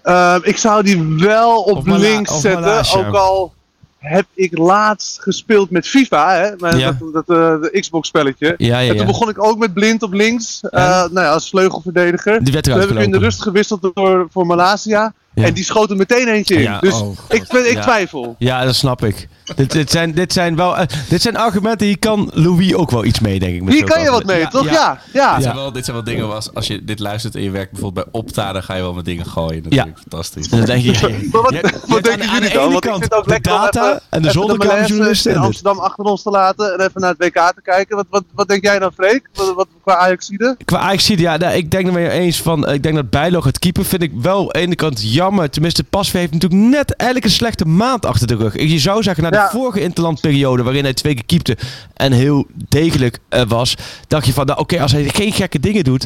Ehm, 0.04 0.40
ik 0.44 0.58
zou 0.58 0.84
die 0.84 1.16
wel 1.18 1.62
op 1.62 1.88
links 1.88 2.42
zetten. 2.42 2.98
Ook 2.98 3.16
al 3.16 3.54
heb 4.00 4.26
ik 4.34 4.58
laatst 4.58 5.22
gespeeld 5.22 5.70
met 5.70 5.88
FIFA, 5.88 6.36
hè, 6.36 6.52
met 6.58 6.80
Ja. 6.80 6.98
dat, 7.00 7.14
dat, 7.14 7.38
eh, 7.38 7.62
de 7.62 7.80
Xbox 7.80 8.08
spelletje. 8.08 8.54
Ja, 8.58 8.80
ja, 8.80 8.92
En 8.92 8.98
toen 8.98 9.06
begon 9.06 9.30
ik 9.30 9.44
ook 9.44 9.58
met 9.58 9.74
blind 9.74 10.04
op 10.04 10.14
links, 10.14 10.62
eh, 10.62 10.82
nou 10.82 11.20
ja, 11.20 11.32
als 11.32 11.50
vleugelverdediger. 11.50 12.44
Die 12.44 12.54
werd 12.54 12.66
Toen 12.66 12.80
heb 12.80 12.90
ik 12.90 13.00
in 13.00 13.12
de 13.12 13.18
rust 13.18 13.42
gewisseld 13.42 13.92
door, 13.94 14.28
voor 14.32 14.46
Malasia. 14.46 15.14
Ja. 15.40 15.46
En 15.46 15.54
die 15.54 15.64
schoot 15.64 15.90
er 15.90 15.96
meteen 15.96 16.28
eentje 16.28 16.56
in. 16.56 16.62
Ja, 16.62 16.80
dus 16.80 16.94
oh, 16.94 17.18
ik, 17.30 17.44
ik 17.54 17.74
Ja. 17.74 17.82
twijfel. 17.82 18.36
Ja, 18.40 18.66
dat 18.66 18.76
snap 18.76 19.04
ik. 19.04 19.28
dit, 19.56 19.72
dit, 19.72 19.92
zijn, 19.92 20.14
dit, 20.14 20.34
zijn 20.34 20.56
wel, 20.56 20.78
eh, 20.78 20.86
dit 21.10 21.22
zijn 21.22 21.38
argumenten, 21.38 21.88
hier 21.88 22.00
kan 22.00 22.32
Louis 22.34 22.74
ook 22.74 22.92
wel 22.92 23.06
iets 23.06 23.20
mee, 23.20 23.40
denk 23.40 23.54
ik. 23.56 23.64
met 23.64 23.74
Hier 23.74 23.84
kan 23.84 24.02
je 24.02 24.10
wat 24.12 24.26
mee, 24.26 24.48
toch? 24.48 24.64
Ja, 24.70 25.00
ja. 25.14 25.34
Dit, 25.36 25.44
zijn 25.44 25.56
wel, 25.56 25.72
dit 25.72 25.84
zijn 25.86 25.96
wel 25.96 26.06
dingen 26.06 26.34
als, 26.34 26.54
als 26.54 26.68
je 26.68 26.84
dit 26.84 27.00
luistert 27.00 27.36
en 27.36 27.42
je 27.44 27.50
werkt 27.52 27.72
bijvoorbeeld 27.72 28.06
bij 28.12 28.22
Opta, 28.22 28.52
dan 28.54 28.64
ga 28.64 28.76
je 28.76 28.82
wel 28.82 28.94
met 28.94 29.06
dingen 29.06 29.26
gooien. 29.26 29.64
Natuurlijk. 29.64 29.98
Fantastisch. 30.00 30.48
Dan 30.48 30.66
denk 30.66 30.84
je, 30.84 30.92
ja, 31.00 31.08
Maar 31.32 31.42
wat, 31.42 31.52
Je- 31.52 31.58
je 31.58 31.80
wat 31.88 32.04
denken 32.04 32.30
jullie 32.30 32.50
de 32.50 32.54
dan? 32.54 32.72
Want 32.72 32.86
ik 32.86 32.90
kant 32.92 33.04
het 33.04 33.14
ook 33.14 33.28
de 33.28 33.40
data 33.42 33.86
even- 33.88 34.02
en 34.10 34.22
de 34.22 34.28
even 34.28 34.32
zonnekant 34.42 34.64
Malaise 34.70 34.88
journalisten. 34.94 35.32
in 35.32 35.38
Amsterdam 35.38 35.80
achter 35.80 36.04
ons 36.06 36.24
te 36.24 36.30
laten 36.30 36.74
en 36.74 36.80
even 36.88 37.02
naar 37.02 37.14
het 37.18 37.24
WK 37.26 37.34
te 37.56 37.62
kijken. 37.64 37.96
Wat, 37.96 38.06
wat, 38.10 38.24
wat 38.34 38.48
denk 38.48 38.64
jij 38.64 38.80
dan, 38.80 38.92
Freek? 38.94 39.30
Wat, 39.34 39.54
wat 39.56 39.68
qua 39.84 39.96
Ajaxide? 39.96 40.58
Qua 40.66 40.78
Ajax 40.78 41.06
zie 41.06 41.16
je, 41.18 41.22
ja, 41.24 41.38
nou, 41.38 41.54
ik 41.54 41.72
denk 41.72 41.88
er 41.88 41.94
mee 41.94 42.10
eens 42.10 42.42
van. 42.42 42.66
eh, 42.66 42.74
Ik 42.74 42.84
denk 42.84 42.96
dat 42.96 43.10
Bijlo 43.10 43.42
het 43.44 43.60
keeper 43.60 43.86
vind 43.86 44.02
ik 44.02 44.12
wel 44.22 44.40
aan 44.42 44.48
de 44.48 44.60
ene 44.60 44.76
kant 44.76 45.14
jammer. 45.14 45.28
Tenminste, 45.50 45.84
Pasveer 45.84 46.20
heeft 46.20 46.34
natuurlijk 46.34 46.62
net 46.62 46.96
eigenlijk 46.96 47.30
een 47.32 47.38
slechte 47.38 47.66
maand 47.66 48.06
achter 48.06 48.28
de 48.28 48.36
rug. 48.36 48.62
Je 48.62 48.80
zou 48.80 49.04
zeggen, 49.04 49.24
na 49.24 49.30
de 49.30 49.36
Ja. 49.36 49.50
vorige 49.50 49.82
interlandperiode, 49.82 50.64
waarin 50.64 50.84
hij 50.84 50.94
twee 50.94 51.14
keer 51.14 51.26
keepte 51.26 51.58
en 51.94 52.12
heel 52.12 52.48
degelijk 52.70 53.18
eh, 53.30 53.42
was, 53.48 53.76
dacht 54.08 54.26
je 54.26 54.34
van, 54.34 54.46
nou, 54.46 54.60
oké, 54.60 54.82
als 54.82 54.92
hij 54.92 55.04
geen 55.10 55.32
gekke 55.34 55.60
dingen 55.60 55.84
doet. 55.84 56.06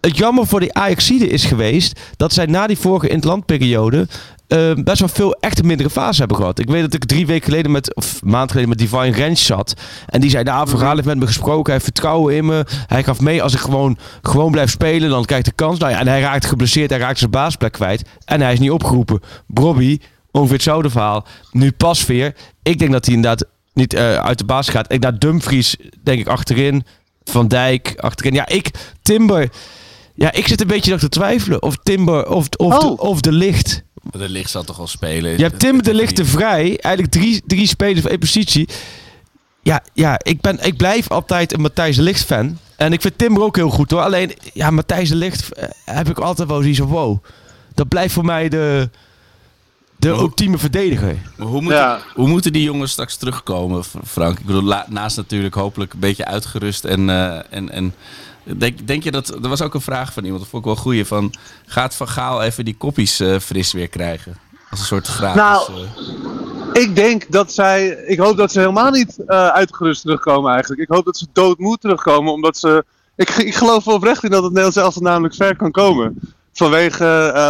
Het 0.00 0.16
jammer 0.16 0.46
voor 0.46 0.60
die 0.60 0.74
Ajaxide 0.74 1.28
is 1.28 1.44
geweest 1.44 2.00
dat 2.16 2.32
zij 2.32 2.46
na 2.46 2.66
die 2.66 2.78
vorige 2.78 3.08
interlandperiode 3.08 4.08
eh, 4.48 4.72
best 4.84 4.98
wel 4.98 5.08
veel 5.08 5.34
echte 5.40 5.62
mindere 5.62 5.90
fases 5.90 6.18
hebben 6.18 6.36
gehad. 6.36 6.58
Ik 6.58 6.68
weet 6.68 6.82
dat 6.82 6.94
ik 6.94 7.04
drie 7.04 7.26
weken 7.26 7.44
geleden 7.44 7.70
met, 7.70 7.94
of 7.94 8.22
maand 8.22 8.50
geleden 8.50 8.68
met 8.68 8.78
Divine 8.78 9.16
Ranch 9.16 9.38
zat. 9.38 9.74
En 10.06 10.20
die 10.20 10.30
zei, 10.30 10.44
nou, 10.44 10.68
Van 10.68 10.78
Gaal 10.78 10.94
heeft 10.94 11.06
met 11.06 11.18
me 11.18 11.26
gesproken. 11.26 11.64
Hij 11.64 11.72
heeft 11.72 11.84
vertrouwen 11.84 12.34
in 12.34 12.44
me. 12.46 12.64
Hij 12.86 13.04
gaf 13.04 13.20
mee, 13.20 13.42
als 13.42 13.52
ik 13.54 13.60
gewoon, 13.60 13.98
gewoon 14.22 14.50
blijf 14.50 14.70
spelen, 14.70 15.10
dan 15.10 15.24
krijg 15.24 15.40
ik 15.40 15.46
de 15.46 15.64
kans. 15.64 15.78
Nou 15.78 15.92
ja, 15.92 15.98
en 15.98 16.08
hij 16.08 16.20
raakt 16.20 16.46
geblesseerd, 16.46 16.90
hij 16.90 16.98
raakt 16.98 17.18
zijn 17.18 17.30
baasplek 17.30 17.72
kwijt. 17.72 18.08
En 18.24 18.40
hij 18.40 18.52
is 18.52 18.58
niet 18.58 18.70
opgeroepen. 18.70 19.20
Bobby, 19.46 19.98
ongeveer 20.30 20.54
hetzelfde 20.54 20.90
verhaal. 20.90 21.26
Nu 21.50 21.72
Pasveer. 21.72 22.34
Ik 22.62 22.78
denk 22.78 22.92
dat 22.92 23.04
hij 23.06 23.14
inderdaad 23.14 23.48
niet 23.72 23.94
eh, 23.94 24.14
uit 24.16 24.38
de 24.38 24.44
baas 24.44 24.68
gaat. 24.68 24.92
Ik 24.92 25.00
naar 25.00 25.18
Dumfries, 25.18 25.76
denk 26.02 26.20
ik, 26.20 26.26
achterin. 26.26 26.84
Van 27.24 27.48
Dijk, 27.48 27.94
achterin. 27.96 28.34
Ja, 28.34 28.48
ik, 28.48 28.70
Timber... 29.02 29.48
Ja, 30.18 30.32
ik 30.32 30.48
zit 30.48 30.60
een 30.60 30.66
beetje 30.66 30.90
nog 30.90 31.00
te 31.00 31.08
twijfelen 31.08 31.62
of 31.62 31.76
Timber 31.82 32.28
of, 32.28 32.48
of, 32.56 32.78
de, 32.78 32.86
Oh. 32.86 33.00
of 33.00 33.20
de 33.20 33.32
licht. 33.32 33.82
De 34.10 34.28
licht 34.28 34.50
zal 34.50 34.64
toch 34.64 34.76
wel 34.76 34.86
spelen. 34.86 35.36
Je 35.36 35.42
hebt 35.42 35.58
Timber 35.58 35.82
de 35.84 35.94
licht 35.94 36.16
te 36.16 36.24
vrij. 36.24 36.78
Eigenlijk 36.80 37.14
drie, 37.14 37.42
drie 37.46 37.66
spelers 37.66 38.04
op 38.04 38.10
één 38.10 38.18
positie. 38.18 38.68
Ja, 39.62 39.82
ja 39.92 40.18
ik, 40.22 40.40
ben, 40.40 40.58
ik 40.66 40.76
blijf 40.76 41.10
altijd 41.10 41.52
een 41.52 41.60
Matthijs 41.60 41.96
de 41.96 42.02
Licht 42.02 42.24
fan. 42.24 42.58
En 42.76 42.92
ik 42.92 43.00
vind 43.00 43.18
Timber 43.18 43.42
ook 43.42 43.56
heel 43.56 43.70
goed 43.70 43.90
hoor. 43.90 44.00
Alleen, 44.02 44.32
ja, 44.52 44.70
Matthijs 44.70 45.08
de 45.08 45.14
Licht 45.14 45.52
eh, 45.52 45.68
heb 45.84 46.08
ik 46.08 46.18
altijd 46.18 46.48
wel 46.48 46.60
zoiets 46.60 46.78
van 46.78 46.86
wow. 46.88 47.24
Dat 47.74 47.88
blijft 47.88 48.14
voor 48.14 48.24
mij 48.24 48.48
de, 48.48 48.90
de 49.96 50.08
hoe- 50.08 50.20
ultieme 50.20 50.58
verdediger. 50.58 51.16
Maar 51.36 51.46
hoe, 51.46 51.64
Ja. 51.64 52.00
hoe 52.14 52.28
moeten 52.28 52.52
die 52.52 52.62
jongens 52.62 52.92
straks 52.92 53.16
terugkomen, 53.16 53.84
Frank? 54.06 54.38
Ik 54.38 54.44
bedoel, 54.46 54.74
naast 54.88 55.16
natuurlijk 55.16 55.54
hopelijk 55.54 55.92
een 55.92 56.00
beetje 56.00 56.24
uitgerust. 56.24 56.84
En, 56.84 57.10
eh, 57.10 57.38
en, 57.50 57.70
en 57.70 57.94
denk, 58.54 58.86
denk 58.86 59.02
je 59.02 59.10
dat... 59.10 59.28
Er 59.28 59.48
was 59.48 59.62
ook 59.62 59.74
een 59.74 59.80
vraag 59.80 60.12
van 60.12 60.22
iemand, 60.22 60.42
dat 60.42 60.50
vond 60.50 60.64
ik 60.64 60.68
wel 60.74 60.82
goeie. 60.82 61.04
Van, 61.04 61.34
gaat 61.66 61.94
Van 61.94 62.08
Gaal 62.08 62.42
even 62.42 62.64
die 62.64 62.76
koppies 62.76 63.20
eh, 63.20 63.38
fris 63.38 63.72
weer 63.72 63.88
krijgen? 63.88 64.36
Als 64.70 64.80
een 64.80 64.86
soort 64.86 65.08
vraag. 65.08 65.34
Nou, 65.34 65.70
eh, 66.72 66.82
Ik 66.82 66.96
denk 66.96 67.32
dat 67.32 67.52
zij. 67.52 67.86
Ik 67.88 68.18
hoop 68.18 68.36
dat 68.36 68.52
ze 68.52 68.58
helemaal 68.58 68.90
niet 68.90 69.18
eh, 69.26 69.48
uitgerust 69.48 70.02
terugkomen 70.02 70.52
eigenlijk. 70.52 70.82
Ik 70.82 70.94
hoop 70.94 71.04
dat 71.04 71.16
ze 71.16 71.26
doodmoe 71.32 71.76
terugkomen. 71.76 72.32
Omdat 72.32 72.58
ze. 72.58 72.84
Ik, 73.16 73.30
ik 73.30 73.54
geloof 73.54 73.84
wel 73.84 73.94
oprecht 73.94 74.24
in 74.24 74.30
dat 74.30 74.42
het 74.42 74.48
Nederlands 74.48 74.76
elftal 74.76 75.02
namelijk 75.02 75.34
ver 75.34 75.56
kan 75.56 75.70
komen. 75.70 76.20
Vanwege 76.52 77.04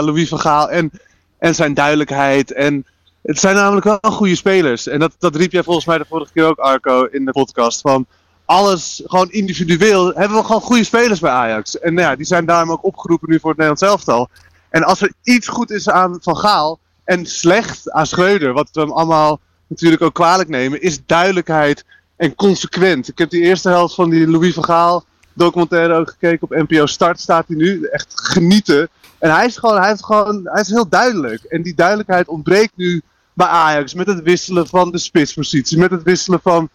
Louis 0.04 0.28
van 0.28 0.40
Gaal 0.40 0.70
en, 0.70 0.90
en 1.38 1.54
zijn 1.54 1.74
duidelijkheid. 1.74 2.52
En 2.52 2.86
het 3.22 3.38
zijn 3.38 3.54
namelijk 3.54 3.84
wel 3.84 4.12
goede 4.12 4.36
spelers. 4.36 4.86
En 4.86 4.98
dat, 4.98 5.14
dat 5.18 5.36
riep 5.36 5.52
jij 5.52 5.62
volgens 5.62 5.86
mij 5.86 5.98
de 5.98 6.04
vorige 6.08 6.32
keer 6.32 6.44
ook, 6.44 6.58
Arco, 6.58 7.04
in 7.04 7.24
de 7.24 7.32
podcast. 7.32 7.80
Van 7.80 8.06
alles 8.46 9.02
gewoon 9.04 9.30
individueel. 9.30 10.12
Hebben 10.14 10.38
we 10.38 10.44
gewoon 10.44 10.60
goede 10.60 10.84
spelers 10.84 11.20
bij 11.20 11.30
Ajax. 11.30 11.78
En 11.78 11.94
nou 11.94 12.08
ja, 12.08 12.16
die 12.16 12.26
zijn 12.26 12.46
daarom 12.46 12.70
ook 12.70 12.84
opgeroepen 12.84 13.30
nu 13.30 13.40
voor 13.40 13.50
het 13.50 13.58
Nederlands 13.58 13.92
elftal. 13.92 14.28
En 14.70 14.82
als 14.84 15.00
er 15.00 15.12
iets 15.22 15.48
goed 15.48 15.70
is 15.70 15.88
aan 15.88 16.18
Van 16.20 16.36
Gaal. 16.36 16.78
En 17.04 17.26
slecht 17.26 17.90
aan 17.90 18.06
Schreuder, 18.06 18.52
wat 18.52 18.68
we 18.72 18.80
hem 18.80 18.90
allemaal 18.90 19.40
natuurlijk 19.66 20.02
ook 20.02 20.14
kwalijk 20.14 20.48
nemen, 20.48 20.82
is 20.82 21.06
duidelijkheid 21.06 21.84
en 22.16 22.34
consequent. 22.34 23.08
Ik 23.08 23.18
heb 23.18 23.30
die 23.30 23.42
eerste 23.42 23.68
helft 23.68 23.94
van 23.94 24.10
die 24.10 24.28
Louis 24.28 24.54
van 24.54 24.64
Gaal 24.64 25.04
documentaire 25.36 25.94
ook 25.94 26.10
gekeken 26.10 26.42
op 26.42 26.68
NPO 26.68 26.86
Start, 26.86 27.20
staat 27.20 27.44
hij 27.46 27.56
nu. 27.56 27.84
Echt 27.84 28.12
genieten. 28.14 28.88
En 29.18 29.34
hij 29.34 29.46
is 29.46 29.56
gewoon, 29.56 29.78
hij 29.78 29.88
heeft 29.88 30.04
gewoon, 30.04 30.40
hij 30.44 30.60
is 30.60 30.68
heel 30.68 30.88
duidelijk. 30.88 31.42
En 31.42 31.62
die 31.62 31.74
duidelijkheid 31.74 32.28
ontbreekt 32.28 32.72
nu 32.76 33.02
bij 33.32 33.46
Ajax 33.46 33.94
met 33.94 34.06
het 34.06 34.22
wisselen 34.22 34.66
van 34.66 34.90
de 34.90 34.98
spitspositie, 34.98 35.78
met 35.78 35.90
het 35.90 36.02
wisselen 36.02 36.40
van, 36.42 36.68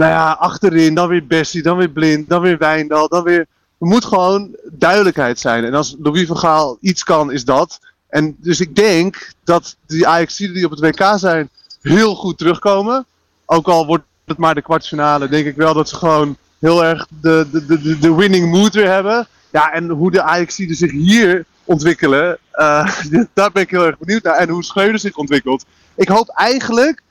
nou 0.00 0.12
ja, 0.12 0.30
achterin, 0.32 0.94
dan 0.94 1.08
weer 1.08 1.26
Bessie, 1.26 1.62
dan 1.62 1.76
weer 1.76 1.88
Blind, 1.90 2.28
dan 2.28 2.42
weer 2.42 2.58
Wijndal, 2.58 3.08
dan 3.08 3.22
weer... 3.22 3.46
Er 3.78 3.86
moet 3.86 4.04
gewoon 4.04 4.56
duidelijkheid 4.72 5.38
zijn. 5.38 5.64
En 5.64 5.74
als 5.74 5.96
Louis 6.02 6.26
van 6.26 6.36
Gaal 6.36 6.78
iets 6.80 7.04
kan, 7.04 7.32
is 7.32 7.44
dat. 7.44 7.78
En 8.08 8.36
dus 8.38 8.60
ik 8.60 8.76
denk 8.76 9.32
dat 9.44 9.76
die 9.86 10.06
ajax 10.06 10.36
die 10.36 10.64
op 10.64 10.70
het 10.70 10.80
WK 10.80 11.12
zijn 11.16 11.48
heel 11.82 12.14
goed 12.14 12.38
terugkomen. 12.38 13.06
Ook 13.46 13.66
al 13.68 13.86
wordt 13.86 14.04
het 14.24 14.38
maar 14.38 14.54
de 14.54 14.62
kwartfinale, 14.62 15.28
denk 15.28 15.46
ik 15.46 15.56
wel 15.56 15.74
dat 15.74 15.88
ze 15.88 15.96
gewoon 15.96 16.36
heel 16.58 16.84
erg 16.84 17.06
de, 17.20 17.46
de, 17.52 17.66
de, 17.66 17.98
de- 17.98 18.14
winning 18.14 18.50
mood 18.50 18.74
weer 18.74 18.90
hebben. 18.90 19.26
Ja, 19.50 19.72
en 19.72 19.88
hoe 19.88 20.10
de 20.10 20.22
ajax 20.22 20.54
zich 20.54 20.90
hier 20.90 21.44
ontwikkelen, 21.64 22.38
eh, 22.50 22.94
daar 23.34 23.52
ben 23.52 23.62
ik 23.62 23.70
heel 23.70 23.86
erg 23.86 23.98
benieuwd 23.98 24.22
naar. 24.22 24.36
En 24.36 24.48
hoe 24.48 24.64
Schreuder 24.64 25.00
zich 25.00 25.16
ontwikkelt. 25.16 25.64
Ik 25.94 26.08
hoop 26.08 26.28
eigenlijk 26.28 27.02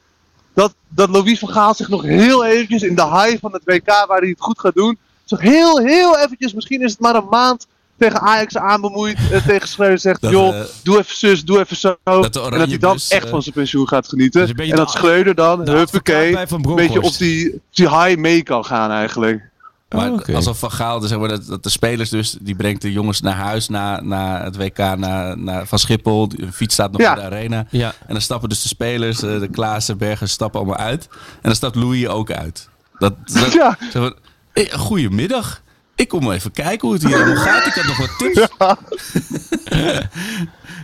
dat, 0.54 0.74
dat 0.90 1.10
Louis 1.10 1.40
van 1.40 1.50
Gaal 1.50 1.74
zich 1.74 1.90
nog 1.90 2.04
heel 2.04 2.46
eventjes 2.46 2.82
in 2.82 2.96
de 2.96 3.06
high 3.06 3.38
van 3.42 3.54
het 3.54 3.62
WK, 3.66 3.86
waar 4.08 4.20
hij 4.20 4.30
het 4.30 4.42
goed 4.42 4.60
gaat 4.60 4.76
doen, 4.76 4.98
zich 5.26 5.40
heel, 5.40 5.80
heel 5.80 6.18
eventjes, 6.18 6.54
misschien 6.54 6.82
is 6.82 6.92
het 6.92 7.00
maar 7.00 7.16
een 7.16 7.28
maand, 7.30 7.68
tegen 7.98 8.22
Ajax 8.22 8.58
aanbemoeit, 8.58 9.18
eh, 9.32 9.46
tegen 9.46 9.68
Schreuder 9.68 10.00
zegt, 10.00 10.22
Dat, 10.22 10.32
joh, 10.32 10.60
eh, 10.60 10.66
doe 10.84 10.98
even 10.98 11.16
zus, 11.16 11.46
doe 11.46 11.60
even 11.60 11.76
zo. 11.78 11.96
en 12.04 12.22
dat 12.22 12.34
hij 12.52 12.78
dan 12.78 12.94
bus, 12.94 13.10
echt 13.10 13.24
eh, 13.26 13.30
van 13.30 13.42
zijn 13.42 13.56
pensioen 13.56 13.88
gaat 13.88 14.08
genieten. 14.08 14.42
Dus 14.56 14.70
en 14.70 14.76
dat 14.76 14.92
de- 14.92 14.98
Schreuder 14.98 15.36
dan, 15.36 15.70
huppakee, 15.70 16.38
een 16.38 16.76
beetje 16.76 17.02
op 17.02 17.18
die, 17.18 17.62
die 17.72 17.90
high 17.90 18.18
mee 18.18 18.44
kan 18.44 18.66
gaan 18.66 18.92
eigenlijk. 18.92 19.49
Maar 19.90 20.12
Oh, 20.12 20.36
alsof 20.36 20.60
Van 20.60 20.72
Gaal, 20.72 21.00
dus 21.00 21.10
zeg 21.10 21.20
maar, 21.20 21.30
dat, 21.30 21.46
dat 21.46 21.64
de 21.64 21.70
spelers 21.70 22.10
dus, 22.10 22.38
die 22.42 22.56
brengt 22.56 22.82
de 22.82 22.92
jongens 22.92 23.22
naar 23.22 23.36
huis 23.36 23.68
na, 23.70 24.02
na 24.02 24.44
het 24.44 24.56
WK 24.58 24.78
naar, 24.78 25.38
naar, 25.38 25.68
van 25.68 25.80
Schiphol. 25.80 26.28
De 26.28 26.52
fiets 26.52 26.74
staat 26.74 26.92
nog 26.92 27.02
Ja. 27.02 27.10
in 27.10 27.16
de 27.20 27.22
arena. 27.36 27.66
Ja. 27.70 27.88
En 28.00 28.14
dan 28.14 28.22
stappen 28.22 28.50
dus 28.50 28.62
de 28.62 28.68
spelers, 28.68 29.22
eh, 29.24 29.40
de 29.40 29.48
Klaassen, 29.48 29.98
Bergers, 29.98 30.32
stappen 30.32 30.60
allemaal 30.60 30.78
uit. 30.78 31.08
En 31.12 31.18
dan 31.42 31.56
stapt 31.56 31.76
Louis 31.76 32.08
ook 32.08 32.32
uit. 32.32 32.70
Dat, 32.98 33.14
dat, 33.26 33.54
Ja. 33.62 33.78
zeg 33.92 34.02
maar, 34.02 34.14
eh, 34.54 34.74
goedemiddag. 34.74 35.62
Ik 36.00 36.08
kom 36.08 36.32
even 36.32 36.52
kijken 36.52 36.88
hoe 36.88 36.94
het 36.98 37.06
hier 37.08 37.16
allemaal 37.16 37.36
gaat. 37.44 37.66
Ik 37.66 37.74
had 37.74 37.86
nog 37.86 37.98
wat 37.98 38.18
tips. 38.18 38.48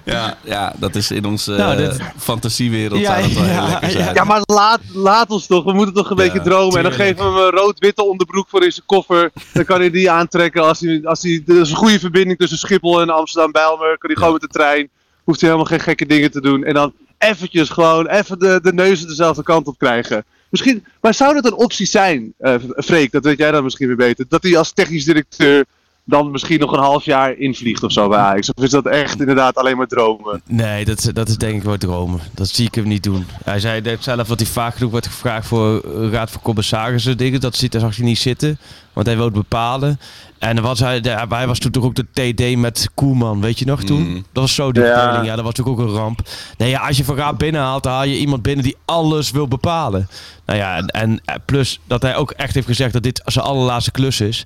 Ja, 0.06 0.38
ja, 0.44 0.74
dat 0.78 0.96
is 0.96 1.12
in 1.12 1.26
onze 1.26 1.52
Nou, 1.52 1.72
eh, 1.72 1.78
dit- 1.90 2.02
fantasiewereld 2.18 3.00
Ja, 3.00 3.12
zou 3.16 3.22
dat 3.22 3.32
wel 3.32 3.44
ja, 3.44 3.50
heel 3.62 3.68
lekker 3.70 3.90
ja. 3.90 4.04
zijn. 4.04 4.16
Ja, 4.16 4.24
maar 4.24 4.42
laat, 4.46 4.80
laat 4.94 5.30
ons 5.30 5.46
toch. 5.48 5.64
We 5.64 5.74
moeten 5.74 5.94
toch 5.94 6.10
een 6.10 6.16
beetje 6.16 6.42
dromen. 6.42 6.78
En 6.78 6.84
dan 6.84 6.92
geven 6.92 7.16
we 7.16 7.24
hem 7.24 7.36
een 7.46 7.60
rood-witte 7.60 8.04
onderbroek 8.04 8.48
voor 8.50 8.64
in 8.64 8.72
zijn 8.72 8.86
koffer. 8.86 9.32
Dan 9.54 9.66
kan 9.66 9.80
hij 9.80 9.90
die 9.90 10.12
aantrekken 10.12 10.64
als 10.64 10.80
hij... 10.80 11.02
Als 11.04 11.22
hij 11.22 11.44
er 11.48 11.60
is 11.62 11.70
een 11.70 11.76
goede 11.76 12.00
verbinding 12.00 12.38
tussen 12.40 12.58
Schiphol 12.58 13.02
en 13.02 13.10
Amsterdam-Bijlmer. 13.10 13.98
Kan 13.98 14.10
hij 14.10 14.16
gewoon 14.16 14.32
met 14.34 14.42
de 14.42 14.48
trein. 14.48 14.90
Hoeft 15.24 15.40
hij 15.42 15.50
helemaal 15.50 15.72
geen 15.72 15.80
gekke 15.86 16.06
dingen 16.06 16.32
te 16.32 16.42
doen. 16.42 16.64
En 16.64 16.74
dan 16.74 16.94
eventjes 17.18 17.70
gewoon 17.70 18.08
even 18.08 18.40
de, 18.40 18.60
de 18.64 18.74
neuzen 18.74 19.08
dezelfde 19.08 19.44
kant 19.44 19.68
op 19.68 19.78
krijgen. 19.78 20.26
Misschien, 20.56 20.86
maar 21.02 21.14
zou 21.14 21.34
dat 21.34 21.46
een 21.46 21.54
optie 21.54 21.86
zijn, 21.86 22.34
eh 22.38 22.56
Freek? 22.78 23.12
Dat 23.12 23.24
weet 23.24 23.38
jij 23.38 23.52
dan 23.52 23.64
misschien 23.64 23.88
weer 23.88 23.96
beter. 23.96 24.26
Dat 24.30 24.44
hij 24.44 24.58
als 24.58 24.72
technisch 24.72 25.06
directeur 25.06 25.66
dan 26.06 26.32
misschien 26.32 26.60
nog 26.60 26.72
een 26.72 26.80
half 26.80 27.06
jaar 27.06 27.38
invliegt 27.38 27.84
of 27.84 27.92
zo 27.92 28.10
bij 28.10 28.20
Ajax. 28.20 28.54
Of 28.54 28.64
is 28.64 28.70
dat 28.70 28.86
echt 28.86 29.20
inderdaad 29.20 29.56
alleen 29.56 29.78
maar 29.78 29.88
dromen? 29.88 30.42
Nee, 30.48 30.86
dat, 30.86 31.10
dat 31.14 31.28
is 31.28 31.38
denk 31.38 31.56
ik 31.56 31.64
wel 31.64 31.78
dromen. 31.78 32.20
Dat 32.34 32.48
zie 32.48 32.68
ik 32.68 32.76
hem 32.76 32.88
niet 32.88 33.04
doen. 33.04 33.26
Hij 33.44 33.60
zei 33.60 33.98
zelf 34.00 34.28
dat 34.28 34.40
hij 34.40 34.48
vaak 34.48 34.74
genoeg 34.76 34.92
wordt 34.92 35.08
gevraagd 35.08 35.48
voor 35.48 35.82
eh, 35.82 36.10
raad 36.12 36.32
van 36.32 36.42
commissarissen 36.42 37.18
dingen. 37.18 37.40
Dat 37.40 37.56
ziet, 37.56 37.72
daar 37.72 37.82
zag 37.82 37.96
hij 37.96 38.06
niet 38.06 38.18
zitten. 38.18 38.60
Want 38.94 39.08
hij 39.08 39.16
wil 39.16 39.26
het 39.26 39.34
bepalen. 39.34 40.00
En 40.40 40.62
was 40.62 40.80
hij, 40.80 41.00
hij 41.30 41.48
was 41.48 41.60
toen 41.60 41.72
toch 41.72 41.84
ook 41.84 41.96
de 41.96 42.34
TD 42.34 42.58
met 42.58 42.90
Koeman, 42.94 43.42
weet 43.42 43.60
je 43.60 43.66
nog 43.66 43.84
toen? 43.84 44.08
Mm. 44.08 44.14
Dat 44.14 44.44
was 44.44 44.56
zo 44.56 44.72
die 44.72 44.84
Ja. 44.84 45.22
Ja, 45.24 45.36
dat 45.36 45.46
was 45.46 45.54
natuurlijk 45.54 45.80
ook 45.80 45.88
een 45.88 46.02
ramp. 46.02 46.20
Nee, 46.58 46.70
ja, 46.70 46.88
als 46.88 46.98
je 46.98 47.04
Van 47.04 47.18
Gaal 47.18 47.34
binnenhaalt, 47.34 47.84
dan 47.84 47.94
haal 47.94 48.04
je 48.04 48.18
iemand 48.18 48.42
binnen 48.42 48.64
die 48.64 48.76
alles 48.86 49.32
wil 49.32 49.48
bepalen. 49.48 50.10
Nou 50.46 50.60
ja, 50.60 50.78
en, 50.78 51.22
en 51.26 51.42
plus 51.46 51.80
dat 51.88 52.02
hij 52.02 52.16
ook 52.16 52.32
echt 52.32 52.54
heeft 52.54 52.68
gezegd 52.68 52.94
dat 52.94 53.04
dit 53.04 53.22
zijn 53.26 53.46
allerlaatste 53.46 53.92
klus 53.92 54.22
is. 54.22 54.46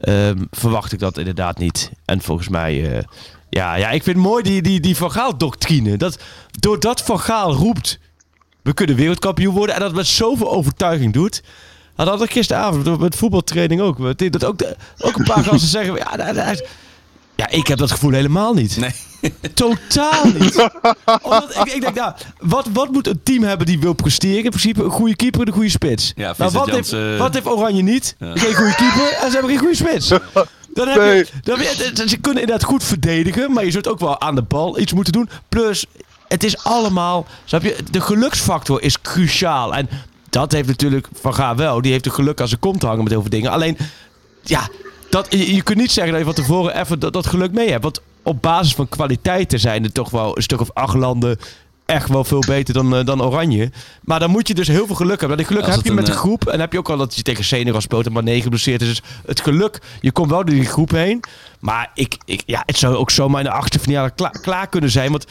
Ehm, 0.00 0.38
verwacht 0.50 0.92
ik 0.92 0.98
dat 0.98 1.18
inderdaad 1.18 1.58
niet. 1.58 1.90
En 2.04 2.20
volgens 2.22 2.48
mij... 2.48 2.96
eh, 2.96 3.02
ja, 3.50 3.74
ja, 3.74 3.90
ik 3.90 4.02
vind 4.02 4.16
mooi 4.16 4.42
die, 4.42 4.62
die, 4.62 4.80
die 4.80 4.96
Van 4.96 5.10
Gaal-doctrine. 5.12 5.96
Dat, 5.96 6.18
doordat 6.50 7.02
Van 7.02 7.20
Gaal 7.20 7.52
roept, 7.52 7.98
we 8.62 8.72
kunnen 8.74 8.96
wereldkampioen 8.96 9.54
worden. 9.54 9.74
En 9.74 9.80
dat 9.80 9.94
met 9.94 10.06
zoveel 10.06 10.50
overtuiging 10.50 11.12
doet. 11.12 11.42
Dat 11.96 12.08
had 12.08 12.22
ik 12.22 12.32
gisteravond 12.32 12.98
met 12.98 13.16
voetbaltraining 13.16 13.80
ook. 13.80 14.18
Dat 14.32 14.44
ook, 14.44 14.58
de, 14.58 14.76
ook 14.98 15.18
een 15.18 15.24
paar 15.24 15.44
gasten 15.48 15.68
zeggen, 15.68 15.94
ja, 15.94 16.16
dat- 16.16 16.34
dat- 16.34 16.66
ja, 17.40 17.48
ik 17.50 17.66
heb 17.66 17.78
dat 17.78 17.90
gevoel 17.90 18.10
helemaal 18.12 18.54
niet. 18.54 18.76
Nee. 18.76 18.90
Totaal 19.54 20.24
niet. 20.38 20.68
Omdat 21.22 21.56
ik, 21.56 21.72
ik 21.74 21.80
denk, 21.80 21.94
nou, 21.94 22.12
wat, 22.40 22.66
wat 22.72 22.90
moet 22.92 23.06
een 23.06 23.20
team 23.22 23.42
hebben 23.42 23.66
die 23.66 23.78
wil 23.80 23.92
presteren? 23.92 24.44
In 24.44 24.50
principe 24.50 24.82
een 24.84 24.90
goede 24.90 25.16
keeper 25.16 25.40
en 25.40 25.46
een 25.46 25.52
goede 25.52 25.68
spits. 25.68 26.12
Ja, 26.16 26.34
nou, 26.38 26.50
wat, 26.50 26.64
heeft, 26.64 26.76
Janssen- 26.76 27.18
wat 27.18 27.34
heeft 27.34 27.46
Oranje 27.46 27.82
niet? 27.82 28.16
Geen 28.18 28.54
goede 28.54 28.74
keeper 28.74 29.12
en 29.20 29.26
ze 29.26 29.32
hebben 29.32 29.50
geen 29.50 29.58
goede 29.58 29.74
spits. 29.76 30.08
Dan 30.74 30.88
heb 30.88 30.96
Nee. 31.00 31.16
je, 31.16 31.26
dan, 31.42 31.58
heb 31.58 31.66
je- 31.94 32.08
ze 32.08 32.16
kunnen 32.16 32.42
inderdaad 32.42 32.68
goed 32.68 32.84
verdedigen, 32.84 33.52
maar 33.52 33.64
je 33.64 33.70
zult 33.70 33.88
ook 33.88 33.98
wel 34.00 34.20
aan 34.20 34.34
de 34.34 34.42
bal 34.42 34.78
iets 34.78 34.92
moeten 34.92 35.12
doen. 35.12 35.28
Plus, 35.48 35.86
het 36.28 36.44
is 36.44 36.64
allemaal, 36.64 37.26
snap 37.44 37.62
je, 37.62 37.76
de 37.90 38.00
geluksfactor 38.00 38.82
is 38.82 39.00
cruciaal. 39.00 39.74
En 39.74 39.88
dat 40.30 40.52
heeft 40.52 40.68
natuurlijk 40.68 41.08
Van 41.20 41.34
Gaal 41.34 41.56
wel. 41.56 41.80
Die 41.82 41.92
heeft 41.92 42.04
de 42.04 42.10
geluk 42.10 42.40
als 42.40 42.50
ze 42.50 42.56
komt 42.56 42.82
hangen 42.82 43.02
met 43.02 43.12
heel 43.12 43.20
veel 43.20 43.30
dingen. 43.30 43.50
Alleen, 43.50 43.76
ja, 44.42 44.68
dat, 45.10 45.26
je, 45.30 45.54
je 45.54 45.62
kunt 45.62 45.78
niet 45.78 45.92
zeggen 45.92 46.12
dat 46.12 46.26
je 46.26 46.32
van 46.34 46.44
tevoren 46.44 46.80
even 46.80 46.98
dat, 46.98 47.12
dat 47.12 47.26
geluk 47.26 47.52
mee 47.52 47.70
hebt. 47.70 47.82
Want 47.82 48.00
op 48.22 48.42
basis 48.42 48.74
van 48.74 48.88
kwaliteiten 48.88 49.60
zijn 49.60 49.84
er 49.84 49.92
toch 49.92 50.10
wel 50.10 50.36
een 50.36 50.42
stuk 50.42 50.60
of 50.60 50.70
acht 50.72 50.94
landen 50.94 51.38
echt 51.90 52.08
wel 52.08 52.24
veel 52.24 52.42
beter 52.46 52.74
dan, 52.74 52.96
eh, 52.96 53.04
dan 53.04 53.22
Oranje. 53.22 53.70
Maar 54.02 54.20
dan 54.20 54.30
moet 54.30 54.48
je 54.48 54.54
dus 54.54 54.68
heel 54.68 54.86
veel 54.86 54.94
geluk 54.94 55.20
hebben. 55.20 55.38
En 55.38 55.44
geluk 55.44 55.66
heb 55.66 55.84
je 55.84 55.92
met 55.92 56.06
de 56.06 56.12
eh, 56.12 56.18
groep. 56.18 56.46
En 56.46 56.60
heb 56.60 56.72
je 56.72 56.78
ook 56.78 56.90
al 56.90 56.96
dat 56.96 57.14
je 57.14 57.22
tegen 57.22 57.44
Senegal 57.44 57.80
speelt 57.80 58.06
en 58.06 58.12
maar 58.12 58.22
negen 58.22 58.42
geblesseerd 58.42 58.82
is. 58.82 58.88
Dus 58.88 59.02
het 59.26 59.40
geluk, 59.40 59.78
je 60.00 60.12
komt 60.12 60.30
wel 60.30 60.44
door 60.44 60.54
die 60.54 60.64
groep 60.64 60.90
heen. 60.90 61.24
Maar 61.60 61.90
ik, 61.94 62.16
ik, 62.24 62.42
ja, 62.46 62.62
het 62.66 62.78
zou 62.78 62.94
ook 62.94 63.10
zomaar 63.10 63.40
in 63.40 63.46
de 63.46 63.52
achtste 63.52 63.78
finale 63.78 64.10
klaar, 64.10 64.40
klaar 64.40 64.68
kunnen 64.68 64.90
zijn. 64.90 65.10
Want 65.10 65.26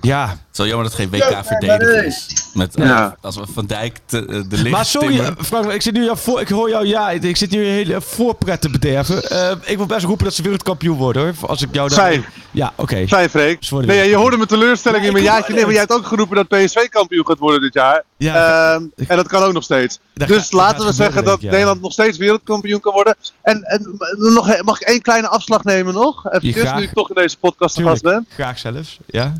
ja, 0.00 0.28
Het 0.28 0.38
is 0.52 0.58
wel 0.58 0.66
jammer 0.66 0.88
dat 0.90 0.98
het 0.98 1.08
geen 1.10 1.20
WK 1.20 1.44
verdedigen 1.46 2.06
is. 2.06 2.26
Met, 2.54 2.74
eh, 2.76 2.86
Ja. 2.86 3.16
Als 3.20 3.36
we 3.36 3.42
Van 3.54 3.66
Dijk 3.66 3.98
te, 4.06 4.18
eh, 4.18 4.26
de 4.26 4.44
licht 4.56 4.70
Maar 4.70 4.84
sorry, 4.86 5.14
timmen. 5.14 5.36
eh, 5.38 5.44
Frank, 5.44 5.72
ik 5.72 5.82
zit 5.82 5.94
nu 5.94 6.04
jou 6.04 6.18
voor, 6.18 6.40
ik 6.40 6.48
hoor 6.48 6.68
jou, 6.68 6.86
ja, 6.86 7.10
ik 7.10 7.36
zit 7.36 7.50
nu 7.50 7.58
een 7.66 7.72
hele 7.72 8.00
voorpret 8.00 8.60
te 8.60 8.70
bederven. 8.70 9.22
Eh, 9.30 9.50
ik 9.64 9.76
wil 9.76 9.86
best 9.86 10.04
roepen 10.04 10.24
dat 10.24 10.34
ze 10.34 10.42
wereldkampioen 10.42 10.96
worden, 10.96 11.22
hoor. 11.22 11.48
Als 11.48 11.62
ik 11.62 11.68
jou 11.72 11.88
daar... 11.94 12.32
Ja, 12.50 12.72
oké. 12.76 13.06
Fijn, 13.08 13.30
Freek. 13.30 13.56
Sorry. 13.60 13.86
Nee, 13.86 13.96
ja, 13.96 14.02
je 14.02 14.14
hoorde 14.16 14.36
mijn 14.36 14.48
teleurstelling 14.48 15.00
Ja, 15.02 15.06
in 15.06 15.12
mijn 15.12 15.24
jaartje. 15.24 15.52
Nee, 15.52 15.62
maar 15.62 15.70
jij 15.72 15.80
hebt 15.80 15.92
ook 15.92 16.06
geroepen 16.06 16.36
dat 16.36 16.48
PSV 16.48 16.88
kampioen 16.88 17.26
gaat 17.26 17.38
worden 17.38 17.60
dit 17.60 17.74
jaar. 17.74 18.02
Ja, 18.16 18.34
Ehm, 18.74 18.82
en 19.08 19.16
dat 19.16 19.28
kan 19.28 19.42
ook 19.42 19.52
nog 19.52 19.62
steeds. 19.62 19.98
Dus 20.14 20.52
laten 20.52 20.86
we 20.86 20.92
zeggen 20.92 21.24
dat. 21.24 21.40
Nederland 21.40 21.80
nog 21.80 21.92
steeds 21.92 22.18
wereldkampioen 22.18 22.80
kan 22.80 22.92
worden. 22.92 23.16
En, 23.42 23.62
en 23.62 23.98
nog, 24.18 24.62
mag 24.62 24.80
ik 24.80 24.86
één 24.88 25.02
kleine 25.02 25.28
afslag 25.28 25.64
nemen 25.64 25.94
nog? 25.94 26.30
Even 26.32 26.52
graag. 26.52 26.76
nu 26.76 26.82
ik 26.82 26.92
toch 26.92 27.08
in 27.08 27.14
deze 27.14 27.38
podcast 27.38 27.74
te 27.74 27.82
gast 27.82 28.02
ben. 28.02 28.26
Graag 28.28 28.58
zelfs, 28.58 28.98
ja. 29.06 29.32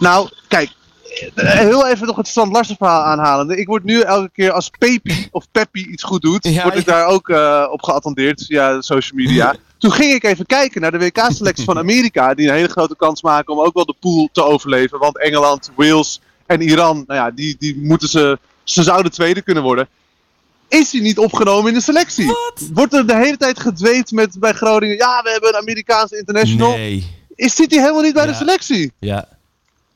Nou, 0.00 0.28
kijk. 0.48 0.70
eh, 1.34 1.50
Heel 1.52 1.86
even 1.86 2.06
nog 2.06 2.16
het 2.16 2.28
Strand 2.28 2.52
Larsen 2.52 2.76
verhaal 2.76 3.02
aanhalende. 3.02 3.56
Ik 3.56 3.66
word 3.66 3.84
nu 3.84 4.00
elke 4.00 4.30
keer 4.32 4.50
als 4.52 4.70
Pepi 4.78 5.28
of 5.30 5.46
Peppi 5.52 5.86
iets 5.86 6.02
goed 6.02 6.22
doet, 6.22 6.44
Ja, 6.48 6.62
word 6.62 6.74
ik 6.76 6.84
ja. 6.86 6.92
daar 6.92 7.06
ook 7.06 7.28
eh, 7.28 7.66
op 7.70 7.82
geattendeerd 7.82 8.44
via 8.46 8.80
social 8.80 9.18
media. 9.24 9.54
Toen 9.78 9.92
ging 9.92 10.12
ik 10.12 10.24
even 10.24 10.46
kijken 10.46 10.80
naar 10.80 10.90
de 10.90 10.98
WK-selectie 10.98 11.64
van 11.64 11.78
Amerika, 11.78 12.34
die 12.34 12.48
een 12.48 12.54
hele 12.54 12.68
grote 12.68 12.96
kans 12.96 13.22
maken 13.22 13.54
om 13.54 13.60
ook 13.60 13.74
wel 13.74 13.84
de 13.86 13.94
pool 14.00 14.28
te 14.32 14.42
overleven. 14.44 14.98
Want 14.98 15.18
Engeland, 15.18 15.70
Wales 15.76 16.20
en 16.46 16.60
Iran, 16.60 17.04
nou 17.06 17.20
ja, 17.20 17.30
die, 17.30 17.56
die 17.58 17.76
moeten 17.82 18.08
ze, 18.08 18.38
ze 18.64 18.82
zouden 18.82 19.12
tweede 19.12 19.42
kunnen 19.42 19.62
worden. 19.62 19.88
Is 20.68 20.92
hij 20.92 21.00
niet 21.00 21.18
opgenomen 21.18 21.68
in 21.68 21.74
de 21.78 21.82
selectie? 21.84 22.34
Wordt 22.74 22.94
er 22.94 23.06
de 23.06 23.16
hele 23.16 23.36
tijd 23.36 23.60
gedweept 23.60 24.10
met 24.12 24.36
bij 24.38 24.52
Groningen? 24.52 24.96
Ja, 24.96 25.20
we 25.22 25.30
hebben 25.30 25.48
een 25.54 25.60
Amerikaanse 25.60 26.18
international. 26.18 26.70
Nee. 26.70 27.18
Is, 27.34 27.54
zit 27.54 27.70
hij 27.70 27.80
helemaal 27.80 28.02
niet 28.02 28.14
bij 28.14 28.24
Ja. 28.24 28.30
de 28.30 28.36
selectie? 28.36 28.92
Ja. 28.98 29.28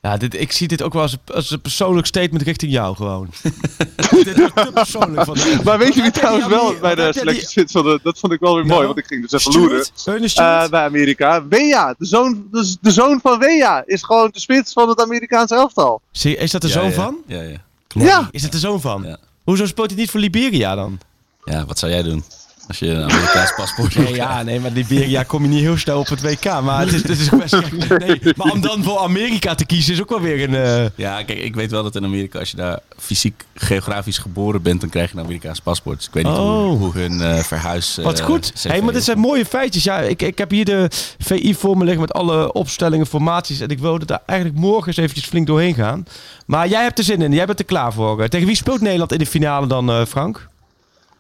Ja, 0.05 0.17
dit, 0.17 0.41
ik 0.41 0.53
zie 0.53 0.69
dit 0.69 0.83
ook 0.83 0.93
wel 0.93 1.03
als 1.03 1.13
een, 1.13 1.35
als 1.35 1.51
een 1.51 1.61
persoonlijk 1.61 2.07
statement 2.07 2.43
richting 2.43 2.73
jou 2.73 2.97
gewoon. 2.97 3.29
dit 4.11 4.27
is 4.27 4.35
te 4.55 4.71
persoonlijk 4.75 5.25
van 5.25 5.35
de- 5.35 5.61
Maar 5.65 5.79
weet 5.79 5.95
je 5.95 6.03
wie 6.03 6.11
trouwens 6.11 6.47
wel 6.47 6.75
bij 6.81 6.95
de 6.95 7.13
selectie 7.13 7.49
zit? 7.49 7.71
Van 7.71 7.83
de, 7.85 8.01
dat 8.03 8.19
vond 8.19 8.33
ik 8.33 8.41
wel 8.41 8.55
weer 8.55 8.67
mooi, 8.67 8.87
want 8.87 8.99
ik 8.99 9.07
ging 9.07 9.29
dus 9.29 9.47
even 9.47 9.61
loeren. 9.61 9.87
Eh, 10.35 10.69
bij 10.69 10.85
Amerika. 10.85 11.47
Wea, 11.47 11.95
de 11.99 12.07
zoon, 12.07 12.47
de, 12.51 12.77
de 12.81 12.91
zoon 12.91 13.21
van 13.23 13.39
Wea, 13.39 13.83
is 13.87 14.03
gewoon 14.03 14.31
de 14.33 14.41
spits 14.41 14.73
van 14.73 14.89
het 14.89 15.01
Amerikaanse 15.01 15.55
elftal. 15.55 16.01
Zie- 16.11 16.37
is 16.37 16.51
dat 16.51 16.61
de 16.63 16.69
Ja, 16.69 16.73
zoon 16.75 16.85
ja. 16.89 16.91
van? 16.93 17.17
Ja, 17.27 17.41
ja. 17.43 17.57
Ja. 17.89 18.29
Is 18.31 18.43
dat 18.43 18.53
de 18.53 18.59
zoon 18.59 18.81
van? 18.81 19.03
Ja. 19.03 19.17
Hoezo 19.45 19.67
speelt 19.67 19.91
hij 19.91 19.99
niet 19.99 20.11
voor 20.11 20.21
Liberia 20.21 20.75
dan? 20.75 20.99
ja, 21.45 21.65
wat 21.67 21.79
zou 21.79 21.93
jij 21.93 22.03
doen? 22.03 22.25
Als 22.69 22.79
je 22.79 22.89
een 22.89 23.11
Amerikaans 23.11 23.55
paspoort 23.57 23.95
Nee, 23.97 24.15
ja, 24.15 24.43
nee, 24.43 24.61
maar 24.61 24.71
Liberia 24.71 25.23
kom 25.23 25.43
je 25.43 25.49
niet 25.49 25.61
heel 25.61 25.77
snel 25.77 25.99
op 25.99 26.09
het 26.09 26.21
WK. 26.23 26.45
Maar 26.62 26.81
het 26.81 26.93
is, 26.93 27.03
het 27.03 27.19
is 27.19 27.29
best 27.29 27.55
gek. 27.55 27.89
Nee, 28.07 28.21
maar 28.37 28.53
om 28.53 28.61
dan 28.61 28.83
voor 28.83 28.99
Amerika 28.99 29.55
te 29.55 29.67
kiezen 29.67 29.93
is 29.95 30.01
ook 30.01 30.09
wel 30.09 30.21
weer 30.21 30.43
een... 30.49 30.55
eh, 30.55 30.91
Ja, 30.95 31.23
kijk, 31.23 31.39
ik 31.39 31.55
weet 31.55 31.71
wel 31.71 31.83
dat 31.83 31.95
in 31.97 32.05
Amerika, 32.05 32.39
als 32.39 32.51
je 32.51 32.57
daar 32.57 32.79
fysiek 32.99 33.45
geografisch 33.55 34.19
geboren 34.19 34.62
bent, 34.62 34.81
dan 34.81 34.91
krijg 34.91 35.11
je 35.12 35.17
een 35.19 35.25
Amerikaans 35.25 35.61
paspoort. 35.61 35.97
Dus 35.97 36.07
ik 36.07 36.12
weet 36.15 36.25
niet 36.25 36.37
hoe, 36.37 36.43
Oh. 36.45 36.79
hoe 36.79 36.93
hun 36.93 37.21
eh, 37.21 37.39
verhuis. 37.39 37.99
Wat 38.03 38.19
eh, 38.19 38.25
goed. 38.25 38.53
CV 38.55 38.62
Hey, 38.62 38.83
maar 38.83 38.93
dit 38.93 39.05
zijn 39.05 39.19
mooie 39.19 39.45
feitjes. 39.47 39.85
Ja, 39.85 39.99
ik, 40.01 40.23
ik 40.23 40.39
heb 40.39 40.51
hier 40.51 40.65
de 40.65 40.87
VI 41.19 41.55
voor 41.55 41.77
me 41.77 41.83
liggen 41.85 42.01
met 42.01 42.12
alle 42.12 42.53
opstellingen, 42.53 43.07
formaties. 43.07 43.61
En 43.61 43.69
ik 43.69 43.79
wilde 43.79 44.05
daar 44.05 44.23
eigenlijk 44.27 44.59
morgen 44.59 44.87
eens 44.87 44.97
eventjes 44.97 45.27
flink 45.27 45.47
doorheen 45.47 45.75
gaan. 45.75 46.07
Maar 46.47 46.69
jij 46.69 46.83
hebt 46.83 46.99
er 46.99 47.05
zin 47.05 47.23
in. 47.23 47.33
Jij 47.33 47.47
bent 47.47 47.59
er 47.59 47.65
klaar 47.65 47.93
voor. 47.93 48.29
Tegen 48.29 48.47
wie 48.47 48.57
speelt 48.57 48.81
Nederland 48.81 49.12
in 49.12 49.19
de 49.19 49.27
finale 49.27 49.67
dan, 49.67 49.91
eh, 49.91 50.05
Frank? 50.05 50.49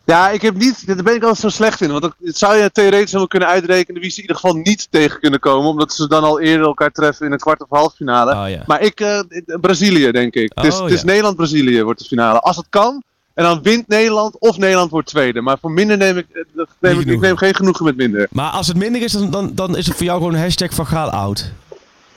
Ja, 0.06 0.30
ik 0.30 0.42
heb 0.42 0.54
niet, 0.56 0.86
daar 0.86 1.02
ben 1.02 1.14
ik 1.14 1.22
altijd 1.22 1.40
zo 1.40 1.48
slecht 1.48 1.80
in. 1.80 1.90
Want 1.90 2.02
dat 2.02 2.14
het 2.24 2.38
zou 2.38 2.56
je 2.56 2.70
theoretisch 2.72 3.06
helemaal 3.06 3.26
kunnen 3.26 3.48
uitrekenen 3.48 4.00
wie 4.00 4.10
ze 4.10 4.16
in 4.16 4.22
ieder 4.22 4.36
geval 4.36 4.56
niet 4.56 4.86
tegen 4.90 5.20
kunnen 5.20 5.40
komen. 5.40 5.70
Omdat 5.70 5.92
ze 5.92 6.08
dan 6.08 6.24
al 6.24 6.40
eerder 6.40 6.66
elkaar 6.66 6.90
treffen 6.90 7.26
in 7.26 7.32
een 7.32 7.38
kwart 7.38 7.60
of 7.60 7.66
halve 7.70 7.96
finale. 7.96 8.34
Oh, 8.34 8.50
ja. 8.50 8.62
Maar 8.66 8.80
ik, 8.82 9.00
eh, 9.00 9.20
Brazilië 9.60 10.10
denk 10.10 10.34
ik. 10.34 10.52
het 10.54 10.64
is, 10.64 10.74
Oh, 10.74 10.82
het 10.82 10.92
is 10.92 11.00
ja. 11.00 11.06
Nederland-Brazilië 11.06 11.82
wordt 11.82 11.98
de 12.00 12.06
finale. 12.06 12.40
Als 12.40 12.56
het 12.56 12.66
kan. 12.68 13.02
En 13.34 13.44
dan 13.44 13.62
wint 13.62 13.88
Nederland 13.88 14.38
of 14.38 14.56
Nederland 14.58 14.90
wordt 14.90 15.08
tweede. 15.08 15.40
Maar 15.40 15.58
voor 15.60 15.70
minder 15.70 15.96
neem 15.96 16.18
ik, 16.18 16.26
eh, 16.32 16.64
neem 16.80 17.00
ik, 17.00 17.06
ik 17.06 17.20
neem 17.20 17.36
geen 17.36 17.54
genoegen 17.54 17.84
met 17.84 17.96
minder. 17.96 18.26
Maar 18.30 18.50
als 18.50 18.66
het 18.66 18.76
minder 18.76 19.02
is, 19.02 19.12
dan, 19.12 19.30
dan, 19.30 19.50
dan 19.54 19.76
is 19.76 19.86
het 19.86 19.96
voor 19.96 20.04
jou 20.04 20.18
gewoon 20.18 20.34
een 20.34 20.40
hashtag 20.40 20.74
van 20.74 20.86
Gaal 20.86 21.10
oud. 21.10 21.52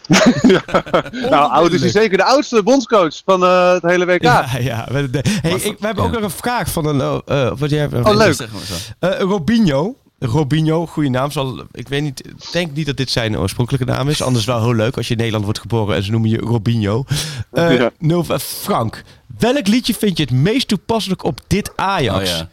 Nou, 1.29 1.51
oud 1.51 1.71
is 1.71 1.81
hij 1.81 1.89
zeker 1.89 2.17
de 2.17 2.23
oudste 2.23 2.63
bondscoach 2.63 3.21
van 3.25 3.43
eh, 3.43 3.71
het 3.73 3.83
hele 3.83 4.05
WK. 4.05 4.21
Ja, 4.23 4.47
ja. 4.59 4.87
We, 4.91 5.09
de- 5.09 5.23
hey, 5.41 5.51
ik, 5.51 5.79
we 5.79 5.85
hebben 5.85 6.03
ook 6.03 6.11
nog 6.11 6.21
een 6.21 6.29
vraag 6.29 6.69
van 6.71 6.85
een... 6.85 7.01
eh, 7.25 7.45
eh, 7.45 7.57
wat 7.57 7.69
jij 7.69 7.79
hebt, 7.79 7.93
Oh, 7.93 8.15
leuk. 8.15 8.33
Zeg 8.33 8.51
maar 8.51 8.61
zo. 8.61 8.73
Eh, 8.99 9.19
Robinho. 9.19 9.95
Robinho, 10.19 10.85
goede 10.85 11.09
naam. 11.09 11.31
Zal, 11.31 11.63
ik 11.71 11.88
weet 11.88 12.01
niet, 12.01 12.23
denk 12.51 12.73
niet 12.73 12.85
dat 12.85 12.97
dit 12.97 13.09
zijn 13.09 13.38
oorspronkelijke 13.39 13.85
naam 13.91 14.09
is. 14.09 14.21
Anders 14.21 14.45
wel 14.45 14.61
heel 14.63 14.73
leuk 14.75 14.97
als 14.97 15.05
je 15.05 15.11
in 15.11 15.17
Nederland 15.17 15.43
wordt 15.43 15.59
geboren 15.59 15.95
en 15.95 16.03
ze 16.03 16.11
noemen 16.11 16.29
je 16.29 16.38
Robinho. 16.38 17.03
Eh 17.51 17.77
Ja. 17.77 17.91
eh, 18.27 18.38
Frank, 18.39 19.03
welk 19.39 19.67
liedje 19.67 19.93
vind 19.93 20.17
je 20.17 20.23
het 20.23 20.31
meest 20.31 20.67
toepasselijk 20.67 21.23
op 21.23 21.39
dit 21.47 21.71
Ajax? 21.75 22.29
Oh 22.31 22.38
ja. 22.38 22.49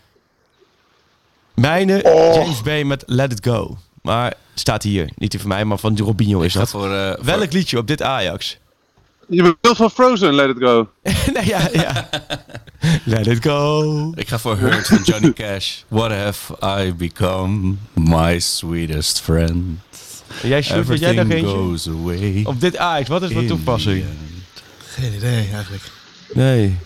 Mijne, 1.55 2.03
Oh. 2.03 2.35
James 2.35 2.63
Bay 2.63 2.83
met 2.83 3.03
Let 3.07 3.33
It 3.33 3.45
Go. 3.47 3.77
Maar 4.05 4.35
staat 4.55 4.83
hier, 4.83 5.09
niet 5.17 5.31
die 5.31 5.41
van 5.41 5.49
mij, 5.49 5.65
maar 5.65 5.79
van 5.79 5.99
Robinho 5.99 6.41
is 6.41 6.53
dat. 6.53 6.71
voor, 6.71 6.93
eh, 6.95 7.13
voor- 7.15 7.25
Welk 7.25 7.53
liedje 7.53 7.79
op 7.79 7.87
dit 7.87 8.03
Ajax? 8.03 8.59
Je 9.29 9.57
wil 9.61 9.75
van 9.75 9.91
Frozen, 9.91 10.35
Let 10.35 10.49
It 10.57 10.63
Go. 10.63 10.89
nee, 11.35 11.47
ja, 11.47 11.69
ja. 11.73 12.09
Let 13.05 13.27
it 13.27 13.43
go. 13.45 14.13
Ik 14.15 14.29
ga 14.29 14.39
voor 14.39 14.57
Hurt 14.57 14.87
van 14.87 15.01
Johnny 15.03 15.33
Cash. 15.43 15.77
What 15.89 16.11
have 16.11 16.55
I 16.87 16.95
become? 16.95 17.75
My 17.93 18.39
sweetest 18.41 19.21
friend. 19.21 19.79
Jij, 20.43 20.63
Sjoerd, 20.63 20.99
jij 20.99 21.13
nog 21.13 21.29
eentje? 21.31 21.47
goes 21.55 21.89
away. 21.89 22.43
Op 22.45 22.61
dit 22.61 22.77
Ajax, 22.77 23.09
wat 23.09 23.23
is 23.23 23.33
voor 23.33 23.45
toepassing? 23.45 24.05
Geen 24.87 25.15
idee 25.15 25.49
eigenlijk. 25.53 25.83
Nee. 26.33 26.77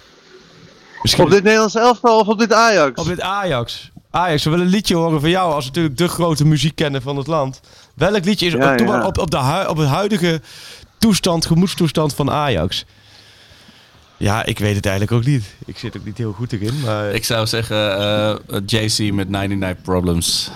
Misschien 1.03 1.25
Op 1.25 1.31
dit 1.31 1.43
Nederlands 1.43 1.75
elftal 1.75 2.19
of 2.21 2.27
op 2.27 2.39
dit 2.39 2.53
Ajax? 2.53 3.01
op 3.01 3.07
dit 3.07 3.21
Ajax. 3.21 3.91
Ajax, 4.11 4.45
we 4.45 4.51
willen 4.51 4.65
een 4.65 4.73
liedje 4.73 4.95
horen 4.97 5.21
van 5.21 5.31
jou 5.31 5.53
als 5.53 5.65
natuurlijk 5.65 5.97
de 5.97 6.09
grote 6.09 6.45
muziekkenner 6.47 7.03
van 7.03 7.17
het 7.17 7.27
land. 7.27 7.61
Welk 7.95 8.25
liedje 8.25 8.47
is 8.47 8.53
Ja, 8.53 8.73
op, 8.73 8.79
ja. 8.79 9.07
op, 9.07 9.19
op, 9.19 9.31
de 9.31 9.37
hui- 9.37 9.67
op 9.67 9.77
het 9.77 9.89
huidige 9.89 10.41
toestand, 10.99 11.47
gemoedstoestand 11.47 12.15
van 12.15 12.31
Ajax? 12.31 12.85
Ja, 14.17 14.45
ik 14.45 14.59
weet 14.59 14.77
het 14.77 14.87
eigenlijk 14.87 15.17
ook 15.17 15.25
niet. 15.27 15.45
Ik 15.67 15.79
zit 15.79 15.97
ook 15.97 16.05
niet 16.05 16.19
heel 16.19 16.33
goed 16.33 16.53
erin, 16.53 16.81
maar... 16.81 17.11
Ik 17.15 17.25
zou 17.25 17.47
zeggen 17.47 17.99
eh, 17.99 18.37
JC 18.67 19.13
met 19.13 19.29
99 19.29 19.83
Problems. 19.85 20.51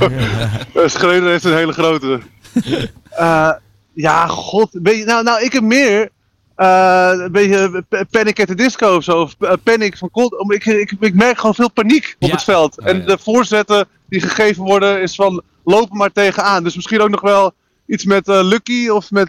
Uh, 0.00 0.86
Schreuder 0.86 1.30
heeft 1.30 1.44
een 1.44 1.54
hele 1.56 1.72
grote. 1.72 2.20
Eh, 3.14 3.50
ja, 3.92 4.26
god. 4.26 4.68
Je, 4.72 5.02
nou, 5.06 5.24
nou, 5.24 5.42
ik 5.44 5.52
heb 5.52 5.62
meer. 5.62 6.10
Eh, 6.56 7.10
een 7.12 7.32
beetje 7.32 7.84
eh, 7.88 8.00
Panic 8.10 8.40
at 8.40 8.46
the 8.46 8.54
Disco 8.54 8.96
of 8.96 9.04
zo. 9.04 9.20
Of 9.20 9.34
eh, 9.38 9.52
Panic 9.62 9.96
van 9.96 10.10
Cold. 10.10 10.44
Ik, 10.52 10.66
ik, 10.66 10.94
ik 11.00 11.14
merk 11.14 11.38
gewoon 11.38 11.54
veel 11.54 11.70
paniek 11.70 12.16
op 12.18 12.28
Ja. 12.28 12.34
het 12.34 12.44
veld. 12.44 12.80
Oh, 12.80 12.88
en 12.88 12.96
ja. 12.98 13.04
de 13.06 13.18
voorzetten 13.18 13.86
die 14.08 14.20
gegeven 14.20 14.64
worden 14.64 15.02
is 15.02 15.14
van 15.14 15.42
lopen 15.64 15.96
maar 15.96 16.12
tegenaan. 16.12 16.64
Dus 16.64 16.74
misschien 16.76 17.00
ook 17.00 17.08
nog 17.10 17.20
wel 17.20 17.52
iets 17.86 18.04
met 18.04 18.26
Lucky 18.26 18.88
of 18.88 19.10
met 19.10 19.28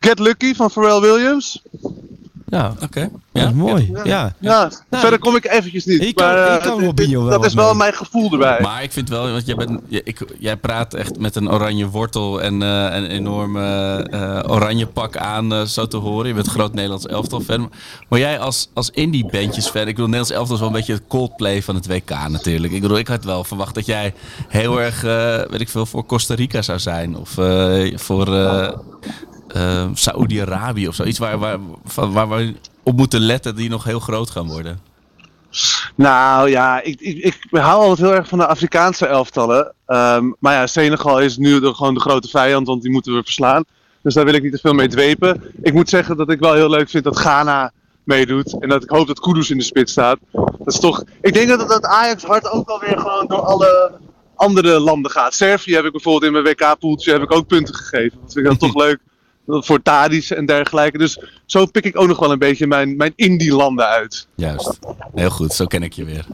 Get 0.00 0.18
Lucky 0.18 0.54
van 0.54 0.70
Pharrell 0.70 1.00
Williams. 1.00 1.62
Ja, 2.52 2.74
Oké. 2.82 3.10
dat 3.32 3.46
is 3.48 3.52
mooi. 3.52 3.92
Ja. 4.04 4.34
Ja, 4.40 4.70
Nou, 4.90 5.02
verder 5.02 5.18
kom 5.18 5.36
ik 5.36 5.46
eventjes 5.46 5.84
niet. 5.84 6.02
ik 6.02 6.14
kan- 6.14 6.26
maar 6.26 6.46
eh, 6.48 6.54
ik 6.54 6.60
kan 6.60 6.84
Robinho 6.84 6.94
dit- 7.20 7.28
wel 7.28 7.38
dat 7.40 7.44
is 7.44 7.54
wel 7.54 7.68
mee. 7.68 7.74
mijn 7.76 7.92
gevoel 7.94 8.32
erbij. 8.32 8.58
Maar 8.60 8.82
ik 8.82 8.92
vind 8.92 9.08
wel, 9.08 9.30
want 9.30 9.46
jij, 9.46 9.54
bent, 9.54 9.80
ik, 9.88 10.24
jij 10.38 10.56
praat 10.56 10.94
echt 10.94 11.18
met 11.18 11.36
een 11.36 11.50
oranje 11.50 11.86
wortel 11.88 12.42
en 12.42 12.62
eh, 12.62 12.68
een 12.96 13.06
enorme 13.06 13.62
eh, 14.10 14.50
oranje 14.52 14.86
pak 14.86 15.16
aan, 15.16 15.52
eh, 15.52 15.62
zo 15.62 15.86
te 15.86 15.96
horen. 15.96 16.28
Je 16.28 16.34
bent 16.34 16.46
groot 16.46 16.74
Nederlands 16.74 17.06
elftal 17.06 17.40
fan. 17.40 17.72
Maar 18.08 18.18
jij 18.18 18.38
als, 18.38 18.70
als 18.74 18.90
indie 18.90 19.26
bandjes 19.30 19.68
fan, 19.68 19.80
ik 19.80 19.86
bedoel, 19.86 20.04
Nederlands 20.10 20.30
elftal 20.30 20.54
is 20.54 20.60
wel 20.60 20.68
een 20.70 20.76
beetje 20.76 20.92
het 20.92 21.02
Coldplay 21.08 21.62
van 21.62 21.74
het 21.74 21.86
WK 21.86 22.10
natuurlijk. 22.28 22.72
Ik 22.72 22.80
bedoel, 22.82 22.98
ik 22.98 23.08
had 23.08 23.24
wel 23.24 23.44
verwacht 23.44 23.74
dat 23.74 23.86
jij 23.86 24.14
heel 24.48 24.80
erg, 24.80 25.04
eh, 25.04 25.36
weet 25.50 25.60
ik 25.60 25.68
veel, 25.68 25.86
voor 25.86 26.06
Costa 26.06 26.34
Rica 26.34 26.62
zou 26.62 26.78
zijn. 26.78 27.16
Of 27.16 27.38
eh, 27.38 27.96
voor 27.98 28.26
eh 29.52 29.88
Saoedi-Arabië 29.94 30.88
of 30.88 30.94
zoiets 30.94 31.18
waar, 31.18 31.38
waar, 31.38 31.58
van, 31.84 32.12
waar 32.12 32.28
we 32.28 32.54
op 32.82 32.96
moeten 32.96 33.20
letten 33.20 33.54
die 33.54 33.68
nog 33.68 33.84
heel 33.84 34.00
groot 34.00 34.30
gaan 34.30 34.46
worden. 34.46 34.80
Nou 35.94 36.50
ja, 36.50 36.82
ik, 36.82 37.00
ik, 37.00 37.24
ik 37.24 37.38
hou 37.50 37.82
altijd 37.82 38.08
heel 38.08 38.16
erg 38.16 38.28
van 38.28 38.38
de 38.38 38.46
Afrikaanse 38.46 39.06
elftallen. 39.06 39.74
Ehm, 39.86 40.30
maar 40.38 40.54
ja, 40.54 40.66
Senegal 40.66 41.20
is 41.20 41.36
nu 41.36 41.60
de, 41.60 41.74
gewoon 41.74 41.94
de 41.94 42.00
grote 42.00 42.28
vijand, 42.28 42.66
want 42.66 42.82
die 42.82 42.90
moeten 42.90 43.14
we 43.14 43.22
verslaan. 43.22 43.64
Dus 44.02 44.14
daar 44.14 44.24
wil 44.24 44.34
ik 44.34 44.42
niet 44.42 44.52
te 44.52 44.58
veel 44.58 44.72
mee 44.72 44.88
dwepen. 44.88 45.42
Ik 45.62 45.72
moet 45.72 45.88
zeggen 45.88 46.16
dat 46.16 46.30
ik 46.30 46.40
wel 46.40 46.54
heel 46.54 46.70
leuk 46.70 46.88
vind 46.88 47.04
dat 47.04 47.18
Ghana 47.18 47.72
meedoet. 48.04 48.60
En 48.60 48.68
dat 48.68 48.82
ik 48.82 48.90
hoop 48.90 49.06
dat 49.06 49.20
Kudus 49.20 49.50
in 49.50 49.58
de 49.58 49.64
spits 49.64 49.92
staat. 49.92 50.18
Dat 50.32 50.74
is 50.74 50.78
toch... 50.78 51.04
Ik 51.20 51.34
denk 51.34 51.48
dat 51.48 51.68
dat 51.68 51.84
Ajax 51.84 52.22
hart 52.22 52.50
ook 52.50 52.66
wel 52.66 52.80
weer 52.80 52.98
gewoon 52.98 53.26
door 53.26 53.40
alle 53.40 53.92
andere 54.34 54.80
landen 54.80 55.10
gaat. 55.10 55.34
Servië 55.34 55.74
heb 55.74 55.84
ik 55.84 55.92
bijvoorbeeld 55.92 56.24
in 56.24 56.42
mijn 56.42 56.44
WK-poeltje 56.44 57.12
heb 57.12 57.22
ik 57.22 57.32
ook 57.32 57.46
punten 57.46 57.74
gegeven. 57.74 58.18
Dat 58.20 58.32
vind 58.32 58.46
ik 58.46 58.58
dan 58.58 58.70
toch 58.70 58.82
leuk. 58.84 58.98
Voor 59.46 59.82
Tadis 59.82 60.30
en 60.30 60.46
dergelijke. 60.46 60.98
Dus 60.98 61.18
zo 61.46 61.66
pik 61.66 61.84
ik 61.84 61.98
ook 61.98 62.08
nog 62.08 62.18
wel 62.18 62.32
een 62.32 62.38
beetje 62.38 62.66
mijn, 62.66 62.96
mijn 62.96 63.12
indie-landen 63.16 63.86
uit. 63.86 64.26
Juist. 64.34 64.78
Heel 65.14 65.30
goed, 65.30 65.52
zo 65.52 65.66
ken 65.66 65.82
ik 65.82 65.92
je 65.92 66.04
weer. 66.04 66.26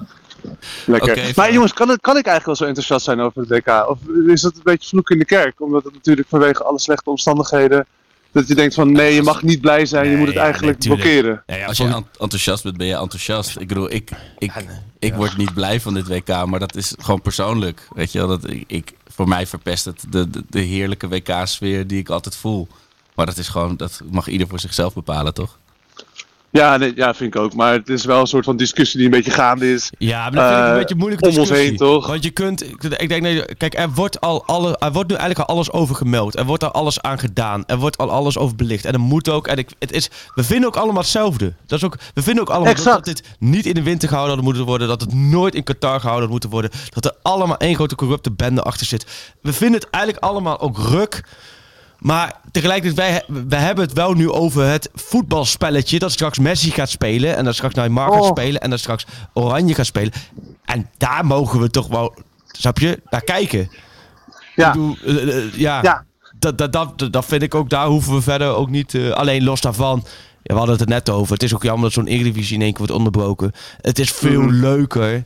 Lekker. 0.87 1.17
Maar 1.17 1.25
fijn. 1.25 1.53
jongens, 1.53 1.73
kan, 1.73 1.89
het, 1.89 2.01
kan 2.01 2.17
ik 2.17 2.27
eigenlijk 2.27 2.47
wel 2.47 2.55
zo 2.57 2.65
enthousiast 2.65 3.05
zijn 3.05 3.21
over 3.21 3.41
het 3.41 3.51
WK? 3.51 3.89
Of 3.89 3.99
is 4.27 4.41
dat 4.41 4.55
een 4.55 4.61
beetje 4.65 4.89
vloek 4.89 5.11
in 5.11 5.19
de 5.19 5.25
kerk? 5.25 5.61
Omdat 5.61 5.85
het 5.85 5.95
natuurlijk 5.95 6.29
vanwege 6.29 6.65
alle 6.65 6.79
slechte 6.79 7.11
omstandigheden... 7.11 7.87
dat 8.33 8.49
je 8.49 8.55
denkt 8.55 8.75
van 8.75 8.93
nee, 8.93 9.15
je 9.15 9.23
mag 9.23 9.43
niet 9.43 9.61
blij 9.61 9.87
zijn, 9.87 10.05
je 10.05 10.11
Nee, 10.11 10.19
moet 10.19 10.27
het 10.27 10.37
ja, 10.37 10.43
eigenlijk 10.43 10.79
nee, 10.79 10.89
blokkeren. 10.89 11.43
Ja, 11.47 11.57
ja, 11.57 11.67
Als 11.67 11.79
je 11.79 12.03
enthousiast 12.19 12.63
bent, 12.63 12.77
ben 12.77 12.87
je 12.87 12.97
enthousiast. 12.97 13.61
Ik 13.61 13.69
bedoel, 13.69 13.93
ik, 13.93 14.11
ik, 14.39 14.53
ik 14.99 15.15
word 15.15 15.37
niet 15.37 15.55
blij 15.55 15.81
van 15.81 15.95
dit 15.95 16.09
WK, 16.09 16.47
maar 16.47 16.61
dat 16.61 16.77
is 16.77 16.95
gewoon 16.99 17.23
persoonlijk. 17.23 17.89
Weet 17.95 18.13
je 18.13 18.19
wel, 18.19 18.29
dat 18.29 18.51
ik, 18.51 18.65
ik, 18.67 18.93
voor 19.15 19.29
mij 19.29 19.47
verpest 19.47 19.85
het 19.85 20.05
de, 20.11 20.31
de, 20.31 20.43
de 20.49 20.61
heerlijke 20.61 21.09
WK-sfeer 21.09 21.87
die 21.87 21.99
ik 21.99 22.09
altijd 22.09 22.37
voel. 22.37 22.69
Maar 23.19 23.27
dat 23.27 23.39
is 23.39 23.49
gewoon, 23.49 23.77
dat 23.77 24.01
mag 24.11 24.29
ieder 24.29 24.49
voor 24.49 24.61
zichzelf 24.61 24.95
bepalen, 24.95 25.35
toch? 25.35 25.59
Ja, 26.51 26.77
nee, 26.77 26.93
ja, 26.97 27.15
vind 27.15 27.35
ik 27.35 27.41
ook. 27.41 27.55
Maar 27.55 27.73
het 27.73 27.89
is 27.89 28.05
wel 28.05 28.21
een 28.21 28.27
soort 28.27 28.45
van 28.45 28.57
discussie 28.57 28.97
die 28.97 29.05
een 29.09 29.15
beetje 29.15 29.31
gaande 29.31 29.73
is. 29.73 29.91
Ja, 29.99 30.21
maar 30.23 30.31
dat 30.33 30.45
vind 30.45 30.59
ik 30.59 30.65
een 30.65 30.73
Eh, 30.73 30.79
beetje 30.79 30.95
moeilijk 30.95 31.23
om 31.23 31.29
ons 31.29 31.37
discussie. 31.37 31.67
heen, 31.69 31.77
toch? 31.77 32.07
Want 32.07 32.25
je 32.25 32.31
kunt, 32.31 32.65
ik 33.01 33.09
denk, 33.09 33.23
nee, 33.23 33.55
kijk, 33.55 33.79
er 33.79 33.91
wordt, 33.91 34.21
al 34.21 34.45
alle, 34.47 34.77
er 34.79 34.93
wordt 34.93 35.09
nu 35.09 35.15
eigenlijk 35.17 35.49
al 35.49 35.55
alles 35.55 35.71
over 35.73 35.95
gemeld. 35.95 36.37
Er 36.39 36.45
wordt 36.45 36.65
al 36.65 36.71
alles 36.73 37.01
aan 37.01 37.19
gedaan. 37.19 37.65
Er 37.67 37.77
wordt 37.77 37.99
al 37.99 38.11
alles 38.11 38.39
over 38.39 38.57
belicht. 38.57 38.85
En 38.85 38.93
er 38.93 39.01
moet 39.01 39.29
ook, 39.29 39.47
en 39.47 39.57
ik, 39.57 39.71
het 39.79 39.93
is, 39.93 40.11
we 40.35 40.45
vinden 40.45 40.69
ook 40.69 40.77
allemaal 40.77 41.03
hetzelfde. 41.03 41.53
Dat 41.67 41.79
is 41.79 41.85
ook, 41.85 41.97
we 42.15 42.23
vinden 42.23 42.43
ook 42.43 42.51
allemaal 42.51 42.75
dat 42.85 43.05
dit 43.05 43.23
niet 43.39 43.67
in 43.67 43.75
de 43.75 43.83
winter 43.83 44.09
gehouden 44.09 44.37
had 44.37 44.45
moeten 44.45 44.65
worden. 44.65 44.89
Dat 44.89 45.01
het 45.01 45.15
nooit 45.15 45.55
in 45.55 45.65
Qatar 45.65 46.01
gehouden 46.01 46.21
had 46.23 46.31
moeten 46.31 46.51
worden. 46.51 46.71
Dat 46.91 47.05
er 47.05 47.15
allemaal 47.23 47.57
één 47.57 47.75
grote 47.75 47.95
corrupte 47.95 48.31
bende 48.31 48.63
achter 48.63 48.87
zit. 48.87 49.07
We 49.43 49.53
vinden 49.53 49.81
het 49.81 49.91
eigenlijk 49.91 50.25
allemaal 50.25 50.61
ook 50.61 50.79
ruk. 50.79 51.25
Maar 51.99 52.41
tegelijkertijd, 52.53 53.25
wij, 53.29 53.43
wij 53.49 53.61
hebben 53.61 53.85
het 53.85 53.93
wel 53.93 54.13
nu 54.13 54.31
over 54.31 54.65
het 54.65 54.91
voetbalspelletje. 54.95 55.99
Dat 55.99 56.13
straks 56.13 56.39
Messi 56.39 56.71
gaat 56.71 56.89
spelen. 56.91 57.37
En 57.37 57.45
dat 57.45 57.55
straks 57.55 57.75
Neymar 57.75 58.13
gaat 58.13 58.21
Oh. 58.21 58.29
spelen. 58.29 58.61
En 58.61 58.71
dat 58.71 58.79
straks 58.79 59.07
Oranje 59.33 59.75
gaat 59.75 59.87
spelen. 59.87 60.13
En 60.65 60.91
daar 60.97 61.27
mogen 61.27 61.61
we 61.61 61.71
toch 61.71 61.87
wel, 61.87 62.15
snap 62.47 62.79
je, 62.79 63.01
naar 63.11 63.25
kijken. 63.25 63.71
Ja. 64.57 64.67
Ik 64.67 64.73
bedoel, 64.73 64.97
eh, 65.07 65.37
eh, 65.39 65.53
ja. 65.55 65.83
Ja. 65.83 66.05
Dat, 66.39 66.59
dat, 66.59 66.73
dat, 66.73 67.13
dat 67.13 67.25
vind 67.25 67.43
ik 67.43 67.55
ook, 67.55 67.71
daar 67.71 67.87
hoeven 67.87 68.15
we 68.15 68.23
verder 68.23 68.49
ook 68.55 68.69
niet. 68.71 68.95
eh, 68.95 69.11
alleen 69.11 69.45
los 69.45 69.61
daarvan. 69.61 70.05
Ja, 70.43 70.55
we 70.55 70.59
hadden 70.61 70.73
het 70.79 70.81
er 70.85 70.95
net 70.95 71.11
over. 71.11 71.33
Het 71.33 71.43
is 71.43 71.55
ook 71.55 71.63
jammer 71.63 71.83
dat 71.85 71.93
zo'n 71.93 72.07
Eredivisie 72.07 72.55
in 72.55 72.63
één 72.63 72.71
keer 72.71 72.79
wordt 72.79 72.93
onderbroken. 72.97 73.53
Het 73.81 73.99
is 73.99 74.11
veel 74.11 74.41
Mhm. 74.43 74.55
leuker. 74.61 75.25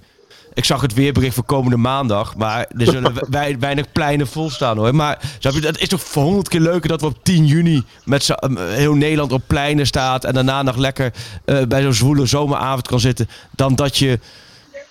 Ik 0.55 0.65
zag 0.65 0.81
het 0.81 0.95
weerbericht 0.95 1.35
voor 1.35 1.45
komende 1.45 1.77
maandag. 1.77 2.37
Maar 2.37 2.67
er 2.79 2.87
zullen 2.87 3.15
wij, 3.31 3.59
weinig 3.59 3.93
pleinen 3.93 4.27
vol 4.27 4.51
staan 4.51 4.77
hoor. 4.77 4.95
Maar 4.95 5.19
dat 5.41 5.79
is 5.79 5.89
toch 5.89 6.03
voor 6.03 6.23
honderd 6.23 6.49
keer 6.49 6.61
leuker 6.61 6.89
dat 6.89 7.01
we 7.01 7.07
op 7.07 7.25
10 7.25 7.47
juni 7.47 7.83
met 8.05 8.31
eh, 8.31 8.51
heel 8.57 8.95
Nederland 8.95 9.33
op 9.33 9.43
pleinen 9.47 9.87
staat. 9.87 10.25
En 10.25 10.35
daarna 10.35 10.63
nog 10.63 10.77
lekker 10.77 11.13
eh, 11.45 11.63
bij 11.69 11.83
zo'n 11.83 11.93
zwoele 11.93 12.27
zomeravond 12.27 12.89
kan 12.89 13.01
zitten. 13.01 13.29
Dan 13.51 13.75
dat 13.75 13.97
je 13.97 14.19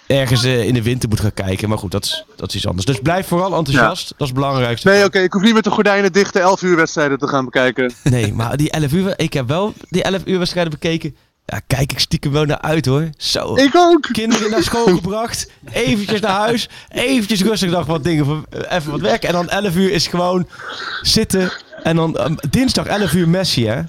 ergens 0.08 0.44
eh, 0.44 0.68
in 0.68 0.74
de 0.74 0.82
winter 0.82 1.10
moet 1.10 1.20
gaan 1.20 1.34
kijken. 1.34 1.70
Maar 1.70 1.78
goed, 1.78 1.92
dat 1.92 2.04
is, 2.04 2.26
dat 2.36 2.50
is 2.50 2.56
iets 2.56 2.68
anders. 2.68 2.86
Dus 2.86 3.00
blijf 3.00 3.28
vooral 3.28 3.56
enthousiast. 3.56 4.08
Dat 4.10 4.20
is 4.20 4.26
het 4.26 4.36
belangrijkste. 4.36 4.90
Nee, 4.90 5.06
oké, 5.06 5.20
ik 5.20 5.34
hoef 5.34 5.42
niet 5.42 5.54
met 5.54 5.64
de 5.64 5.70
gordijnen 5.70 6.14
dicht 6.14 6.34
de 6.34 6.40
11 6.40 6.62
uur 6.62 6.76
wedstrijden 6.76 7.18
te 7.18 7.28
gaan 7.28 7.46
bekijken. 7.46 7.94
Nee, 8.04 8.34
maar 8.34 8.58
die 8.58 8.72
11 8.72 8.92
uur, 8.92 9.14
ik 9.20 9.34
heb 9.34 9.48
wel 9.48 9.74
die 9.90 10.04
11 10.04 10.22
uur 10.26 10.38
wedstrijden 10.38 10.72
bekeken. 10.72 11.16
Ja, 11.52 11.60
kijk 11.68 11.92
ik 11.92 12.00
stiekem 12.00 12.32
wel 12.32 12.46
naar 12.46 12.60
uit 12.62 12.86
hoor. 12.86 13.10
Zo. 13.18 13.56
Ik 13.56 13.76
ook! 13.76 14.08
Kinderen 14.12 14.52
naar 14.52 14.64
school 14.64 14.86
gebracht. 15.02 15.52
Eventjes 15.72 16.20
naar 16.20 16.32
huis. 16.40 16.70
Eventjes 16.90 17.42
rustig 17.42 17.72
dag 17.72 17.86
wat 17.86 18.04
dingen. 18.04 18.46
Even 18.70 18.92
wat 18.92 19.00
werken. 19.00 19.28
En 19.28 19.34
dan 19.34 19.50
11 19.50 19.76
uur 19.76 19.92
is 19.92 20.08
gewoon 20.08 20.48
zitten. 21.02 21.52
En 21.84 21.96
dan 21.96 22.18
ehm, 22.18 22.36
dinsdag 22.50 22.86
11 22.86 23.14
uur 23.14 23.30
Messi 23.30 23.68
hè. 23.68 23.82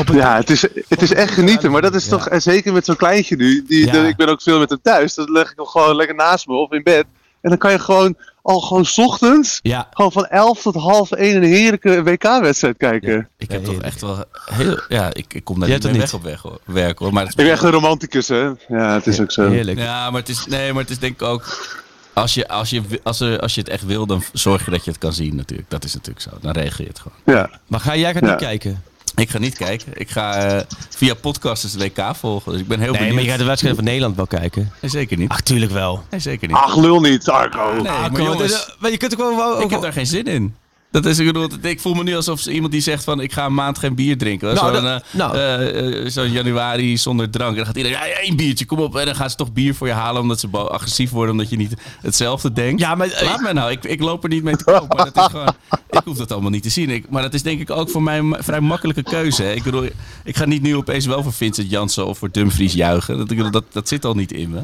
Op 0.00 0.08
Ja, 0.08 0.36
het 0.36 0.50
is, 0.50 0.62
het 0.88 1.02
is 1.02 1.12
echt 1.12 1.32
genieten, 1.34 1.70
maar 1.70 1.82
dat 1.82 1.94
is 1.94 2.08
toch, 2.08 2.28
en 2.28 2.42
zeker 2.42 2.72
met 2.72 2.84
zo'n 2.84 2.96
kleintje 2.96 3.36
nu, 3.36 3.64
die, 3.66 3.86
Ja. 3.86 3.92
de- 3.92 4.08
ik 4.08 4.16
ben 4.16 4.28
ook 4.28 4.42
veel 4.42 4.58
met 4.58 4.70
hem 4.70 4.78
thuis, 4.82 5.14
dan 5.14 5.32
leg 5.32 5.50
ik 5.50 5.56
hem 5.56 5.66
gewoon 5.66 5.96
lekker 5.96 6.16
naast 6.16 6.46
me 6.46 6.54
of 6.54 6.72
in 6.72 6.82
bed. 6.82 7.04
En 7.40 7.48
dan 7.48 7.58
kan 7.58 7.70
je 7.70 7.78
gewoon, 7.78 8.16
al 8.42 8.60
gewoon 8.60 8.84
's 8.84 8.98
ochtends, 8.98 9.58
Ja. 9.62 9.88
gewoon 9.90 10.12
van 10.12 10.26
11 10.26 10.62
tot 10.62 10.74
half 10.74 11.10
1 11.10 11.36
een 11.36 11.42
heerlijke 11.42 12.02
WK-wedstrijd 12.02 12.76
kijken. 12.76 13.28
Ik 13.38 13.50
heb 13.50 13.64
toch 13.64 13.80
echt 13.82 14.00
wel 14.00 14.24
heel... 14.44 14.80
Ja, 14.88 15.14
ik, 15.14 15.34
ik 15.34 15.44
kom 15.44 15.60
daar 15.60 15.68
niet 15.68 15.82
het 15.82 15.96
weg 15.96 16.14
op 16.14 16.22
weg, 16.22 16.40
hoor, 16.42 16.58
werk 16.64 16.98
hoor. 16.98 17.12
Maar 17.12 17.22
het 17.22 17.30
Ik 17.30 17.36
ben 17.36 17.50
echt 17.50 17.62
een 17.62 17.70
romanticus, 17.70 18.28
hè? 18.28 18.50
Ja, 18.68 18.94
het 18.94 19.06
is 19.06 19.20
ook 19.20 19.32
zo. 19.32 19.50
Heerlijk. 19.50 19.78
Ja, 19.78 20.10
maar 20.10 20.20
het 20.20 20.28
is, 20.28 20.46
nee, 20.46 20.72
maar 20.72 20.82
het 20.82 20.90
is 20.90 20.98
denk 20.98 21.14
ik 21.14 21.22
ook... 21.22 21.70
Als 22.14 22.34
je, 22.34 22.48
als, 22.48 22.70
je, 22.70 22.82
als, 23.02 23.20
er, 23.20 23.40
als 23.40 23.54
je 23.54 23.60
het 23.60 23.70
echt 23.70 23.84
wil, 23.86 24.06
dan 24.06 24.22
zorg 24.32 24.64
je 24.64 24.70
dat 24.70 24.84
je 24.84 24.90
het 24.90 25.00
kan 25.00 25.12
zien 25.12 25.36
natuurlijk. 25.36 25.70
Dat 25.70 25.84
is 25.84 25.94
natuurlijk 25.94 26.20
zo. 26.20 26.30
Dan 26.40 26.52
regel 26.52 26.84
je 26.84 26.90
het 26.90 26.98
gewoon. 26.98 27.36
Ja. 27.38 27.50
Maar 27.66 27.80
ga 27.80 27.96
jij 27.96 28.12
gaat 28.12 28.22
Ja. 28.22 28.28
niet 28.30 28.38
kijken? 28.38 28.82
Ik 29.22 29.30
ga 29.30 29.38
niet 29.38 29.56
kijken. 29.56 29.86
Ik 29.94 30.10
ga 30.10 30.34
eh, 30.34 30.60
via 30.88 31.14
podcast 31.14 31.62
het 31.62 31.76
WK 31.76 32.16
volgen. 32.16 32.52
Dus 32.52 32.60
ik 32.60 32.66
ben 32.68 32.78
heel 32.80 32.86
Nee, 32.90 32.96
benieuwd. 32.98 33.14
maar 33.14 33.24
je 33.24 33.30
gaat 33.30 33.38
de 33.38 33.44
wedstrijd 33.44 33.74
van 33.74 33.84
Nederland 33.84 34.16
wel 34.16 34.26
kijken. 34.26 34.72
Nee, 34.80 34.90
zeker 34.90 35.16
niet. 35.18 35.28
Ach, 35.28 35.40
tuurlijk 35.40 35.72
wel. 35.72 36.02
Nee, 36.10 36.20
zeker 36.20 36.48
niet. 36.48 36.56
Ach, 36.56 36.76
lul 36.76 37.00
niet, 37.00 37.28
Arco. 37.28 37.72
nee, 37.72 37.82
maar 37.82 38.20
jongens, 38.22 38.52
is- 38.52 38.76
maar 38.78 38.90
je 38.90 38.96
kunt 38.96 39.20
ook 39.22 39.36
wel... 39.36 39.60
ik 39.62 39.70
heb 39.70 39.80
daar 39.80 39.92
geen 39.92 40.06
zin 40.06 40.24
in. 40.24 40.54
Dat 40.92 41.06
is, 41.06 41.18
ik, 41.18 41.26
bedoel, 41.26 41.48
ik 41.62 41.80
voel 41.80 41.94
me 41.94 42.02
nu 42.02 42.16
alsof 42.16 42.46
iemand 42.46 42.72
die 42.72 42.80
zegt 42.80 43.04
van 43.04 43.20
ik 43.20 43.32
ga 43.32 43.44
een 43.46 43.54
maand 43.54 43.78
geen 43.78 43.94
bier 43.94 44.18
drinken. 44.18 44.54
Nou, 44.54 44.74
Zo'n 44.74 44.86
eh, 44.86 44.96
nou. 45.10 45.36
eh, 45.36 46.04
eh, 46.04 46.08
zo'n 46.10 46.30
januari 46.30 46.98
zonder 46.98 47.30
drank. 47.30 47.50
En 47.50 47.56
dan 47.56 47.66
gaat 47.66 47.76
iedereen, 47.76 47.98
ja, 47.98 48.04
één 48.04 48.36
biertje, 48.36 48.64
kom 48.64 48.78
op. 48.78 48.96
En 48.96 49.06
dan 49.06 49.14
gaan 49.14 49.30
ze 49.30 49.36
toch 49.36 49.52
bier 49.52 49.74
voor 49.74 49.86
je 49.86 49.92
halen 49.92 50.22
omdat 50.22 50.40
ze 50.40 50.48
agressief 50.48 51.10
worden. 51.10 51.32
Omdat 51.32 51.50
je 51.50 51.56
niet 51.56 51.74
hetzelfde 52.00 52.52
denkt. 52.52 52.80
Ja, 52.80 52.94
maar, 52.94 53.08
Laat 53.22 53.40
mij 53.40 53.52
nou, 53.52 53.70
ik, 53.70 53.84
ik 53.84 54.00
loop 54.00 54.22
er 54.22 54.28
niet 54.28 54.42
mee 54.42 54.56
te 54.56 54.64
koop. 54.64 54.94
Maar 54.94 55.10
dat 55.12 55.16
is 55.16 55.30
gewoon, 55.30 55.54
ik 55.90 56.00
hoef 56.04 56.16
dat 56.16 56.32
allemaal 56.32 56.50
niet 56.50 56.62
te 56.62 56.70
zien. 56.70 56.90
Ik, 56.90 57.10
maar 57.10 57.22
dat 57.22 57.34
is 57.34 57.42
denk 57.42 57.60
ik 57.60 57.70
ook 57.70 57.90
voor 57.90 58.02
mij 58.02 58.18
een 58.18 58.36
vrij 58.38 58.60
makkelijke 58.60 59.02
keuze. 59.02 59.42
Hè. 59.42 59.52
Ik 59.52 59.62
bedoel, 59.62 59.84
ik 60.24 60.36
ga 60.36 60.44
niet 60.44 60.62
nu 60.62 60.76
opeens 60.76 61.06
wel 61.06 61.22
voor 61.22 61.32
Vincent 61.32 61.70
Janssen 61.70 62.06
of 62.06 62.18
voor 62.18 62.30
Dumfries 62.30 62.72
juichen. 62.72 63.26
Dat, 63.26 63.52
dat, 63.52 63.64
dat 63.72 63.88
zit 63.88 64.04
al 64.04 64.14
niet 64.14 64.32
in 64.32 64.50
me. 64.50 64.60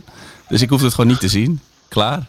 Dus 0.48 0.62
ik 0.62 0.68
hoef 0.68 0.82
het 0.82 0.94
gewoon 0.94 1.10
niet 1.10 1.20
te 1.20 1.28
zien. 1.28 1.60
Klaar. 1.88 2.26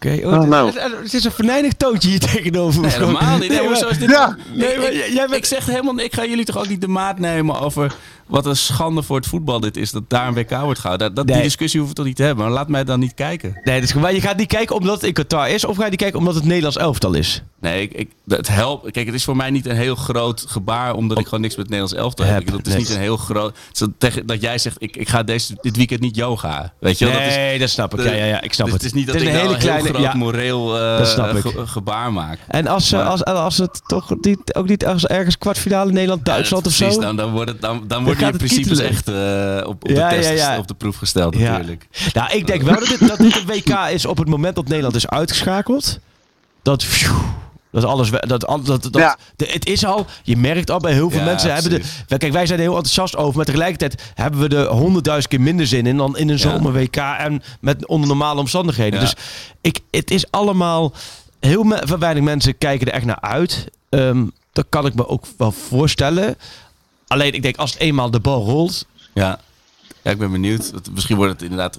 Oké, 0.00 0.20
oh, 0.26 0.32
het- 0.40 0.48
nou. 0.48 0.66
het, 0.66 0.92
het 1.02 1.14
is 1.14 1.24
een 1.24 1.30
venijnig 1.30 1.72
toontje 1.72 2.08
hier 2.08 2.18
tegenover. 2.32 2.80
Nee, 2.80 2.90
helemaal 2.90 3.38
niet. 3.38 3.48
Nee, 3.48 3.68
is 3.70 3.98
dit 3.98 4.10
Ja. 4.10 4.36
Nee, 4.52 4.78
maar 4.78 4.92
ik, 4.92 5.06
jij 5.06 5.26
bent- 5.26 5.34
ik 5.34 5.44
zeg 5.44 5.66
helemaal, 5.66 5.98
ik 5.98 6.14
ga 6.14 6.24
jullie 6.24 6.44
toch 6.44 6.56
ook 6.58 6.68
niet 6.68 6.80
de 6.80 6.88
maat 6.88 7.18
nemen 7.18 7.60
over 7.60 7.94
wat 8.28 8.46
een 8.46 8.56
schande 8.56 9.02
voor 9.02 9.16
het 9.16 9.26
voetbal 9.26 9.60
dit 9.60 9.76
is 9.76 9.90
dat 9.90 10.02
daar 10.08 10.26
een 10.28 10.34
WK 10.34 10.50
wordt 10.60 10.78
gehouden. 10.80 11.06
Dat, 11.06 11.16
dat, 11.16 11.24
Nee. 11.26 11.34
Die 11.34 11.44
discussie 11.44 11.80
hoeven 11.80 11.96
we 11.96 12.02
toch 12.02 12.08
niet 12.10 12.20
te 12.20 12.22
hebben. 12.28 12.44
Maar 12.44 12.54
laat 12.54 12.68
mij 12.68 12.84
dan 12.84 13.00
niet 13.00 13.14
kijken. 13.14 13.60
Nee, 13.64 13.80
dat 13.80 13.88
is, 13.88 13.94
maar 13.94 14.14
je 14.14 14.20
gaat 14.20 14.36
niet 14.36 14.48
kijken 14.48 14.76
omdat 14.76 14.94
het 14.94 15.04
in 15.04 15.12
Qatar 15.12 15.50
is, 15.50 15.64
of 15.64 15.76
ga 15.76 15.84
je 15.84 15.90
niet 15.90 15.98
kijken 15.98 16.18
omdat 16.18 16.34
het 16.34 16.44
Nederlands 16.44 16.76
elftal 16.76 17.14
is? 17.14 17.42
Nee, 17.60 17.82
ik, 17.82 17.92
ik, 17.92 18.10
het 18.26 18.48
helpt. 18.48 18.90
Kijk, 18.90 19.06
het 19.06 19.14
is 19.14 19.24
voor 19.24 19.36
mij 19.36 19.50
niet 19.50 19.66
een 19.66 19.76
heel 19.76 19.94
groot 19.94 20.44
gebaar 20.48 20.94
omdat 20.94 21.18
ik 21.18 21.24
gewoon 21.24 21.40
niks 21.40 21.56
met 21.56 21.66
het 21.66 21.74
Nederlands 21.74 22.04
elftal 22.04 22.26
heb. 22.26 22.52
Het 22.52 22.66
is 22.66 22.74
niet 22.76 22.90
een 22.90 22.98
heel 23.00 23.16
groot. 23.16 23.56
dat, 23.98 24.12
dat 24.24 24.40
jij 24.40 24.58
zegt, 24.58 24.76
ik, 24.78 24.96
ik 24.96 25.08
ga 25.08 25.22
deze, 25.22 25.56
dit 25.60 25.76
weekend 25.76 26.00
niet 26.00 26.16
yoga. 26.16 26.72
Weet 26.80 26.98
je 26.98 27.04
wel? 27.04 27.14
nee, 27.18 27.50
dat 27.50 27.58
dat, 27.58 27.68
is, 27.68 27.74
snap 27.74 27.94
ik. 27.94 27.98
de- 28.02 28.08
Ja, 28.08 28.14
ja, 28.14 28.24
ja, 28.24 28.40
ik 28.40 28.52
snap 28.52 28.66
dus 28.66 28.74
het. 28.74 28.82
het 28.84 28.92
is 28.92 28.98
niet 28.98 29.06
dat 29.06 29.14
ik 29.16 29.20
een 29.26 29.32
nou 29.32 29.46
hele 29.46 29.56
kleine. 29.58 29.82
heel 29.82 29.92
groot 29.92 30.04
ja. 30.12 30.14
moreel 30.18 30.78
eh, 30.78 30.98
Dat 31.16 31.36
ge- 31.40 31.66
gebaar 31.66 32.12
maak. 32.12 32.38
En 32.48 32.66
als, 32.66 32.92
eh, 32.92 32.98
Maar- 32.98 33.08
als, 33.08 33.24
als 33.24 33.58
het 33.58 33.80
toch 33.86 34.14
niet, 34.20 34.54
ook 34.54 34.68
niet 34.68 34.82
ergens 35.04 35.38
kwartfinale 35.38 35.92
Nederland-Duitsland 35.92 36.64
Ja, 36.64 36.70
of 36.70 36.76
precies, 36.76 36.94
zo? 36.94 37.00
Dan, 37.00 37.16
dan, 37.16 37.30
wordt 37.32 37.50
het, 37.50 37.60
dan, 37.60 37.84
dan 37.86 38.04
worden 38.04 38.17
gaat 38.18 38.26
je 38.26 38.44
het 38.44 38.52
principes 38.52 38.78
kietelen. 38.78 38.90
echt 38.90 39.08
eh, 39.62 39.68
op, 39.68 39.82
op, 39.84 39.90
Ja, 39.90 40.08
de 40.08 40.14
test, 40.16 40.38
ja, 40.38 40.58
op 40.58 40.68
de 40.68 40.74
proef 40.74 40.96
gesteld 40.96 41.36
Ja. 41.36 41.50
natuurlijk. 41.50 41.86
Nou, 42.12 42.32
ik 42.32 42.46
denk 42.46 42.62
wel 42.62 42.78
dat 42.78 42.88
dit, 42.88 43.08
dat 43.08 43.18
dit 43.18 43.36
een 43.36 43.46
WK 43.46 43.88
is 43.92 44.06
op 44.06 44.18
het 44.18 44.28
moment 44.28 44.54
dat 44.54 44.68
Nederland 44.68 44.94
is 44.96 45.08
uitgeschakeld. 45.08 45.98
Dat, 46.62 46.84
phew, 46.84 47.16
dat 47.72 47.84
alles, 47.84 48.10
dat, 48.10 48.46
al- 48.46 48.62
dat, 48.62 48.82
dat, 48.82 48.94
Ja. 48.94 49.18
de- 49.36 49.48
het 49.52 49.66
is 49.66 49.84
al, 49.84 50.06
je 50.22 50.36
merkt 50.36 50.70
al 50.70 50.78
bij 50.78 50.92
heel 50.92 51.10
veel 51.10 51.18
Ja, 51.18 51.24
mensen 51.24 51.52
hebben 51.52 51.70
de, 51.70 51.78
precies. 51.78 52.04
Kijk 52.18 52.32
wij 52.32 52.46
zijn 52.46 52.58
er 52.58 52.64
heel 52.64 52.74
enthousiast 52.76 53.16
over, 53.16 53.36
maar 53.36 53.44
tegelijkertijd 53.44 54.02
hebben 54.14 54.40
we 54.48 54.56
er 54.56 54.66
honderdduizend 54.66 55.32
keer 55.34 55.40
minder 55.40 55.66
zin 55.66 55.86
in 55.86 55.96
dan 55.96 56.16
in 56.16 56.28
een 56.28 56.36
Ja. 56.36 56.40
zomer 56.50 56.72
WK 56.72 56.96
en 56.96 57.42
met 57.60 57.86
onder 57.86 58.08
normale 58.08 58.40
omstandigheden. 58.40 59.00
Ja. 59.00 59.04
Dus 59.04 59.14
ik, 59.60 59.78
het 59.90 60.10
is 60.10 60.30
allemaal, 60.30 60.92
heel 61.40 61.62
me- 61.62 61.96
weinig 61.98 62.22
mensen 62.22 62.58
kijken 62.58 62.86
er 62.86 62.92
echt 62.92 63.04
naar 63.04 63.20
uit. 63.20 63.66
Ehm, 63.88 64.24
dat 64.52 64.66
kan 64.68 64.86
ik 64.86 64.94
me 64.94 65.08
ook 65.08 65.24
wel 65.36 65.52
voorstellen. 65.52 66.36
Alleen 67.08 67.32
ik 67.32 67.42
denk 67.42 67.56
als 67.56 67.72
het 67.72 67.80
eenmaal 67.80 68.10
de 68.10 68.20
bal 68.20 68.44
rolt, 68.44 68.86
Ja. 69.14 69.40
ja, 70.02 70.10
ik 70.10 70.18
ben 70.18 70.30
benieuwd. 70.32 70.72
Misschien 70.92 71.16
wordt 71.16 71.32
het 71.32 71.42
inderdaad, 71.42 71.78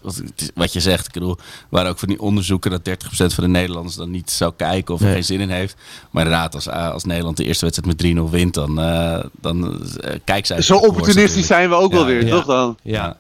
wat- 0.53 0.73
je 0.73 0.80
zegt, 0.80 1.07
ik 1.07 1.14
bedoel, 1.14 1.38
er 1.38 1.43
waren 1.69 1.89
ook 1.89 1.99
van 1.99 2.07
die 2.07 2.22
onderzoeken 2.22 2.72
dat 2.72 2.84
30% 2.85 3.34
van 3.34 3.43
de 3.43 3.49
Nederlanders 3.49 3.95
dan 3.95 4.11
niet 4.11 4.31
zou 4.31 4.53
kijken 4.57 4.93
of 4.93 4.99
er 4.99 5.06
Nee. 5.06 5.14
geen 5.15 5.23
zin 5.23 5.39
in 5.39 5.49
heeft. 5.49 5.76
Maar 6.11 6.23
inderdaad, 6.23 6.56
als, 6.56 6.69
als 6.69 7.03
Nederland 7.03 7.38
de 7.38 7.43
eerste 7.43 7.65
wedstrijd 7.65 7.91
met 7.91 7.97
3-0 7.97 8.30
wint, 8.30 8.53
dan, 8.53 8.80
eh 8.80 9.23
dan 9.41 9.84
eh, 9.99 10.19
kijk 10.23 10.45
zij. 10.45 10.61
Zo 10.61 10.77
opportunistisch 10.77 11.47
zijn 11.47 11.69
we 11.69 11.76
ook 11.76 11.91
wel 11.91 12.06
weer, 12.06 12.26
ja. 12.26 12.30
toch 12.35 12.45
dan? 12.45 12.77
ja. 12.84 13.15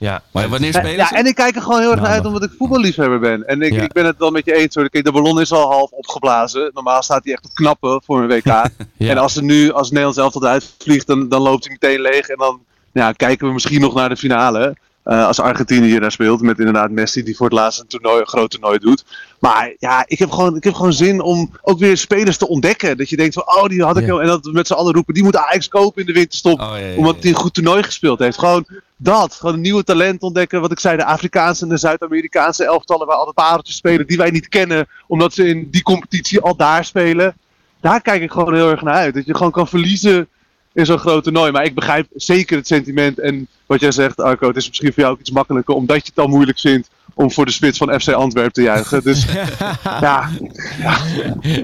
Ja. 0.00 0.22
Maar 0.32 0.48
wanneer 0.48 0.72
spelen 0.74 0.96
Ja, 0.96 1.06
ze? 1.06 1.14
en 1.14 1.26
ik 1.26 1.34
kijk 1.34 1.56
er 1.56 1.62
gewoon 1.62 1.80
heel 1.80 1.90
erg 1.90 2.00
naar 2.00 2.08
Nou, 2.10 2.16
uit 2.22 2.26
omdat 2.26 2.42
ik 2.42 2.56
voetballiefhebber 2.58 3.18
ben. 3.18 3.46
En 3.46 3.62
ik, 3.62 3.72
Ja. 3.72 3.82
ik 3.82 3.92
ben 3.92 4.04
het 4.04 4.18
wel 4.18 4.30
met 4.30 4.44
je 4.44 4.54
eens 4.54 4.74
hoor. 4.74 4.88
Kijk, 4.90 5.04
de 5.04 5.12
ballon 5.12 5.40
is 5.40 5.52
al 5.52 5.70
half 5.70 5.90
opgeblazen. 5.90 6.70
Normaal 6.74 7.02
staat 7.02 7.24
hij 7.24 7.32
echt 7.32 7.44
op 7.44 7.54
knappen 7.54 8.02
voor 8.04 8.22
een 8.22 8.28
WK. 8.28 8.44
Ja. 8.96 9.10
En 9.10 9.18
als 9.18 9.36
er 9.36 9.42
nu, 9.42 9.72
als 9.72 9.88
Nederland 9.88 10.14
zelf 10.16 10.32
tot 10.32 10.44
uitvliegt, 10.44 11.06
dan, 11.06 11.28
dan 11.28 11.42
loopt 11.42 11.64
hij 11.64 11.72
meteen 11.80 12.00
leeg. 12.00 12.28
En 12.28 12.38
dan 12.38 12.60
ja, 12.92 13.12
kijken 13.12 13.46
we 13.46 13.52
misschien 13.52 13.80
nog 13.80 13.94
naar 13.94 14.08
de 14.08 14.16
finale. 14.16 14.76
Eh, 15.10 15.26
als 15.26 15.40
Argentinië 15.40 15.86
hier 15.88 16.00
daar 16.00 16.12
speelt. 16.12 16.40
Met 16.42 16.58
inderdaad 16.58 16.90
Messi 16.90 17.22
die 17.22 17.36
voor 17.36 17.46
het 17.46 17.54
laatst 17.54 17.80
een, 17.80 17.86
toernooi, 17.86 18.20
een 18.20 18.26
groot 18.28 18.50
toernooi 18.50 18.78
doet. 18.78 19.04
Maar 19.38 19.74
ja, 19.78 20.04
ik 20.06 20.18
heb, 20.18 20.30
gewoon, 20.30 20.56
ik 20.56 20.64
heb 20.64 20.74
gewoon 20.74 20.92
zin 20.92 21.20
om 21.20 21.50
ook 21.62 21.78
weer 21.78 21.96
spelers 21.96 22.36
te 22.36 22.48
ontdekken. 22.48 22.96
Dat 22.96 23.08
je 23.08 23.16
denkt 23.16 23.34
van, 23.34 23.42
oh 23.46 23.64
die 23.64 23.82
had 23.82 23.96
ik 23.96 24.06
Ja. 24.06 24.12
al. 24.12 24.20
En 24.20 24.26
dat 24.26 24.44
we 24.44 24.52
met 24.52 24.66
z'n 24.66 24.72
allen 24.72 24.94
roepen, 24.94 25.14
die 25.14 25.22
moet 25.22 25.36
Ajax 25.36 25.68
kopen 25.68 26.00
in 26.00 26.06
de 26.06 26.12
winterstop. 26.12 26.60
Oh, 26.60 26.74
ja, 26.78 26.96
Omdat 26.96 27.16
hij 27.20 27.30
een 27.30 27.36
goed 27.36 27.54
toernooi 27.54 27.82
gespeeld 27.82 28.18
heeft. 28.18 28.38
Gewoon 28.38 28.66
dat. 28.96 29.34
Gewoon 29.34 29.54
een 29.54 29.60
nieuwe 29.60 29.84
talent 29.84 30.22
ontdekken. 30.22 30.60
Wat 30.60 30.72
ik 30.72 30.80
zei, 30.80 30.96
de 30.96 31.04
Afrikaanse 31.04 31.62
en 31.62 31.68
de 31.68 31.76
Zuid-Amerikaanse 31.76 32.64
elftallen 32.64 33.06
waar 33.06 33.16
altijd 33.16 33.34
pareltjes 33.34 33.76
spelen 33.76 34.06
die 34.06 34.16
wij 34.16 34.30
niet 34.30 34.48
kennen. 34.48 34.86
Omdat 35.06 35.34
ze 35.34 35.46
in 35.48 35.68
die 35.70 35.82
competitie 35.82 36.40
al 36.40 36.56
daar 36.56 36.84
spelen. 36.84 37.34
Daar 37.80 38.00
kijk 38.00 38.22
ik 38.22 38.30
gewoon 38.30 38.54
heel 38.54 38.70
erg 38.70 38.82
naar 38.82 38.94
uit. 38.94 39.14
Dat 39.14 39.26
je 39.26 39.36
gewoon 39.36 39.52
kan 39.52 39.68
verliezen 39.68 40.28
in 40.72 40.86
zo'n 40.86 40.98
groot 40.98 41.22
toernooi. 41.24 41.52
Maar 41.52 41.64
ik 41.64 41.74
begrijp 41.74 42.06
zeker 42.14 42.56
het 42.56 42.66
sentiment. 42.66 43.18
En 43.18 43.48
wat 43.66 43.80
jij 43.80 43.92
zegt, 43.92 44.20
Arco, 44.20 44.46
het 44.46 44.56
is 44.56 44.68
misschien 44.68 44.92
voor 44.92 45.02
jou 45.02 45.14
ook 45.14 45.20
iets 45.20 45.30
makkelijker. 45.30 45.74
Omdat 45.74 45.96
je 45.96 46.12
het 46.14 46.24
al 46.24 46.28
moeilijk 46.28 46.58
vindt 46.58 46.88
om 47.14 47.30
voor 47.30 47.46
de 47.46 47.52
spits 47.52 47.78
van 47.78 48.00
FC 48.00 48.08
Antwerpen 48.08 48.52
te 48.52 48.62
juichen. 48.62 49.02
Dus 49.02 49.24
ja, 50.00 50.28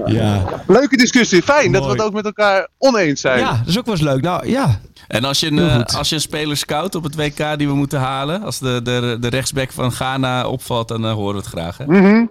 ja. 0.05 0.63
leuke 0.67 0.97
discussie. 0.97 1.41
Fijn 1.41 1.71
dat 1.71 1.85
we 1.85 1.91
het 1.91 2.01
ook 2.01 2.13
met 2.13 2.25
elkaar 2.25 2.67
oneens 2.77 3.21
zijn. 3.21 3.39
Ja, 3.39 3.57
dat 3.57 3.67
is 3.67 3.77
ook 3.77 3.85
wel 3.85 3.93
eens 3.93 4.03
leuk. 4.03 4.21
Nou 4.21 4.49
ja, 4.49 4.79
En 5.07 5.23
als 5.23 5.39
je, 5.39 5.47
een, 5.47 5.59
eh, 5.59 5.97
als 5.97 6.09
je 6.09 6.15
een 6.15 6.21
speler 6.21 6.57
scout 6.57 6.95
op 6.95 7.03
het 7.03 7.15
WK 7.15 7.57
die 7.57 7.67
we 7.67 7.73
moeten 7.73 7.99
halen, 7.99 8.43
als 8.43 8.59
de, 8.59 8.79
de, 8.83 9.17
de 9.19 9.27
rechtsback 9.27 9.71
van 9.71 9.91
Ghana 9.91 10.47
opvalt, 10.47 10.87
dan 10.87 11.05
eh, 11.05 11.13
horen 11.13 11.35
we 11.35 11.39
het 11.39 11.49
graag. 11.49 11.77
Hè? 11.77 11.85
Mhm. 11.85 12.25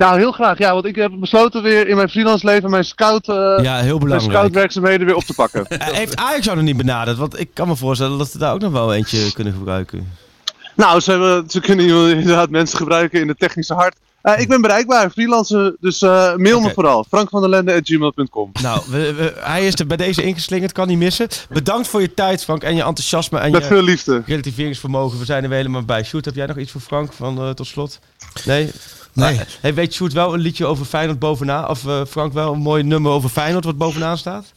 Nou, 0.00 0.18
heel 0.18 0.32
graag. 0.32 0.58
Ja, 0.58 0.72
want 0.72 0.84
ik 0.84 0.94
heb 0.96 1.12
besloten 1.14 1.62
weer 1.62 1.88
in 1.88 1.96
mijn 1.96 2.08
freelance 2.08 2.46
leven 2.46 2.70
mijn 2.70 2.84
scout, 2.84 3.28
eh, 3.28 3.34
ja 3.36 3.76
heel 3.76 3.82
mijn 3.82 3.98
belangrijk. 3.98 4.30
scoutwerkzaamheden 4.30 5.06
weer 5.06 5.14
op 5.16 5.24
te 5.24 5.34
pakken. 5.34 5.66
Eh, 5.68 5.86
Heeft 5.88 6.16
Ajax 6.16 6.44
jou 6.44 6.56
nog 6.56 6.66
niet 6.66 6.76
benaderd? 6.76 7.16
Want 7.16 7.40
ik 7.40 7.48
kan 7.54 7.68
me 7.68 7.76
voorstellen 7.76 8.18
dat 8.18 8.30
ze 8.30 8.38
daar 8.38 8.52
ook 8.52 8.60
nog 8.60 8.72
wel 8.72 8.94
eentje 8.94 9.32
kunnen 9.32 9.52
gebruiken. 9.52 10.08
nou, 10.76 11.00
ze, 11.00 11.10
hebben, 11.10 11.50
ze 11.50 11.60
kunnen 11.60 11.86
inderdaad 12.16 12.50
mensen 12.50 12.78
gebruiken 12.78 13.20
in 13.20 13.28
het 13.28 13.38
technische 13.38 13.74
hart. 13.74 13.96
Eh, 14.22 14.40
ik 14.40 14.48
ben 14.48 14.60
bereikbaar, 14.60 15.10
freelancer, 15.10 15.76
dus 15.80 16.00
mail 16.36 16.60
me 16.60 16.70
vooral. 16.74 17.04
frankvanderlende.gmail.com 17.08 18.50
Nou, 18.62 18.82
we, 18.90 19.14
we- 19.14 19.34
hij 19.40 19.66
is 19.66 19.74
er 19.78 19.86
bij 19.86 19.96
deze 19.96 20.22
ingeslingerd, 20.22 20.72
kan 20.72 20.88
niet 20.88 20.98
missen. 20.98 21.28
Bedankt 21.48 21.88
voor 21.88 22.00
je 22.00 22.14
tijd, 22.14 22.44
Frank, 22.44 22.62
en 22.62 22.74
je 22.74 22.82
enthousiasme 22.82 23.38
en 23.38 23.50
Met 23.50 23.60
je 23.62 23.66
veel 23.68 23.82
liefde. 23.82 24.22
relativeringsvermogen. 24.26 25.18
We 25.18 25.24
zijn 25.24 25.42
er 25.42 25.48
weer 25.48 25.58
helemaal 25.58 25.82
bij. 25.84 26.04
Sjoerd, 26.04 26.24
heb 26.24 26.34
jij 26.34 26.46
nog 26.46 26.56
iets 26.58 26.70
voor 26.72 26.80
Frank 26.80 27.12
van, 27.12 27.54
tot 27.54 27.66
slot? 27.66 27.98
Nee? 28.44 28.70
Nee. 29.20 29.36
Maar, 29.36 29.46
hey, 29.60 29.74
weet 29.74 29.94
Sjoerd 29.94 30.12
wel 30.12 30.34
een 30.34 30.40
liedje 30.40 30.66
over 30.66 30.84
Feyenoord 30.84 31.18
bovenaan? 31.18 31.68
Of 31.68 31.86
eh, 31.86 32.00
Frank 32.08 32.32
wel 32.32 32.52
een 32.52 32.58
mooi 32.58 32.82
nummer 32.82 33.12
over 33.12 33.30
Feyenoord 33.30 33.64
wat 33.64 33.78
bovenaan 33.78 34.18
staat? 34.18 34.52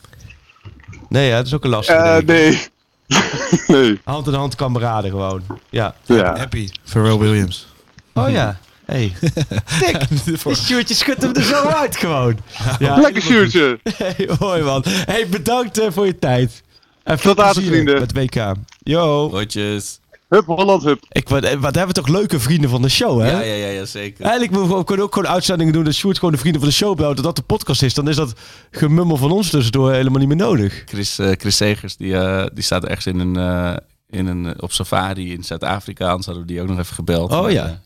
Nee, 1.10 1.28
ja, 1.28 1.38
dat 1.38 1.46
is 1.46 1.54
ook 1.54 1.64
een 1.64 1.70
lastige. 1.70 1.98
Eh, 1.98 2.26
nee. 2.26 2.68
nee. 3.68 4.00
Hand 4.04 4.28
in 4.28 4.34
hand 4.34 4.56
kameraden 4.56 5.10
gewoon. 5.10 5.42
Ja. 5.70 5.96
Ja. 6.06 6.38
Happy. 6.38 6.70
Pharrell 6.84 7.18
Williams. 7.18 7.68
Oh 8.14 8.30
ja. 8.30 8.60
Hey. 8.86 9.14
Tik. 9.80 10.26
Die 10.26 10.56
Sjoerdje 10.56 10.96
schudt 10.96 11.22
hem 11.22 11.34
er 11.34 11.44
zo 11.44 11.64
uit 11.64 11.98
gewoon. 11.98 12.38
Ja, 12.80 12.96
Lekker 12.96 13.22
shirtje. 13.22 13.80
Hey, 13.98 14.30
mooi 14.40 14.64
man. 14.64 14.84
Hey, 14.86 15.28
bedankt 15.28 15.80
eh, 15.80 15.88
voor 15.92 16.06
je 16.06 16.20
tijd. 16.20 16.64
En 17.04 17.20
veel 17.20 17.36
Tot 17.36 17.46
later, 17.46 17.64
vrienden. 17.64 18.00
Met 18.00 18.14
WK. 18.14 18.54
Yo. 18.84 19.28
Rotjes. 19.32 20.00
Hup, 20.34 20.46
Holland, 20.46 20.84
hup. 20.84 21.06
Ik, 21.10 21.30
wat, 21.30 21.44
eh, 21.44 21.60
wat 21.60 21.76
hebben 21.76 21.96
we 21.96 22.02
toch 22.02 22.08
leuke 22.08 22.40
vrienden 22.40 22.70
van 22.70 22.82
de 22.82 22.90
show, 22.90 23.22
hè? 23.22 23.32
Ja, 23.32 23.40
ja, 23.40 23.54
ja, 23.54 23.68
ja, 23.68 23.86
zeker. 23.86 24.26
Eigenlijk 24.26 24.68
we 24.68 24.84
kunnen 24.84 25.06
ook 25.06 25.14
gewoon 25.14 25.32
uitzendingen 25.32 25.74
doen 25.74 25.84
dat 25.84 25.94
Sjoerd 25.94 26.18
gewoon 26.18 26.34
de 26.34 26.40
vrienden 26.40 26.62
van 26.62 26.70
de 26.70 26.76
show 26.76 26.98
belt. 26.98 27.16
Dat 27.16 27.26
dat 27.26 27.36
de 27.36 27.42
podcast 27.42 27.84
is. 27.84 27.94
Dan 27.94 28.08
is 28.08 28.16
dat 28.16 28.34
gemummel 28.72 29.18
van 29.18 29.32
ons 29.32 29.50
tussendoor 29.50 29.92
helemaal 29.92 30.20
niet 30.20 30.28
meer 30.28 30.38
nodig. 30.38 30.84
Chris, 30.86 31.20
eh, 31.20 31.32
Chris 31.38 31.58
Segers, 31.58 31.98
die, 31.98 32.18
eh, 32.18 32.46
die 32.54 32.64
staat 32.64 32.86
ergens 32.86 33.06
in 33.06 33.20
een, 33.20 33.38
eh, 33.38 33.76
in 34.10 34.28
een, 34.28 34.62
op 34.62 34.72
safari 34.72 35.32
in 35.34 35.44
Zuid-Afrika. 35.44 36.08
Anders 36.08 36.26
hadden 36.26 36.46
we 36.46 36.52
die 36.52 36.62
ook 36.62 36.68
nog 36.68 36.80
even 36.80 36.96
gebeld. 36.96 37.32
Oh 37.32 37.42
Maar, 37.42 37.52
ja. 37.52 37.82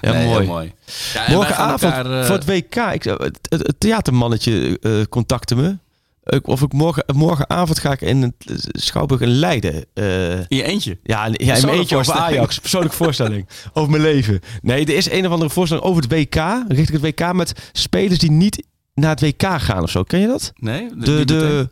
Ja, 0.00 0.12
nee, 0.12 0.26
mooi. 0.26 0.46
mooi. 0.46 0.72
Ja, 1.14 1.34
Morgenavond 1.34 1.82
elkaar, 1.82 2.24
voor 2.24 2.34
het 2.34 2.44
WK. 2.44 2.76
Ik, 2.76 3.04
het, 3.04 3.74
theatermannetje 3.78 4.78
eh 4.80 5.02
contacte 5.08 5.54
me. 5.54 5.76
Ik- 6.24 6.46
of 6.46 6.62
ik 6.62 6.72
morgen, 6.72 7.04
morgenavond 7.14 7.78
ga 7.78 7.92
ik 7.92 8.00
in 8.00 8.22
het 8.22 8.68
Schouwburg 8.72 9.20
in 9.20 9.28
Leiden. 9.28 9.84
eh, 9.94 10.38
in 10.38 10.56
je 10.56 10.62
eentje. 10.62 10.98
Ja, 11.02 11.24
en- 11.26 11.32
ja 11.46 11.54
in 11.56 11.64
mijn 11.66 11.78
eentje 11.78 11.96
over. 11.96 12.12
Ajax. 12.12 12.58
Persoonlijke 12.60 12.96
voorstelling. 12.96 13.48
Over 13.72 13.90
mijn 13.90 14.02
leven. 14.02 14.40
Nee, 14.62 14.84
er 14.86 14.96
is 14.96 15.10
een 15.10 15.26
of 15.26 15.32
andere 15.32 15.50
voorstelling 15.50 15.86
over 15.86 16.02
het 16.02 16.12
WK. 16.12 16.34
Richting 16.68 17.00
het 17.02 17.18
WK 17.20 17.32
met 17.32 17.52
spelers 17.72 18.18
die 18.18 18.30
niet 18.30 18.64
naar 18.94 19.10
het 19.10 19.20
WK 19.20 19.42
gaan 19.60 19.82
of 19.82 19.90
zo. 19.90 20.02
Ken 20.02 20.20
je 20.20 20.26
dat? 20.26 20.52
Nee? 20.56 20.88
De, 20.96 21.24
de, 21.24 21.68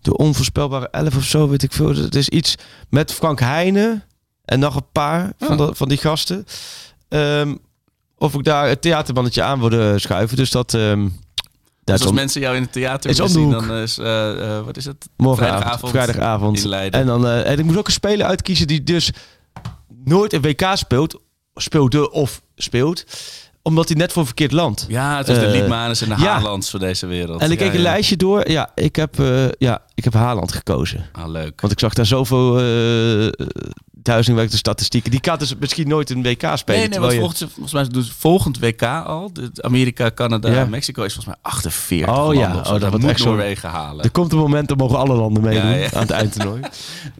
de 0.00 0.16
onvoorspelbare 0.16 0.88
elf 0.90 1.16
of 1.16 1.24
zo, 1.24 1.48
weet 1.48 1.62
ik 1.62 1.72
veel. 1.72 1.94
Het 1.94 2.14
is 2.14 2.28
iets 2.28 2.54
met 2.88 3.12
Frank 3.12 3.40
Heijnen 3.40 4.04
en 4.44 4.58
nog 4.58 4.74
een 4.76 4.90
paar 4.92 5.32
van, 5.38 5.60
Oh. 5.60 5.66
de, 5.68 5.74
van 5.74 5.88
die 5.88 5.98
gasten. 5.98 6.44
Ehm, 7.08 7.54
of 8.18 8.34
ik 8.34 8.44
daar 8.44 8.68
het 8.68 8.82
theatermannetje 8.82 9.42
aan 9.42 9.60
wilde 9.60 9.98
schuiven. 9.98 10.36
Dus 10.36 10.50
dat... 10.50 10.74
ehm 10.74 11.02
dat 11.02 11.12
Dus 11.84 12.02
als 12.02 12.12
mensen 12.12 12.40
jou 12.40 12.56
in 12.56 12.62
het 12.62 12.72
theater 12.72 13.10
Is 13.10 13.16
willen 13.16 13.32
zien, 13.32 13.50
dan 13.50 13.72
is, 13.72 13.98
eh, 13.98 14.56
eh, 14.56 14.64
wat 14.64 14.76
is 14.76 14.84
het? 14.84 15.08
Morgenavond, 15.16 15.92
vrijdagavond. 15.92 16.62
in 16.62 16.68
Leiden. 16.68 17.00
En, 17.00 17.06
dan, 17.06 17.26
eh, 17.26 17.50
en 17.50 17.58
ik 17.58 17.64
moet 17.64 17.76
ook 17.76 17.86
een 17.86 17.92
speler 17.92 18.26
uitkiezen 18.26 18.66
die 18.66 18.82
dus 18.82 19.10
nooit 20.04 20.32
een 20.32 20.40
WK 20.42 20.70
speelt, 20.74 21.20
speelde 21.54 22.10
of 22.10 22.42
speelt. 22.56 23.04
omdat 23.62 23.88
hij 23.88 23.96
net 23.96 24.12
voor 24.12 24.26
verkeerd 24.26 24.52
land. 24.52 24.84
Ja, 24.88 25.16
het 25.16 25.28
is 25.28 25.38
de 25.38 25.46
Liedmanens 25.46 26.00
en 26.00 26.08
de 26.08 26.14
ja. 26.18 26.32
Haalands 26.32 26.70
van 26.70 26.80
deze 26.80 27.06
wereld. 27.06 27.40
En 27.40 27.50
ik 27.50 27.58
Ja, 27.58 27.64
keek 27.64 27.74
een 27.74 27.82
ja. 27.82 27.88
lijstje 27.90 28.16
door. 28.16 28.50
Ja, 28.50 28.70
ik 28.74 28.96
heb, 28.96 29.14
ja, 29.58 29.82
ik 29.94 30.04
heb 30.04 30.12
Haaland 30.14 30.52
gekozen. 30.52 31.08
Ah, 31.12 31.28
leuk. 31.28 31.60
Want 31.60 31.72
ik 31.72 31.78
zag 31.78 31.92
daar 31.94 32.06
zoveel 32.06 32.58
uh, 34.08 34.14
duizendwerkte 34.14 34.56
statistieken. 34.56 35.10
Die 35.10 35.20
kan 35.20 35.38
dus 35.38 35.54
misschien 35.56 35.88
nooit 35.88 36.10
een 36.10 36.22
WK 36.22 36.50
spelen. 36.54 36.80
Nee, 36.80 36.88
nee, 36.88 36.98
want 37.00 37.12
je- 37.12 37.18
volgens, 37.18 37.40
volgens 37.52 37.72
mij 37.72 37.84
doet 37.88 38.12
volgend 38.18 38.58
WK 38.58 38.82
al. 38.82 39.32
De, 39.32 39.50
Amerika, 39.60 40.10
Canada, 40.14 40.50
Ja. 40.50 40.64
Mexico 40.64 41.02
is 41.02 41.12
volgens 41.14 41.34
mij 41.42 41.52
48 41.52 42.08
Oh 42.08 42.16
landen 42.16 42.38
ja, 42.38 42.56
oh, 42.58 42.64
dat 42.70 42.80
dat 42.80 42.90
moet 43.00 43.04
echt 43.10 43.20
zo- 43.20 43.28
Noorwegen 43.28 43.68
halen. 43.68 44.04
Er 44.04 44.10
komt 44.10 44.32
een 44.32 44.38
moment, 44.38 44.68
dan 44.68 44.76
mogen 44.76 44.98
alle 44.98 45.14
landen 45.14 45.42
meedoen 45.42 45.70
Ja, 45.70 45.74
ja. 45.76 45.92
aan 45.92 46.00
het 46.00 46.10
eindtoernooi. 46.10 46.60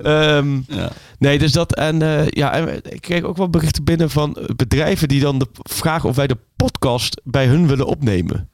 Ehm, 0.02 0.61
Ja. 0.69 0.90
Nee, 1.19 1.39
dus 1.39 1.52
dat. 1.52 1.74
En 1.74 2.02
eh, 2.02 2.27
ja, 2.28 2.52
en 2.52 2.81
ik 2.93 3.01
kreeg 3.01 3.23
ook 3.23 3.36
wel 3.36 3.51
berichten 3.51 3.85
binnen 3.85 4.11
van 4.11 4.36
bedrijven 4.56 5.09
die 5.09 5.20
dan 5.20 5.39
de, 5.39 5.47
vragen 5.62 6.09
of 6.09 6.16
wij 6.16 6.27
de 6.27 6.39
podcast 6.56 7.20
bij 7.24 7.47
hun 7.47 7.66
willen 7.66 7.86
opnemen. 7.86 8.48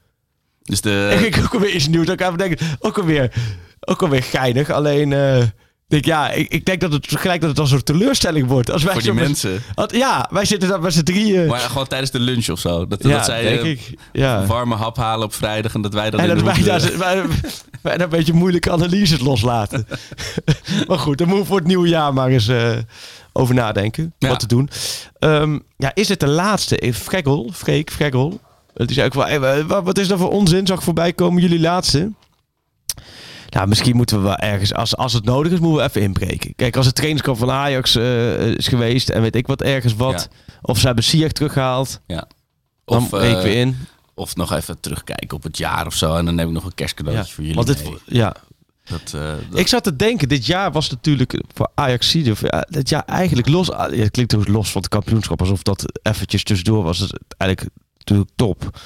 Dus 0.63 0.81
de, 0.81 1.07
En 1.11 1.25
ik 1.33 1.37
ook 1.43 1.53
alweer 1.53 1.73
iets 1.75 1.87
nieuws. 1.87 2.05
Dat 2.05 2.19
ik 2.19 2.25
even 2.27 2.37
denk, 2.37 2.59
ook 2.79 2.97
alweer, 2.97 3.33
ook 3.79 4.01
alweer 4.01 4.23
geinig. 4.23 4.69
Alleen, 4.69 5.13
eh, 5.13 5.43
denk, 5.91 6.05
ja, 6.05 6.29
ik, 6.29 6.51
ik 6.51 6.65
denk 6.65 6.81
dat 6.81 6.93
het 6.93 7.07
gelijk 7.09 7.41
dat 7.41 7.49
het 7.49 7.59
als 7.59 7.71
een 7.71 7.83
teleurstelling 7.83 8.47
wordt. 8.47 8.71
Als 8.71 8.83
wij 8.83 8.93
voor 8.93 9.01
die 9.01 9.13
mensen. 9.13 9.63
Want, 9.75 9.95
ja, 9.95 10.27
wij 10.31 10.45
zitten 10.45 10.69
daar 10.69 10.81
met 10.81 10.93
z'n 10.93 11.03
drieën. 11.03 11.47
Maar 11.47 11.59
gewoon 11.59 11.87
tijdens 11.87 12.11
de 12.11 12.19
lunch 12.19 12.49
of 12.49 12.59
zo. 12.59 12.87
Dat, 12.87 13.03
ja, 13.03 13.09
dat 13.09 13.25
zij 13.25 13.43
denk 13.43 13.59
eh, 13.61 13.69
ik. 13.69 13.93
Ja. 14.11 14.45
warme 14.45 14.75
hap 14.75 14.97
halen 14.97 15.25
op 15.25 15.33
vrijdag 15.33 15.73
en 15.73 15.81
dat 15.81 15.93
wij 15.93 16.09
dan 16.09 16.19
En 16.19 16.29
in 16.29 16.35
dat 16.35 16.55
wij 16.55 16.63
daar, 16.63 16.83
eh, 16.91 16.97
wij, 16.97 17.23
wij 17.81 17.97
daar 17.97 18.01
een 18.01 18.09
beetje 18.09 18.33
moeilijke 18.33 18.71
analyses 18.71 19.19
loslaten. 19.19 19.87
maar 20.87 20.99
goed, 20.99 21.17
daar 21.17 21.27
moeten 21.27 21.43
we 21.45 21.49
voor 21.49 21.59
het 21.59 21.67
nieuwe 21.67 21.87
jaar 21.87 22.13
maar 22.13 22.27
eens 22.29 22.47
eh, 22.47 22.77
over 23.33 23.55
nadenken. 23.55 24.13
Ja. 24.17 24.27
Wat 24.27 24.39
te 24.39 24.47
doen. 24.47 24.69
Ehm, 25.19 25.59
ja, 25.77 25.91
is 25.93 26.09
het 26.09 26.19
de 26.19 26.27
laatste? 26.27 26.93
Freggel, 26.93 27.49
Freek, 27.53 27.91
Freggel. 27.91 28.39
Het 28.73 28.89
is 28.89 28.99
ook 28.99 29.13
wel, 29.13 29.39
wat- 29.67 29.83
wat 29.83 29.97
is 29.97 30.07
dat 30.07 30.19
voor 30.19 30.31
onzin? 30.31 30.67
Zag 30.67 30.77
ik 30.77 30.83
voorbij 30.83 31.13
komen, 31.13 31.41
jullie 31.41 31.59
laatste. 31.59 32.11
Nou, 33.51 33.67
misschien 33.67 33.95
moeten 33.95 34.17
we 34.17 34.23
wel 34.23 34.35
ergens, 34.35 34.73
als, 34.73 34.95
als 34.97 35.13
het 35.13 35.23
nodig 35.25 35.51
is, 35.51 35.59
moeten 35.59 35.77
we 35.83 35.89
even 35.89 36.01
inbreken. 36.01 36.55
Kijk, 36.55 36.75
als 36.77 36.85
het 36.85 36.95
trainingskamp 36.95 37.37
van 37.37 37.51
Ajax 37.51 37.95
eh, 37.95 38.47
is 38.47 38.67
geweest 38.67 39.09
en 39.09 39.21
weet 39.21 39.35
ik 39.35 39.47
wat 39.47 39.61
ergens 39.61 39.95
wat. 39.95 40.29
Of 40.61 40.79
ze 40.79 40.85
hebben 40.85 41.33
teruggehaald. 41.33 41.99
Ja. 42.07 42.27
Dan 42.85 42.97
Of, 42.97 43.09
breken 43.09 43.41
we 43.41 43.49
eh, 43.49 43.59
in. 43.59 43.77
of 44.13 44.35
nog 44.35 44.51
even 44.53 44.79
terugkijken 44.79 45.37
op 45.37 45.43
het 45.43 45.57
jaar 45.57 45.85
of 45.85 45.93
zo. 45.95 46.15
En 46.15 46.25
dan 46.25 46.35
neem 46.35 46.47
ik 46.47 46.53
nog 46.53 46.65
een 46.65 46.73
kerstcadeautje 46.75 47.33
voor 47.33 47.43
jullie 47.43 47.55
want 47.63 47.67
dit, 47.67 47.83
mee. 47.83 47.97
ja, 48.05 48.35
Dat, 48.85 49.01
eh, 49.15 49.21
dat- 49.49 49.59
Ik 49.59 49.67
zat 49.67 49.83
te 49.83 49.95
denken, 49.95 50.27
dit 50.29 50.45
jaar 50.45 50.71
was 50.71 50.89
natuurlijk 50.89 51.41
voor 51.53 51.69
Ajax 51.75 52.11
ja, 52.11 52.65
dit 52.69 52.89
jaar 52.89 53.03
eigenlijk 53.05 53.47
los. 53.47 53.71
ah, 53.71 53.93
ja, 53.95 54.01
Het 54.01 54.11
klinkt 54.11 54.35
ook 54.35 54.47
los 54.47 54.71
van 54.71 54.81
het 54.81 54.89
kampioenschap, 54.89 55.39
alsof 55.39 55.63
dat 55.63 55.99
eventjes 56.01 56.43
tussendoor 56.43 56.83
was. 56.83 56.97
Dat 56.97 57.13
is 57.13 57.19
eigenlijk 57.37 57.71
natuurlijk 57.97 58.29
top. 58.35 58.79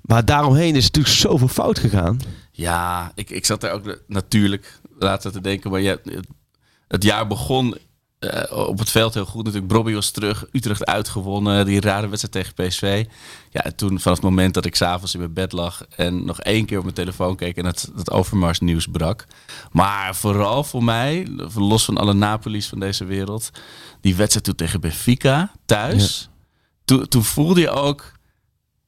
Maar 0.00 0.24
daaromheen 0.24 0.76
is 0.76 0.84
natuurlijk 0.84 1.14
zoveel 1.14 1.48
fout 1.48 1.78
gegaan. 1.78 2.20
Ja, 2.58 3.12
ik, 3.14 3.30
ik 3.30 3.46
zat 3.46 3.60
daar 3.60 3.72
ook 3.72 3.98
natuurlijk 4.06 4.80
laten 4.98 5.32
te 5.32 5.40
denken. 5.40 5.70
Maar 5.70 5.80
ja, 5.80 5.96
het, 6.04 6.26
het 6.88 7.02
jaar 7.02 7.26
begon 7.26 7.76
eh, 8.18 8.68
op 8.68 8.78
het 8.78 8.90
veld 8.90 9.14
heel 9.14 9.24
goed. 9.24 9.44
Natuurlijk, 9.44 9.72
Brobby 9.72 9.92
was 9.92 10.10
terug. 10.10 10.46
Utrecht 10.52 10.86
uitgewonnen. 10.86 11.66
Die 11.66 11.80
rare 11.80 12.08
wedstrijd 12.08 12.32
tegen 12.54 12.68
PSV. 12.68 13.04
Ja, 13.50 13.64
en 13.64 13.76
toen 13.76 14.00
vanaf 14.00 14.18
het 14.18 14.26
moment 14.26 14.54
dat 14.54 14.64
ik 14.64 14.74
s'avonds 14.74 15.14
in 15.14 15.20
mijn 15.20 15.32
bed 15.32 15.52
lag... 15.52 15.86
en 15.96 16.24
nog 16.24 16.40
één 16.40 16.66
keer 16.66 16.76
op 16.76 16.82
mijn 16.82 16.94
telefoon 16.94 17.36
keek 17.36 17.56
en 17.56 17.66
het, 17.66 17.90
het 17.96 18.10
Overmars 18.10 18.60
nieuws 18.60 18.86
brak. 18.86 19.26
Maar 19.72 20.16
vooral 20.16 20.64
voor 20.64 20.84
mij, 20.84 21.26
los 21.54 21.84
van 21.84 21.96
alle 21.96 22.14
Napoli's 22.14 22.68
van 22.68 22.80
deze 22.80 23.04
wereld... 23.04 23.50
die 24.00 24.16
wedstrijd 24.16 24.44
toen 24.44 24.54
tegen 24.54 24.80
Benfica 24.80 25.52
thuis. 25.66 26.28
Toen, 26.84 27.08
toen 27.08 27.24
voelde 27.24 27.60
je 27.60 27.70
ook, 27.70 28.12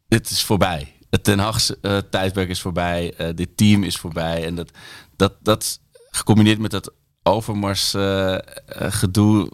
dit 0.09 0.31
is 0.31 0.43
voorbij. 0.43 0.95
Het 1.11 1.25
Ten 1.25 1.39
Hag's 1.39 1.81
eh, 1.81 1.99
tijdperk 2.11 2.49
is 2.49 2.61
voorbij. 2.61 3.15
eh, 3.15 3.29
dit 3.35 3.57
team 3.57 3.83
is 3.83 3.97
voorbij. 3.97 4.45
En 4.47 4.55
dat, 4.55 4.71
dat, 5.17 5.35
dat 5.43 5.81
gecombineerd 6.11 6.59
met 6.59 6.71
dat 6.71 6.93
Overmars 7.23 7.95
eh, 7.95 8.37
gedoe... 8.67 9.51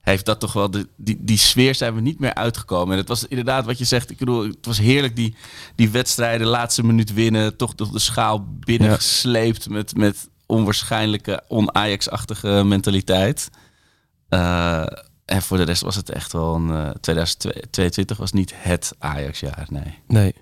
heeft 0.00 0.24
dat 0.24 0.40
toch 0.40 0.52
wel... 0.52 0.70
De, 0.70 0.88
die, 0.96 1.18
die 1.20 1.38
sfeer 1.38 1.74
zijn 1.74 1.94
we 1.94 2.00
niet 2.00 2.18
meer 2.20 2.34
uitgekomen. 2.34 2.92
En 2.92 2.98
het 2.98 3.08
was 3.08 3.26
inderdaad 3.26 3.64
wat 3.64 3.78
je 3.78 3.84
zegt. 3.84 4.10
Ik 4.10 4.18
bedoel, 4.18 4.42
het 4.46 4.66
was 4.66 4.78
heerlijk 4.78 5.16
die, 5.16 5.36
die 5.74 5.90
wedstrijden. 5.90 6.46
Laatste 6.46 6.84
minuut 6.84 7.12
winnen. 7.12 7.56
Toch 7.56 7.74
door 7.74 7.92
de 7.92 7.98
schaal 7.98 8.46
binnengesleept. 8.58 9.68
Met, 9.68 9.96
met 9.96 10.28
onwaarschijnlijke 10.46 11.42
on-Ajax-achtige 11.48 12.62
mentaliteit. 12.64 13.50
En 15.24 15.42
voor 15.42 15.56
de 15.56 15.62
rest 15.62 15.82
was 15.82 15.96
het 15.96 16.10
echt 16.10 16.32
wel 16.32 16.54
een... 16.54 16.70
eh, 16.70 16.90
2022 16.90 18.16
was 18.16 18.32
niet 18.32 18.52
het 18.56 18.92
Ajax-jaar, 18.98 19.66
nee. 19.70 19.98
Nee. 20.06 20.34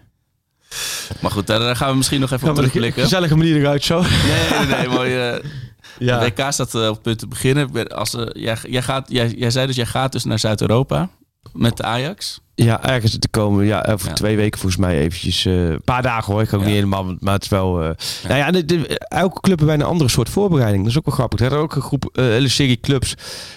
Maar 1.20 1.30
goed, 1.30 1.46
daar, 1.46 1.76
gaan 1.76 1.90
we 1.90 1.96
misschien 1.96 2.20
nog 2.20 2.30
even 2.32 2.44
Ja, 2.44 2.50
op 2.50 2.56
terugblikken. 2.56 3.02
gezellige 3.02 3.36
manier 3.36 3.56
eruit 3.56 3.84
zo. 3.84 4.00
Nee, 4.00 4.66
nee, 4.66 4.76
nee. 4.76 4.88
mooi, 4.88 5.16
eh, 5.16 5.36
Ja. 5.98 6.18
De 6.18 6.24
WK 6.36 6.52
staat 6.52 6.74
eh, 6.74 6.80
op 6.88 6.92
het 6.94 7.02
punt 7.02 7.18
te 7.18 7.26
beginnen. 7.26 7.88
Als, 7.88 8.14
eh, 8.14 8.26
jij, 8.32 8.56
jij, 8.68 8.82
gaat, 8.82 9.06
jij, 9.08 9.28
jij 9.36 9.50
zei 9.50 9.66
dus, 9.66 9.76
jij 9.76 9.86
gaat 9.86 10.12
dus 10.12 10.24
naar 10.24 10.38
Zuid-Europa 10.38 11.08
met 11.52 11.76
de 11.76 11.82
Ajax. 11.82 12.40
Ja, 12.54 12.84
ergens 12.84 13.18
te 13.18 13.28
komen. 13.28 13.64
Ja, 13.64 13.86
over 13.88 14.08
Ja. 14.08 14.14
twee 14.14 14.36
weken 14.36 14.60
volgens 14.60 14.80
mij 14.80 14.98
eventjes. 14.98 15.44
Een 15.44 15.80
paar 15.84 16.02
dagen 16.02 16.32
hoor. 16.32 16.42
Ik 16.42 16.52
ook 16.52 16.60
Ja. 16.60 16.66
niet 16.66 16.74
helemaal. 16.74 17.16
Maar 17.20 17.34
het 17.34 17.42
is 17.42 17.48
wel... 17.48 17.74
Nou 17.76 17.94
ja, 18.36 18.50
de, 18.50 18.64
de- 18.64 18.98
elke 18.98 19.40
club 19.40 19.56
heeft 19.58 19.68
bijna 19.70 19.84
een 19.84 19.90
andere 19.90 20.10
soort 20.10 20.28
voorbereiding. 20.28 20.82
Dat 20.82 20.92
is 20.92 20.98
ook 20.98 21.04
wel 21.06 21.14
grappig. 21.14 21.40
Er 21.40 21.46
is 21.52 21.52
ook 21.58 21.74
een 21.74 21.82
groep, 21.82 22.08
een 22.12 22.24
hele 22.24 22.48
serie 22.48 22.80
clubs 22.80 23.14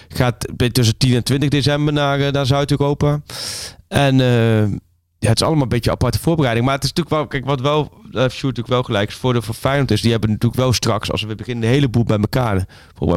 gaat 0.08 0.48
tussen 0.72 0.96
10 0.96 1.14
en 1.14 1.22
20 1.24 1.48
december 1.48 1.92
naar, 1.92 2.32
naar 2.32 2.46
Zuid-Europa. 2.46 3.20
En 3.88 4.20
ja, 5.18 5.28
het 5.28 5.40
is 5.40 5.46
allemaal 5.46 5.62
een 5.62 5.68
beetje 5.68 5.90
aparte 5.90 6.18
voorbereiding. 6.18 6.66
Maar 6.66 6.74
het 6.74 6.84
is 6.84 6.92
natuurlijk 6.92 7.16
wel... 7.16 7.26
Kijk, 7.26 7.44
wat 7.44 7.60
wel... 7.60 7.92
Heeft 8.02 8.34
Sjoerd 8.34 8.56
natuurlijk 8.56 8.68
wel 8.68 8.82
gelijk. 8.82 9.08
Het 9.08 9.18
voordeel 9.18 9.42
van 9.42 9.54
Feyenoord 9.54 9.90
is... 9.90 10.00
Die 10.00 10.10
hebben 10.10 10.30
natuurlijk 10.30 10.60
wel 10.60 10.72
straks... 10.72 11.10
Als 11.12 11.22
we 11.22 11.34
beginnen... 11.34 11.62
De 11.64 11.70
hele 11.70 11.88
boel 11.88 12.04
bij 12.04 12.18
elkaar. 12.18 12.66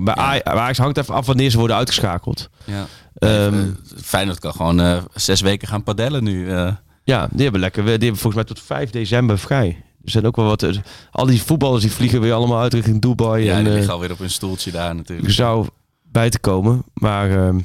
Bij 0.03 0.13
Ja. 0.15 0.43
Ajax- 0.43 0.77
hangt 0.77 0.97
even 0.97 1.13
af 1.13 1.25
wanneer 1.25 1.49
ze 1.49 1.57
worden 1.57 1.75
uitgeschakeld. 1.75 2.49
Ja. 2.65 2.85
Ehm, 3.15 3.67
Feyenoord 4.03 4.39
kan 4.39 4.51
gewoon 4.53 4.79
eh, 4.81 4.97
zes 5.13 5.41
weken 5.41 5.67
gaan 5.67 5.83
padellen 5.83 6.23
nu. 6.23 6.51
eh. 6.51 6.71
Ja, 7.03 7.27
die 7.31 7.43
hebben 7.43 7.61
lekker. 7.61 7.83
Die 7.83 7.91
hebben 7.91 8.09
volgens 8.21 8.35
mij 8.35 8.43
tot 8.43 8.59
5 8.59 8.89
december 8.89 9.39
vrij. 9.39 9.83
Er 10.03 10.11
zijn 10.11 10.25
ook 10.25 10.35
wel 10.35 10.45
wat. 10.45 10.65
Al 11.11 11.25
die 11.25 11.41
voetballers 11.41 11.81
die 11.81 11.91
vliegen 11.91 12.21
weer 12.21 12.33
allemaal 12.33 12.59
uit 12.59 12.73
richting 12.73 13.01
Dubai. 13.01 13.43
ja, 13.43 13.51
en 13.53 13.57
die 13.59 13.67
eh, 13.67 13.73
liggen 13.73 13.93
alweer 13.93 14.11
op 14.11 14.19
hun 14.19 14.29
stoeltje 14.29 14.71
daar 14.71 14.95
natuurlijk. 14.95 15.27
er 15.27 15.33
zou 15.33 15.67
bij 16.03 16.29
te 16.29 16.39
komen. 16.39 16.83
Maar 16.93 17.31
ehm, 17.47 17.59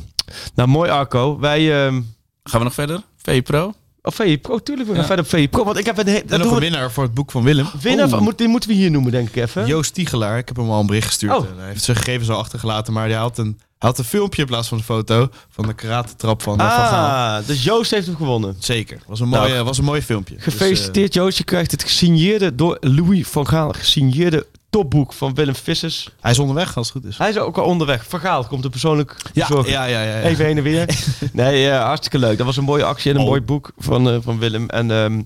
nou, 0.54 0.68
mooi 0.68 0.90
Arco. 0.90 1.38
Wij. 1.38 1.84
ehm 1.86 2.00
Gaan 2.42 2.58
we 2.60 2.64
nog 2.64 2.74
verder? 2.74 3.02
VE 3.16 3.42
Pro? 3.42 3.72
Of 4.06 4.14
VE 4.14 4.38
Pro, 4.42 4.58
tuurlijk. 4.58 4.88
We 4.88 4.92
gaan 4.94 5.02
Ja. 5.02 5.06
verder 5.08 5.24
op 5.24 5.30
VE 5.30 5.48
Pro. 5.48 5.64
Want 5.64 5.78
ik 5.78 5.86
heb 5.86 5.98
een. 5.98 6.06
En 6.28 6.38
nog 6.40 6.50
een 6.52 6.58
winnaar 6.58 6.90
voor 6.92 7.02
het 7.04 7.14
boek 7.14 7.30
van 7.30 7.42
Willem. 7.42 7.66
winnaar 7.82 8.08
van- 8.08 8.22
moet, 8.22 8.38
die 8.38 8.48
moeten 8.48 8.68
we 8.70 8.74
hier 8.74 8.90
noemen, 8.90 9.12
denk 9.12 9.28
ik 9.28 9.36
even. 9.36 9.66
Joost 9.66 9.94
Tiegelaar. 9.94 10.38
Ik 10.38 10.48
heb 10.48 10.56
hem 10.56 10.70
al 10.70 10.80
een 10.80 10.86
bericht 10.86 11.06
gestuurd. 11.06 11.32
Oh. 11.36 11.46
En 11.50 11.58
hij 11.58 11.68
heeft 11.68 11.82
zijn 11.84 11.96
gegevens 11.96 12.30
al 12.30 12.38
achtergelaten. 12.38 12.92
Maar 12.92 13.08
hij 13.08 13.18
had 13.18 13.38
een, 13.38 13.58
hij 13.78 13.88
had 13.88 13.98
een 13.98 14.04
filmpje 14.04 14.40
in 14.42 14.48
plaats 14.48 14.68
van 14.68 14.78
een 14.78 14.84
foto. 14.84 15.28
Van 15.50 15.66
de 15.66 15.74
karate-trap 15.74 16.42
van, 16.42 16.60
eh, 16.60 16.74
van 16.76 16.86
Gaal. 16.86 17.36
ah, 17.40 17.46
dus 17.46 17.64
Joost 17.64 17.90
heeft 17.90 18.06
hem 18.06 18.16
gewonnen. 18.16 18.56
Zeker. 18.58 18.98
Was 19.06 19.20
een, 19.20 19.28
mooie, 19.28 19.48
Nou, 19.52 19.64
was 19.64 19.78
een 19.78 19.84
mooi 19.84 20.02
filmpje. 20.02 20.34
Dus, 20.34 20.44
Gefeliciteerd 20.44 21.14
Joost. 21.14 21.38
Je 21.38 21.44
krijgt 21.44 21.70
het 21.70 21.82
gesigneerde 21.82 22.54
door 22.54 22.76
Louis 22.80 23.26
van 23.28 23.46
Gaal. 23.48 23.72
Gesigneerde 23.72 24.46
topboek 24.74 25.12
van 25.12 25.34
Willem 25.34 25.54
Vissers. 25.54 26.08
hij 26.20 26.30
is 26.30 26.38
onderweg 26.38 26.76
als 26.76 26.88
het 26.92 26.96
goed 26.96 27.10
is. 27.10 27.18
Hij 27.18 27.28
is 27.28 27.38
ook 27.38 27.58
al 27.58 27.64
onderweg. 27.64 28.06
Van 28.08 28.20
Gaal 28.20 28.44
komt 28.44 28.64
er 28.64 28.70
persoonlijk 28.70 29.16
Ja, 29.32 29.46
ja, 29.50 29.64
ja, 29.66 29.84
ja, 29.84 30.02
ja. 30.02 30.20
Even 30.20 30.44
heen 30.44 30.56
en 30.56 30.62
weer. 30.62 30.98
Nee, 31.32 31.70
eh, 31.70 31.82
hartstikke 31.84 32.18
leuk. 32.18 32.36
Dat 32.36 32.46
was 32.46 32.56
een 32.56 32.64
mooie 32.64 32.84
actie 32.84 33.10
en 33.10 33.16
een 33.16 33.22
Oh. 33.22 33.28
mooi 33.28 33.40
boek 33.40 33.72
van, 33.76 34.08
eh, 34.10 34.16
van 34.20 34.38
Willem. 34.38 34.68
En 34.68 34.90
ehm, 34.90 35.22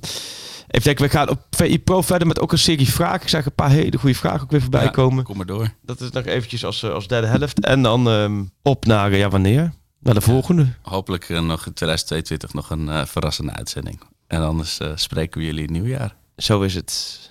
even 0.69 0.97
we 0.97 1.09
gaan 1.09 1.29
op 1.29 1.39
VI 1.51 1.79
Pro 1.79 2.03
verder 2.03 2.27
met 2.29 2.41
ook 2.41 2.53
een 2.53 2.59
serie 2.59 2.89
vragen. 2.89 3.23
Ik 3.23 3.29
zag 3.29 3.47
een 3.47 3.55
paar 3.55 3.71
hele 3.71 3.99
goede 3.99 4.15
vragen 4.15 4.41
ook 4.43 4.51
weer 4.51 4.61
voorbij 4.61 4.83
Ja, 4.85 4.89
komen. 4.91 5.25
Kom 5.25 5.37
maar 5.37 5.47
door. 5.47 5.73
Dat 5.83 6.01
is 6.01 6.11
nog 6.11 6.25
eventjes 6.25 6.65
als, 6.65 6.83
eh, 6.83 6.91
als 6.91 7.07
derde 7.09 7.27
helft. 7.27 7.61
En 7.65 7.83
dan 7.83 8.09
ehm, 8.09 8.43
op 8.63 8.85
naar, 8.87 9.17
ja 9.17 9.29
wanneer? 9.29 9.73
Naar 10.01 10.15
de 10.15 10.21
volgende. 10.21 10.67
Hopelijk 10.83 11.29
nog 11.29 11.67
in 11.67 11.73
2022 11.73 12.53
nog 12.53 12.71
een 12.71 13.07
verrassende 13.07 13.53
uitzending. 13.53 14.01
En 14.27 14.43
anders 14.43 14.79
spreken 14.95 15.41
we 15.41 15.47
jullie 15.47 15.67
in 15.67 15.73
het 15.75 15.83
nieuwjaar. 15.83 16.15
Zo 16.37 16.61
is 16.61 16.75
het. 16.75 17.28